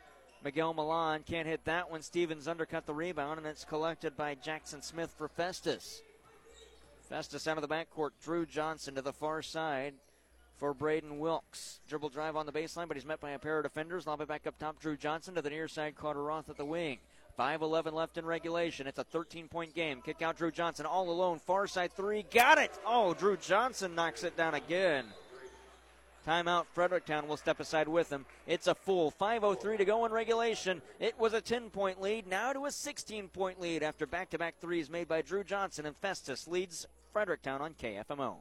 Miguel 0.44 0.74
Milan 0.74 1.24
can't 1.26 1.48
hit 1.48 1.64
that 1.66 1.90
one. 1.90 2.02
Stevens 2.02 2.48
undercut 2.48 2.86
the 2.86 2.94
rebound, 2.94 3.38
and 3.38 3.48
it's 3.48 3.64
collected 3.64 4.18
by 4.18 4.36
Jackson 4.36 4.82
Smith 4.82 5.14
for 5.18 5.30
Festus. 5.30 6.02
Festus 7.08 7.48
out 7.48 7.58
of 7.58 7.68
the 7.68 7.74
backcourt. 7.74 8.12
Drew 8.22 8.46
Johnson 8.46 8.96
to 8.96 9.02
the 9.02 9.14
far 9.14 9.42
side 9.42 9.94
for 10.64 10.74
Braden 10.74 11.20
Wilkes. 11.20 11.82
Dribble 11.90 12.08
drive 12.08 12.38
on 12.38 12.46
the 12.46 12.52
baseline, 12.54 12.88
but 12.88 12.96
he's 12.96 13.06
met 13.06 13.20
by 13.20 13.32
a 13.32 13.38
pair 13.38 13.58
of 13.58 13.64
defenders. 13.64 14.08
Lob 14.08 14.22
it 14.22 14.30
back 14.30 14.48
up 14.48 14.58
top. 14.58 14.80
Drew 14.80 14.96
Johnson 14.96 15.36
to 15.36 15.42
the 15.42 15.50
near 15.50 15.68
side. 15.68 15.94
Carter 15.94 16.24
Roth 16.24 16.48
at 16.48 16.56
the 16.56 16.64
wing. 16.64 17.00
5-11 17.38 17.92
left 17.92 18.18
in 18.18 18.26
regulation. 18.26 18.88
It's 18.88 18.98
a 18.98 19.04
13-point 19.04 19.76
game. 19.76 20.02
Kick 20.02 20.22
out 20.22 20.38
Drew 20.38 20.52
Johnson 20.52 20.86
all 20.86 21.10
alone. 21.10 21.40
Far 21.40 21.68
side 21.68 21.92
three. 21.92 22.24
Got 22.32 22.60
it. 22.60 22.72
Oh, 22.88 23.14
Drew 23.14 23.36
Johnson 23.36 23.94
knocks 23.94 24.24
it 24.24 24.38
down 24.38 24.54
again. 24.54 25.04
Timeout. 26.26 26.68
Fredericktown 26.74 27.28
will 27.28 27.36
step 27.36 27.60
aside 27.60 27.90
with 27.90 28.10
him. 28.10 28.26
It's 28.48 28.68
a 28.68 28.74
full 28.74 29.12
5.03 29.12 29.80
to 29.80 29.84
go 29.84 30.06
in 30.06 30.14
regulation. 30.14 30.82
It 30.98 31.20
was 31.20 31.34
a 31.34 31.42
10 31.42 31.72
point 31.72 32.00
lead, 32.00 32.26
now 32.26 32.54
to 32.54 32.68
a 32.68 32.72
16 32.72 33.28
point 33.28 33.60
lead 33.60 33.84
after 33.84 34.08
back 34.08 34.30
to 34.30 34.38
back 34.38 34.62
threes 34.62 34.90
made 34.90 35.10
by 35.10 35.24
Drew 35.24 35.44
Johnson, 35.44 35.86
and 35.86 35.98
Festus 35.98 36.48
leads 36.48 36.88
Fredericktown 37.12 37.60
on 37.60 37.74
KFMO. 37.74 38.36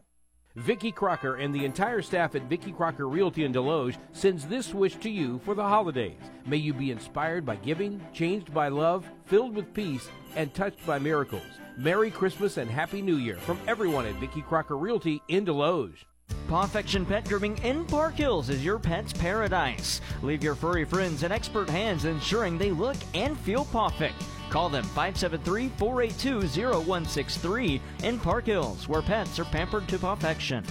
Vicki 0.56 0.92
Crocker 0.92 1.36
and 1.36 1.54
the 1.54 1.64
entire 1.64 2.02
staff 2.02 2.34
at 2.34 2.42
Vicki 2.42 2.72
Crocker 2.72 3.08
Realty 3.08 3.44
in 3.44 3.52
Desloge 3.52 3.96
sends 4.12 4.46
this 4.46 4.74
wish 4.74 4.96
to 4.96 5.08
you 5.08 5.40
for 5.44 5.54
the 5.54 5.62
holidays. 5.62 6.20
May 6.46 6.58
you 6.58 6.74
be 6.74 6.90
inspired 6.90 7.46
by 7.46 7.56
giving, 7.56 8.04
changed 8.12 8.52
by 8.52 8.68
love, 8.68 9.10
filled 9.24 9.54
with 9.54 9.72
peace, 9.72 10.10
and 10.36 10.52
touched 10.52 10.84
by 10.86 10.98
miracles. 10.98 11.42
Merry 11.78 12.10
Christmas 12.10 12.58
and 12.58 12.70
Happy 12.70 13.00
New 13.00 13.16
Year 13.16 13.36
from 13.36 13.58
everyone 13.66 14.04
at 14.04 14.16
Vicki 14.16 14.42
Crocker 14.42 14.76
Realty 14.76 15.22
in 15.28 15.46
Desloge. 15.46 16.04
Pawfection 16.48 17.06
Pet 17.06 17.26
Grooming 17.26 17.56
in 17.58 17.86
Park 17.86 18.14
Hills 18.14 18.50
is 18.50 18.62
your 18.62 18.78
pet's 18.78 19.14
paradise. 19.14 20.02
Leave 20.22 20.44
your 20.44 20.54
furry 20.54 20.84
friends 20.84 21.22
in 21.22 21.32
expert 21.32 21.70
hands, 21.70 22.04
ensuring 22.04 22.58
they 22.58 22.70
look 22.70 22.96
and 23.14 23.38
feel 23.38 23.64
perfect. 23.66 24.22
Call 24.52 24.68
them 24.68 24.84
573 24.84 25.70
482 25.78 26.40
0163 26.42 27.80
in 28.02 28.20
Park 28.20 28.44
Hills, 28.44 28.86
where 28.86 29.00
pets 29.00 29.38
are 29.38 29.46
pampered 29.46 29.88
to 29.88 29.98
perfection. 29.98 30.62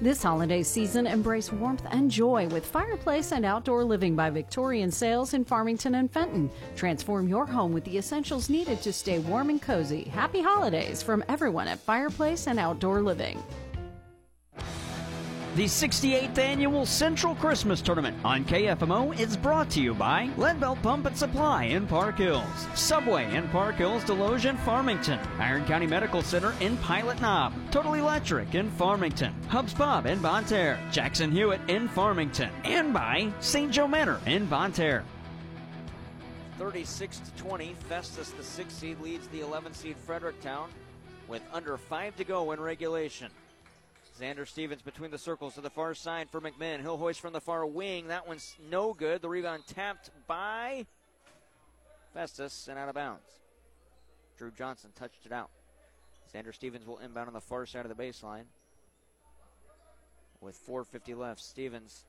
This 0.00 0.22
holiday 0.22 0.62
season, 0.62 1.06
embrace 1.06 1.52
warmth 1.52 1.82
and 1.90 2.10
joy 2.10 2.48
with 2.48 2.64
Fireplace 2.64 3.32
and 3.32 3.44
Outdoor 3.44 3.84
Living 3.84 4.16
by 4.16 4.30
Victorian 4.30 4.90
Sales 4.90 5.34
in 5.34 5.44
Farmington 5.44 5.96
and 5.96 6.10
Fenton. 6.10 6.50
Transform 6.76 7.28
your 7.28 7.44
home 7.44 7.74
with 7.74 7.84
the 7.84 7.98
essentials 7.98 8.48
needed 8.48 8.80
to 8.80 8.92
stay 8.92 9.18
warm 9.18 9.50
and 9.50 9.60
cozy. 9.60 10.04
Happy 10.04 10.40
holidays 10.40 11.02
from 11.02 11.22
everyone 11.28 11.68
at 11.68 11.78
Fireplace 11.78 12.46
and 12.46 12.58
Outdoor 12.58 13.02
Living. 13.02 13.42
The 15.56 15.64
68th 15.64 16.36
annual 16.36 16.84
Central 16.84 17.34
Christmas 17.34 17.80
Tournament 17.80 18.14
on 18.22 18.44
KFMO 18.44 19.18
is 19.18 19.38
brought 19.38 19.70
to 19.70 19.80
you 19.80 19.94
by 19.94 20.28
Leadbelt 20.36 20.82
Pump 20.82 21.06
and 21.06 21.16
Supply 21.16 21.64
in 21.64 21.86
Park 21.86 22.18
Hills, 22.18 22.44
Subway 22.74 23.34
in 23.34 23.48
Park 23.48 23.76
Hills, 23.76 24.04
Desloge 24.04 24.44
and 24.44 24.58
Farmington, 24.58 25.18
Iron 25.38 25.64
County 25.64 25.86
Medical 25.86 26.20
Center 26.20 26.52
in 26.60 26.76
Pilot 26.76 27.22
Knob, 27.22 27.54
Total 27.70 27.94
Electric 27.94 28.54
in 28.54 28.70
Farmington, 28.72 29.32
Hubs 29.48 29.72
Pub 29.72 30.04
in 30.04 30.20
Bonne 30.20 30.44
Terre, 30.44 30.78
Jackson 30.92 31.32
Hewitt 31.32 31.62
in 31.68 31.88
Farmington, 31.88 32.50
and 32.64 32.92
by 32.92 33.32
St. 33.40 33.72
Joe 33.72 33.88
Manor 33.88 34.20
in 34.26 34.44
Bonne 34.44 34.72
Terre. 34.72 35.04
36 36.58 37.20
to 37.20 37.30
20. 37.42 37.74
Festus, 37.88 38.28
the 38.32 38.42
six 38.42 38.74
seed, 38.74 39.00
leads 39.00 39.26
the 39.28 39.40
11 39.40 39.72
seed 39.72 39.96
Fredericktown 40.04 40.68
with 41.28 41.40
under 41.50 41.78
five 41.78 42.14
to 42.16 42.24
go 42.24 42.52
in 42.52 42.60
regulation. 42.60 43.30
Xander 44.18 44.46
Stevens 44.46 44.82
between 44.82 45.10
the 45.10 45.18
circles 45.18 45.54
to 45.54 45.60
the 45.60 45.70
far 45.70 45.94
side 45.94 46.30
for 46.30 46.40
McMinn. 46.40 46.80
He'll 46.80 46.96
hoist 46.96 47.20
from 47.20 47.32
the 47.32 47.40
far 47.40 47.66
wing. 47.66 48.08
That 48.08 48.26
one's 48.26 48.56
no 48.70 48.94
good. 48.94 49.20
The 49.20 49.28
rebound 49.28 49.64
tapped 49.66 50.10
by 50.26 50.86
Festus 52.14 52.68
and 52.68 52.78
out 52.78 52.88
of 52.88 52.94
bounds. 52.94 53.40
Drew 54.38 54.50
Johnson 54.50 54.90
touched 54.94 55.26
it 55.26 55.32
out. 55.32 55.50
Xander 56.34 56.54
Stevens 56.54 56.86
will 56.86 56.98
inbound 56.98 57.28
on 57.28 57.34
the 57.34 57.40
far 57.40 57.66
side 57.66 57.84
of 57.84 57.94
the 57.94 58.02
baseline. 58.02 58.44
With 60.40 60.58
4.50 60.66 61.16
left, 61.16 61.40
Stevens 61.40 62.04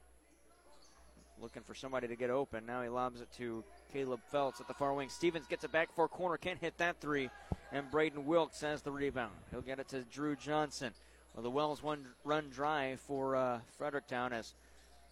looking 1.41 1.64
for 1.64 1.76
somebody 1.76 2.08
to 2.08 2.16
get 2.16 2.30
open. 2.30 2.66
Now 2.66 2.82
he 2.82 2.89
lobs 2.89 3.22
it 3.22 3.32
to 3.38 3.64
Caleb 3.91 4.22
Feltz 4.32 4.60
at 4.60 4.68
the 4.68 4.74
far 4.74 4.93
wing. 4.93 5.10
Stevens 5.10 5.45
gets 5.47 5.64
it 5.64 5.72
back 5.72 5.93
for 5.93 6.08
corner, 6.08 6.38
can't 6.38 6.60
hit 6.60 6.78
that 6.78 6.99
three. 7.01 7.30
And 7.72 7.89
Braden 7.91 8.26
Wilkes 8.26 8.62
has 8.62 8.82
the 8.82 8.91
rebound. 8.91 9.34
He'll 9.52 9.61
get 9.61 9.80
it 9.80 9.90
to 9.90 10.03
Drew 10.03 10.36
Johnson. 10.36 10.94
The 11.39 11.51
Wells 11.51 11.84
one 11.84 12.03
run 12.23 12.49
dry 12.49 12.95
for 12.95 13.35
uh, 13.35 13.59
Fredericktown 13.77 14.34
as 14.34 14.55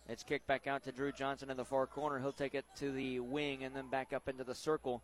it's 0.10 0.24
kicked 0.24 0.48
back 0.48 0.66
out 0.66 0.84
to 0.84 0.92
Drew 0.92 1.12
Johnson 1.12 1.52
in 1.52 1.58
the 1.58 1.64
far 1.64 1.86
corner. 1.86 2.18
He'll 2.18 2.32
take 2.32 2.56
it 2.56 2.66
to 2.78 2.92
the 2.92 3.20
wing 3.20 3.64
and 3.64 3.76
then 3.76 3.90
back 3.90 4.12
up 4.12 4.28
into 4.28 4.44
the 4.44 4.56
circle 4.56 5.04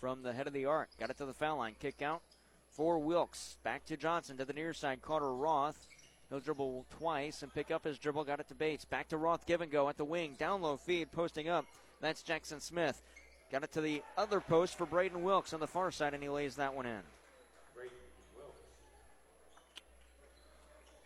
from 0.00 0.22
the 0.22 0.32
head 0.32 0.46
of 0.46 0.52
the 0.52 0.66
arc. 0.66 0.90
Got 0.98 1.10
it 1.10 1.18
to 1.18 1.26
the 1.26 1.34
foul 1.34 1.58
line. 1.58 1.74
Kick 1.80 2.02
out 2.02 2.22
for 2.70 3.00
Wilkes. 3.00 3.56
Back 3.64 3.84
to 3.86 3.96
Johnson 3.96 4.36
to 4.36 4.44
the 4.44 4.52
near 4.52 4.72
side. 4.72 5.02
Carter 5.02 5.34
Roth. 5.34 5.88
He'll 6.30 6.40
dribble 6.40 6.86
twice 6.98 7.42
and 7.42 7.52
pick 7.52 7.72
up 7.72 7.84
his 7.84 7.98
dribble. 7.98 8.24
Got 8.24 8.40
it 8.40 8.48
to 8.48 8.54
Bates. 8.54 8.84
Back 8.84 9.08
to 9.08 9.16
Roth. 9.16 9.46
Give 9.46 9.60
and 9.60 9.72
go 9.72 9.88
at 9.88 9.96
the 9.96 10.04
wing. 10.04 10.36
Down 10.38 10.62
low 10.62 10.76
feed. 10.76 11.10
Posting 11.10 11.48
up. 11.48 11.64
That's 12.00 12.22
Jackson 12.22 12.60
Smith. 12.60 13.02
Got 13.50 13.64
it 13.64 13.72
to 13.72 13.80
the 13.80 14.02
other 14.16 14.40
post 14.40 14.78
for 14.78 14.86
Braden 14.86 15.22
Wilkes 15.24 15.52
on 15.52 15.60
the 15.60 15.66
far 15.66 15.90
side, 15.90 16.14
and 16.14 16.22
he 16.22 16.28
lays 16.28 16.56
that 16.56 16.74
one 16.74 16.86
in. 16.86 17.02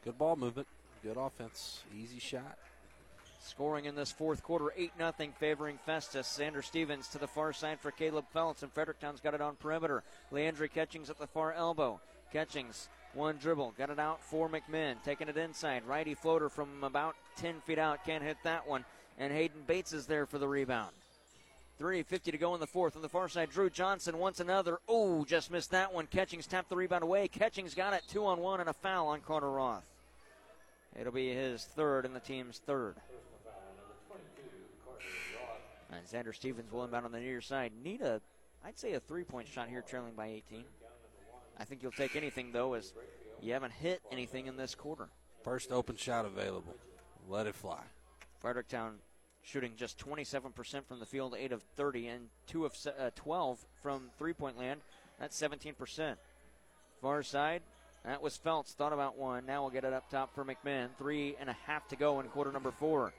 Good 0.09 0.16
ball 0.16 0.36
movement. 0.36 0.66
Good 1.02 1.18
offense. 1.18 1.82
Easy 1.94 2.18
shot. 2.18 2.56
Scoring 3.44 3.85
in 3.85 3.94
this 3.94 4.10
fourth 4.10 4.43
quarter, 4.43 4.72
8 4.74 4.93
0 4.97 5.12
favoring 5.39 5.78
Festus. 5.85 6.26
Xander 6.26 6.64
Stevens 6.64 7.09
to 7.09 7.18
the 7.18 7.26
far 7.26 7.52
side 7.52 7.78
for 7.78 7.90
Caleb 7.90 8.24
Feltz, 8.32 8.62
and 8.62 8.72
Fredericktown's 8.72 9.20
got 9.20 9.35
it 9.35 9.43
on 9.43 9.56
perimeter. 9.56 10.02
Leandre 10.32 10.72
Catchings 10.72 11.10
at 11.10 11.18
the 11.18 11.26
far 11.26 11.52
elbow. 11.52 12.01
Catchings, 12.32 12.89
one 13.12 13.36
dribble, 13.36 13.74
got 13.76 13.90
it 13.90 13.98
out 13.98 14.24
for 14.24 14.48
McMinn. 14.48 14.94
Taking 15.05 15.28
it 15.28 15.36
inside. 15.36 15.85
Righty 15.86 16.14
floater 16.14 16.48
from 16.48 16.82
about 16.82 17.14
10 17.36 17.60
feet 17.66 17.78
out. 17.78 18.02
Can't 18.06 18.24
hit 18.24 18.39
that 18.44 18.66
one. 18.66 18.86
And 19.18 19.30
Hayden 19.30 19.60
Bates 19.66 19.93
is 19.93 20.06
there 20.06 20.24
for 20.24 20.39
the 20.39 20.48
rebound. 20.48 20.94
3.50 21.78 22.22
to 22.22 22.39
go 22.39 22.55
in 22.55 22.60
the 22.60 22.66
fourth. 22.66 22.97
On 22.97 23.02
the 23.02 23.10
far 23.10 23.28
side, 23.28 23.51
Drew 23.51 23.68
Johnson 23.68 24.16
wants 24.16 24.40
another. 24.40 24.78
Oh, 24.89 25.26
just 25.26 25.51
missed 25.51 25.72
that 25.72 25.93
one. 25.93 26.06
Catchings 26.06 26.47
tapped 26.47 26.70
the 26.70 26.76
rebound 26.76 27.05
away. 27.05 27.28
Catchings 27.28 27.74
got 27.74 27.93
it 27.93 28.05
two 28.09 28.24
on 28.24 28.40
one 28.40 28.60
and 28.60 28.70
a 28.70 28.72
foul 28.72 29.09
on 29.09 29.20
Carter 29.20 29.51
Roth. 29.51 29.85
It'll 30.98 31.12
be 31.12 31.32
his 31.32 31.65
third 31.65 32.05
and 32.05 32.15
the 32.15 32.20
team's 32.20 32.59
third. 32.59 32.97
And 35.90 36.06
Xander 36.06 36.35
Stevens 36.35 36.70
will 36.70 36.85
inbound 36.85 37.06
on 37.06 37.12
the 37.12 37.20
near 37.20 37.40
side. 37.40 37.73
Need 37.82 38.02
a, 38.02 38.20
I'd 38.65 38.78
say 38.78 38.93
a 38.93 39.01
three 39.01 39.24
point 39.24 39.48
shot 39.48 39.69
here, 39.69 39.82
trailing 39.82 40.12
by 40.15 40.27
18. 40.27 40.65
I 41.59 41.65
think 41.65 41.82
you'll 41.82 41.93
take 41.93 42.15
anything, 42.15 42.52
though, 42.52 42.74
as 42.74 42.93
you 43.40 43.52
haven't 43.52 43.73
hit 43.73 44.01
anything 44.12 44.47
in 44.47 44.56
this 44.56 44.74
quarter. 44.74 45.09
First 45.43 45.73
open 45.73 45.97
shot 45.97 46.24
available. 46.24 46.74
Let 47.28 47.47
it 47.47 47.55
fly. 47.55 47.82
Fredericktown 48.40 48.97
shooting 49.43 49.73
just 49.77 49.98
27% 49.98 50.85
from 50.85 51.01
the 51.01 51.06
field, 51.06 51.35
8 51.36 51.52
of 51.52 51.62
30, 51.77 52.06
and 52.09 52.28
2 52.48 52.66
of 52.66 52.77
uh, 52.86 53.10
12 53.15 53.65
from 53.82 54.10
three 54.19 54.32
point 54.32 54.59
land. 54.59 54.81
That's 55.19 55.40
17%. 55.40 56.16
Far 57.01 57.23
side, 57.23 57.62
that 58.04 58.22
was 58.22 58.36
Feltz. 58.36 58.72
Thought 58.72 58.92
about 58.92 59.18
one. 59.18 59.46
Now 59.46 59.62
we'll 59.62 59.70
get 59.70 59.84
it 59.84 59.92
up 59.92 60.10
top 60.10 60.34
for 60.34 60.44
McMinn. 60.44 60.88
Three 60.98 61.36
and 61.40 61.50
a 61.50 61.56
half 61.66 61.88
to 61.88 61.96
go 61.96 62.20
in 62.20 62.26
quarter 62.28 62.52
number 62.52 62.70
four. 62.70 63.12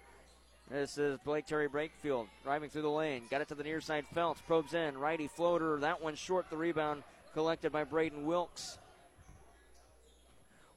This 0.70 0.98
is 0.98 1.18
Blake 1.26 1.46
Terry 1.46 1.68
Brakefield 1.68 2.28
driving 2.44 2.70
through 2.70 2.84
the 2.84 2.90
lane. 2.90 3.24
Got 3.30 3.42
it 3.42 3.48
to 3.48 3.56
the 3.56 3.64
near 3.64 3.82
side. 3.82 4.06
Feltz 4.14 4.42
probes 4.42 4.74
in. 4.74 4.98
Righty 4.98 5.28
floater. 5.28 5.80
That 5.80 6.02
one 6.02 6.16
short. 6.16 6.50
The 6.50 6.58
rebound 6.58 7.04
collected 7.34 7.72
by 7.72 7.84
Braden 7.84 8.26
Wilkes. 8.26 8.78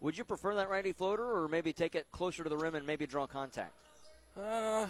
Would 0.01 0.19
you 0.19 0.25
prefer 0.25 0.55
that 0.57 0.69
righty 0.69 0.93
floater 0.93 1.25
or 1.25 1.47
maybe 1.47 1.73
take 1.73 1.95
it 1.95 2.07
closer 2.11 2.43
to 2.43 2.49
the 2.49 2.57
rim 2.57 2.75
and 2.75 2.87
maybe 2.87 3.07
draw 3.07 3.27
contact? 3.27 3.73
Uh, 4.37 4.87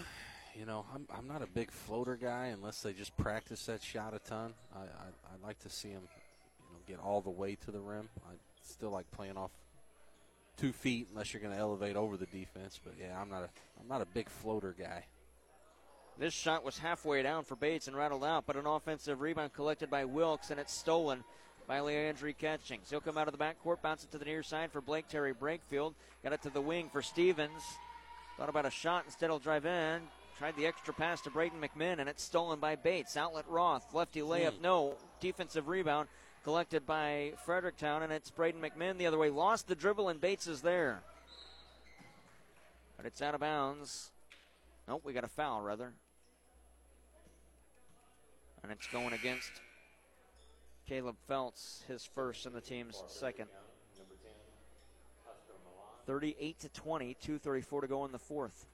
you 0.58 0.64
know, 0.64 0.86
I'm, 0.94 1.06
I'm 1.14 1.28
not 1.28 1.42
a 1.42 1.46
big 1.46 1.70
floater 1.70 2.16
guy 2.16 2.46
unless 2.46 2.80
they 2.80 2.92
just 2.92 3.16
practice 3.16 3.66
that 3.66 3.82
shot 3.82 4.14
a 4.14 4.18
ton. 4.20 4.54
I, 4.74 4.78
I, 4.78 4.82
I 4.84 5.46
like 5.46 5.58
to 5.60 5.68
see 5.68 5.88
them, 5.88 6.02
you 6.04 6.72
know, 6.72 6.80
get 6.86 6.98
all 7.04 7.20
the 7.20 7.30
way 7.30 7.56
to 7.56 7.70
the 7.70 7.80
rim. 7.80 8.08
I 8.26 8.34
still 8.70 8.90
like 8.90 9.10
playing 9.10 9.36
off 9.36 9.50
two 10.56 10.72
feet 10.72 11.08
unless 11.10 11.32
you're 11.32 11.40
going 11.42 11.54
to 11.54 11.58
elevate 11.58 11.96
over 11.96 12.16
the 12.16 12.26
defense. 12.26 12.78
But 12.82 12.94
yeah, 13.00 13.18
I'm 13.20 13.28
not 13.30 13.42
a 13.42 13.48
I'm 13.80 13.88
not 13.88 14.00
a 14.02 14.06
big 14.06 14.28
floater 14.28 14.74
guy. 14.78 15.06
This 16.18 16.34
shot 16.34 16.62
was 16.64 16.78
halfway 16.78 17.22
down 17.22 17.44
for 17.44 17.56
Bates 17.56 17.88
and 17.88 17.96
rattled 17.96 18.22
out, 18.24 18.44
but 18.46 18.56
an 18.56 18.66
offensive 18.66 19.20
rebound 19.20 19.54
collected 19.54 19.90
by 19.90 20.04
Wilkes 20.04 20.50
and 20.50 20.60
it's 20.60 20.72
stolen 20.74 21.24
by 21.66 21.78
Leandre 21.78 22.36
Catchings. 22.36 22.90
He'll 22.90 23.00
come 23.00 23.16
out 23.16 23.28
of 23.28 23.36
the 23.36 23.42
backcourt, 23.42 23.80
bounce 23.82 24.04
it 24.04 24.10
to 24.12 24.18
the 24.18 24.24
near 24.24 24.42
side 24.42 24.70
for 24.72 24.80
Blake 24.80 25.08
Terry 25.08 25.32
Brakefield. 25.32 25.94
Got 26.22 26.34
it 26.34 26.42
to 26.42 26.50
the 26.50 26.60
wing 26.60 26.90
for 26.92 27.00
Stevens. 27.02 27.62
Thought 28.36 28.48
about 28.50 28.66
a 28.66 28.70
shot, 28.70 29.04
instead 29.06 29.30
he'll 29.30 29.38
drive 29.38 29.64
in. 29.64 30.00
Tried 30.38 30.56
the 30.56 30.66
extra 30.66 30.92
pass 30.92 31.20
to 31.22 31.30
Braden 31.30 31.60
McMinn, 31.60 31.98
and 32.00 32.08
it's 32.08 32.22
stolen 32.22 32.58
by 32.58 32.74
Bates. 32.74 33.16
Outlet 33.16 33.44
Roth, 33.48 33.94
lefty 33.94 34.20
layup, 34.20 34.54
Hmm. 34.56 34.62
no. 34.62 34.94
Defensive 35.20 35.68
rebound 35.68 36.08
collected 36.44 36.86
by 36.86 37.32
Fredericktown, 37.44 38.02
and 38.02 38.12
it's 38.12 38.30
Braden 38.30 38.60
McMinn 38.60 38.98
the 38.98 39.06
other 39.06 39.18
way. 39.18 39.30
Lost 39.30 39.68
the 39.68 39.74
dribble, 39.74 40.08
and 40.08 40.20
Bates 40.20 40.46
is 40.46 40.62
there. 40.62 41.02
But 42.96 43.06
it's 43.06 43.22
out 43.22 43.34
of 43.34 43.40
bounds. 43.40 44.10
Nope, 44.88 45.02
we 45.04 45.12
got 45.12 45.24
a 45.24 45.28
foul, 45.28 45.62
rather. 45.62 45.92
And 48.62 48.70
it's 48.70 48.86
going 48.88 49.12
against 49.12 49.50
Caleb 50.88 51.16
Feltz, 51.26 51.82
his 51.88 52.04
first 52.04 52.46
and 52.46 52.54
the 52.54 52.60
team's 52.60 53.02
second. 53.06 53.48
38 56.06 56.58
to 56.58 56.68
20, 56.68 57.14
234 57.14 57.80
to 57.82 57.86
go 57.86 58.04
in 58.04 58.12
the 58.12 58.18
fourth. 58.18 58.66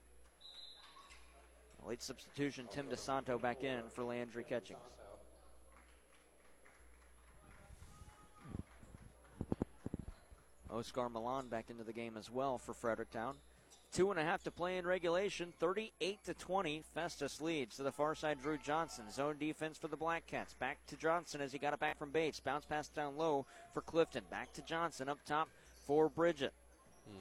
Late 1.86 2.02
substitution, 2.02 2.66
Tim 2.70 2.86
DeSanto 2.86 3.40
back 3.40 3.62
in 3.64 3.80
for 3.94 4.02
Leandre 4.02 4.46
Catchings. 4.46 4.80
Oscar 10.70 11.08
Milan 11.08 11.48
back 11.48 11.70
into 11.70 11.84
the 11.84 11.92
game 11.92 12.16
as 12.16 12.30
well 12.30 12.58
for 12.58 12.74
Fredericktown. 12.74 13.34
Two 13.90 14.10
and 14.10 14.20
a 14.20 14.22
half 14.22 14.42
to 14.42 14.50
play 14.50 14.76
in 14.76 14.86
regulation. 14.86 15.52
38 15.58 16.18
to 16.24 16.34
20. 16.34 16.82
Festus 16.94 17.40
leads 17.40 17.76
to 17.76 17.82
the 17.82 17.92
far 17.92 18.14
side. 18.14 18.38
Drew 18.42 18.58
Johnson. 18.58 19.10
Zone 19.10 19.36
defense 19.38 19.78
for 19.78 19.88
the 19.88 19.96
Black 19.96 20.26
Cats. 20.26 20.54
Back 20.54 20.78
to 20.88 20.96
Johnson 20.96 21.40
as 21.40 21.52
he 21.52 21.58
got 21.58 21.72
it 21.72 21.80
back 21.80 21.98
from 21.98 22.10
Bates. 22.10 22.38
Bounce 22.38 22.66
pass 22.66 22.88
down 22.88 23.16
low 23.16 23.46
for 23.72 23.80
Clifton. 23.80 24.24
Back 24.30 24.52
to 24.54 24.62
Johnson 24.62 25.08
up 25.08 25.18
top 25.24 25.48
for 25.86 26.10
Bridget. 26.10 26.52
Hmm. 27.10 27.20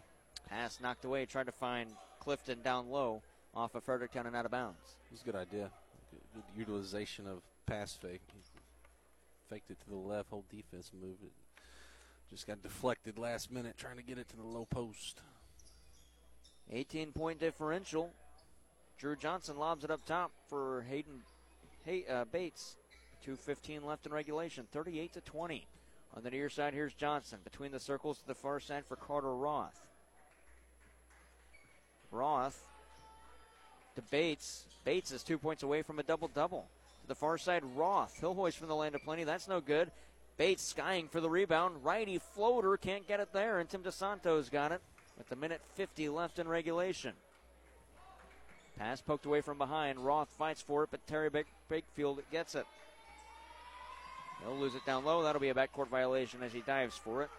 Pass 0.50 0.80
knocked 0.82 1.06
away. 1.06 1.26
Tried 1.26 1.46
to 1.46 1.54
find 1.54 1.90
Clifton 2.20 2.62
down 2.64 2.90
low 2.90 3.22
off 3.56 3.74
of 3.76 3.84
Fredericktown 3.84 4.28
and 4.28 4.36
out 4.36 4.46
of 4.46 4.52
bounds. 4.52 4.98
It 5.06 5.14
was 5.14 5.22
a 5.22 5.26
good 5.26 5.36
idea. 5.36 5.72
Good, 6.12 6.22
good 6.34 6.60
utilization 6.60 7.28
of 7.28 7.42
pass 7.66 7.94
fake. 7.94 8.22
Faked 9.50 9.72
it 9.72 9.80
to 9.86 9.90
the 9.90 9.96
left. 9.96 10.30
Whole 10.30 10.44
defense 10.52 10.92
moved 10.94 11.24
it. 11.24 11.32
Just 12.30 12.48
got 12.48 12.62
deflected 12.62 13.18
last 13.18 13.52
minute 13.52 13.76
trying 13.78 13.98
to 13.98 14.04
get 14.04 14.18
it 14.18 14.28
to 14.30 14.36
the 14.36 14.44
low 14.44 14.66
post. 14.66 15.22
18 16.72 17.12
point 17.14 17.40
differential. 17.40 18.12
Drew 18.98 19.16
Johnson 19.16 19.58
lobs 19.58 19.84
it 19.84 19.92
up 19.92 20.06
top 20.06 20.32
for 20.50 20.86
Hayden 20.90 21.22
hey, 21.86 22.04
uh, 22.10 22.26
Bates. 22.26 22.76
2.15 23.26 23.84
left 23.84 24.06
in 24.06 24.14
regulation. 24.14 24.68
38 24.72 25.14
to 25.14 25.22
20. 25.22 25.66
On 26.16 26.24
the 26.24 26.30
near 26.30 26.50
side, 26.50 26.74
here's 26.74 26.94
Johnson. 26.94 27.40
Between 27.44 27.72
the 27.72 27.80
circles 27.80 28.20
to 28.20 28.28
the 28.28 28.36
far 28.36 28.60
side 28.60 28.86
for 28.86 28.96
Carter 28.96 29.34
Roth. 29.34 29.80
Roth 32.12 32.64
to 33.96 34.02
Bates. 34.12 34.66
Bates 34.84 35.12
is 35.12 35.24
two 35.24 35.38
points 35.38 35.64
away 35.64 35.82
from 35.82 36.00
a 36.00 36.04
double 36.04 36.28
double. 36.28 36.68
To 37.02 37.08
the 37.08 37.16
far 37.16 37.38
side, 37.38 37.64
Roth. 37.76 38.18
He'll 38.20 38.34
hoist 38.34 38.58
from 38.58 38.68
the 38.68 38.76
land 38.76 38.96
of 38.96 39.04
plenty. 39.04 39.24
That's 39.24 39.48
no 39.48 39.62
good. 39.62 39.92
Bates 40.38 40.64
skying 40.64 41.08
for 41.08 41.20
the 41.20 41.30
rebound. 41.30 41.84
Righty 41.84 42.20
floater 42.20 42.78
can't 42.78 43.08
get 43.08 43.20
it 43.20 43.34
there, 43.34 43.60
and 43.60 43.68
Tim 43.68 43.82
DeSanto's 43.82 44.50
got 44.50 44.72
it 44.72 44.82
with 45.18 45.32
a 45.32 45.36
minute 45.36 45.62
50 45.76 46.10
left 46.10 46.38
in 46.38 46.48
regulation. 46.48 47.14
Pass 48.78 49.02
poked 49.02 49.26
away 49.26 49.42
from 49.42 49.58
behind. 49.58 50.00
Roth 50.00 50.30
fights 50.38 50.62
for 50.62 50.84
it, 50.84 50.90
but 50.92 51.06
Terry 51.08 51.32
Brakefield 51.32 52.20
gets 52.32 52.54
it. 52.54 52.68
He'll 54.44 54.56
lose 54.56 54.76
it 54.76 54.86
down 54.86 55.04
low. 55.04 55.24
That'll 55.24 55.42
be 55.42 55.50
a 55.50 55.56
backcourt 55.56 55.88
violation 55.88 56.44
as 56.44 56.54
he 56.54 56.62
dives 56.62 56.96
for 56.96 57.24
it. 57.24 57.30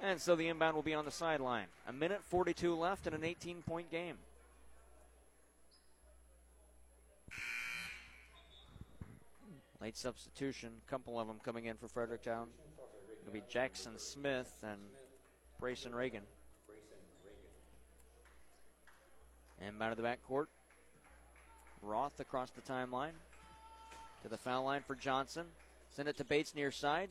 And 0.00 0.20
so 0.20 0.34
the 0.34 0.48
inbound 0.48 0.74
will 0.74 0.82
be 0.82 0.94
on 0.94 1.04
the 1.04 1.12
sideline. 1.12 1.66
A 1.86 1.92
minute 1.92 2.22
42 2.28 2.74
left 2.74 3.06
in 3.06 3.14
an 3.14 3.22
18 3.22 3.62
point 3.62 3.88
game. 3.92 4.16
Late 9.82 9.96
substitution, 9.96 10.70
a 10.86 10.88
couple 10.88 11.18
of 11.18 11.26
them 11.26 11.40
coming 11.44 11.64
in 11.64 11.76
for 11.76 11.88
Fredericktown. 11.88 12.46
It'll 13.20 13.32
be 13.32 13.42
Jackson 13.48 13.98
Smith 13.98 14.56
and 14.62 14.78
Brayson 15.60 15.92
Reagan. 15.92 16.22
And 19.60 19.82
out 19.82 19.90
of 19.90 19.96
the 19.96 20.04
backcourt. 20.04 20.46
Roth 21.82 22.20
across 22.20 22.50
the 22.50 22.60
timeline 22.60 23.10
to 24.22 24.28
the 24.28 24.38
foul 24.38 24.62
line 24.62 24.82
for 24.86 24.94
Johnson. 24.94 25.46
Send 25.96 26.08
it 26.08 26.16
to 26.18 26.24
Bates 26.24 26.54
near 26.54 26.70
side. 26.70 27.08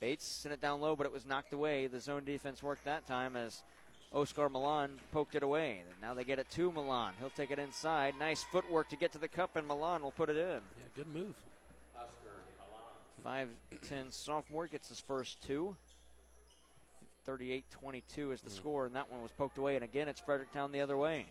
Bates 0.00 0.26
sent 0.26 0.52
it 0.52 0.60
down 0.60 0.80
low, 0.80 0.96
but 0.96 1.06
it 1.06 1.12
was 1.12 1.24
knocked 1.24 1.52
away. 1.52 1.86
The 1.86 2.00
zone 2.00 2.24
defense 2.24 2.64
worked 2.64 2.84
that 2.84 3.06
time 3.06 3.36
as 3.36 3.62
Oscar 4.12 4.48
Milan 4.48 5.00
poked 5.12 5.34
it 5.34 5.42
away. 5.42 5.82
And 5.90 6.00
now 6.00 6.14
they 6.14 6.24
get 6.24 6.38
it 6.38 6.48
to 6.50 6.70
Milan. 6.70 7.14
He'll 7.18 7.30
take 7.30 7.50
it 7.50 7.58
inside. 7.58 8.14
Nice 8.18 8.44
footwork 8.44 8.88
to 8.90 8.96
get 8.96 9.12
to 9.12 9.18
the 9.18 9.28
cup, 9.28 9.56
and 9.56 9.66
Milan 9.66 10.02
will 10.02 10.12
put 10.12 10.30
it 10.30 10.36
in. 10.36 10.60
Yeah, 10.60 10.84
good 10.96 11.08
move. 11.08 11.34
5'10 13.24 14.12
sophomore 14.12 14.66
gets 14.66 14.88
his 14.88 15.00
first 15.00 15.40
two. 15.42 15.76
38 17.24 17.64
22 17.70 18.32
is 18.32 18.40
the 18.42 18.50
score, 18.50 18.84
and 18.84 18.94
that 18.94 19.10
one 19.10 19.22
was 19.22 19.30
poked 19.32 19.56
away. 19.56 19.76
And 19.76 19.84
again, 19.84 20.08
it's 20.08 20.20
Fredericktown 20.20 20.72
the 20.72 20.82
other 20.82 20.96
way. 20.96 21.26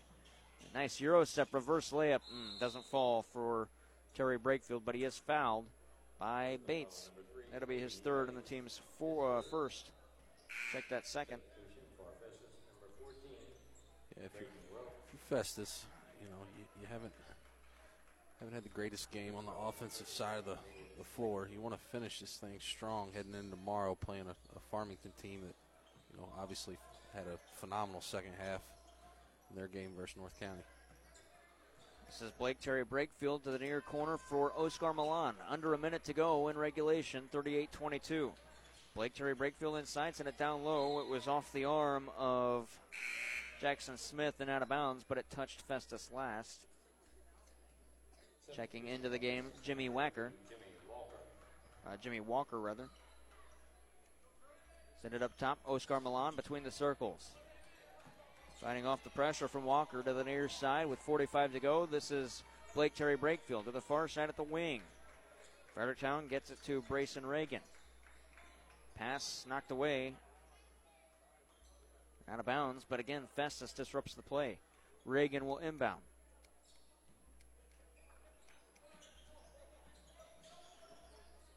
A 0.68 0.76
nice 0.76 1.00
Euro 1.00 1.24
step 1.24 1.48
reverse 1.52 1.90
layup. 1.90 2.20
Mm, 2.34 2.58
doesn't 2.58 2.84
fall 2.86 3.24
for 3.32 3.68
Terry 4.16 4.38
Brakefield, 4.38 4.82
but 4.84 4.96
he 4.96 5.04
is 5.04 5.16
fouled 5.16 5.66
by 6.18 6.58
Bates. 6.66 7.10
That'll 7.52 7.68
be 7.68 7.78
his 7.78 7.94
third 7.96 8.28
and 8.28 8.36
the 8.36 8.42
team's 8.42 8.80
four, 8.98 9.38
uh, 9.38 9.42
first. 9.42 9.90
Check 10.72 10.84
that 10.90 11.06
second. 11.06 11.38
If 14.24 14.30
you're, 14.40 14.48
Festus, 15.28 15.84
you 16.18 16.26
know 16.28 16.40
you, 16.56 16.64
you 16.80 16.86
haven't 16.90 17.12
haven't 18.40 18.54
had 18.54 18.64
the 18.64 18.70
greatest 18.70 19.10
game 19.10 19.34
on 19.36 19.44
the 19.44 19.52
offensive 19.68 20.08
side 20.08 20.38
of 20.38 20.46
the, 20.46 20.56
the 20.98 21.04
floor. 21.04 21.48
You 21.52 21.60
want 21.60 21.74
to 21.74 21.80
finish 21.92 22.20
this 22.20 22.36
thing 22.36 22.58
strong 22.58 23.10
heading 23.14 23.34
into 23.34 23.50
tomorrow, 23.50 23.94
playing 23.94 24.24
a, 24.26 24.56
a 24.56 24.60
Farmington 24.70 25.12
team 25.20 25.40
that 25.42 25.54
you 26.10 26.18
know 26.18 26.28
obviously 26.40 26.78
had 27.14 27.24
a 27.26 27.38
phenomenal 27.60 28.00
second 28.00 28.32
half 28.38 28.62
in 29.50 29.56
their 29.56 29.68
game 29.68 29.90
versus 29.94 30.16
North 30.16 30.38
County. 30.40 30.62
This 32.06 32.22
is 32.22 32.30
Blake 32.38 32.60
Terry 32.60 32.84
Brakefield 32.84 33.42
to 33.42 33.50
the 33.50 33.58
near 33.58 33.82
corner 33.82 34.16
for 34.16 34.52
Oscar 34.56 34.94
Milan. 34.94 35.34
Under 35.50 35.74
a 35.74 35.78
minute 35.78 36.04
to 36.04 36.14
go 36.14 36.48
in 36.48 36.56
regulation, 36.56 37.24
38 37.30 37.72
22. 37.72 38.32
Blake 38.94 39.12
Terry 39.12 39.34
Brakefield 39.34 39.78
inside, 39.78 40.14
sent 40.14 40.28
it 40.28 40.38
down 40.38 40.64
low. 40.64 41.00
It 41.00 41.08
was 41.08 41.28
off 41.28 41.52
the 41.52 41.64
arm 41.66 42.08
of 42.16 42.68
Jackson 43.60 43.96
Smith 43.96 44.34
and 44.40 44.50
out 44.50 44.62
of 44.62 44.68
bounds, 44.68 45.04
but 45.08 45.18
it 45.18 45.26
touched 45.30 45.62
Festus 45.62 46.10
last. 46.12 46.66
Checking 48.54 48.86
into 48.88 49.08
the 49.08 49.18
game, 49.18 49.46
Jimmy 49.62 49.88
Wacker. 49.88 50.30
Uh, 51.86 51.96
Jimmy 52.02 52.20
Walker, 52.20 52.60
rather. 52.60 52.88
Send 55.02 55.14
it 55.14 55.22
up 55.22 55.36
top. 55.36 55.58
Oscar 55.66 56.00
Milan 56.00 56.34
between 56.36 56.62
the 56.62 56.70
circles. 56.70 57.30
Fighting 58.60 58.86
off 58.86 59.04
the 59.04 59.10
pressure 59.10 59.48
from 59.48 59.64
Walker 59.64 60.02
to 60.02 60.12
the 60.12 60.24
near 60.24 60.48
side 60.48 60.86
with 60.86 60.98
45 61.00 61.52
to 61.52 61.60
go. 61.60 61.86
This 61.86 62.10
is 62.10 62.42
Blake 62.74 62.94
Terry 62.94 63.16
Brakefield 63.16 63.64
to 63.64 63.70
the 63.70 63.80
far 63.80 64.08
side 64.08 64.28
at 64.28 64.36
the 64.36 64.42
wing. 64.42 64.80
Fredericktown 65.74 66.28
gets 66.28 66.50
it 66.50 66.58
to 66.64 66.82
Brayson 66.88 67.26
Reagan. 67.26 67.60
Pass 68.96 69.44
knocked 69.48 69.70
away. 69.70 70.14
Out 72.30 72.40
of 72.40 72.46
bounds, 72.46 72.86
but 72.88 73.00
again, 73.00 73.22
Festus 73.36 73.72
disrupts 73.72 74.14
the 74.14 74.22
play. 74.22 74.58
Reagan 75.04 75.46
will 75.46 75.58
inbound. 75.58 76.00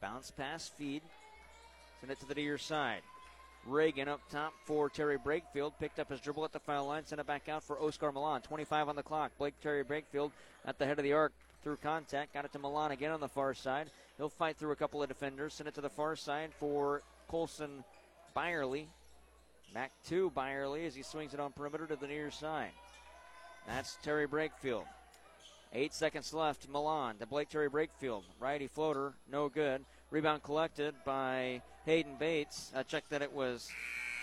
Bounce 0.00 0.30
pass, 0.30 0.68
feed. 0.68 1.02
Send 2.00 2.12
it 2.12 2.20
to 2.20 2.26
the 2.26 2.34
near 2.34 2.58
side. 2.58 3.00
Reagan 3.66 4.08
up 4.08 4.20
top 4.30 4.52
for 4.64 4.88
Terry 4.88 5.18
Brakefield. 5.18 5.72
Picked 5.80 5.98
up 5.98 6.10
his 6.10 6.20
dribble 6.20 6.44
at 6.44 6.52
the 6.52 6.60
foul 6.60 6.86
line. 6.86 7.04
Sent 7.04 7.20
it 7.20 7.26
back 7.26 7.48
out 7.48 7.64
for 7.64 7.80
Oscar 7.80 8.12
Milan. 8.12 8.40
25 8.42 8.88
on 8.88 8.96
the 8.96 9.02
clock. 9.02 9.32
Blake 9.38 9.60
Terry 9.60 9.84
Brakefield 9.84 10.30
at 10.64 10.78
the 10.78 10.86
head 10.86 10.98
of 10.98 11.04
the 11.04 11.12
arc 11.12 11.32
through 11.62 11.76
contact. 11.76 12.34
Got 12.34 12.44
it 12.44 12.52
to 12.52 12.58
Milan 12.58 12.92
again 12.92 13.10
on 13.10 13.20
the 13.20 13.28
far 13.28 13.54
side. 13.54 13.90
He'll 14.16 14.28
fight 14.28 14.56
through 14.56 14.72
a 14.72 14.76
couple 14.76 15.02
of 15.02 15.08
defenders. 15.08 15.54
Send 15.54 15.68
it 15.68 15.74
to 15.74 15.80
the 15.80 15.90
far 15.90 16.14
side 16.14 16.50
for 16.58 17.02
Colson 17.28 17.84
Byerly. 18.34 18.88
Back 19.74 19.92
to 20.08 20.30
Byerly 20.30 20.86
as 20.86 20.94
he 20.94 21.02
swings 21.02 21.34
it 21.34 21.40
on 21.40 21.52
perimeter 21.52 21.86
to 21.86 21.96
the 21.96 22.06
near 22.06 22.30
side. 22.30 22.70
That's 23.66 23.98
Terry 24.02 24.26
Brakefield. 24.26 24.84
Eight 25.74 25.92
seconds 25.92 26.32
left. 26.32 26.68
Milan 26.68 27.16
to 27.18 27.26
Blake 27.26 27.50
Terry 27.50 27.68
Brakefield. 27.68 28.22
Righty 28.40 28.66
floater, 28.66 29.12
no 29.30 29.48
good. 29.48 29.84
Rebound 30.10 30.42
collected 30.42 30.94
by 31.04 31.60
Hayden 31.84 32.16
Bates. 32.18 32.72
I 32.74 32.82
checked 32.82 33.10
that 33.10 33.20
it 33.20 33.32
was 33.32 33.68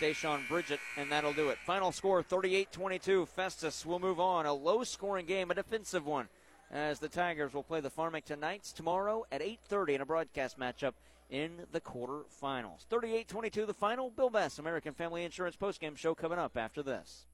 Deshaun 0.00 0.46
Bridget, 0.48 0.80
and 0.96 1.10
that'll 1.10 1.32
do 1.32 1.50
it. 1.50 1.58
Final 1.64 1.92
score 1.92 2.22
38 2.22 2.72
22. 2.72 3.26
Festus 3.26 3.86
will 3.86 4.00
move 4.00 4.18
on. 4.18 4.46
A 4.46 4.52
low 4.52 4.82
scoring 4.82 5.26
game, 5.26 5.52
a 5.52 5.54
defensive 5.54 6.04
one, 6.04 6.28
as 6.72 6.98
the 6.98 7.08
Tigers 7.08 7.54
will 7.54 7.62
play 7.62 7.80
the 7.80 7.90
Farmington 7.90 8.40
Knights 8.40 8.72
tomorrow 8.72 9.24
at 9.30 9.40
8.30 9.40 9.94
in 9.94 10.00
a 10.00 10.06
broadcast 10.06 10.58
matchup 10.58 10.94
in 11.30 11.66
the 11.72 11.80
quarterfinals. 11.80 12.86
38 12.88 13.28
22 13.28 13.66
the 13.66 13.74
final. 13.74 14.10
Bill 14.10 14.30
Best, 14.30 14.58
American 14.58 14.94
Family 14.94 15.24
Insurance 15.24 15.56
postgame 15.56 15.96
show 15.96 16.14
coming 16.14 16.38
up 16.38 16.56
after 16.56 16.82
this. 16.82 17.26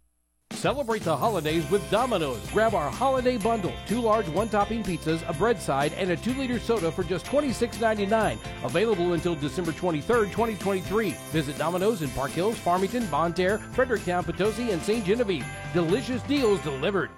Celebrate 0.53 1.03
the 1.03 1.17
holidays 1.17 1.69
with 1.71 1.89
Domino's. 1.91 2.39
Grab 2.51 2.75
our 2.75 2.91
holiday 2.91 3.37
bundle 3.37 3.73
two 3.87 4.01
large 4.01 4.29
one 4.29 4.49
topping 4.49 4.83
pizzas, 4.83 5.29
a 5.29 5.33
bread 5.33 5.61
side, 5.61 5.93
and 5.95 6.11
a 6.11 6.17
two 6.17 6.35
liter 6.35 6.59
soda 6.59 6.93
for 6.93 7.03
just 7.03 7.27
$26.99. 7.27 8.39
Available 8.65 9.15
until 9.15 9.35
December 9.35 9.73
23rd, 9.73 10.27
2023. 10.27 11.11
Visit 11.31 11.59
Domino's 11.59 12.03
in 12.03 12.11
Park 12.11 12.31
Hills, 12.31 12.59
Farmington, 12.59 13.07
Bonne 13.07 13.33
Terre, 13.33 13.59
Fredericktown, 13.59 14.25
Potosi, 14.25 14.71
and 14.71 14.83
St. 14.83 15.05
Genevieve. 15.05 15.47
Delicious 15.73 16.23
deals 16.23 16.61
delivered. 16.61 17.11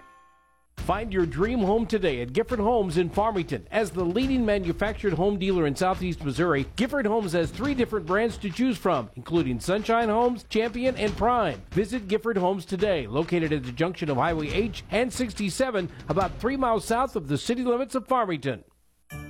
Find 0.84 1.14
your 1.14 1.24
dream 1.24 1.60
home 1.60 1.86
today 1.86 2.20
at 2.20 2.34
Gifford 2.34 2.58
Homes 2.58 2.98
in 2.98 3.08
Farmington. 3.08 3.66
As 3.70 3.90
the 3.90 4.04
leading 4.04 4.44
manufactured 4.44 5.14
home 5.14 5.38
dealer 5.38 5.66
in 5.66 5.74
southeast 5.74 6.22
Missouri, 6.22 6.66
Gifford 6.76 7.06
Homes 7.06 7.32
has 7.32 7.50
three 7.50 7.72
different 7.72 8.04
brands 8.04 8.36
to 8.36 8.50
choose 8.50 8.76
from, 8.76 9.08
including 9.16 9.60
Sunshine 9.60 10.10
Homes, 10.10 10.44
Champion, 10.50 10.94
and 10.96 11.16
Prime. 11.16 11.62
Visit 11.70 12.06
Gifford 12.06 12.36
Homes 12.36 12.66
today, 12.66 13.06
located 13.06 13.50
at 13.50 13.64
the 13.64 13.72
junction 13.72 14.10
of 14.10 14.18
Highway 14.18 14.50
H 14.50 14.84
and 14.90 15.10
67, 15.10 15.88
about 16.10 16.38
three 16.38 16.58
miles 16.58 16.84
south 16.84 17.16
of 17.16 17.28
the 17.28 17.38
city 17.38 17.62
limits 17.62 17.94
of 17.94 18.06
Farmington. 18.06 18.62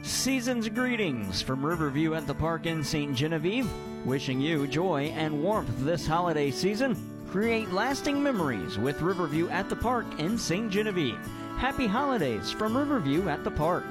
Season's 0.03 0.69
greetings 0.69 1.41
from 1.41 1.65
Riverview 1.65 2.15
at 2.15 2.27
the 2.27 2.35
Park 2.35 2.67
in 2.67 2.83
St. 2.83 3.15
Genevieve. 3.15 3.71
Wishing 4.05 4.41
you 4.41 4.67
joy 4.67 5.13
and 5.15 5.41
warmth 5.41 5.71
this 5.85 6.05
holiday 6.05 6.51
season. 6.51 6.97
Create 7.31 7.71
lasting 7.71 8.21
memories 8.21 8.77
with 8.77 9.01
Riverview 9.01 9.49
at 9.51 9.69
the 9.69 9.77
Park 9.77 10.07
in 10.19 10.37
St. 10.37 10.69
Genevieve. 10.69 11.19
Happy 11.65 11.87
holidays 11.87 12.51
from 12.51 12.77
Riverview 12.77 13.27
at 13.31 13.43
the 13.43 13.51
Park. 13.51 13.87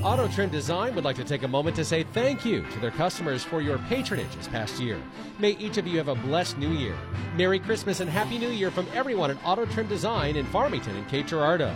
Auto 0.00 0.28
Trim 0.28 0.48
Design 0.48 0.94
would 0.94 1.02
like 1.02 1.16
to 1.16 1.24
take 1.24 1.42
a 1.42 1.48
moment 1.48 1.74
to 1.74 1.84
say 1.84 2.04
thank 2.04 2.44
you 2.44 2.64
to 2.70 2.78
their 2.78 2.92
customers 2.92 3.42
for 3.42 3.60
your 3.60 3.78
patronage 3.88 4.32
this 4.36 4.46
past 4.46 4.78
year. 4.78 4.96
May 5.40 5.56
each 5.56 5.76
of 5.76 5.88
you 5.88 5.98
have 5.98 6.06
a 6.06 6.14
blessed 6.14 6.56
new 6.56 6.70
year. 6.70 6.94
Merry 7.36 7.58
Christmas 7.58 7.98
and 7.98 8.08
Happy 8.08 8.38
New 8.38 8.50
Year 8.50 8.70
from 8.70 8.86
everyone 8.94 9.32
at 9.32 9.44
Auto 9.44 9.66
Trim 9.66 9.88
Design 9.88 10.36
in 10.36 10.46
Farmington 10.46 10.94
and 10.94 11.08
Cape 11.08 11.26
Girardeau. 11.26 11.74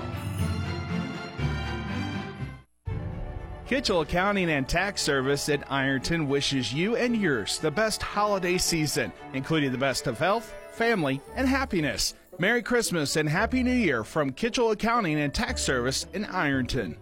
Kitchell 3.67 4.03
Accounting 4.03 4.51
and 4.51 4.69
Tax 4.69 5.03
Service 5.03 5.49
at 5.49 5.69
Ironton 5.69 6.29
wishes 6.29 6.73
you 6.73 6.95
and 6.95 7.17
yours 7.17 7.59
the 7.59 7.73
best 7.73 8.01
holiday 8.01 8.57
season, 8.57 9.13
including 9.33 9.73
the 9.73 9.79
best 9.79 10.07
of 10.07 10.17
health, 10.17 10.55
family, 10.75 11.21
and 11.35 11.49
happiness. 11.49 12.15
Merry 12.41 12.63
Christmas 12.63 13.17
and 13.17 13.29
Happy 13.29 13.65
New 13.65 13.73
Year 13.73 14.05
from 14.05 14.33
Kitchell 14.33 14.71
Accounting 14.71 15.19
and 15.19 15.35
Tax 15.35 15.61
Service 15.61 16.07
in 16.13 16.25
Ironton. 16.27 16.97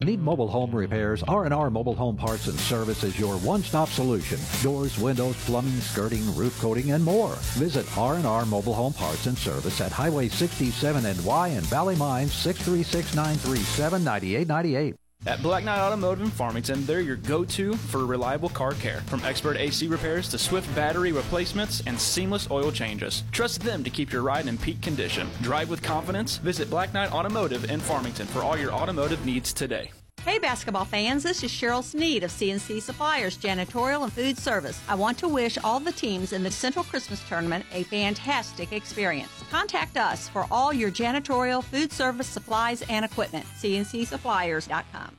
Need 0.00 0.20
mobile 0.20 0.48
home 0.48 0.74
repairs? 0.74 1.22
R&R 1.24 1.68
Mobile 1.68 1.94
Home 1.94 2.16
Parts 2.16 2.46
and 2.46 2.58
Service 2.58 3.04
is 3.04 3.20
your 3.20 3.36
one-stop 3.38 3.90
solution. 3.90 4.38
Doors, 4.62 4.98
windows, 4.98 5.36
plumbing, 5.44 5.78
skirting, 5.80 6.34
roof 6.34 6.58
coating, 6.58 6.92
and 6.92 7.04
more. 7.04 7.34
Visit 7.58 7.84
R&R 7.98 8.46
Mobile 8.46 8.72
Home 8.72 8.94
Parts 8.94 9.26
and 9.26 9.36
Service 9.36 9.82
at 9.82 9.92
Highway 9.92 10.30
67 10.30 11.04
and 11.04 11.24
Y 11.24 11.48
in 11.48 11.60
Valley 11.60 11.96
Mines 11.96 12.32
636-937-9898. 12.32 14.94
At 15.26 15.42
Black 15.42 15.64
Knight 15.64 15.80
Automotive 15.80 16.24
in 16.24 16.30
Farmington, 16.30 16.84
they're 16.84 17.00
your 17.00 17.16
go 17.16 17.44
to 17.46 17.74
for 17.74 18.04
reliable 18.04 18.50
car 18.50 18.72
care. 18.72 19.00
From 19.06 19.24
expert 19.24 19.56
AC 19.56 19.86
repairs 19.86 20.28
to 20.28 20.38
swift 20.38 20.72
battery 20.74 21.12
replacements 21.12 21.82
and 21.86 21.98
seamless 21.98 22.50
oil 22.50 22.70
changes. 22.70 23.22
Trust 23.32 23.62
them 23.62 23.82
to 23.84 23.90
keep 23.90 24.12
your 24.12 24.20
ride 24.20 24.48
in 24.48 24.58
peak 24.58 24.82
condition. 24.82 25.30
Drive 25.40 25.70
with 25.70 25.82
confidence. 25.82 26.36
Visit 26.38 26.68
Black 26.68 26.92
Knight 26.92 27.10
Automotive 27.12 27.70
in 27.70 27.80
Farmington 27.80 28.26
for 28.26 28.42
all 28.42 28.58
your 28.58 28.72
automotive 28.72 29.24
needs 29.24 29.54
today. 29.54 29.90
Hey 30.24 30.38
basketball 30.38 30.86
fans, 30.86 31.22
this 31.22 31.44
is 31.44 31.50
Cheryl 31.50 31.84
Sneed 31.84 32.24
of 32.24 32.30
CNC 32.30 32.80
Suppliers 32.80 33.36
Janitorial 33.36 34.04
and 34.04 34.12
Food 34.12 34.38
Service. 34.38 34.80
I 34.88 34.94
want 34.94 35.18
to 35.18 35.28
wish 35.28 35.58
all 35.62 35.78
the 35.80 35.92
teams 35.92 36.32
in 36.32 36.42
the 36.42 36.50
Central 36.50 36.82
Christmas 36.86 37.22
Tournament 37.28 37.66
a 37.74 37.82
fantastic 37.82 38.72
experience. 38.72 39.28
Contact 39.50 39.98
us 39.98 40.30
for 40.30 40.46
all 40.50 40.72
your 40.72 40.90
janitorial, 40.90 41.62
food 41.62 41.92
service, 41.92 42.26
supplies, 42.26 42.80
and 42.88 43.04
equipment. 43.04 43.44
CNCSuppliers.com. 43.58 45.14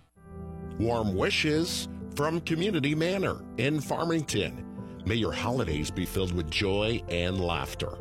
Warm 0.79 1.15
wishes 1.15 1.87
from 2.15 2.41
Community 2.41 2.95
Manor 2.95 3.43
in 3.57 3.81
Farmington. 3.81 4.65
May 5.05 5.15
your 5.15 5.33
holidays 5.33 5.91
be 5.91 6.07
filled 6.07 6.33
with 6.33 6.49
joy 6.49 6.99
and 7.09 7.39
laughter. 7.39 7.95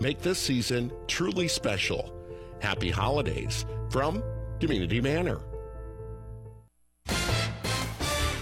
Make 0.00 0.22
this 0.22 0.40
season 0.40 0.90
truly 1.06 1.46
special. 1.46 2.12
Happy 2.60 2.90
holidays 2.90 3.64
from 3.90 4.24
Community 4.58 5.00
Manor. 5.00 5.38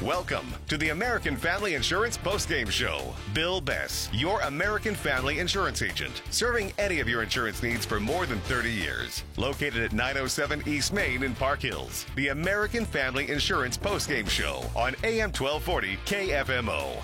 Welcome 0.03 0.53
to 0.69 0.77
the 0.77 0.91
American 0.91 1.37
Family 1.37 1.73
Insurance 1.73 2.19
Postgame 2.19 2.71
Show. 2.71 3.15
Bill 3.33 3.63
Bess, 3.63 4.11
your 4.13 4.43
American 4.43 4.95
Family 4.95 5.39
Insurance 5.39 5.81
agent, 5.81 6.21
serving 6.29 6.75
any 6.77 7.01
of 7.01 7.09
your 7.09 7.23
insurance 7.23 7.63
needs 7.63 7.87
for 7.87 7.99
more 7.99 8.27
than 8.27 8.39
30 8.41 8.71
years. 8.71 9.25
Located 9.39 9.83
at 9.83 9.95
907 9.95 10.65
East 10.67 10.93
Main 10.93 11.23
in 11.23 11.35
Park 11.35 11.63
Hills. 11.63 12.05
The 12.15 12.29
American 12.29 12.85
Family 12.85 13.31
Insurance 13.31 13.79
Postgame 13.79 14.29
Show 14.29 14.65
on 14.77 14.95
AM 15.03 15.33
1240 15.33 15.97
KFMO. 16.05 17.03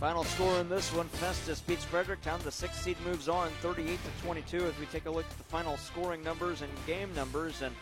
Final 0.00 0.24
score 0.24 0.58
in 0.60 0.70
this 0.70 0.90
one 0.94 1.08
Festus 1.08 1.60
beats 1.60 1.84
Fredericktown. 1.84 2.40
The 2.42 2.50
sixth 2.50 2.82
seed 2.82 2.96
moves 3.04 3.28
on 3.28 3.50
38 3.60 3.98
to 4.02 4.22
22 4.24 4.56
as 4.64 4.78
we 4.78 4.86
take 4.86 5.04
a 5.04 5.10
look 5.10 5.26
at 5.30 5.36
the 5.36 5.44
final 5.44 5.76
scoring 5.76 6.24
numbers 6.24 6.62
and 6.62 6.70
game 6.86 7.14
numbers. 7.14 7.60
And 7.60 7.74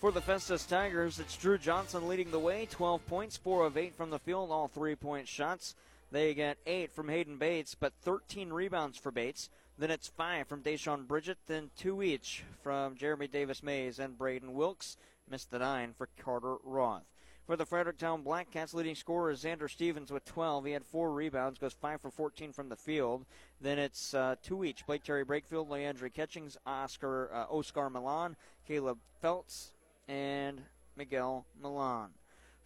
for 0.00 0.12
the 0.12 0.20
Festus 0.20 0.66
Tigers, 0.66 1.18
it's 1.18 1.36
Drew 1.36 1.56
Johnson 1.56 2.06
leading 2.06 2.30
the 2.30 2.38
way, 2.38 2.68
12 2.70 3.06
points, 3.06 3.36
4 3.36 3.66
of 3.66 3.76
8 3.78 3.94
from 3.94 4.10
the 4.10 4.18
field, 4.18 4.50
all 4.50 4.68
three 4.68 4.94
point 4.94 5.26
shots. 5.26 5.74
They 6.12 6.34
get 6.34 6.58
8 6.66 6.92
from 6.92 7.08
Hayden 7.08 7.38
Bates, 7.38 7.74
but 7.74 7.94
13 8.02 8.52
rebounds 8.52 8.98
for 8.98 9.10
Bates. 9.10 9.48
Then 9.78 9.90
it's 9.90 10.08
5 10.08 10.46
from 10.46 10.62
Deshaun 10.62 11.06
Bridget, 11.06 11.38
then 11.46 11.70
2 11.78 12.02
each 12.02 12.44
from 12.62 12.96
Jeremy 12.96 13.26
Davis 13.26 13.62
Mays 13.62 13.98
and 13.98 14.18
Braden 14.18 14.54
Wilkes. 14.54 14.96
Missed 15.30 15.50
the 15.50 15.58
9 15.58 15.94
for 15.96 16.08
Carter 16.18 16.56
Roth. 16.62 17.04
For 17.46 17.56
the 17.56 17.66
Fredericktown 17.66 18.22
Black 18.22 18.50
Cats, 18.50 18.74
leading 18.74 18.96
scorer 18.96 19.30
is 19.30 19.44
Xander 19.44 19.70
Stevens 19.70 20.10
with 20.10 20.24
12. 20.24 20.66
He 20.66 20.72
had 20.72 20.84
four 20.84 21.12
rebounds, 21.12 21.58
goes 21.58 21.74
5 21.74 22.00
for 22.00 22.10
14 22.10 22.52
from 22.52 22.68
the 22.68 22.76
field. 22.76 23.24
Then 23.60 23.78
it's 23.78 24.14
uh, 24.14 24.34
two 24.42 24.64
each 24.64 24.84
Blake 24.84 25.04
Terry 25.04 25.24
Brakefield, 25.24 25.68
Leandre 25.68 26.12
Catchings, 26.12 26.56
Oscar, 26.66 27.30
uh, 27.32 27.44
Oscar 27.44 27.88
Milan, 27.88 28.36
Caleb 28.66 28.98
Feltz, 29.20 29.72
and 30.08 30.62
Miguel 30.96 31.46
Milan. 31.60 32.10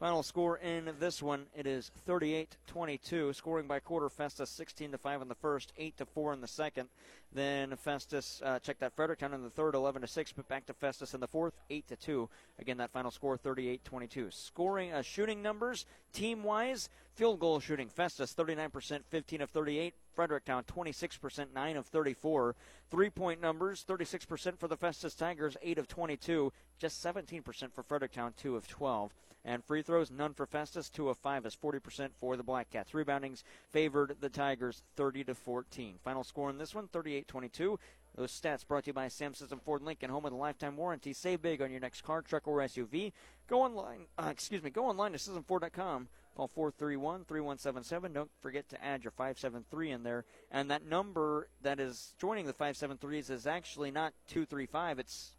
Final 0.00 0.22
score 0.22 0.56
in 0.56 0.90
this 0.98 1.22
one, 1.22 1.44
it 1.54 1.66
is 1.66 1.90
38-22. 2.08 3.34
Scoring 3.34 3.66
by 3.66 3.80
quarter, 3.80 4.08
Festus 4.08 4.48
16 4.48 4.92
to 4.92 4.98
5 4.98 5.20
in 5.20 5.28
the 5.28 5.34
first, 5.34 5.74
8 5.76 5.94
to 5.98 6.06
4 6.06 6.32
in 6.32 6.40
the 6.40 6.48
second. 6.48 6.88
Then 7.34 7.76
Festus 7.76 8.40
uh, 8.42 8.60
check 8.60 8.78
that 8.78 8.96
Fredericktown 8.96 9.34
in 9.34 9.42
the 9.42 9.50
third, 9.50 9.74
11 9.74 10.00
to 10.00 10.08
6, 10.08 10.32
but 10.32 10.48
back 10.48 10.64
to 10.66 10.72
Festus 10.72 11.12
in 11.12 11.20
the 11.20 11.28
fourth, 11.28 11.52
8 11.68 11.86
to 11.88 11.96
2. 11.96 12.30
Again, 12.58 12.78
that 12.78 12.92
final 12.92 13.10
score 13.10 13.36
38-22. 13.36 14.32
Scoring 14.32 14.90
uh, 14.90 15.02
shooting 15.02 15.42
numbers, 15.42 15.84
team 16.14 16.44
wise, 16.44 16.88
field 17.12 17.38
goal 17.38 17.60
shooting, 17.60 17.90
Festus 17.90 18.32
39%, 18.32 19.00
15 19.10 19.42
of 19.42 19.50
38. 19.50 19.94
Fredericktown 20.20 20.64
26%, 20.64 21.46
9 21.54 21.76
of 21.78 21.86
34. 21.86 22.54
Three 22.90 23.08
point 23.08 23.40
numbers 23.40 23.86
36% 23.88 24.58
for 24.58 24.68
the 24.68 24.76
Festus 24.76 25.14
Tigers, 25.14 25.56
8 25.62 25.78
of 25.78 25.88
22. 25.88 26.52
Just 26.78 27.02
17% 27.02 27.42
for 27.72 27.82
Fredericktown, 27.82 28.34
2 28.36 28.54
of 28.54 28.68
12. 28.68 29.14
And 29.46 29.64
free 29.64 29.80
throws, 29.80 30.10
none 30.10 30.34
for 30.34 30.44
Festus, 30.44 30.90
2 30.90 31.08
of 31.08 31.16
5 31.16 31.46
is 31.46 31.56
40% 31.56 32.10
for 32.20 32.36
the 32.36 32.42
Black 32.42 32.68
Cats. 32.68 32.92
Reboundings 32.92 33.44
favored 33.70 34.16
the 34.20 34.28
Tigers 34.28 34.82
30 34.96 35.24
to 35.24 35.34
14. 35.34 35.94
Final 36.04 36.22
score 36.22 36.50
in 36.50 36.58
this 36.58 36.74
one 36.74 36.88
38 36.88 37.26
22. 37.26 37.78
Those 38.14 38.38
stats 38.38 38.66
brought 38.68 38.84
to 38.84 38.88
you 38.88 38.92
by 38.92 39.08
Sam 39.08 39.32
Scism 39.32 39.62
Ford 39.62 39.80
Lincoln, 39.80 40.10
home 40.10 40.26
of 40.26 40.32
the 40.32 40.36
lifetime 40.36 40.76
warranty. 40.76 41.14
Save 41.14 41.40
big 41.40 41.62
on 41.62 41.70
your 41.70 41.80
next 41.80 42.02
car, 42.02 42.20
truck, 42.20 42.46
or 42.46 42.58
SUV. 42.58 43.12
Go 43.46 43.62
online, 43.62 44.00
uh, 44.18 44.28
excuse 44.30 44.62
me, 44.62 44.68
go 44.68 44.84
online 44.84 45.12
to 45.12 45.18
ScismFord.com. 45.18 46.08
Call 46.36 46.48
431 46.48 47.24
3177. 47.24 48.12
Don't 48.12 48.30
forget 48.40 48.68
to 48.70 48.84
add 48.84 49.04
your 49.04 49.10
573 49.10 49.90
in 49.90 50.02
there. 50.02 50.24
And 50.50 50.70
that 50.70 50.86
number 50.86 51.48
that 51.62 51.80
is 51.80 52.14
joining 52.18 52.46
the 52.46 52.52
573s 52.52 53.30
is 53.30 53.46
actually 53.46 53.90
not 53.90 54.12
235, 54.28 54.98
it's 54.98 55.36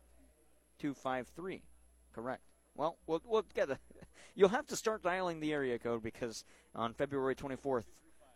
253. 0.80 1.64
Correct. 2.14 2.42
Well, 2.76 2.98
we'll, 3.08 3.22
we'll 3.26 3.46
get 3.54 3.70
a, 3.70 3.80
You'll 4.36 4.50
have 4.50 4.68
to 4.68 4.76
start 4.76 5.04
dialing 5.04 5.40
the 5.40 5.54
area 5.54 5.78
code 5.78 6.04
because 6.04 6.46
on 6.74 6.94
February 6.94 7.36
24th, 7.36 7.86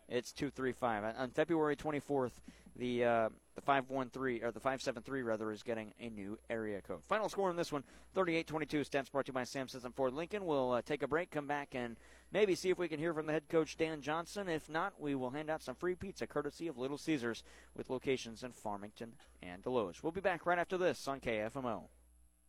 it's 0.08 0.32
235. 0.32 1.14
On 1.18 1.30
February 1.30 1.76
24th, 1.76 2.32
the 2.78 3.04
uh, 3.04 3.28
the 3.54 3.62
513 3.62 4.44
or 4.44 4.50
the 4.52 4.60
573 4.60 5.22
rather 5.22 5.50
is 5.50 5.62
getting 5.62 5.92
a 5.98 6.10
new 6.10 6.38
area 6.50 6.80
code. 6.82 7.02
Final 7.04 7.28
score 7.28 7.50
in 7.50 7.56
this 7.56 7.72
one 7.72 7.84
38-22 8.14 8.88
stats 8.88 9.10
brought 9.10 9.26
to 9.26 9.30
you 9.30 9.34
by 9.34 9.44
Sam 9.44 9.66
Scism 9.66 9.94
Ford 9.94 10.12
Lincoln. 10.12 10.44
We'll 10.44 10.72
uh, 10.72 10.82
take 10.82 11.02
a 11.02 11.08
break, 11.08 11.30
come 11.30 11.46
back 11.46 11.74
and 11.74 11.96
maybe 12.32 12.54
see 12.54 12.70
if 12.70 12.78
we 12.78 12.88
can 12.88 12.98
hear 12.98 13.14
from 13.14 13.26
the 13.26 13.32
head 13.32 13.48
coach 13.48 13.76
Dan 13.76 14.02
Johnson. 14.02 14.48
If 14.48 14.68
not, 14.68 15.00
we 15.00 15.14
will 15.14 15.30
hand 15.30 15.50
out 15.50 15.62
some 15.62 15.74
free 15.74 15.94
pizza 15.94 16.26
courtesy 16.26 16.68
of 16.68 16.76
Little 16.76 16.98
Caesars 16.98 17.42
with 17.74 17.88
locations 17.88 18.42
in 18.42 18.52
Farmington 18.52 19.14
and 19.42 19.62
Desloge. 19.62 20.02
We'll 20.02 20.12
be 20.12 20.20
back 20.20 20.44
right 20.44 20.58
after 20.58 20.76
this 20.76 21.08
on 21.08 21.20
KFMO. 21.20 21.84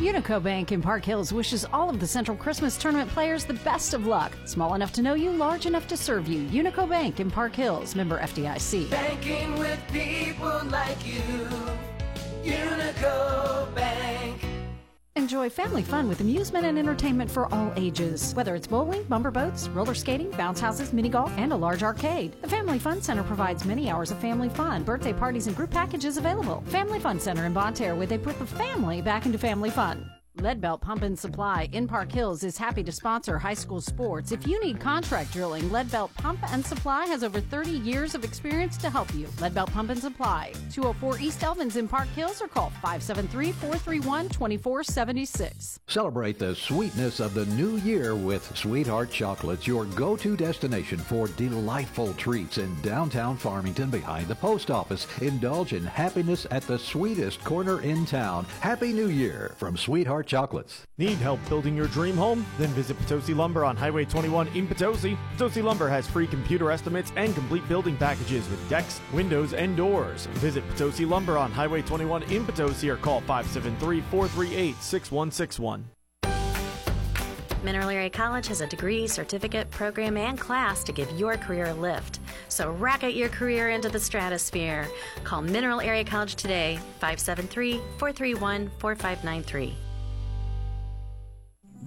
Unico 0.00 0.40
Bank 0.40 0.70
in 0.70 0.80
Park 0.80 1.04
Hills 1.04 1.32
wishes 1.32 1.64
all 1.72 1.90
of 1.90 1.98
the 1.98 2.06
Central 2.06 2.36
Christmas 2.36 2.78
Tournament 2.78 3.10
players 3.10 3.44
the 3.44 3.54
best 3.54 3.94
of 3.94 4.06
luck. 4.06 4.30
Small 4.44 4.74
enough 4.74 4.92
to 4.92 5.02
know 5.02 5.14
you, 5.14 5.32
large 5.32 5.66
enough 5.66 5.88
to 5.88 5.96
serve 5.96 6.28
you. 6.28 6.46
Unico 6.50 6.88
Bank 6.88 7.18
in 7.18 7.28
Park 7.28 7.52
Hills, 7.56 7.96
member 7.96 8.16
FDIC. 8.20 8.88
Banking 8.90 9.58
with 9.58 9.80
people 9.90 10.62
like 10.66 11.04
you. 11.04 11.48
Unico 12.44 13.74
Bank. 13.74 14.47
Enjoy 15.18 15.50
family 15.50 15.82
fun 15.82 16.08
with 16.08 16.20
amusement 16.20 16.64
and 16.64 16.78
entertainment 16.78 17.28
for 17.28 17.52
all 17.52 17.72
ages. 17.74 18.32
Whether 18.34 18.54
it's 18.54 18.68
bowling, 18.68 19.02
bumper 19.02 19.32
boats, 19.32 19.66
roller 19.70 19.92
skating, 19.92 20.30
bounce 20.30 20.60
houses, 20.60 20.92
mini 20.92 21.08
golf, 21.08 21.36
and 21.36 21.52
a 21.52 21.56
large 21.56 21.82
arcade. 21.82 22.40
The 22.40 22.46
Family 22.46 22.78
Fun 22.78 23.02
Center 23.02 23.24
provides 23.24 23.64
many 23.64 23.90
hours 23.90 24.12
of 24.12 24.18
family 24.18 24.48
fun, 24.48 24.84
birthday 24.84 25.12
parties, 25.12 25.48
and 25.48 25.56
group 25.56 25.72
packages 25.72 26.18
available. 26.18 26.62
Family 26.66 27.00
Fun 27.00 27.18
Center 27.18 27.46
in 27.46 27.52
Bonne 27.52 27.74
Terre, 27.74 27.96
where 27.96 28.06
they 28.06 28.16
put 28.16 28.38
the 28.38 28.46
family 28.46 29.02
back 29.02 29.26
into 29.26 29.38
family 29.38 29.70
fun. 29.70 30.08
Leadbelt 30.38 30.80
Pump 30.80 31.02
and 31.02 31.18
Supply 31.18 31.68
in 31.72 31.88
Park 31.88 32.12
Hills 32.12 32.44
is 32.44 32.56
happy 32.56 32.84
to 32.84 32.92
sponsor 32.92 33.38
high 33.38 33.54
school 33.54 33.80
sports. 33.80 34.30
If 34.30 34.46
you 34.46 34.62
need 34.62 34.78
contract 34.78 35.32
drilling, 35.32 35.64
Leadbelt 35.64 36.14
Pump 36.14 36.38
and 36.52 36.64
Supply 36.64 37.06
has 37.06 37.24
over 37.24 37.40
30 37.40 37.70
years 37.70 38.14
of 38.14 38.22
experience 38.22 38.76
to 38.78 38.88
help 38.88 39.12
you. 39.14 39.26
Leadbelt 39.38 39.72
Pump 39.72 39.90
and 39.90 39.98
Supply, 39.98 40.52
204 40.70 41.18
East 41.18 41.40
Elvins 41.40 41.76
in 41.76 41.88
Park 41.88 42.06
Hills, 42.14 42.40
or 42.40 42.46
call 42.46 42.70
573 42.70 43.50
431 43.50 44.28
2476. 44.28 45.80
Celebrate 45.88 46.38
the 46.38 46.54
sweetness 46.54 47.18
of 47.18 47.34
the 47.34 47.46
new 47.46 47.76
year 47.78 48.14
with 48.14 48.56
Sweetheart 48.56 49.10
Chocolates, 49.10 49.66
your 49.66 49.86
go 49.86 50.16
to 50.16 50.36
destination 50.36 50.98
for 50.98 51.26
delightful 51.26 52.14
treats 52.14 52.58
in 52.58 52.80
downtown 52.82 53.36
Farmington 53.36 53.90
behind 53.90 54.28
the 54.28 54.36
post 54.36 54.70
office. 54.70 55.08
Indulge 55.20 55.72
in 55.72 55.84
happiness 55.84 56.46
at 56.52 56.62
the 56.62 56.78
sweetest 56.78 57.42
corner 57.42 57.80
in 57.80 58.06
town. 58.06 58.46
Happy 58.60 58.92
New 58.92 59.08
Year 59.08 59.54
from 59.56 59.76
Sweetheart 59.76 60.27
Chocolates. 60.28 60.86
Need 60.98 61.16
help 61.18 61.40
building 61.48 61.74
your 61.74 61.88
dream 61.88 62.16
home? 62.16 62.46
Then 62.58 62.68
visit 62.68 62.96
Potosi 62.98 63.34
Lumber 63.34 63.64
on 63.64 63.76
Highway 63.76 64.04
21 64.04 64.48
in 64.48 64.68
Potosi. 64.68 65.18
Potosi 65.32 65.62
Lumber 65.62 65.88
has 65.88 66.06
free 66.06 66.26
computer 66.26 66.70
estimates 66.70 67.12
and 67.16 67.34
complete 67.34 67.66
building 67.66 67.96
packages 67.96 68.48
with 68.48 68.68
decks, 68.68 69.00
windows, 69.12 69.54
and 69.54 69.76
doors. 69.76 70.26
Visit 70.34 70.68
Potosi 70.68 71.04
Lumber 71.04 71.36
on 71.36 71.50
Highway 71.50 71.82
21 71.82 72.22
in 72.24 72.44
Potosi 72.44 72.90
or 72.90 72.96
call 72.96 73.20
573 73.22 74.02
438 74.02 74.76
6161. 74.76 75.84
Mineral 77.64 77.88
Area 77.88 78.08
College 78.08 78.46
has 78.46 78.60
a 78.60 78.66
degree, 78.68 79.08
certificate, 79.08 79.68
program, 79.70 80.16
and 80.16 80.38
class 80.38 80.84
to 80.84 80.92
give 80.92 81.10
your 81.18 81.36
career 81.36 81.66
a 81.66 81.74
lift. 81.74 82.20
So 82.48 82.70
rocket 82.70 83.14
your 83.14 83.28
career 83.28 83.70
into 83.70 83.88
the 83.88 83.98
stratosphere. 83.98 84.86
Call 85.24 85.42
Mineral 85.42 85.80
Area 85.80 86.04
College 86.04 86.36
today, 86.36 86.76
573 87.00 87.78
431 87.98 88.70
4593. 88.78 89.87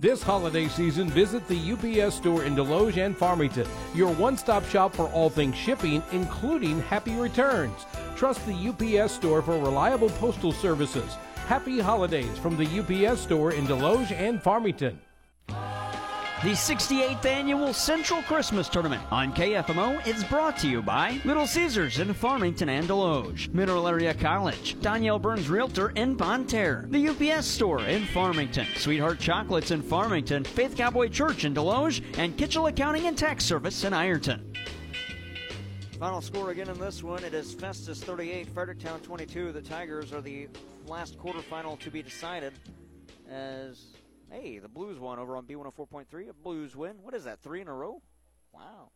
This 0.01 0.23
holiday 0.23 0.67
season, 0.67 1.11
visit 1.11 1.47
the 1.47 1.73
UPS 1.73 2.15
store 2.15 2.43
in 2.43 2.55
Desloge 2.55 2.97
and 2.97 3.15
Farmington, 3.15 3.67
your 3.93 4.11
one 4.15 4.35
stop 4.35 4.65
shop 4.65 4.95
for 4.95 5.07
all 5.09 5.29
things 5.29 5.55
shipping, 5.55 6.01
including 6.11 6.81
happy 6.81 7.13
returns. 7.13 7.85
Trust 8.15 8.43
the 8.47 8.69
UPS 8.69 9.11
store 9.11 9.43
for 9.43 9.59
reliable 9.59 10.09
postal 10.09 10.53
services. 10.53 11.17
Happy 11.45 11.79
holidays 11.79 12.35
from 12.39 12.57
the 12.57 12.65
UPS 12.65 13.21
store 13.21 13.51
in 13.51 13.67
Desloge 13.67 14.11
and 14.11 14.41
Farmington. 14.41 14.99
The 16.43 16.53
68th 16.53 17.23
annual 17.25 17.71
Central 17.71 18.23
Christmas 18.23 18.67
Tournament 18.67 19.03
on 19.11 19.31
KFMO 19.31 20.03
is 20.07 20.23
brought 20.23 20.57
to 20.57 20.67
you 20.67 20.81
by 20.81 21.21
Little 21.23 21.45
Caesars 21.45 21.99
in 21.99 22.15
Farmington 22.15 22.67
and 22.67 22.87
Desloge, 22.87 23.53
Mineral 23.53 23.87
Area 23.87 24.15
College, 24.15 24.75
Danielle 24.81 25.19
Burns 25.19 25.51
Realtor 25.51 25.91
in 25.91 26.15
Bonne 26.15 26.47
Terre, 26.47 26.87
the 26.89 27.09
UPS 27.09 27.45
Store 27.45 27.81
in 27.81 28.05
Farmington, 28.05 28.65
Sweetheart 28.75 29.19
Chocolates 29.19 29.69
in 29.69 29.83
Farmington, 29.83 30.43
Faith 30.43 30.75
Cowboy 30.75 31.09
Church 31.09 31.45
in 31.45 31.53
Desloge, 31.53 32.01
and 32.17 32.35
Kitchell 32.35 32.65
Accounting 32.65 33.05
and 33.05 33.15
Tax 33.15 33.45
Service 33.45 33.83
in 33.83 33.93
Ironton. 33.93 34.51
Final 35.99 36.21
score 36.21 36.49
again 36.49 36.69
in 36.69 36.79
this 36.79 37.03
one. 37.03 37.23
It 37.23 37.35
is 37.35 37.53
Festus 37.53 38.03
38, 38.03 38.49
Fredericktown 38.49 38.99
22. 39.01 39.51
The 39.51 39.61
Tigers 39.61 40.11
are 40.11 40.21
the 40.21 40.47
last 40.87 41.19
quarterfinal 41.19 41.77
to 41.77 41.91
be 41.91 42.01
decided 42.01 42.53
as 43.29 43.85
Hey, 44.31 44.59
the 44.59 44.69
Blues 44.69 44.97
won 44.97 45.19
over 45.19 45.35
on 45.35 45.45
B104.3. 45.45 46.29
A 46.29 46.33
Blues 46.33 46.75
win. 46.75 46.95
What 47.01 47.13
is 47.13 47.25
that, 47.25 47.41
three 47.41 47.59
in 47.59 47.67
a 47.67 47.73
row? 47.73 48.01
Wow. 48.53 48.91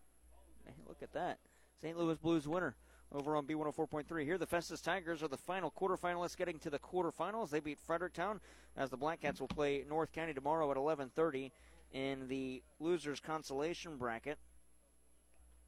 Hey, 0.66 0.74
look 0.88 1.04
at 1.04 1.12
that. 1.12 1.40
St. 1.82 1.98
Louis 1.98 2.18
Blues 2.18 2.48
winner 2.48 2.76
over 3.12 3.36
on 3.36 3.46
B104.3. 3.46 4.24
Here, 4.24 4.38
the 4.38 4.48
Festus 4.48 4.80
Tigers 4.80 5.22
are 5.22 5.28
the 5.28 5.38
final 5.38 5.72
quarterfinalists 5.72 6.38
getting 6.38 6.58
to 6.60 6.70
the 6.70 6.80
quarterfinals. 6.80 7.50
They 7.50 7.60
beat 7.60 7.80
Fredericktown 7.80 8.40
as 8.78 8.90
the 8.90 8.98
Black 8.98 9.22
Cats 9.22 9.42
will 9.42 9.50
play 9.50 9.84
North 9.88 10.14
County 10.14 10.34
tomorrow 10.34 10.72
at 10.72 10.78
11:30 10.78 11.52
in 11.92 12.28
the 12.30 12.64
losers 12.80 13.20
consolation 13.20 13.98
bracket. 13.98 14.40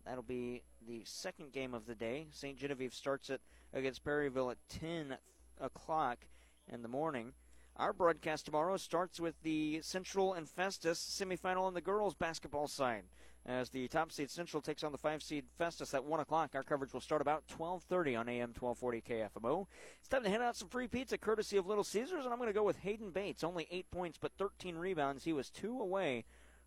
That'll 0.06 0.23
be 0.23 0.64
the 0.88 1.03
second 1.03 1.52
game 1.52 1.73
of 1.73 1.85
the 1.85 1.95
day. 1.95 2.27
St. 2.31 2.57
Genevieve 2.57 2.94
starts 2.94 3.30
it 3.30 3.41
against 3.73 4.06
Perryville 4.06 4.49
at 4.49 4.57
10 4.69 5.18
o'clock 5.60 6.19
in 6.72 6.81
the 6.81 6.88
morning. 6.88 7.34
Our 7.79 7.93
broadcast 7.93 8.45
tomorrow 8.45 8.75
starts 8.77 9.19
with 9.19 9.39
the 9.43 9.81
Central 9.83 10.33
and 10.33 10.49
Festus 10.49 10.99
semifinal 10.99 11.61
on 11.61 11.75
the 11.75 11.81
girls 11.81 12.15
basketball 12.15 12.67
side. 12.67 13.03
As 13.45 13.69
the 13.69 13.87
top 13.87 14.11
seed 14.11 14.31
Central 14.31 14.63
takes 14.63 14.83
on 14.83 14.91
the 14.91 14.97
five 14.97 15.21
seed 15.21 15.45
Festus 15.59 15.93
at 15.93 16.03
one 16.03 16.19
o'clock, 16.19 16.55
our 16.55 16.63
coverage 16.63 16.91
will 16.91 17.01
start 17.01 17.21
about 17.21 17.47
12:30 17.47 18.19
on 18.19 18.29
AM 18.29 18.53
1240 18.55 19.01
KFMO. 19.01 19.67
It's 19.99 20.09
time 20.09 20.23
to 20.23 20.29
hand 20.29 20.41
out 20.41 20.55
some 20.55 20.69
free 20.69 20.87
pizza 20.87 21.19
courtesy 21.19 21.55
of 21.55 21.67
Little 21.67 21.83
Caesars, 21.83 22.25
and 22.25 22.33
I'm 22.33 22.39
going 22.39 22.49
to 22.49 22.53
go 22.53 22.63
with 22.63 22.79
Hayden 22.79 23.11
Bates. 23.11 23.43
Only 23.43 23.67
eight 23.69 23.91
points, 23.91 24.17
but 24.19 24.31
13 24.39 24.75
rebounds. 24.75 25.25
He 25.25 25.31
was 25.31 25.51
two 25.51 25.79
away 25.79 26.25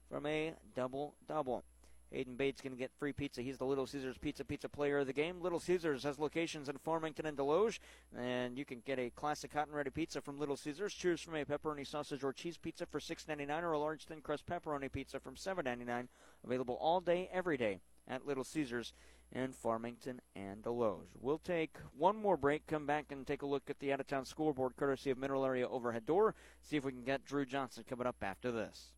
from 0.09 0.27
a 0.27 0.55
double 0.77 1.17
double 1.27 1.65
Hayden 2.13 2.35
Bates 2.35 2.61
going 2.61 2.73
to 2.73 2.79
get 2.79 2.91
free 2.99 3.13
pizza. 3.13 3.41
He's 3.41 3.59
the 3.59 3.65
Little 3.65 3.87
Caesars 3.87 4.19
Pizza 4.19 4.45
Pizza 4.45 4.69
player 4.69 4.99
of 4.99 5.07
the 5.07 5.13
game. 5.13 5.41
Little 5.41 5.61
Caesars 5.61 6.03
has 6.03 6.19
locations 6.19 6.69
in 6.69 6.77
Farmington 6.79 7.27
and 7.27 7.37
Desloge, 7.37 7.79
and 8.17 8.59
you 8.59 8.65
can 8.65 8.83
get 8.85 8.99
a 8.99 9.11
classic 9.11 9.53
hot 9.53 9.69
and 9.69 9.77
ready 9.77 9.91
pizza 9.91 10.21
from 10.21 10.39
Little 10.39 10.57
Caesars. 10.57 10.93
Choose 10.93 11.21
from 11.21 11.37
a 11.37 11.45
pepperoni 11.45 11.87
sausage 11.87 12.25
or 12.25 12.33
cheese 12.33 12.57
pizza 12.57 12.85
for 12.85 12.99
$6.99 12.99 13.63
or 13.63 13.73
a 13.73 13.79
large 13.79 14.05
thin 14.05 14.21
crust 14.21 14.47
pepperoni 14.47 14.91
pizza 14.91 15.21
from 15.21 15.37
$7.99. 15.37 16.09
Available 16.45 16.79
all 16.81 17.01
day, 17.01 17.29
every 17.33 17.57
day 17.57 17.81
at 18.09 18.27
Little 18.27 18.45
Caesars 18.45 18.93
in 19.33 19.53
Farmington 19.53 20.21
and 20.35 20.63
Desloge. 20.63 21.15
We'll 21.21 21.39
take 21.39 21.77
one 21.97 22.17
more 22.17 22.37
break, 22.37 22.67
come 22.67 22.87
back 22.87 23.13
and 23.13 23.25
take 23.27 23.43
a 23.43 23.47
look 23.47 23.71
at 23.71 23.79
the 23.79 23.93
out 23.93 24.01
of 24.01 24.09
town 24.09 24.25
scoreboard 24.25 24.77
courtesy 24.77 25.11
of 25.11 25.19
Mineral 25.19 25.45
Area 25.45 25.69
Overhead 25.69 26.07
Door. 26.07 26.35
See 26.61 26.77
if 26.77 26.85
we 26.85 26.93
can 26.93 27.05
get 27.05 27.25
Drew 27.25 27.47
Johnson 27.47 27.85
coming 27.89 28.07
up 28.07 28.17
after 28.23 28.51
this. 28.51 28.93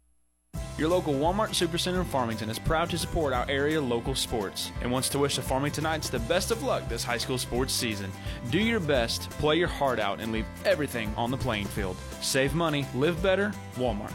Your 0.78 0.89
local 0.89 1.12
Walmart 1.12 1.51
Supercenter 1.51 1.99
in 1.99 2.05
Farmington 2.07 2.49
is 2.49 2.59
proud 2.59 2.89
to 2.90 2.99
support 2.99 3.35
our 3.35 3.44
area 3.49 3.78
local 3.78 4.15
sports 4.15 4.73
and 4.81 4.90
wants 4.90 5.11
to 5.11 5.19
wish 5.19 5.36
the 5.36 5.43
Farmingtonites 5.43 6.11
the 6.11 6.19
best 6.20 6.51
of 6.51 6.62
luck 6.62 6.89
this 6.89 7.05
high 7.05 7.19
school 7.19 7.36
sports 7.36 7.74
season. 7.74 8.11
Do 8.51 8.59
your 8.59 8.81
best, 8.81 9.28
play 9.32 9.57
your 9.57 9.69
heart 9.69 10.01
out, 10.01 10.19
and 10.19 10.32
leave 10.32 10.47
everything 10.65 11.12
on 11.15 11.31
the 11.31 11.36
playing 11.36 11.66
field. 11.66 11.97
Save 12.23 12.55
money, 12.55 12.86
live 12.94 13.23
better, 13.23 13.53
Walmart. 13.77 14.12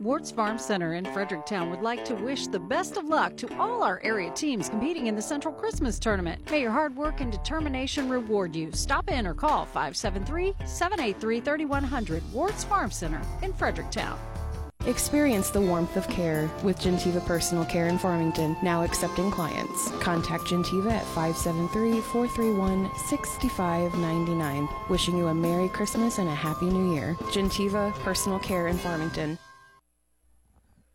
Ward's 0.00 0.32
Farm 0.32 0.58
Center 0.58 0.94
in 0.94 1.04
Fredericktown 1.04 1.70
would 1.70 1.82
like 1.82 2.04
to 2.06 2.14
wish 2.14 2.46
the 2.48 2.58
best 2.58 2.96
of 2.96 3.04
luck 3.04 3.36
to 3.36 3.58
all 3.58 3.82
our 3.82 4.00
area 4.02 4.30
teams 4.30 4.70
competing 4.70 5.06
in 5.06 5.14
the 5.14 5.22
Central 5.22 5.54
Christmas 5.54 5.98
Tournament. 5.98 6.50
May 6.50 6.62
your 6.62 6.72
hard 6.72 6.96
work 6.96 7.20
and 7.20 7.30
determination 7.30 8.08
reward 8.08 8.56
you. 8.56 8.72
Stop 8.72 9.10
in 9.10 9.26
or 9.26 9.34
call 9.34 9.66
573 9.66 10.54
783 10.64 11.40
3100 11.40 12.32
Ward's 12.32 12.64
Farm 12.64 12.90
Center 12.90 13.20
in 13.42 13.52
Fredericktown. 13.52 14.18
Experience 14.86 15.50
the 15.50 15.60
warmth 15.60 15.96
of 15.96 16.08
care 16.08 16.50
with 16.64 16.80
Gentiva 16.80 17.24
Personal 17.24 17.64
Care 17.64 17.86
in 17.86 17.98
Farmington, 17.98 18.56
now 18.64 18.82
accepting 18.82 19.30
clients. 19.30 19.92
Contact 20.00 20.42
Gentiva 20.42 20.90
at 20.90 21.04
573 21.14 22.00
431 22.00 22.90
6599. 22.96 24.68
Wishing 24.88 25.16
you 25.16 25.28
a 25.28 25.34
Merry 25.34 25.68
Christmas 25.68 26.18
and 26.18 26.28
a 26.28 26.34
Happy 26.34 26.64
New 26.64 26.94
Year. 26.94 27.14
Gentiva 27.30 27.92
Personal 28.00 28.40
Care 28.40 28.66
in 28.66 28.76
Farmington. 28.76 29.38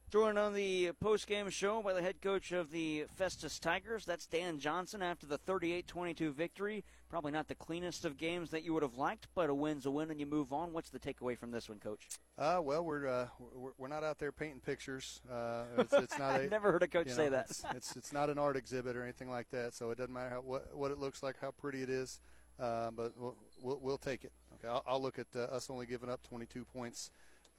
Joined 0.09 0.37
on 0.37 0.53
the 0.53 0.91
post-game 0.99 1.49
show 1.49 1.81
by 1.81 1.93
the 1.93 2.01
head 2.01 2.21
coach 2.21 2.51
of 2.51 2.71
the 2.71 3.05
Festus 3.15 3.57
Tigers. 3.57 4.03
That's 4.03 4.25
Dan 4.27 4.59
Johnson 4.59 5.01
after 5.01 5.25
the 5.25 5.37
38-22 5.37 6.33
victory. 6.33 6.83
Probably 7.09 7.31
not 7.31 7.47
the 7.47 7.55
cleanest 7.55 8.03
of 8.03 8.17
games 8.17 8.49
that 8.51 8.63
you 8.63 8.73
would 8.73 8.83
have 8.83 8.97
liked, 8.97 9.27
but 9.33 9.49
a 9.49 9.53
win's 9.53 9.85
a 9.85 9.91
win, 9.91 10.11
and 10.11 10.19
you 10.19 10.25
move 10.25 10.51
on. 10.51 10.73
What's 10.73 10.89
the 10.89 10.99
takeaway 10.99 11.37
from 11.37 11.51
this 11.51 11.69
one, 11.69 11.79
Coach? 11.79 12.07
Uh, 12.37 12.59
well, 12.61 12.83
we're, 12.83 13.07
uh, 13.07 13.27
we're 13.55 13.71
we're 13.77 13.87
not 13.87 14.03
out 14.03 14.19
there 14.19 14.33
painting 14.33 14.59
pictures. 14.59 15.21
Uh, 15.31 15.63
it's, 15.77 15.93
it's 15.93 16.19
not. 16.19 16.31
I've 16.41 16.51
never 16.51 16.71
heard 16.71 16.83
a 16.83 16.87
coach 16.87 17.07
you 17.07 17.11
know, 17.11 17.17
say 17.17 17.29
that. 17.29 17.49
it's, 17.49 17.63
it's 17.73 17.95
it's 17.95 18.13
not 18.13 18.29
an 18.29 18.37
art 18.37 18.57
exhibit 18.57 18.97
or 18.97 19.03
anything 19.03 19.29
like 19.29 19.49
that. 19.51 19.73
So 19.73 19.91
it 19.91 19.97
doesn't 19.97 20.13
matter 20.13 20.29
how, 20.29 20.41
what 20.41 20.75
what 20.75 20.91
it 20.91 20.99
looks 20.99 21.23
like, 21.23 21.35
how 21.39 21.51
pretty 21.51 21.81
it 21.81 21.89
is, 21.89 22.19
uh, 22.59 22.91
but 22.91 23.13
we'll, 23.17 23.37
we'll 23.61 23.79
we'll 23.81 23.97
take 23.97 24.25
it. 24.25 24.33
Okay, 24.55 24.67
I'll, 24.67 24.83
I'll 24.85 25.01
look 25.01 25.17
at 25.17 25.27
uh, 25.33 25.43
us 25.43 25.69
only 25.69 25.85
giving 25.85 26.09
up 26.09 26.21
22 26.27 26.65
points 26.65 27.09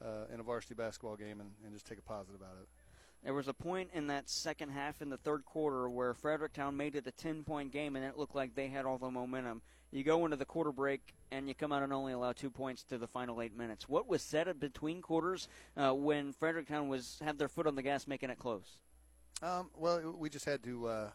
uh, 0.03 0.31
in 0.33 0.39
a 0.39 0.43
varsity 0.43 0.75
basketball 0.75 1.15
game 1.15 1.39
and, 1.39 1.49
and 1.63 1.73
just 1.73 1.87
take 1.87 1.97
a 1.97 2.03
positive 2.03 2.41
out 2.41 2.53
of 2.53 2.61
it. 2.61 2.69
There 3.23 3.33
was 3.33 3.47
a 3.49 3.53
point 3.53 3.89
in 3.93 4.07
that 4.07 4.29
second 4.29 4.69
half 4.69 5.01
in 5.01 5.09
the 5.09 5.17
third 5.17 5.43
quarter 5.43 5.89
where 5.89 6.13
Fredericktown 6.13 6.77
made 6.77 6.95
it 6.95 7.05
a 7.05 7.11
10 7.11 7.43
point 7.43 7.71
game, 7.71 7.95
and 7.95 8.05
it 8.05 8.17
looked 8.17 8.35
like 8.35 8.55
they 8.55 8.67
had 8.67 8.85
all 8.85 8.97
the 8.97 9.11
momentum. 9.11 9.61
You 9.91 10.03
go 10.03 10.23
into 10.23 10.37
the 10.37 10.45
quarter 10.45 10.71
break, 10.71 11.13
and 11.31 11.47
you 11.47 11.53
come 11.53 11.71
out 11.71 11.83
and 11.83 11.91
only 11.91 12.13
allow 12.13 12.31
two 12.31 12.49
points 12.49 12.83
to 12.85 12.97
the 12.97 13.07
final 13.07 13.41
eight 13.41 13.55
minutes. 13.55 13.89
What 13.89 14.07
was 14.07 14.21
said 14.21 14.59
between 14.59 15.01
quarters 15.01 15.47
uh, 15.75 15.93
when 15.93 16.31
Fredericktown 16.31 16.87
was 16.87 17.19
had 17.23 17.37
their 17.37 17.49
foot 17.49 17.67
on 17.67 17.75
the 17.75 17.81
gas, 17.81 18.07
making 18.07 18.29
it 18.29 18.39
close? 18.39 18.77
Um, 19.41 19.69
well, 19.77 20.15
we 20.17 20.29
just 20.29 20.45
had 20.45 20.63
to 20.63 20.87
uh, 20.87 21.09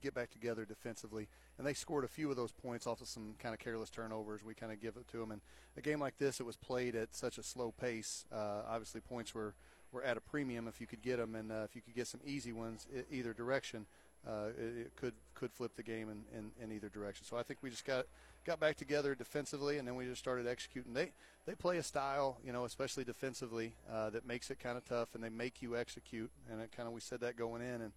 get 0.00 0.14
back 0.14 0.30
together 0.30 0.64
defensively, 0.64 1.28
and 1.58 1.66
they 1.66 1.74
scored 1.74 2.04
a 2.04 2.08
few 2.08 2.30
of 2.30 2.36
those 2.36 2.52
points 2.52 2.86
off 2.86 3.00
of 3.00 3.08
some 3.08 3.34
kind 3.38 3.52
of 3.52 3.58
careless 3.58 3.90
turnovers. 3.90 4.44
We 4.44 4.54
kind 4.54 4.72
of 4.72 4.80
give 4.80 4.96
it 4.96 5.08
to 5.08 5.18
them, 5.18 5.32
and 5.32 5.40
a 5.76 5.80
game 5.80 6.00
like 6.00 6.16
this, 6.18 6.40
it 6.40 6.44
was 6.44 6.56
played 6.56 6.94
at 6.94 7.14
such 7.14 7.36
a 7.36 7.42
slow 7.42 7.72
pace. 7.72 8.26
Uh, 8.32 8.62
obviously, 8.68 9.00
points 9.00 9.34
were 9.34 9.54
were 9.94 10.02
at 10.02 10.16
a 10.16 10.20
premium 10.20 10.68
if 10.68 10.80
you 10.80 10.86
could 10.86 11.02
get 11.02 11.18
them, 11.18 11.34
and 11.34 11.50
uh, 11.50 11.62
if 11.64 11.74
you 11.74 11.80
could 11.80 11.94
get 11.94 12.06
some 12.06 12.20
easy 12.26 12.52
ones 12.52 12.86
either 13.10 13.32
direction, 13.32 13.86
uh, 14.26 14.48
it, 14.58 14.86
it 14.86 14.96
could 14.96 15.14
could 15.34 15.52
flip 15.52 15.76
the 15.76 15.82
game 15.82 16.08
in, 16.10 16.22
in, 16.38 16.50
in, 16.62 16.72
either 16.72 16.88
direction. 16.88 17.26
So 17.26 17.36
I 17.36 17.42
think 17.42 17.58
we 17.62 17.70
just 17.70 17.84
got 17.84 18.06
got 18.44 18.60
back 18.60 18.76
together 18.76 19.14
defensively, 19.14 19.78
and 19.78 19.86
then 19.86 19.96
we 19.96 20.06
just 20.06 20.20
started 20.20 20.46
executing. 20.46 20.94
They 20.94 21.12
they 21.46 21.54
play 21.54 21.76
a 21.78 21.82
style, 21.82 22.38
you 22.44 22.52
know, 22.52 22.64
especially 22.64 23.04
defensively, 23.04 23.74
uh, 23.90 24.10
that 24.10 24.26
makes 24.26 24.50
it 24.50 24.58
kind 24.58 24.76
of 24.76 24.84
tough, 24.84 25.14
and 25.14 25.22
they 25.22 25.28
make 25.28 25.60
you 25.60 25.76
execute. 25.76 26.30
And 26.50 26.60
it 26.60 26.72
kind 26.74 26.86
of 26.86 26.94
we 26.94 27.00
said 27.00 27.20
that 27.20 27.36
going 27.36 27.62
in, 27.62 27.82
and 27.82 27.92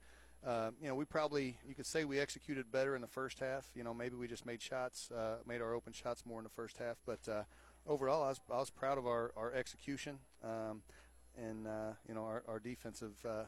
uh, 0.45 0.71
you 0.81 0.87
know 0.89 0.95
we 0.95 1.05
probably 1.05 1.57
you 1.67 1.75
could 1.75 1.85
say 1.85 2.03
we 2.03 2.19
executed 2.19 2.71
better 2.71 2.95
in 2.95 3.01
the 3.01 3.07
first 3.07 3.39
half. 3.39 3.69
You 3.75 3.83
know 3.83 3.93
maybe 3.93 4.15
we 4.15 4.27
just 4.27 4.45
made 4.45 4.61
shots, 4.61 5.09
uh, 5.11 5.37
made 5.45 5.61
our 5.61 5.73
open 5.73 5.93
shots 5.93 6.25
more 6.25 6.39
in 6.39 6.43
the 6.43 6.49
first 6.49 6.77
half, 6.77 6.97
but 7.05 7.19
uh, 7.29 7.43
overall 7.87 8.23
I 8.23 8.29
was 8.29 8.41
I 8.51 8.57
was 8.57 8.69
proud 8.69 8.97
of 8.97 9.07
our 9.07 9.31
our 9.37 9.53
execution. 9.53 10.19
Um, 10.43 10.81
and 11.37 11.67
uh, 11.67 11.91
you 12.07 12.13
know 12.13 12.23
our, 12.23 12.43
our 12.47 12.59
defensive 12.59 13.13
uh, 13.25 13.29
uh, 13.29 13.43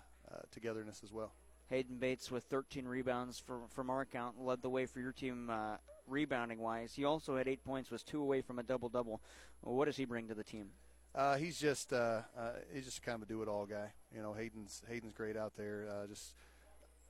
togetherness 0.51 1.01
as 1.03 1.11
well. 1.11 1.31
Hayden 1.69 1.97
Bates 1.97 2.31
with 2.31 2.45
13 2.45 2.85
rebounds 2.85 3.39
from 3.39 3.67
from 3.69 3.89
our 3.89 4.01
account 4.01 4.41
led 4.41 4.61
the 4.61 4.69
way 4.69 4.85
for 4.85 4.99
your 4.99 5.11
team 5.11 5.49
uh, 5.49 5.77
rebounding 6.07 6.59
wise. 6.59 6.93
He 6.93 7.05
also 7.05 7.37
had 7.37 7.47
eight 7.47 7.63
points, 7.63 7.91
was 7.91 8.03
two 8.03 8.21
away 8.21 8.41
from 8.41 8.59
a 8.59 8.63
double 8.63 8.89
double. 8.89 9.21
What 9.61 9.85
does 9.85 9.97
he 9.97 10.05
bring 10.05 10.27
to 10.27 10.33
the 10.33 10.43
team? 10.43 10.69
Uh, 11.15 11.35
he's 11.37 11.59
just 11.59 11.91
uh, 11.91 12.21
he's 12.73 12.85
just 12.85 13.01
kind 13.01 13.15
of 13.15 13.23
a 13.23 13.25
do 13.25 13.41
it 13.41 13.47
all 13.47 13.65
guy. 13.65 13.91
You 14.13 14.21
know, 14.21 14.33
Hayden's 14.33 14.81
Hayden's 14.87 15.13
great 15.13 15.37
out 15.37 15.53
there. 15.57 15.87
just 16.07 16.33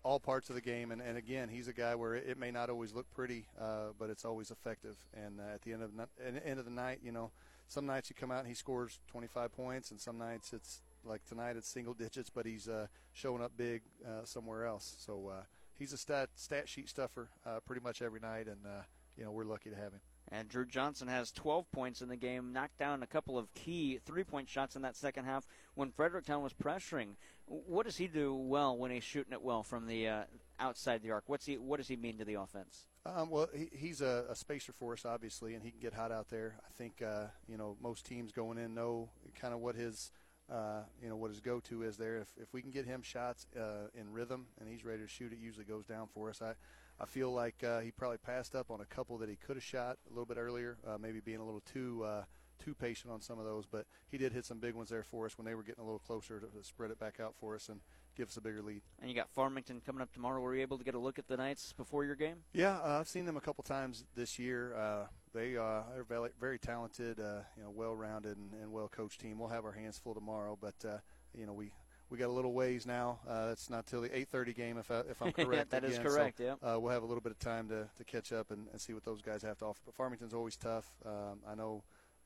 all 0.01 0.17
parts 0.17 0.49
of 0.49 0.55
the 0.55 0.61
game, 0.61 0.91
and, 0.91 1.01
and 1.01 1.17
again, 1.17 1.49
he's 1.49 1.67
a 1.67 1.73
guy 1.73 1.93
where 1.93 2.15
it, 2.15 2.37
may 2.37 2.51
not 2.51 2.69
always 2.69 2.93
look 2.93 3.05
pretty, 3.11 3.45
but 3.57 4.09
it's 4.09 4.23
always 4.23 4.49
effective. 4.49 4.95
And 5.13 5.41
at 5.41 5.61
the 5.63 5.73
end 5.73 5.83
of 5.83 5.91
the, 5.93 6.07
end 6.47 6.57
of 6.57 6.63
the 6.63 6.71
night, 6.71 6.99
you 7.03 7.11
know 7.11 7.31
some 7.69 7.85
nights 7.85 8.09
you 8.09 8.15
come 8.19 8.31
out 8.31 8.39
and 8.39 8.47
he 8.47 8.55
scores 8.55 8.99
25 9.11 9.53
points, 9.53 9.91
and 9.91 10.01
some 10.01 10.17
nights 10.17 10.53
it's 10.53 10.81
like 11.05 11.23
tonight 11.25 11.55
it's 11.55 11.69
single 11.69 11.93
digits, 11.93 12.29
but 12.29 12.45
he's 12.45 12.67
uh, 12.67 12.87
showing 13.13 13.41
up 13.41 13.53
big 13.55 13.83
uh, 14.05 14.25
somewhere 14.25 14.65
else. 14.65 14.95
So 14.99 15.31
uh, 15.31 15.43
he's 15.77 15.93
a 15.93 15.97
stat 15.97 16.29
stat 16.35 16.67
sheet 16.67 16.89
stuffer 16.89 17.29
uh, 17.45 17.59
pretty 17.65 17.81
much 17.81 18.01
every 18.01 18.19
night, 18.19 18.47
and 18.47 18.65
uh, 18.65 18.81
you 19.15 19.23
know 19.23 19.31
we're 19.31 19.45
lucky 19.45 19.69
to 19.69 19.75
have 19.75 19.93
him. 19.93 20.01
And 20.31 20.49
Drew 20.49 20.65
Johnson 20.65 21.07
has 21.07 21.31
12 21.31 21.71
points 21.71 22.01
in 22.01 22.09
the 22.09 22.15
game, 22.15 22.53
knocked 22.53 22.77
down 22.77 23.01
a 23.01 23.07
couple 23.07 23.37
of 23.37 23.51
key 23.55 23.99
three-point 24.05 24.47
shots 24.47 24.75
in 24.75 24.83
that 24.83 24.95
second 24.95 25.25
half 25.25 25.47
when 25.73 25.89
Fredericktown 25.89 26.43
was 26.43 26.53
pressuring. 26.53 27.15
What 27.45 27.87
does 27.87 27.97
he 27.97 28.07
do 28.07 28.35
well 28.35 28.77
when 28.77 28.91
he's 28.91 29.03
shooting 29.03 29.33
it 29.33 29.41
well 29.41 29.63
from 29.63 29.87
the 29.87 30.07
uh, 30.07 30.23
outside 30.59 31.01
the 31.01 31.11
arc? 31.11 31.23
What's 31.27 31.45
he? 31.45 31.57
What 31.57 31.77
does 31.77 31.87
he 31.87 31.95
mean 31.95 32.17
to 32.17 32.25
the 32.25 32.35
offense? 32.35 32.88
Um, 33.05 33.29
well, 33.29 33.47
he, 33.53 33.69
he's 33.71 34.01
a, 34.01 34.25
a, 34.29 34.35
spacer 34.35 34.73
for 34.73 34.93
us, 34.93 35.05
obviously, 35.05 35.55
and 35.55 35.63
he 35.63 35.71
can 35.71 35.79
get 35.79 35.93
hot 35.93 36.11
out 36.11 36.29
there. 36.29 36.55
I 36.65 36.71
think 36.77 37.01
uh, 37.01 37.27
you 37.47 37.57
know 37.57 37.77
most 37.81 38.05
teams 38.05 38.31
going 38.31 38.57
in 38.57 38.73
know 38.73 39.09
kind 39.39 39.53
of 39.53 39.61
what 39.61 39.75
his 39.75 40.11
uh, 40.51 40.81
you 41.01 41.07
know 41.07 41.15
what 41.15 41.29
his 41.29 41.39
go-to 41.39 41.83
is 41.83 41.97
there. 41.97 42.17
If, 42.17 42.27
if 42.37 42.53
we 42.53 42.61
can 42.61 42.71
get 42.71 42.85
him 42.85 43.01
shots 43.01 43.47
uh, 43.57 43.87
in 43.93 44.11
rhythm 44.11 44.47
and 44.59 44.67
he's 44.69 44.83
ready 44.83 45.01
to 45.01 45.07
shoot, 45.07 45.31
it 45.31 45.39
usually 45.39 45.65
goes 45.65 45.85
down 45.85 46.07
for 46.13 46.29
us. 46.29 46.41
I 46.41 46.53
I 46.99 47.05
feel 47.05 47.31
like 47.31 47.63
uh, 47.63 47.79
he 47.79 47.91
probably 47.91 48.17
passed 48.17 48.55
up 48.55 48.69
on 48.69 48.81
a 48.81 48.85
couple 48.85 49.17
that 49.19 49.29
he 49.29 49.37
could 49.37 49.55
have 49.55 49.63
shot 49.63 49.97
a 50.07 50.09
little 50.09 50.25
bit 50.25 50.37
earlier, 50.37 50.77
uh, 50.85 50.97
maybe 50.99 51.21
being 51.21 51.39
a 51.39 51.45
little 51.45 51.61
too 51.61 52.03
uh, 52.03 52.23
too 52.63 52.75
patient 52.75 53.13
on 53.13 53.21
some 53.21 53.39
of 53.39 53.45
those. 53.45 53.65
But 53.65 53.85
he 54.09 54.17
did 54.17 54.33
hit 54.33 54.45
some 54.45 54.59
big 54.59 54.75
ones 54.75 54.89
there 54.89 55.03
for 55.03 55.25
us 55.25 55.37
when 55.37 55.45
they 55.45 55.55
were 55.55 55.63
getting 55.63 55.81
a 55.81 55.85
little 55.85 55.99
closer 55.99 56.41
to, 56.41 56.47
to 56.47 56.63
spread 56.63 56.91
it 56.91 56.99
back 56.99 57.21
out 57.21 57.35
for 57.39 57.55
us 57.55 57.69
and 57.69 57.79
give 58.15 58.29
us 58.29 58.37
a 58.37 58.41
bigger 58.41 58.61
lead. 58.61 58.81
And 58.99 59.09
you 59.09 59.15
got 59.15 59.29
Farmington 59.29 59.81
coming 59.85 60.01
up 60.01 60.11
tomorrow. 60.13 60.41
Were 60.41 60.55
you 60.55 60.61
able 60.61 60.77
to 60.77 60.83
get 60.83 60.95
a 60.95 60.99
look 60.99 61.19
at 61.19 61.27
the 61.27 61.37
Knights 61.37 61.73
before 61.73 62.05
your 62.05 62.15
game? 62.15 62.37
Yeah, 62.53 62.77
uh, 62.77 62.99
I've 62.99 63.07
seen 63.07 63.25
them 63.25 63.37
a 63.37 63.41
couple 63.41 63.63
times 63.63 64.05
this 64.15 64.39
year. 64.39 64.75
Uh, 64.75 65.05
they 65.33 65.57
uh, 65.57 65.61
are 65.61 66.05
very, 66.07 66.29
very 66.39 66.59
talented, 66.59 67.19
uh, 67.19 67.41
you 67.55 67.63
know, 67.63 67.69
well-rounded 67.69 68.37
and, 68.37 68.53
and 68.61 68.71
well-coached 68.71 69.19
team. 69.19 69.39
We'll 69.39 69.49
have 69.49 69.65
our 69.65 69.71
hands 69.71 69.97
full 69.97 70.13
tomorrow, 70.13 70.57
but 70.59 70.75
uh, 70.87 70.97
you 71.37 71.45
know 71.45 71.53
we. 71.53 71.71
We 72.11 72.17
got 72.17 72.29
a 72.29 72.33
little 72.33 72.53
ways 72.53 72.87
now. 72.87 73.19
Uh, 73.29 73.49
it's 73.51 73.69
not 73.69 73.85
till 73.85 74.01
the 74.01 74.09
8:30 74.09 74.55
game, 74.55 74.77
if, 74.79 74.89
I, 74.89 75.01
if 75.01 75.21
I'm 75.21 75.31
correct. 75.31 75.69
that 75.69 75.83
again. 75.83 75.91
is 75.91 75.99
correct. 75.99 76.39
So, 76.39 76.57
yeah. 76.59 76.75
we'll 76.75 76.91
have 76.91 77.03
a 77.03 77.05
little 77.05 77.21
bit 77.21 77.31
of 77.31 77.37
time 77.37 77.69
to, 77.69 77.87
to 77.97 78.03
catch 78.03 78.33
up 78.33 78.49
and, 78.49 78.65
and 78.71 78.81
see 78.81 78.95
what 78.95 79.05
those 79.05 79.21
guys 79.21 79.43
have 79.43 79.59
to 79.59 79.65
offer. 79.65 79.79
But 79.85 79.93
Farmington's 79.93 80.33
always 80.33 80.55
tough. 80.57 80.89
Um, 81.05 81.41
I 81.47 81.53
know 81.53 81.83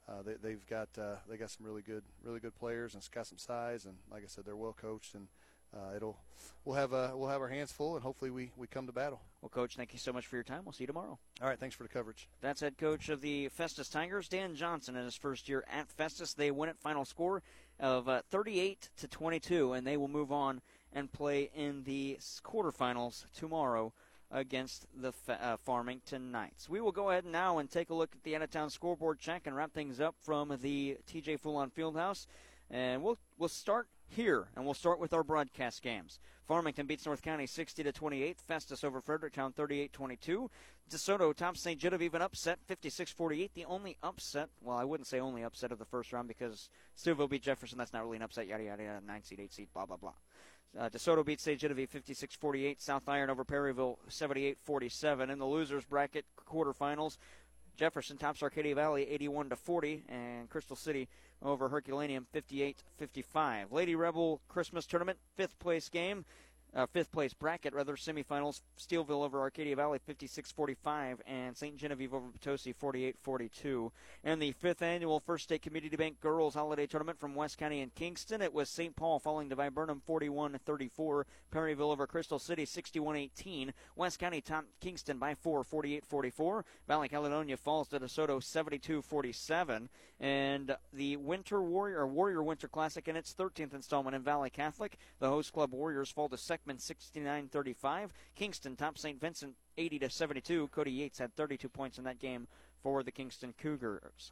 uh, 0.08 0.22
they, 0.42 0.52
have 0.52 0.68
got 0.68 0.90
uh, 0.98 1.16
they 1.30 1.38
got 1.38 1.50
some 1.50 1.66
really 1.66 1.82
good 1.82 2.04
really 2.24 2.40
good 2.40 2.56
players 2.56 2.94
and 2.94 3.02
it's 3.02 3.08
got 3.08 3.26
some 3.26 3.38
size 3.38 3.86
and 3.86 3.96
like 4.12 4.24
I 4.24 4.28
said 4.28 4.46
they're 4.46 4.56
well 4.56 4.76
coached 4.80 5.16
and 5.16 5.28
uh, 5.76 5.96
it'll 5.96 6.18
we'll 6.66 6.76
have 6.76 6.94
uh, 6.94 7.12
we'll 7.16 7.30
have 7.30 7.42
our 7.42 7.48
hands 7.48 7.72
full 7.72 7.96
and 7.96 8.04
hopefully 8.04 8.32
we, 8.32 8.52
we 8.58 8.68
come 8.68 8.86
to 8.86 8.94
battle. 8.94 9.22
Well, 9.42 9.50
coach, 9.50 9.76
thank 9.76 9.94
you 9.94 10.00
so 10.00 10.14
much 10.14 10.28
for 10.28 10.36
your 10.36 10.44
time. 10.44 10.62
We'll 10.64 10.74
see 10.74 10.84
you 10.84 10.88
tomorrow. 10.88 11.18
All 11.42 11.48
right, 11.48 11.60
thanks 11.60 11.76
for 11.76 11.84
the 11.84 11.90
coverage. 11.90 12.28
That's 12.42 12.62
head 12.62 12.78
coach 12.78 13.10
of 13.10 13.22
the 13.22 13.50
Festus 13.50 13.90
Tigers, 13.90 14.30
Dan 14.30 14.56
Johnson, 14.56 14.96
in 14.96 15.04
his 15.04 15.16
first 15.16 15.50
year 15.50 15.66
at 15.72 15.90
Festus. 15.90 16.34
They 16.34 16.52
win 16.52 16.70
it 16.70 16.78
final 16.80 17.06
score 17.06 17.44
of 17.80 18.08
uh, 18.08 18.22
38 18.30 18.90
to 18.98 19.08
22, 19.08 19.74
and 19.74 19.86
they 19.86 19.98
will 19.98 20.08
move 20.08 20.32
on 20.32 20.62
and 20.94 21.12
play 21.12 21.50
in 21.56 21.84
the 21.84 22.18
quarterfinals 22.44 23.26
tomorrow 23.34 23.92
against 24.32 24.88
the 25.00 25.14
uh, 25.30 25.58
Farmington 25.58 26.32
Knights. 26.32 26.70
We 26.70 26.82
will 26.82 26.92
go 26.92 27.12
ahead 27.12 27.26
now 27.26 27.60
and 27.60 27.70
take 27.70 27.90
a 27.90 27.94
look 27.94 28.12
at 28.14 28.24
the 28.24 28.36
out 28.36 28.42
of 28.42 28.52
town 28.52 28.70
scoreboard 28.70 29.20
check 29.20 29.44
and 29.46 29.56
wrap 29.56 29.74
things 29.74 30.00
up 30.00 30.16
from 30.22 30.58
the 30.62 30.98
TJ 31.12 31.40
Fulon 31.40 31.72
Fieldhouse. 31.72 32.26
And 32.72 33.04
we'll 33.04 33.20
we'll 33.38 33.50
start 33.50 33.88
here, 34.14 34.48
and 34.56 34.66
we'll 34.66 34.74
start 34.74 35.00
with 35.00 35.14
our 35.14 35.24
broadcast 35.24 35.82
games. 35.82 36.20
Farmington 36.48 36.86
beats 36.86 37.06
North 37.06 37.22
County 37.22 37.46
60 37.46 37.84
to 37.84 37.92
28. 37.92 38.40
Festus 38.40 38.84
over 38.84 39.02
Fredericktown 39.02 39.54
38-22. 39.54 40.50
DeSoto 40.90 41.36
tops 41.36 41.62
St. 41.62 41.80
Genevieve 41.80 42.14
an 42.14 42.22
upset 42.22 42.60
56-48. 42.70 43.52
The 43.54 43.66
only 43.66 43.98
upset, 44.04 44.50
well, 44.62 44.78
I 44.78 44.84
wouldn't 44.84 45.08
say 45.08 45.20
only 45.20 45.44
upset 45.44 45.72
of 45.72 45.80
the 45.80 45.86
first 45.86 46.14
round 46.14 46.28
because 46.28 46.70
Steelville 46.98 47.30
beat 47.30 47.44
Jefferson. 47.44 47.78
That's 47.78 47.94
not 47.94 48.04
really 48.04 48.18
an 48.18 48.24
upset. 48.24 48.48
Yada 48.48 48.64
yada 48.64 48.84
yada. 48.84 49.06
Nine 49.06 49.24
seed, 49.24 49.40
eight 49.40 49.54
seed, 49.54 49.70
blah 49.74 49.86
blah 49.86 49.98
blah. 49.98 50.14
Uh, 50.78 50.90
DeSoto 50.90 51.24
beats 51.24 51.44
St. 51.44 51.60
Genevieve 51.60 51.92
56-48. 51.92 52.82
South 52.82 53.08
Iron 53.08 53.30
over 53.30 53.44
Perryville 53.44 54.00
78-47. 54.10 55.30
In 55.30 55.38
the 55.38 55.46
losers 55.46 55.86
bracket 55.86 56.26
quarterfinals, 56.48 57.18
Jefferson 57.76 58.18
tops 58.18 58.44
Arcadia 58.44 58.76
Valley 58.76 59.08
81 59.10 59.50
to 59.50 59.56
40, 59.56 60.04
and 60.08 60.50
Crystal 60.50 60.76
City 60.76 61.08
over 61.42 61.70
Herculaneum 61.70 62.28
58-55. 62.34 63.72
Lady 63.72 63.96
Rebel 63.96 64.42
Christmas 64.48 64.86
Tournament 64.86 65.18
fifth 65.36 65.58
place 65.60 65.90
game 65.90 66.26
uh, 66.76 66.86
fifth 66.88 67.12
place 67.12 67.34
bracket, 67.34 67.74
rather, 67.74 67.96
semifinals. 67.96 68.62
Steelville 68.80 69.24
over 69.24 69.40
Arcadia 69.40 69.76
Valley 69.76 70.00
56 70.04 70.52
45, 70.52 71.22
and 71.28 71.56
St. 71.56 71.78
Genevieve 71.78 72.14
over 72.14 72.28
Potosi 72.28 72.74
48 72.74 73.16
42. 73.22 73.92
And 74.24 74.42
the 74.42 74.54
fifth 74.54 74.82
annual 74.82 75.20
First 75.20 75.44
State 75.44 75.62
Community 75.62 75.96
Bank 75.96 76.20
Girls 76.20 76.56
Holiday 76.56 76.88
Tournament 76.88 77.20
from 77.20 77.36
West 77.36 77.58
County 77.58 77.82
and 77.82 77.94
Kingston. 77.94 78.42
It 78.42 78.54
was 78.54 78.70
St. 78.70 78.96
Paul 78.96 79.20
falling 79.20 79.50
to 79.50 79.56
Viburnum 79.56 80.02
41 80.06 80.60
34, 80.66 81.28
Perryville 81.52 81.92
over 81.92 82.08
Crystal 82.08 82.40
City 82.40 82.66
61 82.66 83.18
18, 83.18 83.74
West 83.96 84.20
County 84.20 84.42
top 84.42 84.66
Kingston 84.82 85.20
by 85.20 85.36
4 85.36 85.64
48 85.64 86.06
44, 86.06 86.66
Valley 86.88 87.08
Caledonia 87.08 87.58
falls 87.58 87.88
to 87.90 88.00
DeSoto 88.00 88.42
72 88.42 89.02
47, 89.02 89.90
and 90.20 90.76
the 90.92 91.18
Winter 91.18 91.62
Warrior, 91.62 92.08
Warrior 92.08 92.42
Winter 92.42 92.68
Classic 92.68 93.08
in 93.08 93.16
its 93.16 93.34
13th 93.34 93.76
installment 93.76 94.16
in 94.16 94.24
Valle 94.24 94.50
Catholic. 94.50 94.98
The 95.20 95.30
host 95.30 95.54
club 95.54 95.72
Warriors 95.72 96.10
fall 96.10 96.30
to 96.30 96.38
second. 96.38 96.63
69-35. 96.68 98.10
Kingston 98.36 98.76
top 98.76 98.98
St. 98.98 99.20
Vincent 99.20 99.56
80 99.78 100.00
to 100.00 100.10
72. 100.10 100.68
Cody 100.70 100.92
Yates 100.92 101.20
had 101.20 101.36
32 101.36 101.70
points 101.70 101.98
in 101.98 102.04
that 102.06 102.20
game 102.20 102.48
for 102.82 103.04
the 103.04 103.12
Kingston 103.12 103.54
Cougars. 103.58 104.32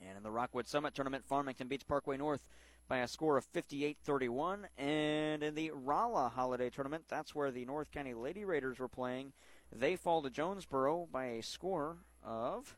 And 0.00 0.16
in 0.16 0.22
the 0.22 0.30
Rockwood 0.30 0.66
Summit 0.66 0.94
tournament, 0.94 1.24
Farmington 1.24 1.68
beats 1.68 1.84
Parkway 1.84 2.16
North 2.16 2.48
by 2.88 2.98
a 2.98 3.08
score 3.08 3.36
of 3.36 3.50
58-31. 3.52 4.64
And 4.76 5.42
in 5.42 5.54
the 5.54 5.70
Rolla 5.70 6.30
Holiday 6.34 6.70
Tournament, 6.70 7.04
that's 7.08 7.34
where 7.34 7.50
the 7.50 7.64
North 7.64 7.90
County 7.90 8.14
Lady 8.14 8.44
Raiders 8.44 8.78
were 8.78 8.88
playing. 8.88 9.32
They 9.70 9.96
fall 9.96 10.22
to 10.22 10.30
Jonesboro 10.30 11.08
by 11.10 11.26
a 11.26 11.42
score 11.42 11.98
of, 12.22 12.76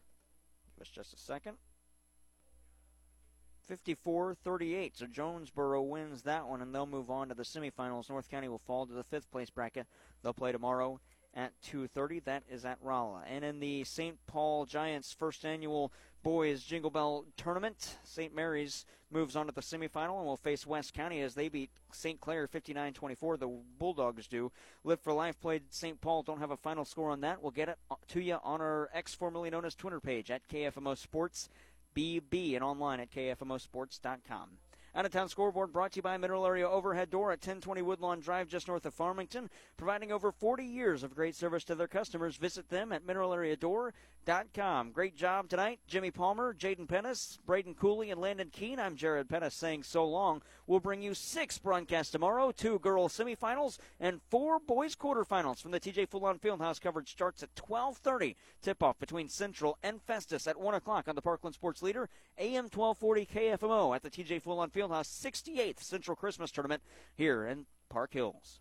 give 0.76 0.82
us 0.82 0.88
just 0.88 1.14
a 1.14 1.18
second, 1.18 1.56
54 3.66 4.34
38. 4.34 4.96
So 4.96 5.06
Jonesboro 5.06 5.82
wins 5.82 6.22
that 6.22 6.46
one, 6.46 6.62
and 6.62 6.74
they'll 6.74 6.86
move 6.86 7.10
on 7.10 7.28
to 7.28 7.34
the 7.34 7.42
semifinals. 7.42 8.08
North 8.08 8.30
County 8.30 8.48
will 8.48 8.58
fall 8.58 8.86
to 8.86 8.92
the 8.92 9.04
fifth 9.04 9.30
place 9.30 9.50
bracket. 9.50 9.86
They'll 10.22 10.32
play 10.32 10.52
tomorrow 10.52 11.00
at 11.34 11.52
2:30. 11.62 12.20
That 12.24 12.44
is 12.48 12.64
at 12.64 12.78
Rolla. 12.80 13.24
And 13.28 13.44
in 13.44 13.60
the 13.60 13.84
St. 13.84 14.18
Paul 14.26 14.66
Giants' 14.66 15.12
first 15.12 15.44
annual 15.44 15.92
boys 16.22 16.62
Jingle 16.64 16.90
Bell 16.90 17.26
tournament, 17.36 17.98
St. 18.04 18.34
Mary's 18.34 18.86
moves 19.10 19.36
on 19.36 19.46
to 19.46 19.52
the 19.52 19.60
semifinal 19.60 20.18
and 20.18 20.26
will 20.26 20.36
face 20.36 20.66
West 20.66 20.94
County 20.94 21.20
as 21.20 21.34
they 21.34 21.48
beat 21.48 21.70
St. 21.92 22.20
Clair 22.20 22.48
59-24. 22.48 23.38
The 23.38 23.60
Bulldogs 23.78 24.26
do. 24.26 24.50
Lift 24.82 25.04
for 25.04 25.12
Life 25.12 25.38
played 25.40 25.62
St. 25.72 26.00
Paul. 26.00 26.22
Don't 26.22 26.40
have 26.40 26.50
a 26.50 26.56
final 26.56 26.84
score 26.84 27.10
on 27.10 27.20
that. 27.20 27.40
We'll 27.40 27.52
get 27.52 27.68
it 27.68 27.78
to 28.08 28.20
you 28.20 28.38
on 28.42 28.60
our 28.60 28.90
X 28.92 29.14
formerly 29.14 29.50
known 29.50 29.64
as 29.64 29.74
Twitter 29.74 30.00
page 30.00 30.30
at 30.30 30.48
KFMO 30.48 30.96
Sports. 30.96 31.48
BB 31.94 32.54
and 32.54 32.64
online 32.64 33.00
at 33.00 33.10
KFMOsports.com. 33.10 34.50
Out 34.96 35.04
of 35.04 35.10
town 35.10 35.28
scoreboard 35.28 35.72
brought 35.72 35.92
to 35.92 35.96
you 35.96 36.02
by 36.02 36.16
Mineral 36.16 36.46
Area 36.46 36.68
Overhead 36.68 37.10
Door 37.10 37.32
at 37.32 37.38
1020 37.38 37.82
Woodlawn 37.82 38.20
Drive, 38.20 38.46
just 38.48 38.68
north 38.68 38.86
of 38.86 38.94
Farmington, 38.94 39.50
providing 39.76 40.12
over 40.12 40.30
40 40.30 40.64
years 40.64 41.02
of 41.02 41.16
great 41.16 41.34
service 41.34 41.64
to 41.64 41.74
their 41.74 41.88
customers. 41.88 42.36
Visit 42.36 42.68
them 42.68 42.92
at 42.92 43.04
mineralareadoor.com. 43.04 43.92
Great 44.94 45.16
job 45.16 45.50
tonight, 45.50 45.80
Jimmy 45.86 46.10
Palmer, 46.10 46.54
Jaden 46.54 46.88
Pennis, 46.88 47.38
Braden 47.44 47.74
Cooley, 47.74 48.10
and 48.10 48.18
Landon 48.18 48.48
Keene. 48.48 48.80
I'm 48.80 48.96
Jared 48.96 49.28
Pennis 49.28 49.54
saying 49.54 49.82
so 49.82 50.06
long. 50.06 50.40
We'll 50.66 50.80
bring 50.80 51.02
you 51.02 51.12
six 51.12 51.58
broadcasts 51.58 52.10
tomorrow, 52.10 52.50
two 52.50 52.78
girls 52.78 53.12
semifinals 53.12 53.76
and 54.00 54.22
four 54.30 54.60
boys 54.60 54.96
quarterfinals 54.96 55.60
from 55.60 55.72
the 55.72 55.80
TJ 55.80 56.08
Fulon 56.08 56.40
Fieldhouse. 56.40 56.80
Coverage 56.80 57.10
starts 57.10 57.42
at 57.42 57.54
12:30. 57.54 58.34
Tip-off 58.62 58.98
between 58.98 59.28
Central 59.28 59.76
and 59.82 60.00
Festus 60.00 60.46
at 60.46 60.58
one 60.58 60.74
o'clock 60.74 61.06
on 61.06 61.16
the 61.16 61.22
Parkland 61.22 61.54
Sports 61.54 61.82
Leader, 61.82 62.08
AM 62.38 62.70
1240 62.70 63.26
KFMO 63.26 63.94
at 63.94 64.02
the 64.02 64.10
TJ 64.10 64.40
Fulon. 64.40 64.72
Fieldhouse 64.72 65.06
68th 65.06 65.82
Central 65.82 66.16
Christmas 66.16 66.50
Tournament 66.50 66.82
here 67.14 67.44
in 67.44 67.66
Park 67.90 68.14
Hills. 68.14 68.60